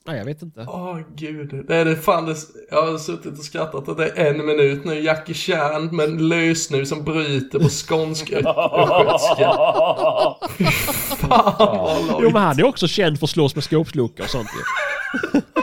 Nej, 0.07 0.19
jag 0.19 0.25
vet 0.25 0.43
inte. 0.43 0.67
Åh 0.69 0.99
gud, 1.17 1.65
det 1.69 1.77
är 1.77 1.85
det 1.85 1.97
fan 1.97 2.27
det, 2.27 2.37
jag 2.71 2.83
har 2.83 2.99
suttit 2.99 3.39
och 3.39 3.45
skrattat 3.45 3.89
att 3.89 3.97
det 3.97 4.09
är 4.09 4.35
en 4.35 4.47
minut 4.47 4.85
nu. 4.85 5.01
Jackie 5.01 5.35
Chan 5.35 5.97
med 5.97 6.05
en 6.09 6.29
lösnus 6.29 6.89
som 6.89 7.05
bryter 7.05 7.59
på 7.59 7.69
skånsk 7.69 8.33
östgötska. 8.33 9.53
Fan 11.17 11.55
vad 11.59 12.23
Jo, 12.23 12.31
men 12.33 12.43
han 12.43 12.59
är 12.59 12.65
också 12.65 12.89
känd 12.89 13.19
för 13.19 13.27
att 13.27 13.31
slåss 13.31 13.55
med 13.55 13.65
skåpsluckor 13.65 14.25
och 14.25 14.31
sånt 14.31 14.49
ju. 14.55 14.61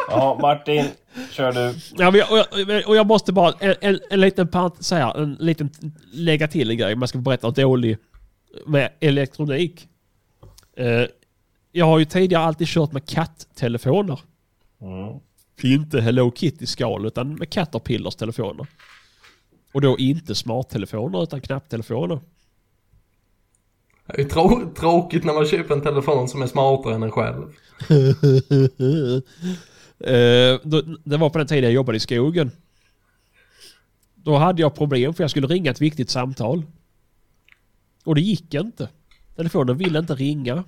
Ja, 0.09 0.37
Martin, 0.41 0.85
kör 1.31 1.51
du. 1.51 1.73
Ja, 1.97 2.11
men 2.11 2.19
jag, 2.19 2.31
och, 2.31 2.59
jag, 2.59 2.87
och 2.87 2.95
jag 2.95 3.07
måste 3.07 3.33
bara, 3.33 3.53
en, 3.59 3.75
en, 3.81 3.99
en 4.09 4.21
liten 4.21 4.47
parent, 4.47 4.75
så 4.79 4.95
här, 4.95 5.17
en 5.21 5.33
liten 5.33 5.69
lägga 6.13 6.47
till 6.47 6.71
en 6.71 6.77
grej. 6.77 6.95
Man 6.95 7.07
ska 7.07 7.17
berätta 7.17 7.47
något 7.47 7.55
dålig 7.55 7.97
med 8.65 8.89
elektronik. 8.99 9.87
Eh, 10.77 11.03
jag 11.77 11.85
har 11.85 11.99
ju 11.99 12.05
tidigare 12.05 12.43
alltid 12.43 12.67
kört 12.67 12.91
med 12.91 13.05
katttelefoner. 13.05 14.19
Mm. 14.81 15.19
Inte 15.63 16.01
Hello 16.01 16.31
Kitty-skal 16.35 17.05
utan 17.05 17.35
med 17.35 17.49
Caterpillars 17.49 18.15
telefoner. 18.15 18.67
Och 19.73 19.81
då 19.81 19.97
inte 19.97 20.35
smarttelefoner 20.35 21.23
utan 21.23 21.41
knapptelefoner. 21.41 22.19
Det 24.05 24.21
är 24.21 24.25
trå- 24.25 24.73
tråkigt 24.73 25.23
när 25.23 25.33
man 25.33 25.45
köper 25.45 25.75
en 25.75 25.81
telefon 25.81 26.29
som 26.29 26.41
är 26.41 26.47
smartare 26.47 26.95
än 26.95 27.03
en 27.03 27.11
själv. 27.11 27.53
Eh, 29.99 30.59
det 31.03 31.17
var 31.17 31.29
på 31.29 31.37
den 31.37 31.47
tiden 31.47 31.63
jag 31.63 31.73
jobbade 31.73 31.95
i 31.95 31.99
skogen. 31.99 32.51
Då 34.15 34.35
hade 34.37 34.61
jag 34.61 34.75
problem 34.75 35.13
för 35.13 35.23
jag 35.23 35.31
skulle 35.31 35.47
ringa 35.47 35.71
ett 35.71 35.81
viktigt 35.81 36.09
samtal. 36.09 36.63
Och 38.03 38.15
det 38.15 38.21
gick 38.21 38.53
inte. 38.53 38.89
Telefonen 39.35 39.77
ville 39.77 39.99
inte 39.99 40.15
ringa. 40.15 40.63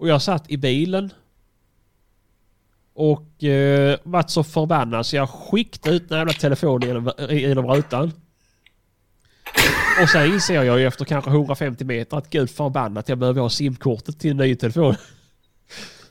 Och 0.00 0.08
jag 0.08 0.22
satt 0.22 0.50
i 0.50 0.56
bilen. 0.56 1.12
Och 2.94 3.44
eh, 3.44 3.98
vart 4.02 4.30
så 4.30 4.44
förbannad 4.44 5.06
så 5.06 5.16
jag 5.16 5.30
skickade 5.30 5.96
ut 5.96 6.08
den 6.08 6.18
jävla 6.18 6.32
telefonen 6.32 6.88
genom, 6.88 7.12
eh, 7.18 7.38
genom 7.38 7.66
rutan. 7.66 8.12
Och 10.02 10.08
sen 10.08 10.32
inser 10.32 10.62
jag 10.62 10.80
ju 10.80 10.86
efter 10.86 11.04
kanske 11.04 11.30
150 11.30 11.84
meter 11.84 12.16
att 12.16 12.30
gud 12.30 12.50
förbannat 12.50 13.08
jag 13.08 13.18
behöver 13.18 13.40
ha 13.40 13.50
simkortet 13.50 14.18
till 14.18 14.30
en 14.30 14.36
ny 14.36 14.56
telefon. 14.56 14.94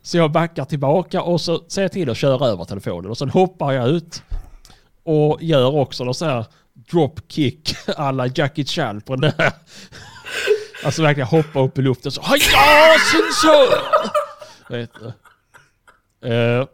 Så 0.02 0.18
jag 0.18 0.32
backar 0.32 0.66
tillbaka 0.66 1.22
och 1.22 1.42
så 1.42 1.64
ser 1.68 1.82
jag 1.82 1.92
till 1.92 2.10
att 2.10 2.18
köra 2.18 2.48
över 2.48 2.66
telefonen 2.66 3.12
och 3.12 3.18
sen 3.18 3.30
hoppar 3.30 3.72
jag 3.72 3.90
ut. 3.90 4.24
Och 5.04 5.44
gör 5.44 5.76
också 5.76 6.04
någon 6.04 6.16
sån 6.16 6.28
här 6.28 6.46
dropkick 6.74 7.76
alla 7.98 8.28
Jackie 8.36 8.66
Chan 8.66 9.02
på 9.02 9.16
den 9.16 9.34
där. 9.38 9.54
Alltså 10.84 11.02
verkligen 11.02 11.28
hoppa 11.28 11.60
upp 11.60 11.78
i 11.78 11.82
luften 11.82 12.12
så 12.12 12.22
Haja 12.22 13.00
Sinso! 13.12 13.76
Vet 14.70 14.92
du. 14.94 15.06
Eh, 16.30 16.68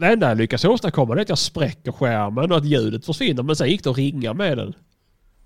Det 0.00 0.06
enda 0.06 0.28
jag 0.28 0.38
lyckas 0.38 0.64
åstadkomma 0.64 1.14
är 1.14 1.20
att 1.20 1.28
jag 1.28 1.38
spräcker 1.38 1.92
skärmen 1.92 2.52
och 2.52 2.58
att 2.58 2.64
ljudet 2.64 3.06
försvinner 3.06 3.42
men 3.42 3.56
sen 3.56 3.68
gick 3.68 3.84
det 3.84 3.90
att 3.90 3.96
ringa 3.96 4.34
med 4.34 4.58
den. 4.58 4.74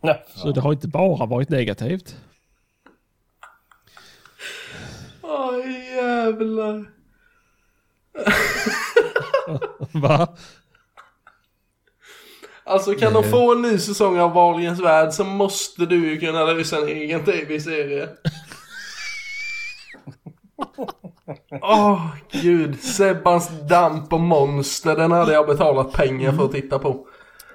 Nej, 0.03 0.25
Så 0.35 0.53
det 0.53 0.61
har 0.61 0.73
inte 0.73 0.89
bara 0.89 1.27
varit 1.27 1.49
negativt. 1.49 2.17
Åh 5.23 5.71
jävlar. 5.97 6.85
Va? 10.01 10.37
Alltså 12.69 12.95
kan 12.95 13.13
de 13.13 13.25
få 13.25 13.53
en 13.53 13.63
ny 13.63 13.79
säsong 13.79 14.19
av 14.19 14.33
Wahlgrens 14.33 14.81
värld 14.81 15.13
så 15.13 15.25
måste 15.25 15.87
du 15.87 16.11
ju 16.11 16.21
kunna 16.21 16.45
lösa 16.45 16.77
en 16.77 16.89
egen 16.89 17.25
tv-serie. 17.25 18.09
Åh 21.63 22.07
gud, 22.43 22.81
Sebbans 22.81 23.51
damp 23.69 24.13
och 24.13 24.21
monster, 24.21 24.97
den 24.97 25.13
hade 25.13 25.33
jag 25.33 25.47
betalat 25.47 25.93
pengar 25.93 26.33
för 26.33 26.45
att 26.45 26.53
titta 26.53 26.79
på. 26.79 27.07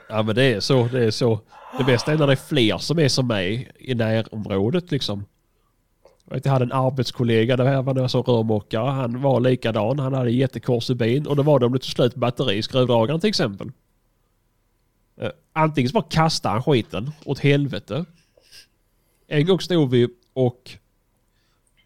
Ja 0.09 0.23
men 0.23 0.35
det 0.35 0.43
är 0.43 0.59
så, 0.59 0.89
det 0.91 1.05
är 1.05 1.11
så. 1.11 1.39
Det 1.77 1.83
bästa 1.83 2.13
är 2.13 2.17
när 2.17 2.27
det 2.27 2.33
är 2.33 2.47
fler 2.47 2.77
som 2.77 2.99
är 2.99 3.07
som 3.07 3.27
mig 3.27 3.71
i 3.79 3.95
närområdet 3.95 4.91
liksom. 4.91 5.25
Jag, 6.25 6.35
vet, 6.35 6.45
jag 6.45 6.53
hade 6.53 6.65
en 6.65 6.71
arbetskollega, 6.71 7.57
det 7.57 7.63
här 7.63 7.81
var 7.81 7.95
jag 7.95 8.11
som 8.11 8.23
rörmokare, 8.23 8.89
han 8.89 9.21
var 9.21 9.39
likadan. 9.39 9.99
Han 9.99 10.13
hade 10.13 10.31
jättekors 10.31 10.89
i 10.89 10.95
bin 10.95 11.27
och 11.27 11.35
då 11.35 11.43
var 11.43 11.59
det 11.59 11.65
om 11.65 11.73
det 11.73 11.79
tog 11.79 11.91
slut 11.91 12.15
batteri 12.15 12.55
i 12.55 12.61
skruvdragaren 12.61 13.19
till 13.19 13.29
exempel. 13.29 13.71
Eh, 15.17 15.29
antingen 15.53 15.89
så 15.89 15.93
bara 15.93 16.09
kastade 16.09 16.53
han 16.53 16.63
skiten 16.63 17.11
åt 17.25 17.39
helvete. 17.39 18.05
En 19.27 19.45
gång 19.45 19.59
stod 19.59 19.89
vi 19.89 20.07
och 20.33 20.77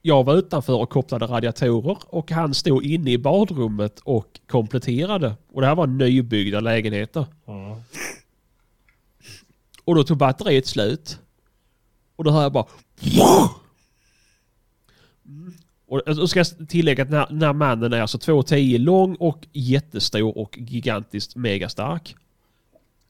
jag 0.02 0.24
var 0.24 0.38
utanför 0.38 0.74
och 0.74 0.90
kopplade 0.90 1.26
radiatorer 1.26 1.98
och 2.06 2.32
han 2.32 2.54
stod 2.54 2.86
inne 2.86 3.12
i 3.12 3.18
badrummet 3.18 4.00
och 4.00 4.40
kompletterade. 4.48 5.36
Och 5.52 5.62
det 5.62 5.68
här 5.68 5.76
var 5.76 5.88
nybyggda 5.88 6.60
lägenheter. 6.60 7.26
Mm. 7.48 7.82
Och 9.84 9.96
då 9.96 10.04
tog 10.04 10.18
batteriet 10.18 10.68
slut. 10.68 11.20
Och 12.16 12.24
då 12.24 12.32
hör 12.32 12.42
jag 12.42 12.52
bara... 12.52 12.66
Mm. 15.26 15.54
Och 15.88 16.02
då 16.06 16.28
ska 16.28 16.40
jag 16.40 16.70
tillägga 16.70 17.04
att 17.04 17.10
den 17.10 17.20
här, 17.20 17.28
den 17.30 17.42
här 17.42 17.54
mannen 17.54 17.94
är 17.94 18.02
alltså 18.02 18.18
2,10 18.18 18.78
lång 18.78 19.16
och 19.16 19.48
jättestor 19.54 20.38
och 20.38 20.58
gigantiskt 20.58 21.36
megastark. 21.36 22.16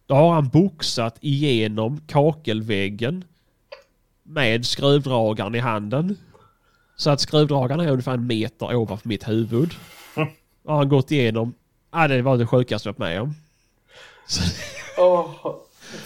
Då 0.08 0.16
har 0.16 0.34
han 0.34 0.49
boxat 0.49 1.18
igenom 1.22 2.01
kakelväggen 2.08 3.24
med 4.24 4.66
skruvdragaren 4.66 5.55
i 5.55 5.60
handen. 5.60 6.18
Så 6.95 7.10
att 7.10 7.22
skruvdragaren 7.22 7.80
är 7.80 7.91
ungefär 7.91 8.14
en 8.14 8.28
meter 8.28 8.76
ovanför 8.76 9.10
mitt 9.10 9.28
huvud. 9.28 9.74
Då 10.64 10.72
har 10.72 10.78
han 10.78 10.89
gått 10.89 11.12
igenom... 11.12 11.53
Ja, 11.91 12.08
det 12.08 12.22
var 12.22 12.38
det 12.38 12.47
sjukaste 12.47 12.89
jag 12.89 12.93
varit 12.93 12.99
med 12.99 13.22
om. 13.22 13.36
Så 14.28 14.41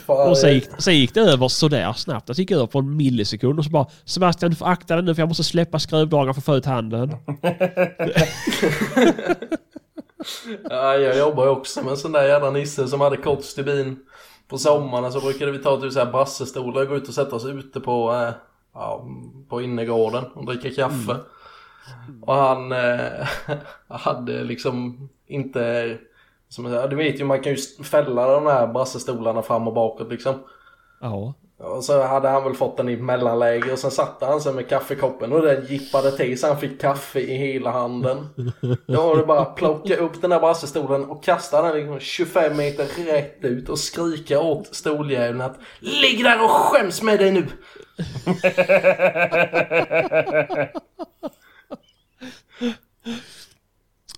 Fan, 0.05 0.29
Och 0.29 0.37
sen 0.37 0.53
gick, 0.53 0.67
sen 0.77 0.95
gick 0.95 1.13
det 1.13 1.21
över 1.21 1.47
sådär 1.47 1.93
snabbt. 1.93 2.27
Det 2.27 2.37
gick 2.37 2.51
över 2.51 2.67
på 2.67 2.79
en 2.79 2.97
millisekund 2.97 3.59
och 3.59 3.65
så 3.65 3.71
bara 3.71 3.87
Sebastian 4.05 4.51
du 4.51 4.57
får 4.57 4.67
akta 4.67 4.95
dig 4.95 5.05
nu 5.05 5.15
för 5.15 5.21
jag 5.21 5.29
måste 5.29 5.43
släppa 5.43 5.79
skruvdragaren 5.79 6.33
för 6.33 6.41
att 6.41 6.45
få 6.45 6.55
ut 6.55 6.65
handen. 6.65 7.09
Ja, 10.69 10.97
jag 10.97 11.17
jobbar 11.17 11.43
ju 11.43 11.49
också 11.49 11.81
med 11.83 11.91
en 11.91 11.97
sån 11.97 12.11
där 12.11 12.27
jävla 12.27 12.51
nisse 12.51 12.87
som 12.87 13.01
hade 13.01 13.17
kort 13.17 13.43
stubin. 13.43 13.99
På 14.47 14.57
sommarna 14.57 15.11
så 15.11 15.19
brukade 15.19 15.51
vi 15.51 15.59
ta 15.59 15.81
typ 15.81 15.91
såhär 15.91 16.11
brassestolar 16.11 16.81
och 16.81 16.87
gå 16.87 16.95
ut 16.95 17.07
och 17.07 17.13
sätta 17.13 17.35
oss 17.35 17.45
ute 17.45 17.79
på, 17.79 18.13
eh, 18.13 18.33
ja, 18.73 19.05
på 19.49 19.61
innergården 19.61 20.23
och 20.33 20.45
dricka 20.45 20.69
kaffe. 20.69 21.15
Och 22.21 22.33
han 22.33 22.71
eh, 22.71 23.27
hade 23.87 24.43
liksom 24.43 25.09
inte, 25.27 25.97
som 26.49 26.87
du 26.89 26.95
vet 26.95 27.19
ju 27.19 27.23
man 27.23 27.41
kan 27.41 27.53
ju 27.53 27.83
fälla 27.83 28.31
de 28.31 28.45
här 28.45 28.67
brassestolarna 28.67 29.41
fram 29.41 29.67
och 29.67 29.73
bakåt 29.73 30.09
liksom. 30.09 30.35
Ja. 31.01 31.33
Och 31.63 31.83
så 31.83 32.01
hade 32.03 32.29
han 32.29 32.43
väl 32.43 32.53
fått 32.53 32.77
den 32.77 32.89
i 32.89 32.97
mellanläge 32.97 33.71
och 33.71 33.79
sen 33.79 33.91
satte 33.91 34.25
han 34.25 34.41
sig 34.41 34.53
med 34.53 34.69
kaffekoppen 34.69 35.33
och 35.33 35.41
den 35.41 35.65
gippade 35.65 36.11
till 36.11 36.39
så 36.39 36.47
han 36.47 36.59
fick 36.59 36.81
kaffe 36.81 37.19
i 37.19 37.37
hela 37.37 37.71
handen. 37.71 38.27
Då 38.87 39.01
var 39.01 39.17
det 39.17 39.25
bara 39.25 39.39
att 39.39 39.55
plocka 39.55 39.95
upp 39.95 40.21
den 40.21 40.29
där 40.29 40.39
brassestolen 40.39 41.05
och 41.05 41.23
kasta 41.23 41.61
den 41.61 41.75
liksom 41.77 41.99
25 41.99 42.57
meter 42.57 43.05
rätt 43.05 43.37
ut 43.41 43.69
och 43.69 43.79
skrika 43.79 44.39
åt 44.39 44.75
stoljäveln 44.75 45.41
att 45.41 45.59
Ligg 45.79 46.23
där 46.23 46.43
och 46.43 46.49
skäms 46.49 47.01
med 47.01 47.19
dig 47.19 47.31
nu! 47.31 47.47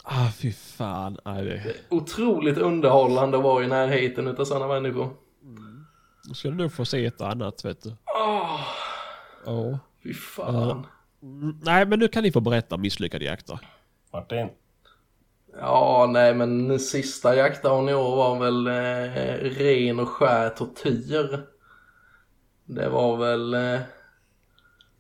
Ah 0.06 0.32
fy 0.38 0.52
fan. 0.52 1.18
Nej, 1.26 1.44
det... 1.46 1.62
Otroligt 1.89 2.58
underhållande 2.58 3.38
att 3.38 3.44
vara 3.44 3.64
i 3.64 3.68
närheten 3.68 4.28
utav 4.28 4.46
sådana 4.46 4.68
människor. 4.68 5.10
Då 6.28 6.34
ska 6.34 6.49
du 6.49 6.55
nog 6.55 6.74
få 6.74 6.86
se 6.86 7.05
ett 7.05 7.21
annat 7.21 7.65
vet 7.65 7.82
du. 7.84 7.89
Åh, 8.15 8.59
Ja. 9.45 9.80
fy 10.03 10.13
fan. 10.13 10.86
Mm, 11.24 11.59
Nej 11.63 11.86
men 11.86 11.99
nu 11.99 12.07
kan 12.07 12.24
ni 12.24 12.32
få 12.32 12.39
berätta 12.39 12.76
om 12.76 12.82
misslyckade 12.82 13.26
jakter. 13.26 13.59
Martin. 14.13 14.49
Ja, 15.59 16.09
nej 16.13 16.34
men 16.34 16.67
den 16.67 16.80
sista 16.80 17.36
jaktdagen 17.36 17.89
i 17.89 17.93
år 17.93 18.15
var 18.15 18.39
väl 18.39 18.67
eh, 18.67 19.49
ren 19.63 19.99
och 19.99 20.09
skär 20.09 20.49
tortyr. 20.49 21.43
Det 22.65 22.89
var 22.89 23.17
väl... 23.17 23.53
Eh, 23.53 23.80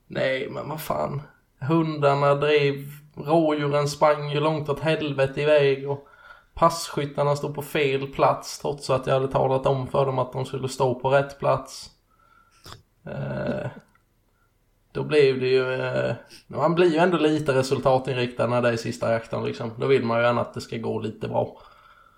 nej 0.07 0.49
men 0.49 0.69
vad 0.69 0.81
fan. 0.81 1.21
Hundarna 1.59 2.35
drev, 2.35 2.75
rådjuren 3.15 3.87
sprang 3.87 4.29
ju 4.29 4.39
långt 4.39 4.69
åt 4.69 4.79
helvete 4.79 5.41
iväg 5.41 5.89
och 5.89 6.07
passkyttarna 6.53 7.35
stod 7.35 7.55
på 7.55 7.61
fel 7.61 8.07
plats 8.07 8.59
trots 8.59 8.89
att 8.89 9.07
jag 9.07 9.13
hade 9.13 9.27
talat 9.27 9.65
om 9.65 9.87
för 9.87 10.05
dem 10.05 10.19
att 10.19 10.33
de 10.33 10.45
skulle 10.45 10.69
stå 10.69 10.95
på 10.95 11.09
rätt 11.09 11.39
plats. 11.39 11.89
Eh, 13.05 13.69
då 14.91 15.03
blev 15.03 15.39
det 15.39 15.47
ju... 15.47 15.73
Eh, 15.73 16.15
man 16.47 16.75
blir 16.75 16.91
ju 16.91 16.97
ändå 16.97 17.17
lite 17.17 17.53
resultatinriktad 17.53 18.47
när 18.47 18.61
det 18.61 18.69
är 18.69 18.77
sista 18.77 19.11
jakten 19.11 19.45
liksom. 19.45 19.71
Då 19.77 19.87
vill 19.87 20.03
man 20.03 20.17
ju 20.17 20.23
gärna 20.23 20.41
att 20.41 20.53
det 20.53 20.61
ska 20.61 20.77
gå 20.77 20.99
lite 20.99 21.27
bra. 21.27 21.57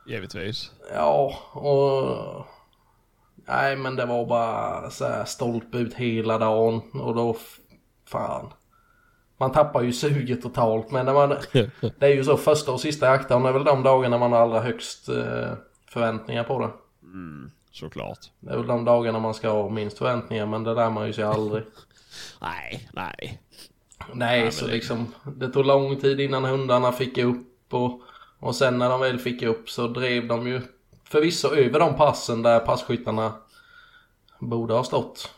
Givetvis. 0.07 0.71
Ja, 0.93 1.33
och... 1.53 2.45
Nej, 3.47 3.75
men 3.75 3.95
det 3.95 4.05
var 4.05 4.25
bara 4.25 4.89
så 4.89 5.05
här 5.05 5.25
stolpe 5.25 5.77
ut 5.77 5.93
hela 5.93 6.37
dagen 6.37 6.81
och 6.93 7.15
då... 7.15 7.35
Fan. 8.07 8.53
Man 9.37 9.51
tappar 9.51 9.81
ju 9.81 9.93
suget 9.93 10.41
totalt, 10.41 10.91
men 10.91 11.05
när 11.05 11.13
man... 11.13 11.29
Det 11.99 12.05
är 12.05 12.13
ju 12.13 12.23
så, 12.23 12.37
första 12.37 12.71
och 12.71 12.79
sista 12.81 13.05
jaktdagen 13.05 13.45
är 13.45 13.51
väl 13.51 13.63
de 13.63 13.83
dagarna 13.83 14.17
man 14.17 14.31
har 14.31 14.39
allra 14.39 14.59
högst 14.61 15.09
eh, 15.09 15.51
förväntningar 15.89 16.43
på 16.43 16.59
det. 16.59 16.69
Såklart. 17.71 18.17
Det 18.39 18.51
är 18.53 18.57
väl 18.57 18.67
de 18.67 18.85
dagarna 18.85 19.19
man 19.19 19.33
ska 19.33 19.49
ha 19.49 19.69
minst 19.69 19.97
förväntningar, 19.97 20.45
men 20.45 20.63
det 20.63 20.73
lär 20.73 20.89
man 20.89 21.07
ju 21.07 21.13
sig 21.13 21.23
aldrig. 21.23 21.63
Nej, 22.41 22.89
nej. 22.93 23.41
Nej, 24.13 24.43
men 24.43 24.51
så 24.51 24.65
det- 24.65 24.71
liksom 24.71 25.13
det 25.35 25.49
tog 25.49 25.65
lång 25.65 25.95
tid 25.95 26.19
innan 26.19 26.43
hundarna 26.45 26.91
fick 26.91 27.17
upp 27.17 27.73
och, 27.73 28.01
och 28.39 28.55
sen 28.55 28.77
när 28.77 28.89
de 28.89 28.99
väl 29.01 29.19
fick 29.19 29.41
upp 29.43 29.69
så 29.69 29.87
drev 29.87 30.27
de 30.27 30.47
ju 30.47 30.61
förvisso 31.03 31.47
över 31.55 31.79
de 31.79 31.95
passen 31.95 32.41
där 32.41 32.59
passkyttarna 32.59 33.33
borde 34.39 34.73
ha 34.73 34.83
stått. 34.83 35.29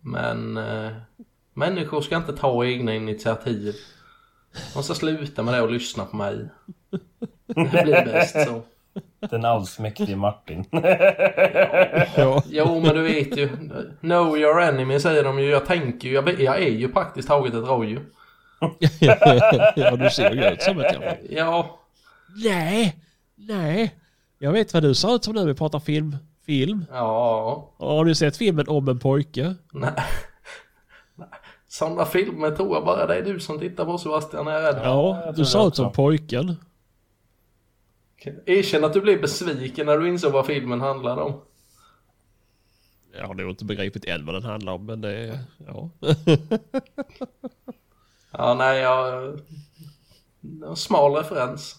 Men 0.00 0.56
eh, 0.56 0.90
människor 1.58 2.00
ska 2.00 2.16
inte 2.16 2.36
ta 2.36 2.64
egna 2.64 2.94
initiativ. 2.94 3.74
De 4.74 4.82
ska 4.82 4.94
sluta 4.94 5.42
med 5.42 5.54
det 5.54 5.60
och 5.62 5.70
lyssna 5.70 6.04
på 6.04 6.16
mig. 6.16 6.48
Det 7.46 7.82
blir 7.84 8.04
bäst 8.04 8.36
så. 8.46 8.62
Den 9.30 9.44
allsmäktige 9.44 10.16
Martin. 10.16 10.64
Ja. 12.16 12.42
Jo 12.50 12.80
men 12.80 12.94
du 12.94 13.02
vet 13.02 13.36
ju, 13.36 13.48
know 14.00 14.38
your 14.38 14.62
enemy 14.62 15.00
säger 15.00 15.24
de 15.24 15.38
ju. 15.38 15.50
Jag 15.50 15.66
tänker 15.66 16.08
ju, 16.08 16.14
jag, 16.14 16.40
jag 16.40 16.62
är 16.62 16.70
ju 16.70 16.88
praktiskt 16.88 17.28
taget 17.28 17.54
ett 17.54 17.68
rådjur. 17.68 18.06
ja, 19.76 19.96
du 19.96 20.10
ser 20.10 20.30
ju 20.30 20.44
ut 20.44 20.62
som 20.62 20.80
ett 20.80 20.92
jävla... 20.92 21.16
Ja, 21.30 21.78
Nej, 22.44 22.96
nej. 23.36 23.94
Jag 24.38 24.52
vet 24.52 24.74
vad 24.74 24.82
du 24.82 24.94
ser 24.94 25.14
ut 25.14 25.24
som 25.24 25.34
när 25.34 25.46
vi 25.46 25.54
pratar 25.54 25.80
film. 25.80 26.16
Film. 26.46 26.84
ja, 26.90 27.70
Har 27.78 28.04
du 28.04 28.14
sett 28.14 28.36
filmen 28.36 28.68
om 28.68 28.88
en 28.88 28.98
pojke? 28.98 29.54
Nej. 29.72 29.92
Sådana 31.68 32.04
filmer 32.04 32.50
tror 32.50 32.74
jag 32.74 32.84
bara 32.84 33.06
det 33.06 33.14
är 33.14 33.22
du 33.22 33.40
som 33.40 33.58
tittar 33.58 33.84
på 33.84 33.98
Sebastian 33.98 34.46
är 34.46 34.52
jag 34.52 34.62
rädd. 34.62 34.80
Ja, 34.84 35.32
du 35.36 35.44
det 35.44 35.66
ut 35.66 35.76
som 35.76 35.92
pojken. 35.92 36.56
Erkänn 38.46 38.84
att 38.84 38.92
du 38.92 39.00
blev 39.00 39.20
besviken 39.20 39.86
när 39.86 39.98
du 39.98 40.08
insåg 40.08 40.32
vad 40.32 40.46
filmen 40.46 40.80
handlade 40.80 41.22
om. 41.22 41.40
Jag 43.12 43.26
har 43.26 43.34
nog 43.34 43.50
inte 43.50 43.64
begripit 43.64 44.04
än 44.04 44.26
vad 44.26 44.34
den 44.34 44.44
handlar 44.44 44.72
om, 44.72 44.86
men 44.86 45.00
det 45.00 45.12
är... 45.12 45.38
Ja. 45.66 45.90
Ja, 48.30 48.54
nej, 48.54 48.80
jag... 48.80 49.38
Smal 50.76 51.12
referens. 51.14 51.76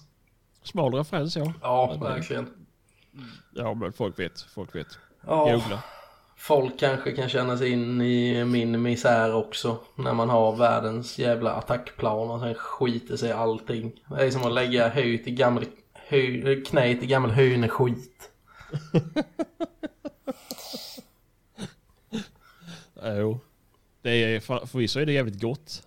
Smal 0.64 0.94
referens, 0.94 1.36
ja. 1.36 1.54
Ja, 1.62 1.98
verkligen. 2.02 2.50
Ja, 3.56 3.74
men 3.74 3.94
folk 3.94 4.20
vet. 4.20 4.42
Folk 4.42 4.76
vet. 4.76 4.88
Ja, 5.28 5.46
Googla. 5.46 5.84
Folk 6.40 6.80
kanske 6.80 7.12
kan 7.12 7.30
känna 7.30 7.58
sig 7.58 7.70
in 7.72 8.02
i 8.02 8.46
min 8.46 8.82
misär 8.82 9.34
också. 9.36 9.78
När 9.96 10.14
man 10.14 10.30
har 10.30 10.56
världens 10.56 11.20
jävla 11.20 11.52
attackplan 11.52 12.30
och 12.32 12.40
sen 12.40 12.56
skiter 12.56 13.18
sig 13.18 13.30
i 13.30 13.34
allting. 13.34 13.92
Det 14.10 14.26
är 14.26 14.32
som 14.32 14.44
att 14.44 14.54
lägga 14.54 14.88
hö 14.90 15.18
till 15.18 15.36
gammal... 15.36 15.66
Hö, 15.94 16.56
knä 16.68 16.96
till 16.96 17.08
gammal 17.08 17.32
höneskit. 17.32 18.32
Jo. 23.04 23.40
Det 24.02 24.10
är, 24.10 24.40
för- 24.40 24.66
förvisso 24.66 25.00
är 25.00 25.06
det 25.06 25.12
jävligt 25.14 25.42
gott. 25.42 25.84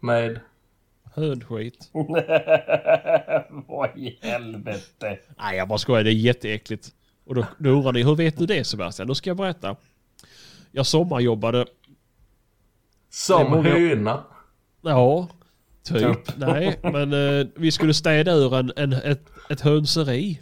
Med... 0.00 0.40
Hönskit. 1.14 1.90
Vad 3.68 3.98
i 3.98 4.18
helvete. 4.22 5.18
Nej, 5.38 5.56
jag 5.56 5.68
bara 5.68 5.78
skojar. 5.78 6.04
Det 6.04 6.10
är 6.10 6.14
jätteäckligt. 6.14 6.94
Och 7.24 7.34
då, 7.34 7.46
då 7.58 7.70
undrar 7.70 7.92
ni, 7.92 8.02
hur 8.02 8.14
vet 8.14 8.38
du 8.38 8.46
det 8.46 8.64
Sebastian? 8.64 9.08
Då 9.08 9.14
ska 9.14 9.30
jag 9.30 9.36
berätta. 9.36 9.76
Jag 10.72 10.86
sommarjobbade... 10.86 11.66
Som 13.10 13.50
många- 13.50 13.70
höna. 13.70 14.24
Ja, 14.82 15.28
typ. 15.82 16.36
Nej, 16.36 16.80
men 16.82 17.12
eh, 17.12 17.46
vi 17.56 17.70
skulle 17.70 17.94
städa 17.94 18.32
ur 18.32 18.54
en, 18.54 18.72
en, 18.76 18.92
ett, 18.92 19.24
ett 19.50 19.60
hönseri. 19.60 20.40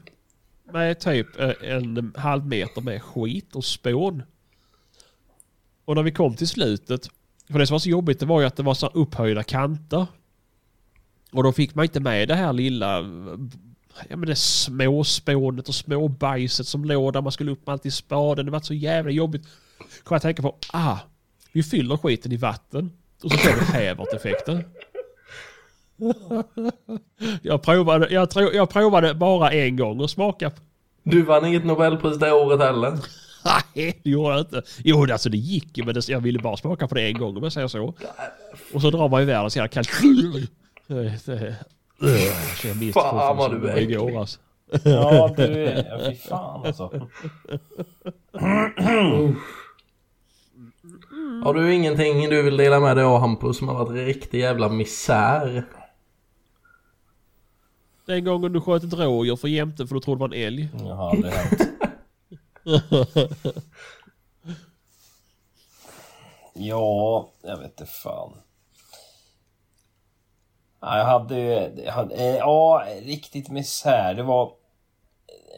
Med 0.72 1.00
typ 1.00 1.40
eh, 1.40 1.50
en 1.62 2.14
halv 2.16 2.46
meter 2.46 2.80
med 2.80 3.02
skit 3.02 3.56
och 3.56 3.64
spån. 3.64 4.22
Och 5.84 5.94
när 5.94 6.02
vi 6.02 6.12
kom 6.12 6.36
till 6.36 6.48
slutet. 6.48 7.08
För 7.50 7.58
det 7.58 7.66
som 7.66 7.74
var 7.74 7.78
så 7.78 7.88
jobbigt 7.88 8.20
det 8.20 8.26
var 8.26 8.40
ju 8.40 8.46
att 8.46 8.56
det 8.56 8.62
var 8.62 8.74
så 8.74 8.86
upphöjda 8.86 9.42
kanter. 9.42 10.06
Och 11.32 11.42
då 11.42 11.52
fick 11.52 11.74
man 11.74 11.84
inte 11.84 12.00
med 12.00 12.28
det 12.28 12.34
här 12.34 12.52
lilla 12.52 13.02
ja, 14.08 14.16
men 14.16 14.28
det 14.28 14.36
småspånet 14.36 15.68
och 15.68 15.74
småbajset 15.74 16.66
som 16.66 16.84
låg 16.84 17.12
där 17.12 17.22
man 17.22 17.32
skulle 17.32 17.50
upp 17.50 17.66
med 17.66 17.72
allt 17.72 17.86
i 17.86 17.90
spaden. 17.90 18.46
Det 18.46 18.52
var 18.52 18.60
så 18.60 18.74
jävla 18.74 19.10
jobbigt. 19.10 19.42
Kom 20.04 20.14
jag 20.14 20.22
tänka 20.22 20.42
på, 20.42 20.56
ah, 20.72 20.98
vi 21.52 21.62
fyller 21.62 21.96
skiten 21.96 22.32
i 22.32 22.36
vatten 22.36 22.92
och 23.24 23.30
så 23.30 23.38
får 23.38 23.60
vi 23.60 23.78
hävert-effekten. 23.78 24.64
jag, 27.42 27.62
provade, 27.62 28.08
jag, 28.10 28.30
tro, 28.30 28.52
jag 28.52 28.70
provade 28.70 29.14
bara 29.14 29.52
en 29.52 29.76
gång 29.76 30.00
och 30.00 30.10
smaka. 30.10 30.50
Du 31.02 31.22
vann 31.22 31.46
inget 31.46 31.64
Nobelpris 31.64 32.18
det 32.18 32.32
året 32.32 32.60
heller. 32.60 32.90
Nej, 33.44 34.00
det 34.02 34.10
gjorde 34.10 34.30
jag 34.30 34.40
inte. 34.40 34.62
Jo, 34.84 35.12
alltså 35.12 35.28
det 35.28 35.36
gick 35.36 35.78
ju, 35.78 35.84
men 35.84 35.94
det, 35.94 36.08
jag 36.08 36.20
ville 36.20 36.38
bara 36.38 36.56
smaka 36.56 36.88
på 36.88 36.94
det 36.94 37.02
en 37.02 37.18
gång 37.18 37.36
om 37.36 37.42
jag 37.42 37.52
säger 37.52 37.68
så. 37.68 37.94
Och 38.74 38.82
så 38.82 38.90
drar 38.90 39.08
man 39.08 39.22
iväg 39.22 39.44
och 39.44 39.52
så 39.52 39.58
jävla 39.58 39.68
kallt. 39.68 39.90
Det- 42.06 42.12
det- 42.12 42.56
Så 42.56 42.68
jag 42.68 42.76
minns 42.76 42.94
Fan, 42.94 43.36
vad 43.36 43.50
du 43.50 43.68
är 43.68 43.74
det 43.74 43.82
igår 43.82 44.04
äcklig. 44.06 44.16
alltså. 44.16 44.38
Ja, 44.84 45.34
du 45.36 45.42
är... 45.66 45.86
Ja, 45.90 45.98
fy 46.10 46.16
fan 46.16 46.66
alltså. 46.66 46.88
Har 51.44 51.54
du 51.54 51.74
ingenting 51.74 52.28
du 52.30 52.42
vill 52.42 52.56
dela 52.56 52.80
med 52.80 52.96
dig 52.96 53.04
av 53.04 53.20
Hampus 53.20 53.58
som 53.58 53.68
har 53.68 53.74
varit 53.84 54.06
riktig 54.06 54.40
jävla 54.40 54.68
misär? 54.68 55.64
Den 58.06 58.24
gången 58.24 58.52
du 58.52 58.60
sköt 58.60 58.84
ett 58.84 58.92
rådjur 58.92 59.36
för 59.36 59.48
jämte 59.48 59.86
för 59.86 59.94
du 59.94 60.00
trodde 60.00 60.18
det 60.18 60.28
var 60.28 60.36
en 60.36 60.42
älg. 60.46 60.68
Jag 60.84 60.94
har 60.94 61.10
aldrig 61.10 61.32
hänt. 61.32 61.60
Ja, 66.54 67.30
jag 67.42 67.56
vet 67.58 67.80
inte 67.80 67.86
fan. 67.86 68.32
Ja, 70.82 70.98
Jag 70.98 71.04
hade, 71.04 71.38
jag 71.84 71.92
hade 71.92 72.14
eh, 72.14 72.36
ja, 72.36 72.84
riktigt 73.02 73.48
misär. 73.50 74.14
Det 74.14 74.22
var... 74.22 74.52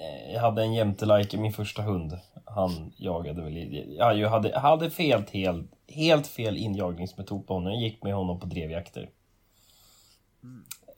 eh, 0.00 0.32
Jag 0.34 0.40
hade 0.40 0.62
en 0.62 0.72
jämtelike, 0.72 1.36
min 1.36 1.52
första 1.52 1.82
hund. 1.82 2.18
Han 2.44 2.92
jagade 2.96 3.42
väl... 3.42 3.56
i- 3.56 3.96
Ja, 3.98 4.12
jag 4.12 4.28
hade, 4.30 4.58
hade 4.58 4.90
fel, 4.90 5.24
helt, 5.32 5.70
helt 5.88 6.26
fel 6.26 6.56
injagningsmetod 6.56 7.46
på 7.46 7.54
honom. 7.54 7.72
Jag 7.72 7.82
gick 7.82 8.02
med 8.02 8.14
honom 8.14 8.40
på 8.40 8.46
drevjakter. 8.46 9.10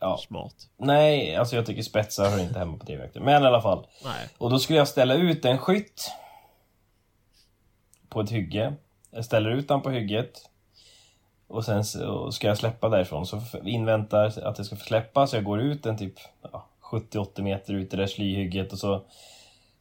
Ja. 0.01 0.17
Smart. 0.19 0.55
Nej, 0.77 1.37
alltså 1.37 1.57
jag 1.57 1.67
tycker 1.67 1.83
spetsar 1.83 2.31
hör 2.31 2.39
inte 2.43 2.59
hemma 2.59 2.79
på 2.79 2.85
drevjakter. 2.85 3.21
Men 3.21 3.43
i 3.43 3.47
alla 3.47 3.63
fall. 3.63 3.87
Nej. 4.05 4.29
Och 4.39 4.51
då 4.51 4.59
skulle 4.59 4.79
jag 4.79 4.89
ställa 4.89 5.15
ut 5.15 5.45
en 5.45 5.59
skytt 5.59 6.11
på 8.09 8.21
ett 8.21 8.31
hygge. 8.31 8.75
Jag 9.11 9.25
ställer 9.25 9.51
ut 9.51 9.69
den 9.69 9.81
på 9.83 9.91
hygget. 9.91 10.51
Och 11.49 11.65
sen 11.65 11.85
så 11.85 12.33
ska 12.33 12.47
jag 12.47 12.59
släppa 12.59 12.89
därifrån. 12.89 13.27
Så 13.27 13.41
inväntar 13.65 14.27
att 14.27 14.59
jag 14.59 14.67
ska 14.67 14.77
få 14.77 14.85
släppa. 14.85 15.27
Så 15.27 15.37
jag 15.37 15.45
går 15.45 15.61
ut 15.61 15.87
en 15.87 15.99
typ 15.99 16.15
ja, 16.53 16.67
70-80 16.83 17.43
meter 17.43 17.75
ut 17.75 17.87
i 17.87 17.97
det 17.97 18.03
där 18.03 18.07
slyhygget 18.07 18.73
och 18.73 18.79
så... 18.79 19.03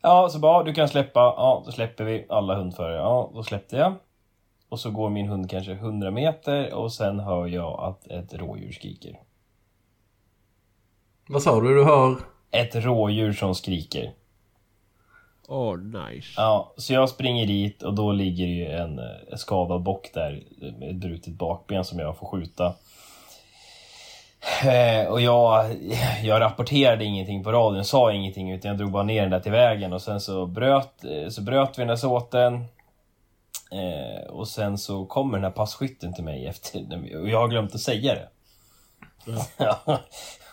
Ja, 0.01 0.29
så 0.29 0.39
bara, 0.39 0.63
du 0.63 0.73
kan 0.73 0.87
släppa. 0.89 1.19
Ja, 1.19 1.63
då 1.65 1.71
släpper 1.71 2.03
vi 2.03 2.25
alla 2.29 2.55
hundförare. 2.55 2.95
Ja, 2.95 3.31
då 3.33 3.43
släppte 3.43 3.77
jag. 3.77 3.93
Och 4.69 4.79
så 4.79 4.91
går 4.91 5.09
min 5.09 5.27
hund 5.27 5.49
kanske 5.49 5.71
100 5.71 6.11
meter 6.11 6.73
och 6.73 6.93
sen 6.93 7.19
hör 7.19 7.47
jag 7.47 7.79
att 7.79 8.07
ett 8.07 8.33
rådjur 8.33 8.71
skriker. 8.71 9.19
Vad 11.27 11.41
sa 11.41 11.61
du? 11.61 11.75
Du 11.75 11.83
hör? 11.83 12.15
Ett 12.51 12.75
rådjur 12.75 13.33
som 13.33 13.55
skriker. 13.55 14.13
Åh, 15.47 15.77
nice. 15.77 16.33
Ja, 16.37 16.73
så 16.77 16.93
jag 16.93 17.09
springer 17.09 17.45
dit 17.45 17.83
och 17.83 17.93
då 17.93 18.11
ligger 18.11 18.45
ju 18.45 18.65
en, 18.71 18.99
eh, 18.99 19.35
skadad 19.35 19.81
bock 19.83 20.09
där 20.13 20.43
med 20.79 20.89
ett 20.89 20.95
brutet 20.95 21.33
bakben 21.33 21.85
som 21.85 21.99
jag 21.99 22.17
får 22.17 22.27
skjuta. 22.27 22.73
Eh, 24.65 25.07
och 25.07 25.21
jag, 25.21 25.75
jag 26.23 26.41
rapporterade 26.41 27.05
ingenting 27.05 27.43
på 27.43 27.51
radion, 27.51 27.85
sa 27.85 28.11
ingenting 28.11 28.51
utan 28.51 28.69
jag 28.69 28.77
drog 28.77 28.91
bara 28.91 29.03
ner 29.03 29.21
den 29.21 29.31
där 29.31 29.39
till 29.39 29.51
vägen 29.51 29.93
och 29.93 30.01
sen 30.01 30.21
så 30.21 30.45
bröt, 30.45 31.03
eh, 31.05 31.29
så 31.29 31.41
bröt 31.41 31.77
vi 31.77 31.81
den 31.81 31.87
där 31.87 31.95
såten. 31.95 32.65
Och 34.29 34.47
sen 34.47 34.77
så 34.77 35.05
kommer 35.05 35.37
den 35.37 35.43
här 35.43 35.51
passkytten 35.51 36.13
till 36.13 36.23
mig 36.23 36.47
efter, 36.47 36.79
och 37.21 37.29
jag 37.29 37.39
har 37.39 37.47
glömt 37.47 37.75
att 37.75 37.81
säga 37.81 38.15
det. 38.15 38.29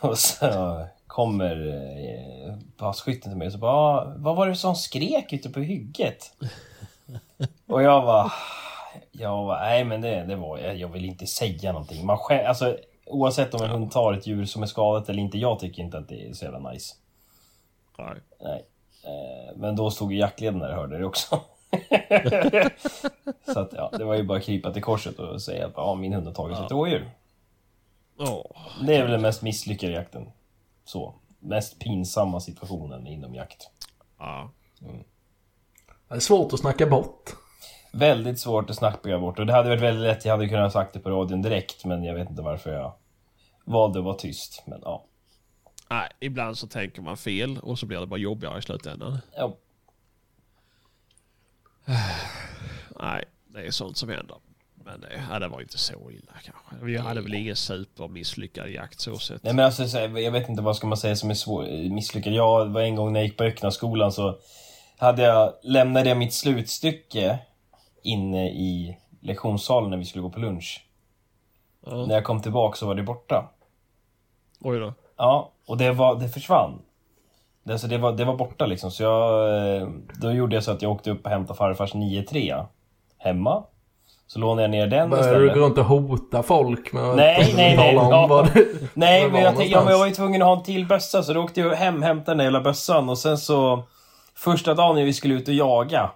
och 0.11 0.19
så 0.19 0.87
kommer 1.07 1.67
eh, 1.67 2.55
passkytten 2.77 3.31
till 3.31 3.39
mig 3.39 3.47
och 3.47 3.53
så 3.53 3.59
bara, 3.59 3.73
"Ah, 3.73 4.13
vad 4.17 4.37
var 4.37 4.47
det 4.49 4.57
som 4.57 4.75
skrek 4.75 5.33
ute 5.33 5.51
på 5.51 5.61
hygget? 5.61 6.33
och 7.67 7.83
jag 7.83 8.03
var 8.03 8.33
jag 9.13 9.45
var, 9.45 9.61
nej 9.61 9.85
men 9.85 10.01
det, 10.01 10.25
det 10.25 10.37
var, 10.37 10.59
jag, 10.59 10.77
jag 10.77 10.89
vill 10.89 11.05
inte 11.05 11.27
säga 11.27 11.73
någonting. 11.73 12.07
Man 12.07 12.19
själv, 12.19 12.47
alltså, 12.47 12.77
oavsett 13.07 13.55
om 13.55 13.63
en 13.63 13.71
hund 13.71 13.91
tar 13.91 14.13
ett 14.13 14.27
djur 14.27 14.45
som 14.45 14.63
är 14.63 14.67
skadat 14.67 15.09
eller 15.09 15.23
inte, 15.23 15.39
jag 15.39 15.59
tycker 15.59 15.83
inte 15.83 15.99
att 15.99 16.09
det 16.09 16.29
är 16.29 16.33
så 16.33 16.45
jävla 16.45 16.71
nice. 16.71 16.95
Nej. 17.99 18.17
Nej. 18.41 18.65
Eh, 19.05 19.57
men 19.57 19.77
då 19.77 19.91
stod 19.91 20.13
ju 20.13 20.19
jaktledaren 20.19 20.59
där 20.59 20.69
och 20.71 20.75
hörde 20.75 20.99
det 20.99 21.05
också. 21.05 21.41
så 23.53 23.61
att 23.61 23.73
ja, 23.73 23.91
det 23.99 24.05
var 24.05 24.15
ju 24.15 24.23
bara 24.23 24.39
att 24.39 24.45
krypa 24.45 24.73
till 24.73 24.83
korset 24.83 25.19
och 25.19 25.43
säga 25.43 25.67
att 25.67 25.73
ja, 25.77 25.95
min 25.95 26.13
hund 26.13 26.27
har 26.27 26.35
tagit 26.35 26.57
sig 26.57 26.67
ett 26.67 26.73
rådjur. 26.73 27.11
Åh. 28.23 28.87
Det 28.87 28.97
är 28.97 29.03
väl 29.03 29.11
den 29.11 29.23
mest 29.23 29.43
misslyckade 29.43 29.93
jakten. 29.93 30.31
Så. 30.85 31.15
Mest 31.39 31.79
pinsamma 31.79 32.41
situationen 32.41 33.07
inom 33.07 33.35
jakt. 33.35 33.71
Ja. 34.19 34.51
Det 36.09 36.15
är 36.15 36.21
svårt 36.21 36.53
att 36.53 36.61
snacka 36.61 36.87
bort. 36.87 37.31
Väldigt 37.93 38.41
svårt 38.41 38.71
att 38.71 38.77
snacka 38.77 39.19
bort 39.19 39.39
och 39.39 39.47
det 39.47 39.53
hade 39.53 39.69
varit 39.69 39.83
väldigt 39.83 40.03
lätt, 40.03 40.25
jag 40.25 40.33
hade 40.33 40.49
kunnat 40.49 40.63
ha 40.63 40.71
sagt 40.71 40.93
det 40.93 41.01
på 41.01 41.11
radion 41.11 41.43
direkt 41.43 41.85
men 41.85 42.05
jag 42.05 42.15
vet 42.15 42.31
inte 42.31 42.43
varför 42.43 42.73
jag 42.73 42.93
valde 43.65 43.99
att 43.99 44.05
vara 44.05 44.15
tyst. 44.15 44.63
Men 44.67 44.81
ja. 44.85 45.05
Nej, 45.91 46.09
ibland 46.21 46.59
så 46.59 46.67
tänker 46.67 47.03
man 47.03 47.17
fel 47.17 47.59
och 47.59 47.79
så 47.79 47.87
blir 47.87 48.01
det 48.01 48.07
bara 48.07 48.21
jobbigare 48.21 48.59
i 48.59 48.63
slutändan. 48.63 49.19
ja. 49.37 49.57
Nej, 53.01 53.25
det 53.47 53.67
är 53.67 53.71
sånt 53.71 53.97
som 53.97 54.09
händer. 54.09 54.37
Men 54.85 55.01
det, 55.01 55.09
ja, 55.31 55.39
det 55.39 55.49
var 55.49 55.61
inte 55.61 55.79
så 55.79 56.11
illa 56.11 56.33
kanske. 56.45 56.85
Vi 56.87 56.97
hade 56.99 57.21
väl 57.21 57.35
ingen 57.35 57.57
supermisslyckad 57.57 58.71
jakt 58.71 59.01
så 59.01 59.19
sett. 59.19 59.43
Nej 59.43 59.55
men 59.55 59.65
alltså, 59.65 59.99
jag 59.99 60.31
vet 60.33 60.49
inte 60.49 60.63
vad 60.63 60.77
ska 60.77 60.87
man 60.87 60.97
säga 60.99 61.17
som 61.17 61.31
är 61.31 61.35
svår, 61.35 61.91
misslyckad. 61.91 62.33
Jag 62.33 62.67
var 62.67 62.81
en 62.81 62.97
gång 62.97 63.13
när 63.13 63.21
jag 63.21 63.27
gick 63.27 63.37
på 63.37 63.45
Öknaskolan 63.45 64.13
så 64.13 64.39
hade 64.99 65.23
jag, 65.23 65.53
lämnade 65.63 66.09
jag 66.09 66.19
mitt 66.19 66.33
slutstycke 66.33 67.39
inne 68.03 68.49
i 68.51 68.99
lektionssalen 69.21 69.91
när 69.91 69.97
vi 69.97 70.05
skulle 70.05 70.23
gå 70.23 70.31
på 70.31 70.41
lunch. 70.41 70.87
Ja. 71.87 72.07
När 72.07 72.15
jag 72.15 72.25
kom 72.25 72.43
tillbaka 72.43 72.77
så 72.77 72.87
var 72.87 72.95
det 72.95 73.03
borta. 73.03 73.51
Oj 74.61 74.79
då. 74.79 74.95
Ja, 75.17 75.53
och 75.67 75.77
det, 75.77 75.93
var, 75.93 76.21
det 76.21 76.29
försvann. 76.29 76.83
Det, 77.65 77.73
alltså 77.73 77.87
det, 77.89 77.99
var, 77.99 78.13
det 78.13 78.25
var 78.25 78.37
borta 78.37 78.67
liksom, 78.67 78.91
så 78.91 79.03
jag... 79.03 79.77
eh, 79.77 79.89
Då 80.21 80.33
gjorde 80.33 80.57
jag 80.57 80.65
så 80.65 80.71
att 80.71 80.83
jag 80.83 80.93
åkte 80.93 81.11
upp 81.11 81.25
och 81.25 81.31
hämtade 81.31 81.57
farfars 81.57 81.95
9-3 81.95 82.67
hemma. 83.19 83.65
Så 84.33 84.39
lånade 84.39 84.63
jag 84.63 84.71
ner 84.71 84.87
den 84.87 85.11
Börjar 85.11 85.25
du 85.25 85.31
istället. 85.31 85.55
gå 85.55 85.61
runt 85.61 85.79
och 85.79 85.85
hota 85.85 86.43
folk 86.43 86.93
med 86.93 87.17
Nej, 87.17 87.53
nej, 87.57 87.77
nej, 87.77 87.97
om 87.97 88.11
ja. 88.11 88.27
vad 88.27 88.55
du... 88.55 88.89
Nej, 88.95 89.23
var 89.23 89.31
men 89.31 89.43
jag, 89.43 89.51
var 89.51 89.59
tänkte, 89.59 89.73
ja, 89.73 89.85
men 89.85 89.93
jag 89.93 89.99
var 89.99 90.07
ju 90.07 90.13
tvungen 90.13 90.43
att 90.43 90.49
ha 90.49 90.57
en 90.57 90.63
till 90.63 90.87
bössa 90.87 91.23
så 91.23 91.33
då 91.33 91.41
åkte 91.41 91.61
jag 91.61 91.75
hem, 91.75 92.03
hämtade 92.03 92.31
den 92.31 92.39
där 92.39 92.45
jävla 92.45 92.61
bössan 92.61 93.09
och 93.09 93.19
sen 93.19 93.39
så... 93.39 93.83
Första 94.35 94.75
dagen 94.75 94.97
när 94.97 95.05
vi 95.05 95.13
skulle 95.13 95.35
ut 95.35 95.49
och 95.49 95.55
jaga 95.55 96.11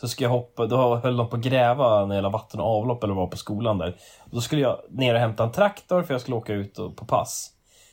så 0.00 0.08
ska 0.08 0.24
jag 0.24 0.30
hoppa, 0.30 0.66
då 0.66 0.96
höll 0.96 1.16
de 1.16 1.28
på 1.28 1.36
att 1.36 1.42
gräva 1.42 2.06
när 2.06 2.14
jävla 2.14 2.30
vatten 2.30 2.60
och 2.60 2.66
avlopp 2.78 3.04
eller 3.04 3.14
vad 3.14 3.30
på 3.30 3.36
skolan 3.36 3.78
där. 3.78 3.96
Och 4.20 4.30
då 4.30 4.40
skulle 4.40 4.62
jag 4.62 4.78
ner 4.90 5.14
och 5.14 5.20
hämta 5.20 5.44
en 5.44 5.52
traktor 5.52 6.02
för 6.02 6.14
jag 6.14 6.20
skulle 6.20 6.36
åka 6.36 6.52
ut 6.52 6.78
och, 6.78 6.96
på 6.96 7.04
pass. 7.04 7.50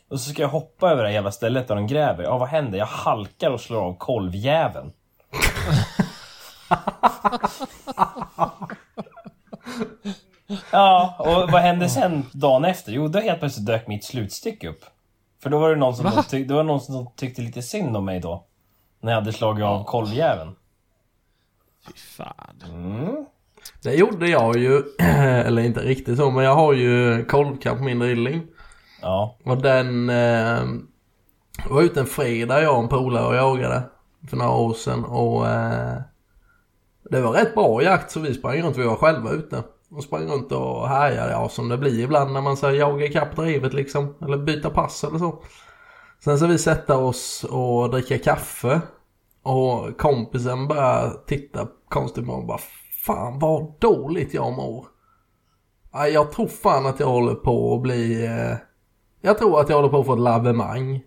Och 0.10 0.20
så 0.20 0.30
ska 0.30 0.42
jag 0.42 0.50
hoppa 0.50 0.92
över 0.92 1.04
det 1.04 1.10
här 1.10 1.14
jävla 1.14 1.32
stället 1.32 1.68
där 1.68 1.76
de 1.76 1.88
gräver. 1.88 2.24
Ja, 2.24 2.38
vad 2.38 2.50
händer? 2.50 2.80
Jag 2.80 2.86
halkar 2.86 3.52
och 3.52 3.62
slår 3.62 3.82
av 3.82 3.98
kolvjäveln. 3.98 4.92
Ja, 10.72 11.16
och 11.20 11.52
vad 11.52 11.62
hände 11.62 11.90
sen 11.90 12.26
dagen 12.32 12.66
efter? 12.66 12.92
Jo, 12.92 13.08
då 13.08 13.20
helt 13.20 13.40
plötsligt 13.40 13.66
dök 13.66 13.88
mitt 13.88 14.04
slutstycke 14.04 14.70
upp. 14.70 14.86
För 15.44 15.50
då 15.50 15.60
var 15.60 15.70
det 15.70 15.76
någon 15.76 15.96
som, 15.96 16.24
tyck, 16.30 16.48
det 16.48 16.54
var 16.54 16.64
någon 16.64 16.82
som 16.82 17.12
tyckte 17.16 17.42
lite 17.42 17.62
synd 17.62 17.98
om 17.98 18.06
mig 18.06 18.20
då. 18.20 18.46
När 19.02 19.12
jag 19.12 19.20
hade 19.20 19.34
slagit 19.34 19.66
av 19.66 19.84
kolvjäveln. 19.84 20.56
Fy 21.88 21.94
fan. 21.94 22.64
Mm. 22.66 23.26
Det 23.84 23.94
gjorde 23.94 24.30
jag 24.30 24.58
ju, 24.58 24.84
eller 25.00 25.62
inte 25.62 25.80
riktigt 25.80 26.18
så, 26.18 26.32
men 26.32 26.46
jag 26.46 26.56
har 26.56 26.74
ju 26.74 27.26
kolvkamp 27.26 27.78
på 27.78 27.84
min 27.84 28.00
drilling. 28.00 28.48
Ja. 29.02 29.38
Och 29.44 29.62
den 29.62 30.10
eh, 30.10 30.64
var 31.70 31.82
ute 31.82 32.00
en 32.00 32.06
fredag 32.06 32.62
jag 32.62 32.78
och 32.78 32.84
en 32.84 32.90
polare 32.90 33.28
och 33.28 33.36
jagade 33.36 33.84
för 34.30 34.38
några 34.38 34.52
år 34.52 34.74
sedan 34.74 35.06
och 35.06 35.48
eh, 35.48 35.98
det 37.10 37.22
var 37.22 37.32
rätt 37.32 37.56
bra 37.56 37.84
jakt 37.84 38.12
så 38.12 38.20
vi 38.20 38.34
sprang 38.34 38.62
runt, 38.62 38.78
vi 38.78 38.86
var 38.86 38.96
själva 38.96 39.32
ute. 39.32 39.64
Och 39.92 40.04
sprang 40.04 40.28
runt 40.28 40.52
och 40.52 40.88
härjade, 40.88 41.32
ja 41.32 41.50
som 41.50 41.70
det 41.70 41.78
blir 41.78 42.04
ibland 42.04 42.34
när 42.34 42.42
man 42.42 42.58
säger 42.58 42.80
jaga 42.80 43.06
ikapp 43.06 43.36
drivet 43.36 43.74
liksom. 43.74 44.16
Eller 44.22 44.38
byta 44.38 44.70
pass 44.70 45.04
eller 45.04 45.20
så. 45.20 45.44
Sen 46.24 46.40
så 46.40 46.48
vi 46.48 46.58
sätta 46.58 46.98
oss 46.98 47.46
och 47.50 47.90
dricka 47.90 48.18
kaffe. 48.18 48.82
Och 49.44 49.98
kompisen 49.98 50.68
börjar 50.68 51.26
titta 51.28 51.68
konstigt 51.90 52.26
på 52.26 52.32
mig 52.32 52.42
och 52.42 52.48
bara 52.48 52.60
Fan 53.06 53.40
vad 53.40 53.74
dåligt 53.80 54.34
jag 54.34 54.54
mår. 54.54 54.86
Jag 56.14 56.32
tror 56.32 56.48
fan 56.48 56.86
att 56.86 57.00
jag 57.00 57.08
håller 57.08 57.36
på 57.36 57.76
att 57.76 57.82
bli... 57.82 58.26
Eh, 58.26 58.58
jag 59.22 59.38
tror 59.38 59.62
att 59.62 59.70
jag 59.70 59.76
håller 59.76 59.90
på 59.90 60.00
att 60.00 60.06
få 60.06 60.14
ett 60.14 60.20
lavemang. 60.20 61.02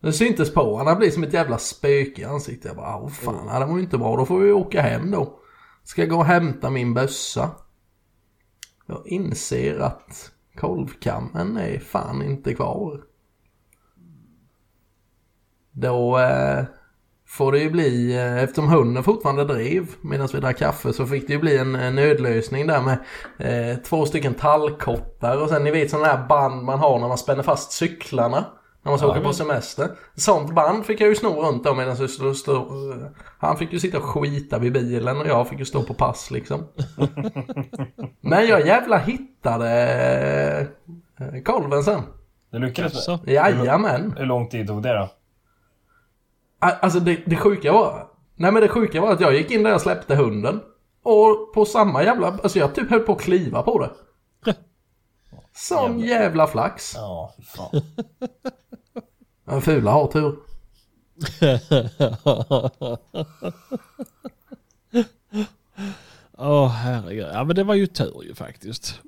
Det 0.00 0.12
syntes 0.12 0.54
på 0.54 0.76
han, 0.76 0.86
han 0.86 0.98
blev 0.98 1.10
som 1.10 1.22
ett 1.22 1.32
jävla 1.32 1.58
spöke 1.58 2.22
i 2.22 2.24
ansiktet. 2.24 2.64
Jag 2.64 2.76
bara, 2.76 2.96
åh 2.96 3.08
fan, 3.08 3.60
det 3.60 3.66
var 3.66 3.76
ju 3.76 3.82
inte 3.82 3.98
bra. 3.98 4.16
Då 4.16 4.26
får 4.26 4.38
vi 4.38 4.52
åka 4.52 4.82
hem 4.82 5.10
då. 5.10 5.38
Ska 5.84 6.04
gå 6.04 6.16
och 6.16 6.24
hämta 6.24 6.70
min 6.70 6.94
bössa. 6.94 7.50
Jag 8.86 9.06
inser 9.06 9.78
att 9.78 10.30
kolvkammen 10.56 11.56
är 11.56 11.78
fan 11.78 12.22
inte 12.22 12.54
kvar. 12.54 13.00
Då 15.72 16.18
eh, 16.18 16.64
får 17.26 17.52
det 17.52 17.58
ju 17.58 17.70
bli, 17.70 18.16
eh, 18.16 18.42
eftersom 18.42 18.68
hunden 18.68 19.04
fortfarande 19.04 19.44
drev 19.44 19.94
medan 20.00 20.28
vi 20.32 20.40
drack 20.40 20.58
kaffe 20.58 20.92
så 20.92 21.06
fick 21.06 21.26
det 21.26 21.32
ju 21.32 21.38
bli 21.38 21.58
en, 21.58 21.74
en 21.74 21.94
nödlösning 21.94 22.66
där 22.66 22.82
med 22.82 22.98
eh, 23.38 23.76
två 23.78 24.06
stycken 24.06 24.34
tallkottar 24.34 25.42
och 25.42 25.48
sen 25.48 25.64
ni 25.64 25.70
vet 25.70 25.90
sådana 25.90 26.08
här 26.08 26.26
band 26.28 26.64
man 26.64 26.78
har 26.78 26.98
när 26.98 27.08
man 27.08 27.18
spänner 27.18 27.42
fast 27.42 27.72
cyklarna. 27.72 28.44
När 28.82 28.92
man 28.92 28.98
ska 28.98 29.08
åka 29.08 29.20
på 29.20 29.32
semester. 29.32 29.88
Sånt 30.14 30.54
band 30.54 30.86
fick 30.86 31.00
jag 31.00 31.08
ju 31.08 31.14
sno 31.14 31.42
runt 31.42 31.66
om 31.66 31.76
medan 31.76 31.96
jag 32.00 32.36
stod, 32.36 32.74
Han 33.38 33.56
fick 33.56 33.72
ju 33.72 33.78
sitta 33.78 33.98
och 33.98 34.04
skita 34.04 34.58
vid 34.58 34.72
bilen 34.72 35.20
och 35.20 35.26
jag 35.26 35.48
fick 35.48 35.58
ju 35.58 35.64
stå 35.64 35.82
på 35.82 35.94
pass 35.94 36.30
liksom. 36.30 36.64
Men 38.20 38.46
jag 38.46 38.66
jävla 38.66 38.98
hittade 38.98 39.68
eh, 41.18 41.42
kolven 41.42 41.82
sen. 41.84 42.00
Det 42.52 42.58
lyckades 42.58 43.08
med. 43.08 43.20
Jajamän. 43.26 44.14
Hur 44.18 44.26
lång 44.26 44.48
tid 44.48 44.66
tog 44.66 44.82
det 44.82 44.92
då? 44.92 45.08
Al- 46.58 46.72
Alltså 46.80 47.00
det, 47.00 47.20
det 47.26 47.36
sjuka 47.36 47.72
var, 47.72 48.06
Nej 48.36 48.52
men 48.52 48.62
det 48.62 48.68
sjuka 48.68 49.00
var 49.00 49.12
att 49.12 49.20
jag 49.20 49.34
gick 49.34 49.50
in 49.50 49.62
där 49.62 49.74
och 49.74 49.80
släppte 49.80 50.14
hunden. 50.14 50.60
Och 51.02 51.52
på 51.54 51.64
samma 51.64 52.02
jävla, 52.04 52.26
alltså 52.26 52.58
jag 52.58 52.74
typ 52.74 52.90
höll 52.90 53.00
på 53.00 53.12
att 53.12 53.20
kliva 53.20 53.62
på 53.62 53.78
det. 53.78 53.90
Sån 55.54 56.00
Jävlar. 56.00 56.20
jävla 56.20 56.46
flax. 56.46 56.92
Ja, 56.94 57.34
fan. 57.44 57.70
Men 59.44 59.62
fula 59.62 59.90
har 59.90 60.06
tur. 60.06 60.36
Åh 66.38 66.68
herregud. 66.68 67.26
Ja 67.32 67.44
men 67.44 67.56
det 67.56 67.64
var 67.64 67.74
ju 67.74 67.86
tur 67.86 68.22
ju 68.24 68.34
faktiskt. 68.34 69.00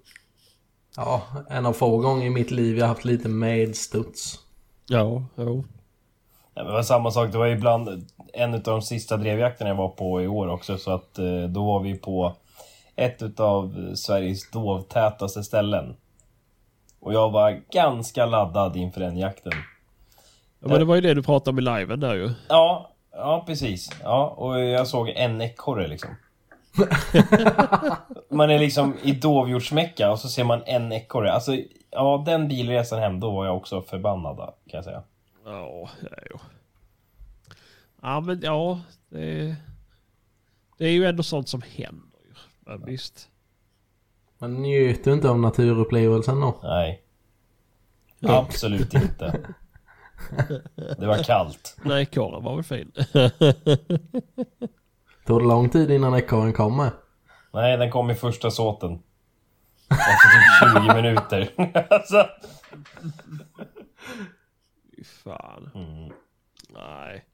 Ja, 0.96 1.22
en 1.48 1.66
av 1.66 1.72
få 1.72 1.98
gånger 1.98 2.26
i 2.26 2.30
mitt 2.30 2.50
liv 2.50 2.78
jag 2.78 2.86
haft 2.86 3.04
lite 3.04 3.28
medstuds. 3.28 4.38
Ja, 4.86 5.22
jo. 5.36 5.64
Ja, 6.54 6.62
men 6.62 6.66
det 6.66 6.72
var 6.72 6.82
samma 6.82 7.10
sak, 7.10 7.32
det 7.32 7.38
var 7.38 7.46
ibland 7.46 8.06
en 8.32 8.54
av 8.54 8.60
de 8.60 8.82
sista 8.82 9.16
drevjakterna 9.16 9.70
jag 9.70 9.76
var 9.76 9.88
på 9.88 10.22
i 10.22 10.26
år 10.26 10.48
också 10.48 10.78
så 10.78 10.90
att 10.90 11.18
eh, 11.18 11.42
då 11.48 11.64
var 11.64 11.80
vi 11.80 11.94
på 11.94 12.36
ett 12.96 13.22
utav 13.22 13.94
Sveriges 13.94 14.50
dovtätaste 14.50 15.44
ställen. 15.44 15.96
Och 17.04 17.14
jag 17.14 17.30
var 17.30 17.60
ganska 17.70 18.26
laddad 18.26 18.76
inför 18.76 19.00
den 19.00 19.16
jakten. 19.16 19.52
Ja, 20.60 20.68
men 20.68 20.78
det 20.78 20.84
var 20.84 20.94
ju 20.94 21.00
det 21.00 21.14
du 21.14 21.22
pratade 21.22 21.50
om 21.50 21.58
i 21.58 21.62
liven 21.62 22.00
där 22.00 22.14
ju. 22.14 22.30
Ja, 22.48 22.92
ja 23.12 23.44
precis. 23.46 23.90
Ja, 24.02 24.34
och 24.36 24.60
jag 24.60 24.86
såg 24.86 25.08
en 25.08 25.40
ekorre 25.40 25.88
liksom. 25.88 26.10
man 28.30 28.50
är 28.50 28.58
liksom 28.58 28.96
i 29.02 29.12
dovhjortsmecka 29.12 30.10
och 30.10 30.18
så 30.18 30.28
ser 30.28 30.44
man 30.44 30.62
en 30.66 30.92
ekorre. 30.92 31.32
Alltså, 31.32 31.56
ja 31.90 32.22
den 32.26 32.48
bilresan 32.48 32.98
hem, 32.98 33.20
då 33.20 33.30
var 33.30 33.46
jag 33.46 33.56
också 33.56 33.82
förbannad 33.82 34.36
kan 34.36 34.54
jag 34.66 34.84
säga. 34.84 35.02
Ja, 35.44 35.88
ja. 36.30 36.40
Ja 38.02 38.20
men 38.20 38.40
ja, 38.42 38.80
det, 39.08 39.56
det 40.78 40.84
är 40.84 40.92
ju 40.92 41.04
ändå 41.04 41.22
sånt 41.22 41.48
som 41.48 41.62
händer 41.62 42.18
ju. 42.28 42.34
Men 42.60 42.84
visst. 42.84 43.28
Man 44.44 44.62
njöt 44.62 45.06
inte 45.06 45.30
av 45.30 45.38
naturupplevelsen 45.38 46.40
då. 46.40 46.60
Nej. 46.62 47.02
Absolut 48.22 48.94
inte. 48.94 49.40
Det 50.98 51.06
var 51.06 51.22
kallt. 51.22 51.76
Nej, 51.82 52.06
korren 52.06 52.44
var 52.44 52.54
väl 52.54 52.64
fin. 52.64 52.92
Tog 55.26 55.40
det 55.40 55.46
lång 55.46 55.68
tid 55.68 55.90
innan 55.90 56.14
ekorren 56.14 56.52
kom 56.52 56.76
med? 56.76 56.90
Nej, 57.52 57.76
den 57.76 57.90
kom 57.90 58.10
i 58.10 58.14
första 58.14 58.50
såten. 58.50 59.02
Efter 59.90 60.28
typ 60.30 60.86
20 60.86 60.94
minuter. 60.94 61.50
alltså. 61.90 62.26
Fy 64.96 65.04
fan. 65.04 65.70
mm. 65.74 66.12
Nej. 66.68 67.24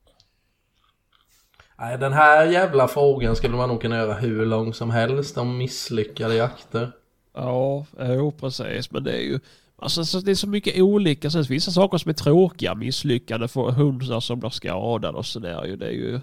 Nej, 1.78 1.98
den 1.98 2.12
här 2.12 2.46
jävla 2.46 2.88
frågan 2.88 3.36
skulle 3.36 3.56
man 3.56 3.68
nog 3.68 3.80
kunna 3.80 3.96
göra 3.96 4.14
hur 4.14 4.46
lång 4.46 4.74
som 4.74 4.90
helst 4.90 5.38
om 5.38 5.56
misslyckade 5.58 6.34
jakter. 6.34 6.92
Ja, 7.32 7.86
jo 7.98 8.32
precis. 8.32 8.90
Men 8.90 9.04
det 9.04 9.12
är 9.12 9.22
ju... 9.22 9.40
Alltså 9.76 10.04
så 10.04 10.20
det 10.20 10.30
är 10.30 10.34
så 10.34 10.48
mycket 10.48 10.82
olika. 10.82 11.30
Sen 11.30 11.38
finns 11.38 11.50
vissa 11.50 11.70
saker 11.70 11.98
som 11.98 12.08
är 12.08 12.14
tråkiga. 12.14 12.74
Misslyckade 12.74 13.48
för 13.48 13.70
hundar 13.70 14.20
som 14.20 14.40
blir 14.40 14.50
skadade 14.50 15.18
och 15.18 15.26
sådär 15.26 15.64
ju. 15.64 15.76
Det 15.76 15.86
är 15.86 15.92
ju... 15.92 16.20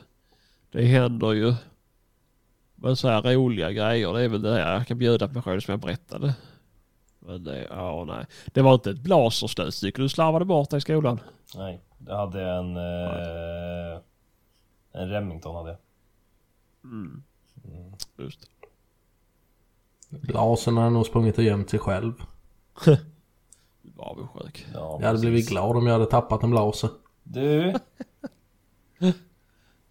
Det 0.72 0.86
händer 0.86 1.34
ju. 1.34 1.54
Men 2.76 2.96
så 2.96 3.08
här 3.08 3.22
roliga 3.22 3.72
grejer. 3.72 4.14
Det 4.14 4.22
är 4.22 4.30
väl 4.30 4.42
det 4.42 4.54
här 4.54 4.74
jag 4.74 4.88
kan 4.88 4.98
bjuda 4.98 5.28
på 5.28 5.34
mig 5.34 5.44
själv 5.44 5.60
som 5.60 5.72
jag 5.72 5.80
berättade. 5.80 6.34
Men 7.20 7.44
det, 7.44 7.68
ja 7.70 8.06
nej. 8.08 8.26
Det 8.46 8.62
var 8.62 8.74
inte 8.74 8.90
ett 8.90 9.00
blaserstötstycke 9.00 10.02
du 10.02 10.10
slarvade 10.10 10.46
bort 10.46 10.74
i 10.74 10.82
skolan. 10.82 11.20
Nej, 11.56 11.82
jag 12.08 12.18
hade 12.18 12.42
en... 12.42 12.78
Eh, 12.78 14.00
en 14.92 15.10
Remington 15.10 15.56
hade 15.56 15.70
jag. 15.70 15.80
Mm. 16.84 17.24
Just. 18.18 18.50
Lasen 20.10 20.78
hade 20.78 20.90
nog 20.90 21.06
sprungit 21.06 21.38
och 21.38 21.44
gömt 21.44 21.70
sig 21.70 21.80
själv. 21.80 22.14
Du 23.82 23.92
var 23.96 24.06
avundsjuk. 24.06 24.68
Ja, 24.74 24.98
Jag 25.02 25.08
hade 25.08 25.20
blivit 25.20 25.50
glad 25.50 25.78
om 25.78 25.86
jag 25.88 25.94
hade 25.94 26.06
tappat 26.06 26.44
en 26.44 26.50
blaser. 26.52 26.90
Du, 27.24 27.74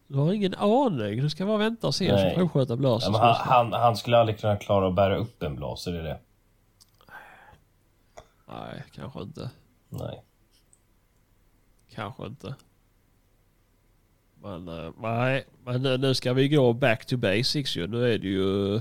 Du 0.09 0.19
har 0.19 0.33
ingen 0.33 0.55
aning. 0.55 1.21
Du 1.23 1.31
ska 1.31 1.47
bara 1.47 1.57
vänta 1.57 1.87
och 1.87 1.95
se 1.95 2.13
Nej. 2.13 2.31
så 2.31 2.37
provsköta 2.39 2.77
blasen. 2.77 3.13
ja, 3.13 3.37
han, 3.41 3.73
han, 3.73 3.81
han 3.83 3.97
skulle 3.97 4.19
aldrig 4.19 4.41
kunna 4.41 4.57
klara 4.57 4.89
att 4.89 4.95
bära 4.95 5.17
upp 5.17 5.43
en 5.43 5.57
blaser, 5.57 5.93
det 5.93 5.99
är 5.99 6.03
det. 6.03 6.19
Nej, 8.49 8.85
kanske 8.95 9.21
inte. 9.23 9.51
Nej. 9.89 10.23
Kanske 11.95 12.27
inte. 12.27 12.55
Men 14.43 14.69
eh, 14.69 14.91
nej, 14.99 15.47
men 15.65 15.87
eh, 15.87 15.99
nu 15.99 16.15
ska 16.15 16.33
vi 16.33 16.49
gå 16.49 16.73
back 16.73 17.07
to 17.07 17.17
basics 17.17 17.77
ju. 17.77 17.87
Nu 17.87 18.13
är 18.15 18.19
det 18.19 18.29
ju... 18.29 18.81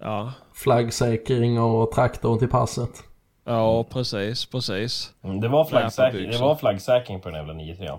Ja, 0.00 0.32
Flaggsäkring 0.54 1.60
och 1.60 1.90
traktor 1.92 2.38
till 2.38 2.48
passet. 2.48 3.04
ja 3.44 3.84
precis, 3.90 4.46
precis. 4.46 5.12
Mm, 5.24 5.40
Det 5.40 5.48
var, 5.48 5.64
flaggsäkring, 5.64 6.30
det 6.30 6.38
var 6.38 6.56
flaggsäkring 6.56 7.20
på 7.20 7.28
den 7.28 7.38
jävla 7.38 7.52
93 7.52 7.90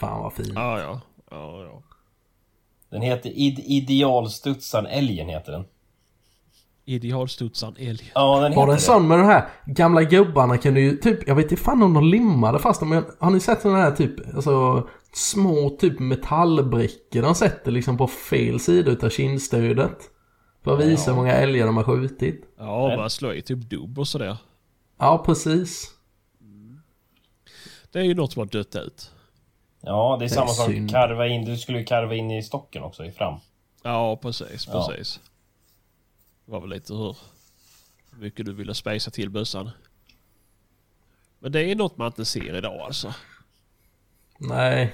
Fan 0.00 0.22
vad 0.22 0.32
fint. 0.32 0.52
Ja, 0.54 0.80
ja. 0.80 1.00
ja, 1.30 1.62
ja. 1.62 1.82
Den 2.90 3.02
heter 3.02 3.30
Id 3.34 3.58
Idealstudsaren 3.58 4.86
Älgen 4.86 5.28
heter 5.28 5.52
den. 5.52 5.64
Idealstudsaren 6.88 7.74
älg. 7.78 8.12
Ja, 8.14 8.40
den 8.40 8.42
Var 8.42 8.48
heter 8.50 8.66
det 8.66 8.72
en 8.72 8.80
sån 8.80 9.08
med 9.08 9.18
de 9.18 9.24
här 9.24 9.48
gamla 9.66 10.02
gubbarna 10.02 10.58
kunde 10.58 10.80
ju 10.80 10.96
typ, 10.96 11.28
jag 11.28 11.34
vet 11.34 11.50
inte 11.52 11.62
fan 11.64 11.82
om 11.82 11.94
de 11.94 12.04
limmade 12.04 12.58
fast 12.58 12.80
dem, 12.80 12.88
men 12.88 13.04
har 13.18 13.30
ni 13.30 13.40
sett 13.40 13.60
sådana 13.60 13.78
här 13.80 13.90
typ, 13.90 14.34
alltså 14.36 14.88
små 15.12 15.70
typ 15.70 15.98
metallbrickor 15.98 17.22
de 17.22 17.34
sätter 17.34 17.70
liksom 17.70 17.96
på 17.96 18.06
fel 18.06 18.60
sida 18.60 18.90
utav 18.90 19.08
kindstödet? 19.10 19.98
För 20.66 20.78
att 20.78 20.84
visa 20.84 21.10
hur 21.10 21.16
många 21.16 21.32
älgar 21.32 21.66
de 21.66 21.76
har 21.76 21.84
skjutit. 21.84 22.44
Ja, 22.58 22.96
man 22.96 23.10
slår 23.10 23.34
i 23.34 23.42
typ 23.42 23.58
dubb 23.58 23.98
och 23.98 24.08
sådär. 24.08 24.36
Ja, 24.98 25.22
precis. 25.26 25.90
Det 27.92 27.98
är 27.98 28.02
ju 28.04 28.14
något 28.14 28.32
som 28.32 28.40
har 28.40 28.46
dött 28.46 28.76
ut. 28.76 29.10
Ja, 29.80 30.16
det 30.18 30.24
är 30.24 30.28
Det 30.28 30.32
är 30.32 30.34
samma 30.34 30.48
sak. 30.48 30.66
synd. 30.70 30.90
Karva 30.90 31.26
in, 31.26 31.44
du 31.44 31.56
skulle 31.56 31.78
ju 31.78 31.84
karva 31.84 32.14
in 32.14 32.30
i 32.30 32.42
stocken 32.42 32.82
också, 32.82 33.04
i 33.04 33.12
fram. 33.12 33.34
Ja, 33.82 34.16
precis, 34.16 34.68
Ja. 34.72 34.88
precis. 34.88 35.20
Det 36.44 36.52
var 36.52 36.60
väl 36.60 36.70
lite 36.70 36.94
hur 36.94 37.16
mycket 38.16 38.46
du 38.46 38.52
ville 38.52 38.74
spacea 38.74 39.10
till 39.10 39.30
bössan. 39.30 39.70
Men 41.38 41.52
det 41.52 41.60
är 41.70 41.76
något 41.76 41.96
man 41.96 42.06
inte 42.06 42.24
ser 42.24 42.56
idag 42.56 42.80
alltså. 42.80 43.14
Nej. 44.38 44.92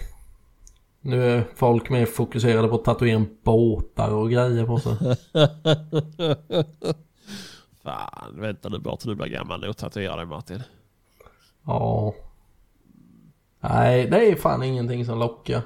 Nu 1.05 1.25
är 1.25 1.45
folk 1.55 1.91
mer 1.91 2.07
fokuserade 2.07 2.69
på 2.69 2.75
att 2.75 2.85
tatuera 2.85 3.25
båtar 3.43 4.11
och 4.11 4.31
grejer 4.31 4.67
på 4.67 4.79
sig. 4.79 4.93
Fan, 7.83 8.41
vänta 8.41 8.69
nu 8.69 8.79
bara 8.79 8.97
till 8.97 9.09
du 9.09 9.15
blir 9.15 9.27
gammal 9.27 9.65
och 9.65 9.77
tatuera 9.77 10.17
dig 10.17 10.27
Martin. 10.27 10.63
Ja. 11.67 12.15
Nej, 13.61 14.07
det 14.07 14.31
är 14.31 14.37
fan 14.37 14.63
ingenting 14.63 15.05
som 15.05 15.19
lockar. 15.19 15.63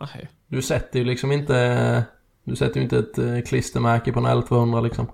Nej. 0.00 0.28
Du 0.46 0.62
sätter 0.62 0.98
ju 0.98 1.04
liksom 1.04 1.32
inte... 1.32 2.04
Du 2.44 2.56
sätter 2.56 2.76
ju 2.76 2.82
inte 2.82 2.98
ett 2.98 3.18
eh, 3.18 3.40
klistermärke 3.40 4.12
på 4.12 4.18
en 4.18 4.26
L200 4.26 4.82
liksom. 4.82 5.06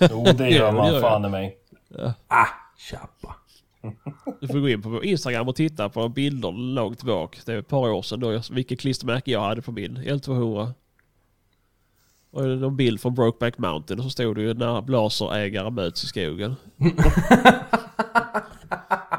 Jo, 0.00 0.24
det 0.24 0.32
Ja, 0.50 0.56
gör 0.56 0.72
man 0.72 1.00
fan 1.00 1.24
i 1.24 1.28
mig. 1.28 1.58
Ah, 2.28 2.46
tjappa. 2.76 3.36
Du 4.40 4.46
får 4.46 4.58
gå 4.58 4.68
in 4.68 4.82
på 4.82 5.04
Instagram 5.04 5.48
och 5.48 5.56
titta 5.56 5.88
på 5.88 6.08
bilder 6.08 6.52
långt 6.52 7.02
bak. 7.02 7.40
Det 7.46 7.52
är 7.52 7.58
ett 7.58 7.68
par 7.68 7.90
år 7.90 8.02
sedan 8.02 8.20
då. 8.20 8.40
Vilket 8.50 8.80
klistermärke 8.80 9.30
jag 9.30 9.40
hade 9.40 9.62
på 9.62 9.72
min 9.72 9.98
L200. 9.98 10.72
Och 12.30 12.44
någon 12.44 12.76
bild 12.76 13.00
från 13.00 13.14
Brokeback 13.14 13.58
Mountain 13.58 14.00
och 14.00 14.04
så 14.04 14.10
stod 14.10 14.36
det 14.36 14.42
ju 14.42 14.54
när 14.54 14.82
blaserägare 14.82 15.70
möts 15.70 16.04
i 16.04 16.06
skogen. 16.06 16.54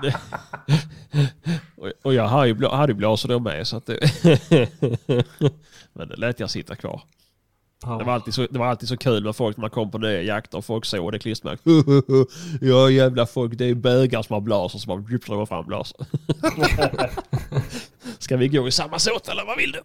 Och, 2.03 2.13
jag 2.13 2.27
hade 2.27 2.87
ju 2.87 2.93
blaser 2.93 3.29
då 3.29 3.39
med 3.39 3.67
så 3.67 3.77
att 3.77 3.85
det... 3.85 3.99
Men 5.93 6.07
det 6.07 6.15
lät 6.15 6.39
jag 6.39 6.49
sitta 6.49 6.75
kvar. 6.75 7.01
Det 7.81 8.03
var, 8.03 8.13
alltid 8.13 8.33
så, 8.33 8.47
det 8.51 8.59
var 8.59 8.65
alltid 8.65 8.89
så 8.89 8.97
kul 8.97 9.23
med 9.23 9.35
folk 9.35 9.57
när 9.57 9.61
man 9.61 9.69
kom 9.69 9.91
på 9.91 9.97
nya 9.97 10.21
jakter 10.21 10.57
och 10.57 10.65
folk 10.65 10.85
såg 10.85 11.11
det 11.11 11.19
klistermärket. 11.19 11.65
ja 12.61 12.89
jävla 12.89 13.25
folk, 13.25 13.57
det 13.57 13.65
är 13.65 13.75
bögar 13.75 14.21
som 14.21 14.33
har 14.33 14.41
blaser 14.41 14.79
som 14.79 14.87
bara 14.87 15.11
djupt 15.11 15.27
drar 15.27 15.45
fram 15.45 15.65
blaser. 15.65 16.05
Ska 18.19 18.37
vi 18.37 18.47
gå 18.47 18.67
i 18.67 18.71
samma 18.71 18.99
såt 18.99 19.27
eller 19.27 19.45
vad 19.45 19.57
vill 19.57 19.71
du? 19.71 19.81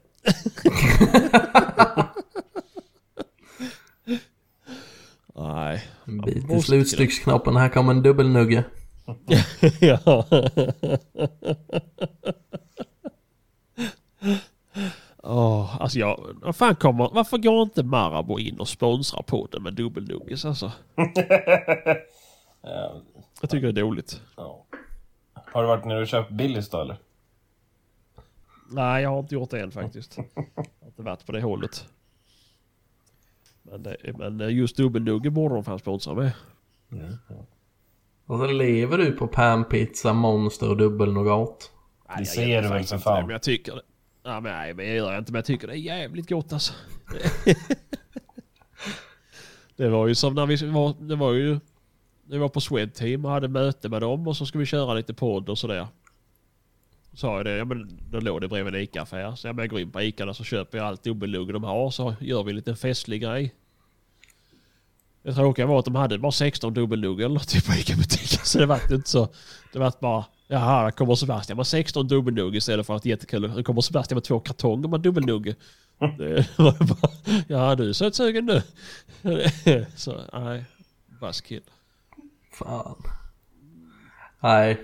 Nej. 5.39 5.85
Bit 6.05 6.37
i 6.37 6.41
måste 6.41 6.67
slutstycksknoppen, 6.67 7.57
här 7.57 7.69
kommer 7.69 7.93
en 7.93 8.03
dubbelnugge. 8.03 8.65
ja. 9.81 10.27
Åh, 15.29 15.77
alltså 15.81 15.99
jag, 15.99 16.37
vad 16.43 16.57
fan 16.57 16.77
kommer, 16.77 17.11
varför 17.13 17.39
går 17.39 17.63
inte 17.63 17.83
Marabou 17.83 18.39
in 18.39 18.61
och 18.61 18.69
sponsrar 18.69 19.23
podden 19.23 19.63
med 19.63 19.75
dubbelnuggis 19.75 20.45
alltså? 20.45 20.73
Ja, 22.63 23.03
Jag 23.41 23.51
tycker 23.51 23.73
det 23.73 23.81
är 23.81 23.85
dåligt. 23.85 24.21
ja. 24.37 24.67
Har 25.53 25.63
du 25.63 25.69
varit 25.69 25.85
nere 25.85 26.01
och 26.01 26.07
köpt 26.09 26.31
Billys 26.31 26.71
då 26.71 26.81
eller? 26.81 26.97
Nej, 28.71 29.03
jag 29.03 29.11
har 29.11 29.19
inte 29.19 29.35
gjort 29.35 29.51
det 29.51 29.61
än 29.61 29.71
faktiskt. 29.71 30.17
Jag 30.37 30.55
har 30.81 30.87
inte 30.87 31.03
varit 31.03 31.27
på 31.27 31.33
det 31.33 31.41
hållet. 31.43 31.85
Men, 33.63 33.83
det, 33.83 33.97
men 34.19 34.39
just 34.57 34.77
dubbelnugge 34.77 35.31
borde 35.31 35.55
de 35.55 35.65
fan 35.65 35.79
sponsra 35.79 36.15
med. 36.15 36.33
Och 38.27 38.39
så 38.39 38.47
lever 38.47 38.99
du 38.99 39.13
på 39.13 39.27
panpizza, 39.29 40.13
monster 40.13 40.71
och 40.71 40.77
dubbelnougat. 40.77 41.71
Det 42.19 42.25
ser 42.27 42.63
du 42.63 42.69
väl 42.69 42.69
för 42.69 42.79
inte 42.79 42.95
det, 42.95 43.01
fan. 43.01 43.23
Men 43.23 43.31
jag 43.31 43.43
tycker 43.43 43.75
det. 43.75 43.83
Ja, 44.27 44.41
men, 44.41 44.53
nej, 44.53 44.75
men 44.75 44.87
jag 44.87 44.97
gör 44.97 45.19
inte. 45.19 45.33
Men 45.33 45.39
jag 45.39 45.45
tycker 45.45 45.67
det 45.67 45.73
är 45.73 45.77
jävligt 45.77 46.29
gott 46.29 46.53
alltså. 46.53 46.73
det 49.77 49.89
var 49.89 50.07
ju 50.07 50.15
som 50.15 50.35
när 50.35 50.47
vi 50.47 50.57
var, 50.57 50.95
det 51.01 51.17
var 51.17 51.33
ju, 51.33 51.59
vi 52.25 52.39
var 52.39 52.49
på 52.49 52.61
Swedteam 52.61 53.25
och 53.25 53.31
hade 53.31 53.49
möte 53.49 53.89
med 53.89 54.01
dem 54.01 54.29
och 54.29 54.37
så 54.37 54.47
ska 54.47 54.59
vi 54.59 54.67
köra 54.67 54.95
lite 54.95 55.15
podd 55.15 55.49
och 55.49 55.59
sådär. 55.59 55.87
Sa 57.13 57.37
jag 57.37 57.45
det, 57.45 57.57
ja 57.57 57.65
men 57.65 57.99
då 58.11 58.21
låg 58.21 58.41
det 58.41 58.49
bredvid 58.49 58.75
en 58.75 58.81
ICA-affär. 58.81 59.35
Så 59.35 59.47
jag 59.47 59.69
går 59.69 59.81
in 59.81 59.91
på 59.91 60.03
ICA 60.03 60.29
och 60.29 60.37
så 60.37 60.45
köper 60.45 60.79
jag 60.79 60.87
allt 60.87 61.03
dubbellugg 61.03 61.53
de 61.53 61.65
har 61.65 61.91
så 61.91 62.15
gör 62.21 62.43
vi 62.43 62.51
en 62.51 62.57
liten 62.57 62.77
festlig 62.77 63.23
grej. 63.23 63.55
Det 65.23 65.35
tråkiga 65.35 65.67
var 65.67 65.79
att 65.79 65.85
de 65.85 65.95
hade 65.95 66.19
bara 66.19 66.33
16 66.33 66.75
dubbellugg 66.75 67.21
eller 67.21 67.35
något 67.35 67.49
typ 67.49 67.67
på 67.67 67.73
ICA-butiken. 67.73 68.41
Så 68.45 68.59
det 68.59 68.67
var 68.67 68.93
inte 68.93 69.11
så. 69.11 69.29
Det 69.73 69.79
var 69.79 69.93
bara, 70.01 70.25
jaha, 70.47 70.85
där 70.85 70.91
kommer 70.91 71.15
Sebastian 71.15 71.57
med 71.57 71.67
16 71.67 72.07
dubbellugg 72.09 72.57
istället 72.57 72.87
för 72.87 72.97
att 72.97 73.05
jättekul. 73.05 73.51
Nu 73.57 73.63
kommer 73.63 73.81
Sebastian 73.81 74.17
med 74.17 74.25
två 74.25 74.41
kartonger 74.41 74.89
med 74.89 75.01
var 76.57 76.87
bara, 77.01 77.13
ja 77.49 77.75
du 77.75 77.89
är 77.89 77.93
sötsugen 77.93 78.47
nu. 78.47 78.63
Så 79.97 80.21
nej, 80.33 80.65
buzzkill. 81.21 81.63
Fan. 82.53 83.03
Nej. 84.41 84.83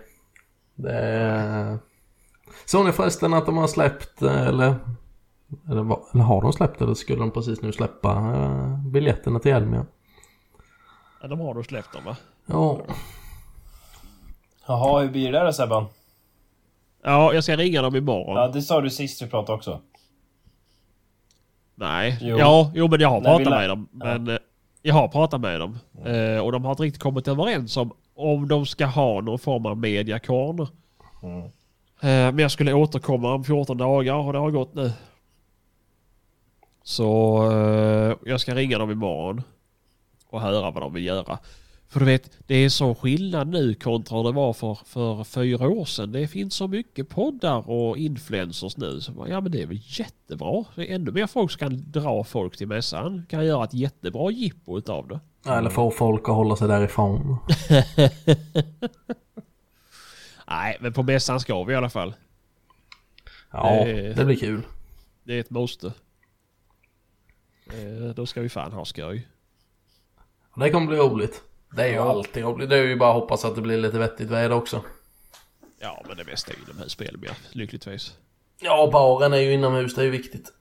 Det 0.74 0.92
är... 0.98 1.78
Såg 2.66 2.86
ni 2.86 2.92
förresten 2.92 3.34
att 3.34 3.46
de 3.46 3.56
har 3.56 3.66
släppt, 3.68 4.22
eller, 4.22 4.74
eller, 5.70 5.82
vad- 5.82 6.02
eller 6.14 6.24
har 6.24 6.42
de 6.42 6.52
släppt 6.52 6.80
eller 6.82 6.94
skulle 6.94 7.18
de 7.18 7.30
precis 7.30 7.62
nu 7.62 7.72
släppa 7.72 8.10
eh, 8.12 8.78
biljetterna 8.86 9.38
till 9.38 9.52
Elmia? 9.52 9.86
Ja, 11.22 11.28
de 11.28 11.40
har 11.40 11.54
då 11.54 11.62
släppt 11.62 11.92
dem 11.92 12.04
va? 12.04 12.16
Ja, 12.46 12.80
Jaha, 14.66 15.00
hur 15.00 15.08
blir 15.08 15.32
det 15.32 15.38
där 15.38 15.44
då 15.44 15.52
Sebban? 15.52 15.84
Ja, 17.02 17.34
jag 17.34 17.44
ska 17.44 17.56
ringa 17.56 17.82
dem 17.82 17.96
imorgon. 17.96 18.36
Ja, 18.36 18.48
det 18.48 18.62
sa 18.62 18.80
du 18.80 18.90
sist 18.90 19.22
vi 19.22 19.26
pratade 19.26 19.56
också. 19.58 19.80
Nej, 21.74 22.18
Jo. 22.20 22.38
ja, 22.38 22.70
jo 22.74 22.88
men 22.88 23.00
jag 23.00 23.08
har 23.08 23.20
Nej, 23.20 23.36
pratat 23.36 23.50
med 23.52 23.68
dem. 23.68 23.88
Men 23.92 24.28
eh, 24.28 24.38
jag 24.82 24.94
har 24.94 25.08
pratat 25.08 25.40
med 25.40 25.60
dem. 25.60 25.78
Eh, 26.04 26.38
och 26.38 26.52
de 26.52 26.64
har 26.64 26.70
inte 26.70 26.82
riktigt 26.82 27.02
kommit 27.02 27.28
överens 27.28 27.76
om 27.76 27.92
om 28.14 28.48
de 28.48 28.66
ska 28.66 28.86
ha 28.86 29.20
någon 29.20 29.38
form 29.38 29.66
av 29.66 29.76
mediakorn. 29.78 30.66
Mm. 31.22 31.42
Eh, 32.00 32.32
men 32.32 32.38
jag 32.38 32.50
skulle 32.50 32.72
återkomma 32.72 33.34
om 33.34 33.44
14 33.44 33.78
dagar 33.78 34.14
och 34.14 34.32
det 34.32 34.38
har 34.38 34.50
gått 34.50 34.74
nu. 34.74 34.92
Så 36.82 37.42
jag 38.24 38.40
ska 38.40 38.54
ringa 38.54 38.78
dem 38.78 38.90
imorgon. 38.90 39.42
Och 40.28 40.40
höra 40.40 40.70
vad 40.70 40.82
de 40.82 40.92
vill 40.94 41.04
göra. 41.04 41.38
För 41.92 42.00
du 42.00 42.06
vet, 42.06 42.38
det 42.46 42.54
är 42.54 42.68
så 42.68 42.94
skillnad 42.94 43.48
nu 43.48 43.74
kontra 43.74 44.22
det 44.22 44.32
var 44.32 44.52
för, 44.52 44.74
för 44.84 45.24
fyra 45.24 45.68
år 45.68 45.84
sedan. 45.84 46.12
Det 46.12 46.28
finns 46.28 46.54
så 46.54 46.68
mycket 46.68 47.08
poddar 47.08 47.70
och 47.70 47.98
influencers 47.98 48.76
nu. 48.76 49.00
Så, 49.00 49.26
ja 49.28 49.40
men 49.40 49.52
det 49.52 49.62
är 49.62 49.66
väl 49.66 49.80
jättebra. 49.84 50.64
Det 50.74 50.90
är 50.90 50.94
ännu 50.94 51.10
mer 51.10 51.26
folk 51.26 51.50
som 51.50 51.58
kan 51.58 51.90
dra 51.92 52.24
folk 52.24 52.56
till 52.56 52.68
mässan. 52.68 53.26
Kan 53.28 53.46
göra 53.46 53.64
ett 53.64 53.74
jättebra 53.74 54.30
jippo 54.30 54.78
utav 54.78 55.08
det. 55.08 55.20
eller 55.50 55.70
få 55.70 55.90
folk 55.90 56.20
att 56.28 56.34
hålla 56.34 56.56
sig 56.56 56.68
därifrån. 56.68 57.36
Nej, 60.48 60.76
men 60.80 60.92
på 60.92 61.02
mässan 61.02 61.40
ska 61.40 61.64
vi 61.64 61.72
i 61.72 61.76
alla 61.76 61.90
fall. 61.90 62.14
Ja, 63.50 63.70
Eh. 63.86 64.16
det 64.16 64.24
blir 64.24 64.36
kul. 64.36 64.62
Det 65.24 65.34
är 65.34 65.40
ett 65.40 65.50
måste. 65.50 65.86
Eh, 67.66 68.14
då 68.16 68.26
ska 68.26 68.40
vi 68.40 68.48
fan 68.48 68.72
ha 68.72 68.84
skoj. 68.84 69.28
Det 70.56 70.70
kommer 70.70 70.86
bli 70.86 70.96
roligt. 70.96 71.42
Det 71.76 71.82
är 71.82 71.88
ju 71.88 71.98
alltid 71.98 72.44
roligt. 72.44 72.70
Det 72.70 72.76
är 72.76 72.82
ju 72.84 72.96
bara 72.96 73.10
att 73.10 73.20
hoppas 73.20 73.44
att 73.44 73.54
det 73.54 73.60
blir 73.62 73.78
lite 73.78 73.98
vettigt 73.98 74.30
väder 74.30 74.52
också. 74.56 74.82
Ja, 75.80 76.02
men 76.08 76.16
det 76.16 76.24
mesta 76.24 76.52
är 76.52 76.56
inomhusspel 76.68 77.16
med, 77.18 77.30
lyckligtvis. 77.52 78.16
Ja, 78.60 78.90
baren 78.92 79.32
är 79.32 79.36
ju 79.36 79.52
inomhus, 79.52 79.94
det 79.94 80.00
är 80.00 80.04
ju 80.04 80.10
viktigt. 80.10 80.52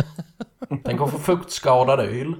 Tänk 0.84 1.00
att 1.00 1.10
få 1.10 1.18
fuktskadad 1.18 2.00
öl. 2.00 2.34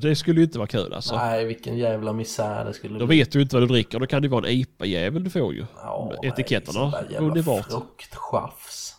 Det 0.00 0.16
skulle 0.16 0.40
ju 0.40 0.44
inte 0.46 0.58
vara 0.58 0.68
kul 0.68 0.92
alltså. 0.94 1.16
Nej, 1.16 1.44
vilken 1.44 1.78
jävla 1.78 2.12
misär 2.12 2.64
det 2.64 2.74
skulle 2.74 2.98
Då 2.98 3.06
bli. 3.06 3.18
vet 3.18 3.32
du 3.32 3.42
inte 3.42 3.56
vad 3.56 3.62
du 3.62 3.66
dricker. 3.66 3.98
Då 3.98 4.06
kan 4.06 4.22
det 4.22 4.28
vara 4.28 4.46
en 4.46 4.52
IPA-jävel 4.52 5.24
du 5.24 5.30
får 5.30 5.54
ju. 5.54 5.66
Ja, 5.76 6.12
Etiketterna 6.22 6.90
nej, 6.90 7.04
jävla 7.10 7.42
bort. 7.42 7.66
Frukttjafs. 7.66 8.96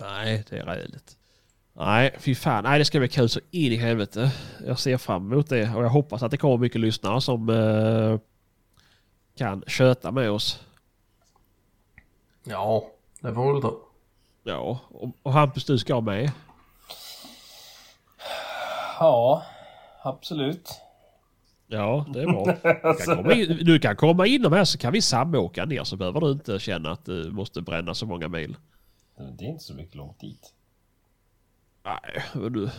Nej, 0.00 0.44
det 0.50 0.58
är 0.58 0.64
räligt. 0.64 1.17
Nej, 1.80 2.14
fy 2.18 2.34
fan. 2.34 2.64
Nej, 2.64 2.78
det 2.78 2.84
ska 2.84 2.98
bli 2.98 3.08
kul 3.08 3.28
så 3.28 3.40
in 3.50 3.72
i 3.72 3.76
helvete. 3.76 4.32
Jag 4.66 4.78
ser 4.78 4.96
fram 4.96 5.32
emot 5.32 5.48
det 5.48 5.74
och 5.74 5.84
jag 5.84 5.88
hoppas 5.88 6.22
att 6.22 6.30
det 6.30 6.36
kommer 6.36 6.56
mycket 6.56 6.80
lyssnare 6.80 7.20
som 7.20 7.48
eh, 7.48 8.18
kan 9.36 9.62
köta 9.66 10.10
med 10.10 10.30
oss. 10.30 10.64
Ja, 12.44 12.84
det 13.20 13.34
får 13.34 13.52
väl 13.52 13.62
tro. 13.62 13.80
Ja, 14.44 14.80
och, 14.88 15.10
och 15.22 15.32
Hampus 15.32 15.64
du 15.64 15.78
ska 15.78 16.00
med. 16.00 16.32
Ja, 18.98 19.42
absolut. 20.02 20.70
Ja, 21.66 22.06
det 22.14 22.22
är 22.22 22.26
bra. 22.26 22.56
Du 22.94 22.98
kan 22.98 23.16
komma 23.16 23.34
in, 23.34 23.58
du 23.64 23.78
kan 23.78 23.96
komma 23.96 24.26
in 24.26 24.52
här 24.52 24.64
så 24.64 24.78
kan 24.78 24.92
vi 24.92 25.02
samåka 25.02 25.64
ner 25.64 25.84
så 25.84 25.96
behöver 25.96 26.20
du 26.20 26.30
inte 26.30 26.58
känna 26.58 26.90
att 26.90 27.04
du 27.04 27.30
måste 27.30 27.62
bränna 27.62 27.94
så 27.94 28.06
många 28.06 28.28
mil. 28.28 28.56
Det 29.38 29.44
är 29.44 29.48
inte 29.48 29.64
så 29.64 29.74
mycket 29.74 29.94
långt 29.94 30.20
dit. 30.20 30.54
Nej, 31.88 32.22
men 32.32 32.52
du. 32.52 32.70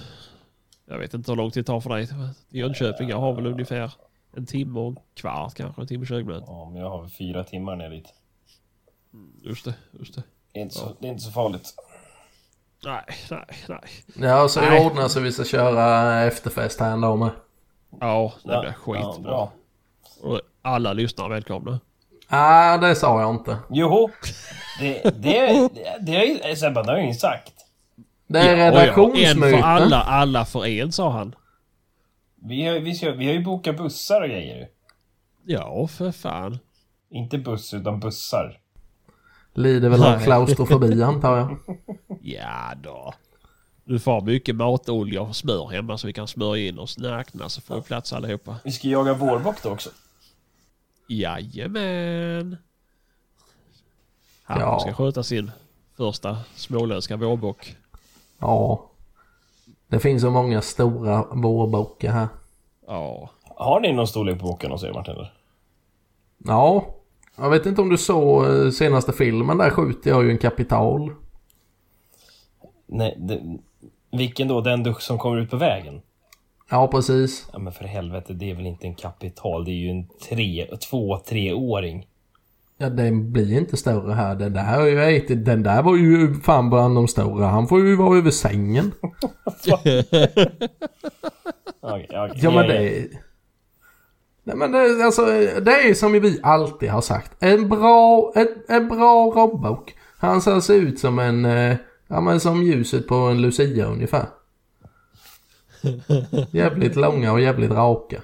Jag 0.86 0.98
vet 0.99 1.14
inte 1.14 1.31
hur 1.31 1.36
lång 1.38 1.52
tid 1.52 1.64
det 1.64 1.68
tar 1.68 1.80
för 1.80 1.90
dig 1.90 2.07
till 2.07 2.27
Jönköping. 2.49 3.10
Jag 3.10 3.19
har 3.19 3.34
väl 3.34 3.45
ungefär 3.45 3.91
en 4.36 4.45
timme 4.45 4.80
och 4.80 4.88
en 4.88 4.98
kvart 5.15 5.53
kanske. 5.56 5.81
En 5.81 5.88
timme 5.88 6.02
och 6.02 6.07
20 6.07 6.23
minuter. 6.23 6.45
Ja, 6.48 6.69
men 6.73 6.81
jag 6.81 6.90
har 6.90 7.02
väl 7.02 7.10
fyra 7.10 7.44
timmar 7.44 7.76
ner 7.76 7.90
dit. 7.90 8.14
Just 9.44 9.65
det, 9.65 9.73
just 9.99 10.15
det. 10.15 10.23
Det 10.53 10.60
är 10.60 10.64
inte 10.64 10.76
så, 10.76 10.95
det 10.99 11.07
är 11.07 11.11
inte 11.11 11.23
så 11.23 11.31
farligt. 11.31 11.73
Nej, 12.86 13.03
nej, 13.31 13.45
nej. 13.68 14.30
Ja, 14.30 14.48
så 14.48 14.61
Nej. 14.61 14.69
det 14.80 14.86
ordnar 14.86 15.07
så 15.07 15.19
vi 15.19 15.31
ska 15.31 15.44
köra 15.45 16.23
efterfest 16.23 16.80
här 16.80 16.91
ändå 16.91 17.15
med. 17.15 17.30
Ja, 17.99 18.34
det 18.44 18.53
Ja, 18.53 18.60
blir 18.61 18.69
ja, 18.69 18.76
skitbra. 19.14 19.22
bra. 19.31 19.52
och 20.22 20.41
alla 20.61 20.94
lyssnare 20.94 21.30
välkomna. 21.30 21.80
Ah, 22.27 22.77
det 22.77 22.95
sa 22.95 23.22
jag 23.22 23.30
inte. 23.36 23.57
Joho! 23.69 24.10
Det, 24.80 25.03
det, 25.03 25.69
det, 25.73 25.98
det 26.02 26.26
ju 26.26 26.56
Sebban, 26.56 26.86
det 26.86 26.91
har 26.91 26.98
jag 26.98 27.03
ju 27.03 27.07
inte 27.07 27.19
sagt. 27.19 27.53
Det 28.30 28.39
är 28.39 28.57
Ja, 28.57 28.64
En 28.65 28.73
redaktionsmöte. 28.73 29.57
för 29.57 29.64
alla, 29.64 30.01
alla 30.03 30.45
för 30.45 30.65
en 30.65 30.91
sa 30.91 31.10
han. 31.11 31.35
Vi 32.35 32.65
har, 32.68 32.80
vi, 32.80 32.95
ska, 32.95 33.11
vi 33.11 33.26
har 33.26 33.34
ju 33.34 33.43
bokat 33.43 33.77
bussar 33.77 34.22
och 34.22 34.27
grejer. 34.30 34.68
Ja, 35.45 35.88
för 35.88 36.11
fan. 36.11 36.60
Inte 37.10 37.38
buss, 37.38 37.73
utan 37.73 37.99
bussar. 37.99 38.60
Lider 39.53 39.89
väl 39.89 40.03
av 40.03 40.19
klaustrofobi 40.19 41.03
antar 41.03 41.38
jag. 41.38 41.57
Ja 42.22 42.73
då. 42.84 43.14
Du 43.84 43.99
får 43.99 44.22
mycket 44.22 44.56
matolja 44.56 45.22
och 45.22 45.35
smör 45.35 45.68
hemma 45.68 45.97
så 45.97 46.07
vi 46.07 46.14
kan 46.14 46.27
smörja 46.27 46.68
in 46.68 46.80
oss 46.80 46.97
nakna 46.97 47.49
så 47.49 47.61
får 47.61 47.76
vi 47.76 47.81
plats 47.81 48.14
allihopa. 48.14 48.56
Vi 48.64 48.72
ska 48.72 48.88
jaga 48.88 49.14
vårbock 49.14 49.64
då 49.64 49.69
också. 49.69 49.89
Jajamän. 51.07 52.57
Han 54.43 54.60
Ja. 54.60 54.80
ska 54.80 54.93
sköta 54.93 55.23
sin 55.23 55.51
första 55.97 56.38
småländska 56.56 57.18
vårbock. 57.18 57.76
Ja. 58.40 58.86
Det 59.88 59.99
finns 59.99 60.22
så 60.22 60.32
många 60.32 60.61
stora 60.61 61.26
vårbockar 61.32 62.11
här. 62.11 62.28
Ja. 62.88 63.30
Har 63.44 63.80
ni 63.80 63.94
någon 63.94 64.07
storlek 64.07 64.40
på 64.40 64.48
bocken 64.48 64.72
hos 64.72 64.84
er 64.84 64.94
Martin? 64.94 65.14
eller? 65.14 65.34
Ja. 66.38 66.86
Jag 67.36 67.49
vet 67.49 67.66
inte 67.66 67.82
om 67.82 67.90
du 67.90 67.98
såg 67.98 68.45
eh, 68.45 68.70
senaste 68.70 69.14
filmen. 69.14 69.57
Där 69.57 69.70
skjuter 69.70 70.10
jag 70.10 70.24
ju 70.24 70.32
en 70.32 70.38
kapital. 70.38 71.11
Nej, 72.88 73.16
det, 73.20 73.41
vilken 74.11 74.48
då? 74.48 74.61
Den 74.61 74.84
du, 74.84 74.94
som 74.99 75.18
kommer 75.18 75.38
ut 75.38 75.49
på 75.49 75.57
vägen? 75.57 76.02
Ja, 76.70 76.88
precis. 76.88 77.49
Ja 77.53 77.60
men 77.60 77.74
för 77.74 77.86
helvete, 77.86 78.34
det 78.34 78.52
är 78.52 78.56
väl 78.56 78.66
inte 78.66 78.88
en 78.88 78.95
kapital, 78.95 79.66
det 79.66 79.72
är 79.72 79.76
ju 79.76 79.90
en 79.90 80.07
tre, 80.30 80.68
två, 80.90 81.18
treåring. 81.18 82.07
Ja, 82.81 82.89
den 82.89 83.31
blir 83.31 83.57
inte 83.57 83.77
större 83.77 84.14
här. 84.14 84.35
Den 84.35 84.53
där, 84.53 84.64
har 84.64 84.85
ju 84.88 84.99
ätit, 85.03 85.45
den 85.45 85.64
där 85.64 85.84
var 85.84 85.95
ju 85.95 86.34
fan 86.34 86.69
bland 86.69 86.95
de 86.95 87.07
stora. 87.07 87.47
Han 87.47 87.68
får 87.68 87.80
ju 87.80 87.95
vara 87.95 88.18
över 88.18 88.31
sängen. 88.31 88.91
Okej, 89.51 90.06
okej, 91.81 92.31
Ja, 92.35 92.51
men 92.51 92.68
det... 92.68 93.07
Nej, 94.43 94.56
men 94.56 94.72
det, 94.72 95.06
alltså, 95.06 95.26
det 95.61 95.89
är 95.89 95.93
som 95.93 96.11
vi 96.11 96.39
alltid 96.43 96.89
har 96.89 97.01
sagt. 97.01 97.31
En 97.39 97.69
bra, 97.69 98.31
en, 98.35 98.47
en 98.68 98.88
bra 98.88 99.26
robbock. 99.35 99.95
Han 100.18 100.41
ser 100.41 100.60
se 100.60 100.73
ut 100.73 100.99
som 100.99 101.19
en... 101.19 101.45
eh, 101.45 101.76
Ja, 102.11 102.22
men 102.22 102.39
som 102.39 102.64
ljuset 102.64 103.07
på 103.07 103.15
en 103.15 103.41
Lucia 103.41 103.85
ungefär. 103.85 104.26
Jävligt 106.51 106.95
långa 106.95 107.31
och 107.31 107.41
jävligt 107.41 107.72
raka. 107.72 108.22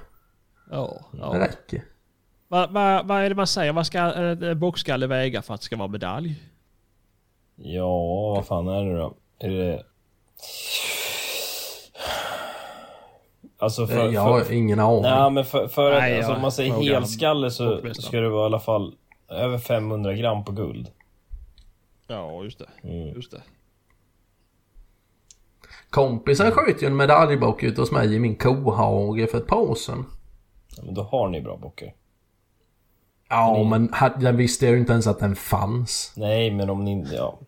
Ja. 0.72 1.02
Det 1.12 1.18
ja. 1.18 1.34
räcker. 1.40 1.84
Vad 2.48 2.72
va, 2.72 3.02
vad 3.04 3.22
är 3.22 3.30
det 3.30 3.36
man 3.36 3.48
säger? 3.48 3.74
Vad 3.74 3.86
ska 3.86 4.00
en 4.00 4.60
bockskalle 4.60 5.08
väga 5.08 5.42
för 5.42 5.54
att 5.54 5.62
det 5.62 5.66
ska 5.66 5.76
vara 5.76 5.88
medalj? 5.88 6.36
Ja, 7.56 8.34
vad 8.36 8.48
fan 8.48 8.68
är 8.68 8.86
det 8.86 8.98
då? 8.98 9.14
Är 9.40 9.50
det... 9.50 9.84
Alltså 13.58 13.88
för... 13.88 14.12
jag 14.12 14.22
har 14.22 14.42
för... 14.42 14.54
ingen 14.54 14.80
aning. 14.80 15.02
Nej, 15.02 15.32
men 15.32 15.46
för, 15.46 15.68
för 15.68 15.92
att, 15.92 16.00
Nej, 16.00 16.16
alltså, 16.16 16.32
jag 16.32 16.36
om 16.36 16.42
man 16.42 16.52
säger 16.52 16.74
helskalle 16.74 17.52
så 17.52 17.82
ska 17.94 18.20
det 18.20 18.30
vara 18.30 18.44
i 18.44 18.46
alla 18.46 18.60
fall 18.60 18.96
över 19.30 19.58
500 19.58 20.14
gram 20.14 20.46
på 20.46 20.52
guld. 20.52 20.92
Ja, 22.08 22.44
just 22.44 22.60
det. 22.60 22.90
Mm. 22.90 23.08
Just 23.08 23.32
det. 23.32 23.42
Kompisen 25.90 26.52
sköt 26.52 26.84
ju 26.84 26.88
en 26.88 26.96
medaljbock 26.96 27.64
ut 27.64 27.78
hos 27.78 27.92
mig 27.92 28.16
i 28.16 28.20
min 28.20 28.36
kohage 28.36 29.30
för 29.32 29.38
ett 29.38 29.48
par 29.48 29.60
år 29.60 29.76
sedan. 29.76 30.06
Ja, 30.78 30.84
men 30.86 30.94
då 30.94 31.02
har 31.02 31.30
ni 31.30 31.42
bra 31.42 31.58
bockar. 31.58 31.94
Ja, 33.30 33.64
men 33.64 33.94
ha- 33.94 34.16
jag 34.20 34.34
visste 34.34 34.66
ju 34.68 34.78
inte 34.78 34.92
ens 34.92 35.08
att 35.08 35.20
den 35.20 35.36
fanns. 35.36 36.14
Nej, 36.16 36.52
men 36.52 36.70
om 36.70 36.84
ni... 36.86 37.08
Ja. 37.14 37.40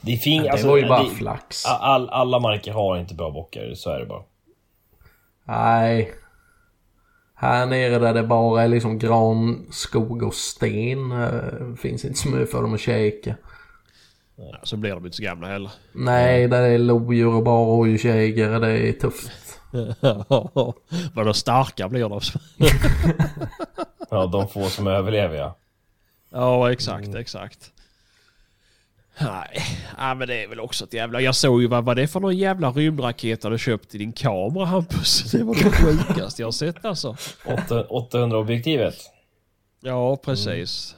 Det 0.00 0.16
finns... 0.16 0.42
Det 0.44 0.50
alltså, 0.50 0.68
var 0.68 0.76
ju 0.76 0.88
bara 0.88 1.02
det- 1.02 1.10
flax. 1.10 1.66
All, 1.66 2.08
alla 2.08 2.38
marker 2.38 2.72
har 2.72 2.98
inte 2.98 3.14
bra 3.14 3.30
bockar, 3.30 3.74
så 3.74 3.90
är 3.90 3.98
det 3.98 4.06
bara. 4.06 4.22
Nej. 5.44 6.12
Här 7.34 7.66
nere 7.66 7.98
där 7.98 8.14
det 8.14 8.22
bara 8.22 8.62
är 8.62 8.68
liksom 8.68 8.98
gran, 8.98 9.66
skog 9.70 10.22
och 10.22 10.34
sten 10.34 11.12
eh, 11.12 11.74
finns 11.78 12.04
inte 12.04 12.18
så 12.18 12.28
mycket 12.28 12.50
för 12.50 12.62
dem 12.62 12.74
att 12.74 12.80
käka. 12.80 13.36
Ja, 14.36 14.58
så 14.62 14.76
blir 14.76 14.90
de 14.90 15.04
inte 15.04 15.16
så 15.16 15.22
gamla 15.22 15.48
heller. 15.48 15.70
Nej, 15.92 16.48
där 16.48 16.62
är 16.62 16.78
lodjur 16.78 17.34
och 17.34 17.42
bara 17.42 17.64
rådjursjägare. 17.64 18.58
Det 18.58 18.88
är 18.88 18.92
tufft. 18.92 19.30
Vadå 21.14 21.32
starka 21.34 21.88
blir 21.88 22.08
de? 22.08 22.20
Ja, 24.10 24.26
de 24.26 24.48
få 24.48 24.68
som 24.68 24.86
överlever 24.86 25.36
ja. 25.36 25.56
ja, 26.30 26.72
exakt, 26.72 27.14
exakt. 27.14 27.72
Nej, 29.18 29.62
ja, 29.98 30.14
men 30.14 30.28
det 30.28 30.42
är 30.42 30.48
väl 30.48 30.60
också 30.60 30.84
ett 30.84 30.92
jävla... 30.92 31.20
Jag 31.20 31.34
såg 31.34 31.62
ju 31.62 31.68
vad 31.68 31.84
var 31.84 31.94
det 31.94 32.08
för 32.08 32.20
någon 32.20 32.36
jävla 32.36 32.70
rymdraket 32.70 33.42
du 33.42 33.58
köpt 33.58 33.94
i 33.94 33.98
din 33.98 34.12
kamera 34.12 34.64
Hampus. 34.64 35.22
Det 35.32 35.44
var 35.44 35.54
det 35.54 35.70
sjukaste 35.70 36.42
jag 36.42 36.46
har 36.46 36.52
sett 36.52 36.84
alltså. 36.84 37.16
800 37.88 38.38
objektivet. 38.38 38.94
Ja, 39.80 40.16
precis. 40.16 40.96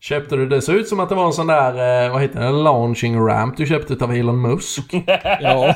Köpte 0.00 0.36
du 0.36 0.46
det? 0.48 0.62
ser 0.62 0.72
ut 0.74 0.88
som 0.88 1.00
att 1.00 1.08
det 1.08 1.14
var 1.14 1.26
en 1.26 1.32
sån 1.32 1.46
där, 1.46 2.04
eh, 2.06 2.12
vad 2.12 2.22
heter 2.22 2.40
det, 2.40 2.50
launching 2.50 3.16
ramp 3.28 3.56
du 3.56 3.66
köpte 3.66 4.04
av 4.04 4.12
Elon 4.12 4.40
Musk. 4.42 4.92
Ja, 5.40 5.74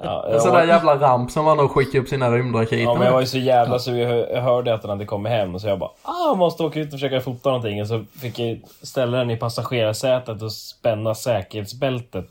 Ja, 0.00 0.28
En 0.34 0.40
sån 0.40 0.52
där 0.54 0.66
jävla 0.66 0.96
ramp 1.00 1.30
som 1.30 1.44
man 1.44 1.56
då 1.56 1.68
skickar 1.68 1.98
upp 1.98 2.08
sina 2.08 2.30
rymdraketer 2.30 2.82
ja, 2.82 2.94
men 2.94 3.02
jag 3.06 3.12
var 3.12 3.20
ju 3.20 3.26
så 3.26 3.38
jävla 3.38 3.78
så 3.78 3.90
jag 3.96 4.08
hör- 4.08 4.28
jag 4.34 4.42
hörde 4.42 4.74
att 4.74 4.82
den 4.82 4.90
hade 4.90 5.04
kommit 5.04 5.32
hem 5.32 5.58
så 5.58 5.68
jag 5.68 5.78
bara 5.78 5.90
ah, 6.02 6.28
jag 6.28 6.38
måste 6.38 6.62
åka 6.62 6.80
ut 6.80 6.86
och 6.86 6.92
försöka 6.92 7.20
fota 7.20 7.48
någonting 7.48 7.80
och 7.80 7.88
så 7.88 8.04
fick 8.20 8.38
jag 8.38 8.60
ställa 8.82 9.18
den 9.18 9.30
i 9.30 9.36
passagerarsätet 9.36 10.42
och 10.42 10.52
spänna 10.52 11.14
säkerhetsbältet. 11.14 12.26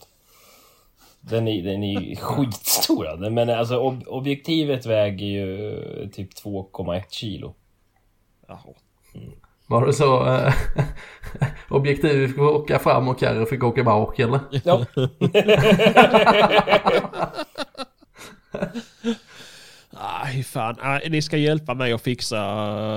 Den 1.22 1.48
är, 1.48 1.64
den 1.64 1.84
är 1.84 2.16
skitstor 2.22 3.30
men 3.30 3.50
alltså 3.50 3.78
ob 3.80 4.04
objektivet 4.08 4.86
väger 4.86 5.26
ju 5.26 6.10
typ 6.14 6.30
2,1 6.46 7.04
kilo. 7.10 7.54
Jaha. 8.48 8.60
Var 9.68 9.86
det 9.86 9.94
så? 9.94 10.28
Eh, 10.28 10.54
objektiv 11.70 12.28
fick 12.28 12.40
åka 12.40 12.80
fram 12.80 13.08
och 13.08 13.20
Carro 13.20 13.46
fick 13.46 13.64
åka 13.64 13.84
bak 13.84 14.20
eller? 14.20 14.40
Ja. 14.64 14.86
Nej, 19.90 20.44
fan. 20.44 20.76
Nej, 20.84 21.10
ni 21.10 21.22
ska 21.22 21.38
hjälpa 21.38 21.74
mig 21.74 21.94
att 21.94 22.02
fixa 22.02 22.38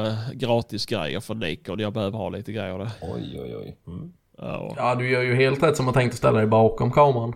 uh, 0.07 0.33
gratis 0.33 0.87
grejer 0.87 1.21
för 1.21 1.35
Nikon. 1.35 1.79
Jag 1.79 1.93
behöver 1.93 2.19
ha 2.19 2.29
lite 2.29 2.53
grejer 2.53 2.79
där. 2.79 2.91
Oj, 3.01 3.41
oj, 3.43 3.57
oj. 3.57 3.77
Mm. 3.87 4.13
Ja. 4.39 4.75
Ja, 4.77 4.95
du 4.95 5.11
gör 5.11 5.23
ju 5.23 5.35
helt 5.35 5.63
rätt 5.63 5.77
som 5.77 5.87
har 5.87 5.93
tänkt 5.93 6.13
att 6.13 6.19
ställa 6.19 6.39
dig 6.39 6.47
bakom 6.47 6.93
kameran. 6.93 7.35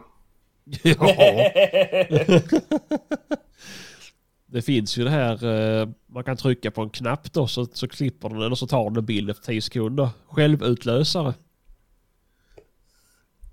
ja. 0.82 0.94
Det 4.52 4.62
finns 4.62 4.98
ju 4.98 5.04
det 5.04 5.10
här, 5.10 5.44
eh, 5.44 5.88
man 6.06 6.24
kan 6.24 6.36
trycka 6.36 6.70
på 6.70 6.82
en 6.82 6.90
knapp 6.90 7.32
då 7.32 7.46
så, 7.46 7.66
så 7.72 7.88
klipper 7.88 8.28
den 8.28 8.42
eller 8.42 8.54
så 8.54 8.66
tar 8.66 8.84
den 8.84 8.96
en 8.96 9.04
bild 9.04 9.30
efter 9.30 9.46
10 9.46 9.62
sekunder. 9.62 10.08
Självutlösare. 10.26 11.34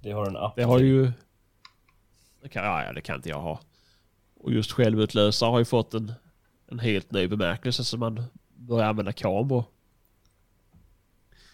Det 0.01 0.11
har 0.11 0.25
en 0.25 0.37
app 0.37 0.55
Det 0.55 0.63
har 0.63 0.79
ju... 0.79 1.11
Det 2.41 2.49
kan, 2.49 2.65
ja, 2.65 2.83
ja, 2.83 2.93
det 2.93 3.01
kan 3.01 3.15
inte 3.15 3.29
jag 3.29 3.41
ha. 3.41 3.59
Och 4.39 4.51
just 4.51 4.71
självutlösare 4.71 5.49
har 5.49 5.59
ju 5.59 5.65
fått 5.65 5.93
en, 5.93 6.13
en 6.67 6.79
helt 6.79 7.11
ny 7.11 7.27
bemärkelse 7.27 7.83
så 7.83 7.97
man 7.97 8.23
börjar 8.55 8.89
använda 8.89 9.11
kameror. 9.11 9.63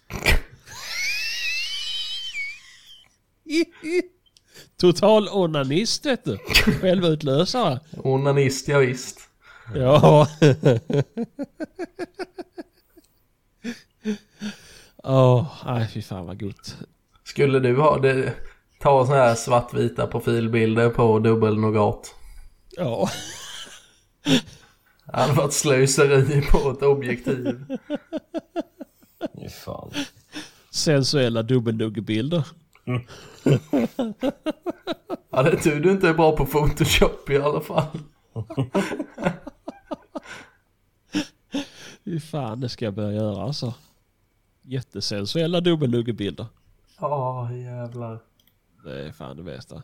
Total 4.77 5.29
onanist 5.29 6.05
vet 6.05 6.25
du. 6.25 6.37
Självutlösare. 6.81 7.79
Onanist, 7.97 8.67
ja, 8.67 8.79
visst. 8.79 9.29
Ja. 9.73 10.27
Åh, 15.03 15.47
nej 15.65 15.87
fy 15.87 16.01
fan 16.01 16.25
vad 16.25 16.39
gott. 16.39 16.77
Skulle 17.23 17.59
du 17.59 17.75
ha 17.75 17.97
det? 17.97 18.33
Ta 18.79 19.05
såna 19.05 19.17
här 19.17 19.35
svartvita 19.35 20.07
profilbilder 20.07 20.89
på 20.89 21.19
dubbelnogat. 21.19 22.15
Ja. 22.69 23.09
Det 25.05 25.17
hade 25.17 25.33
varit 25.33 25.53
slöseri 25.53 26.41
på 26.41 26.71
ett 26.71 26.81
objektiv. 26.83 27.65
Fy 29.41 29.49
fan. 29.49 29.91
Sensuella 30.71 31.43
dubbelnuggebilder. 31.43 32.47
Ja, 35.29 35.43
det 35.43 35.49
är 35.51 35.57
tur 35.57 35.79
du 35.79 35.91
inte 35.91 36.09
är 36.09 36.13
bra 36.13 36.37
på 36.37 36.45
Photoshop 36.45 37.29
i 37.29 37.37
alla 37.37 37.61
fall. 37.61 37.99
Fy 42.03 42.19
fan, 42.19 42.59
det 42.59 42.69
ska 42.69 42.85
jag 42.85 42.93
börja 42.93 43.11
göra 43.11 43.43
alltså. 43.43 43.73
Jättesensuella 44.61 45.61
dubbelnuggebilder. 45.61 46.45
Ja, 46.99 47.51
jävlar. 47.53 48.19
Det 48.83 49.05
är 49.05 49.11
fan 49.11 49.37
det 49.37 49.43
bästa. 49.43 49.83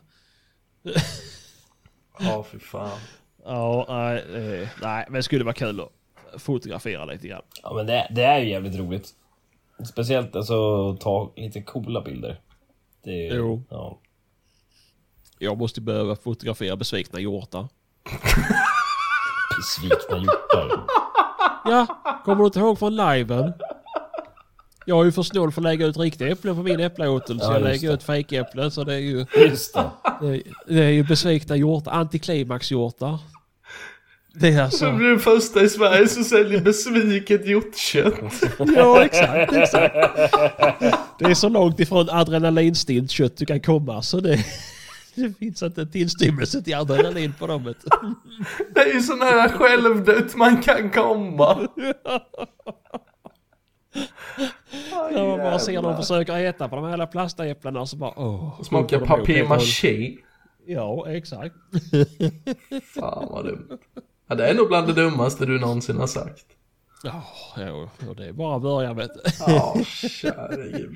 Ja, 2.18 2.44
fy 2.50 2.58
fan. 2.58 2.98
Ja, 3.44 3.86
nej, 3.88 4.18
eh, 4.18 4.68
nej, 4.82 5.04
men 5.08 5.14
det 5.14 5.22
skulle 5.22 5.44
vara 5.44 5.54
kul 5.54 5.80
att 5.80 6.42
fotografera 6.42 7.04
lite 7.04 7.28
grann. 7.28 7.42
Ja 7.62 7.74
men 7.74 7.86
det, 7.86 8.06
det 8.10 8.22
är 8.24 8.38
ju 8.38 8.48
jävligt 8.50 8.76
roligt. 8.78 9.14
Speciellt 9.84 10.36
alltså 10.36 10.88
att 10.90 11.00
ta 11.00 11.32
lite 11.36 11.62
coola 11.62 12.00
bilder. 12.02 12.40
Det 13.04 13.28
är, 13.28 13.34
Jo. 13.34 13.62
Ja. 13.70 13.98
Jag 15.38 15.58
måste 15.58 15.80
behöva 15.80 16.16
fotografera 16.16 16.76
besvikna 16.76 17.20
hjortar. 17.20 17.68
Besvikna 19.62 20.16
hjortar. 20.18 20.80
Ja, 21.64 21.86
kommer 22.24 22.38
du 22.42 22.46
inte 22.46 22.58
ihåg 22.58 22.78
från 22.78 22.96
liven? 22.96 23.52
Jag 24.86 25.00
är 25.00 25.04
ju 25.04 25.12
för 25.12 25.22
snål 25.22 25.52
för 25.52 25.60
att 25.60 25.64
lägga 25.64 25.86
ut 25.86 25.96
riktiga 25.96 26.28
äpplen 26.28 26.56
på 26.56 26.62
min 26.62 26.80
äppleåtel 26.80 27.40
så 27.40 27.46
Ja, 27.46 27.52
jag 27.52 27.60
just 27.60 27.68
lägger 27.82 27.88
det. 27.88 27.94
ut 27.94 28.02
fejkäpplen 28.02 28.70
så 28.70 28.84
det 28.84 28.94
är 28.94 28.98
ju, 28.98 29.26
Just 29.36 29.74
det. 29.74 29.84
det 30.20 30.26
är, 30.28 30.42
det 30.66 30.84
är 30.84 30.88
ju 30.88 31.02
besvikna 31.04 31.56
hjortar, 31.56 31.92
antiklimaxhjortar. 31.92 33.18
Det 34.34 34.48
är 34.48 34.52
Du 34.52 34.60
alltså... 34.60 34.92
blir 34.92 35.08
den 35.08 35.18
första 35.18 35.62
i 35.62 35.68
Sverige 35.68 36.08
som 36.08 36.24
säljer 36.24 36.60
besviket 36.60 37.46
hjortkött. 37.46 38.14
Ja, 38.76 39.04
exakt, 39.04 39.52
exakt. 39.52 39.94
Det 41.18 41.24
är 41.24 41.34
så 41.34 41.48
långt 41.48 41.80
ifrån 41.80 42.10
adrenalinstint 42.10 43.10
kött 43.10 43.36
du 43.36 43.46
kan 43.46 43.60
komma 43.60 44.02
så 44.02 44.20
det, 44.20 44.44
det 45.14 45.38
finns 45.38 45.62
inte 45.62 45.80
en 45.80 45.90
tillstymmelse 45.90 46.62
till 46.62 46.74
adrenalin 46.74 47.34
på 47.38 47.46
dem. 47.46 47.64
Det 48.74 48.80
är 48.80 48.94
ju 48.94 49.00
så 49.00 49.16
nära 49.16 49.48
självdött 49.48 50.36
man 50.36 50.62
kan 50.62 50.90
komma. 50.90 51.68
När 55.12 55.26
man 55.28 55.38
bara 55.38 55.58
ser 55.58 55.82
dem 55.82 55.96
försöka 55.96 56.38
äta 56.38 56.68
på 56.68 56.76
de 56.76 56.84
här 56.84 56.90
jävla 56.90 57.06
plastäpplena 57.06 57.86
så 57.86 57.96
bara 57.96 58.18
åh. 58.18 58.62
Smakar 58.62 59.00
och 59.00 59.06
papier-maché. 59.06 60.16
Ja, 60.66 61.08
exakt. 61.08 61.54
Fan 62.94 63.28
vad 63.30 63.44
dumt. 63.44 63.78
Ja, 64.26 64.34
det 64.34 64.46
är 64.46 64.54
nog 64.54 64.68
bland 64.68 64.86
det 64.86 64.92
dummaste 64.92 65.46
du 65.46 65.60
någonsin 65.60 65.96
har 65.96 66.06
sagt. 66.06 66.46
Ja, 67.02 67.24
jo, 67.56 68.14
det 68.14 68.26
är 68.26 68.32
bara 68.32 68.56
att 68.56 68.62
börja 68.62 68.92
vet 68.92 69.14
du. 69.14 69.20
Ja, 69.46 69.76
käre 69.84 70.88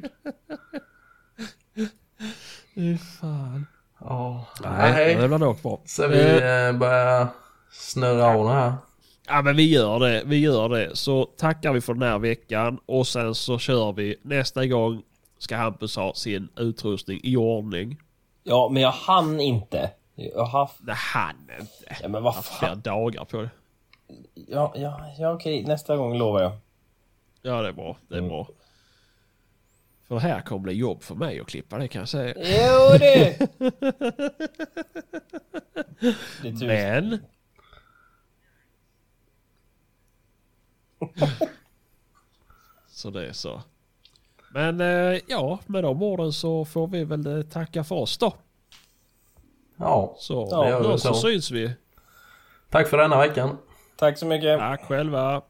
Fy 2.74 2.98
fan. 2.98 3.66
Ja, 4.08 4.44
Nej, 4.62 4.92
nej. 4.92 5.14
det 5.14 5.28
var 5.28 5.38
dock 5.38 5.62
bra. 5.62 5.80
Så 5.84 6.08
vi 6.08 6.20
Eh, 6.20 6.66
eh, 6.68 6.72
börjar 6.72 7.26
snurra 7.72 8.26
av 8.26 8.44
det 8.46 8.52
här. 8.52 8.72
Ja 9.28 9.42
men 9.42 9.56
vi 9.56 9.70
gör 9.72 9.98
det, 10.00 10.22
vi 10.26 10.38
gör 10.38 10.68
det. 10.68 10.96
Så 10.96 11.24
tackar 11.24 11.72
vi 11.72 11.80
för 11.80 11.94
den 11.94 12.02
här 12.02 12.18
veckan 12.18 12.78
och 12.86 13.06
sen 13.06 13.34
så 13.34 13.58
kör 13.58 13.92
vi. 13.92 14.16
Nästa 14.22 14.66
gång 14.66 15.02
ska 15.38 15.56
Hampus 15.56 15.96
ha 15.96 16.14
sin 16.14 16.48
utrustning 16.56 17.20
i 17.22 17.36
ordning. 17.36 17.96
Ja 18.42 18.68
men 18.72 18.82
jag 18.82 18.90
hann 18.90 19.40
inte. 19.40 19.90
Jag 20.14 20.44
har 20.44 20.60
haft... 20.60 20.86
Det 20.86 20.92
hann 20.92 21.36
inte. 21.60 21.96
Ja 22.02 22.08
men 22.08 22.22
vad 22.22 22.34
haft 22.34 22.52
flera 22.58 22.70
fan. 22.72 22.80
dagar 22.80 23.24
på 23.24 23.36
det. 23.42 23.50
Ja, 24.34 24.72
ja, 24.76 25.00
ja 25.18 25.32
okej. 25.32 25.64
Nästa 25.64 25.96
gång 25.96 26.18
lovar 26.18 26.42
jag. 26.42 26.52
Ja 27.42 27.62
det 27.62 27.68
är 27.68 27.72
bra, 27.72 27.96
det 28.08 28.14
är 28.14 28.18
Mm. 28.18 28.28
bra. 28.30 28.48
För 30.08 30.18
här 30.18 30.40
kommer 30.40 30.62
bli 30.62 30.72
jobb 30.72 31.02
för 31.02 31.14
mig 31.14 31.40
att 31.40 31.46
klippa 31.46 31.78
det 31.78 31.88
kan 31.88 32.00
jag 32.00 32.08
säga. 32.08 32.34
Jo 32.36 32.98
det! 32.98 33.38
det. 36.58 36.66
Men... 36.66 37.18
så 42.88 43.10
det 43.10 43.28
är 43.28 43.32
så. 43.32 43.62
Men 44.50 44.80
eh, 44.80 45.20
ja, 45.26 45.58
med 45.66 45.84
de 45.84 46.02
orden 46.02 46.32
så 46.32 46.64
får 46.64 46.86
vi 46.88 47.04
väl 47.04 47.38
eh, 47.38 47.42
tacka 47.42 47.84
för 47.84 47.94
oss 47.94 48.18
då. 48.18 48.34
Ja, 49.76 50.14
Så 50.18 50.48
Ja, 50.50 50.62
det 50.62 50.70
gör 50.70 50.92
vi 50.92 50.98
så 50.98 50.98
så. 50.98 51.14
syns 51.14 51.50
vi. 51.50 51.74
tack 52.70 52.88
för 52.88 52.96
denna 52.96 53.18
veckan. 53.18 53.58
Tack 53.96 54.18
så 54.18 54.26
mycket. 54.26 54.58
Tack 54.58 54.84
själva. 54.84 55.42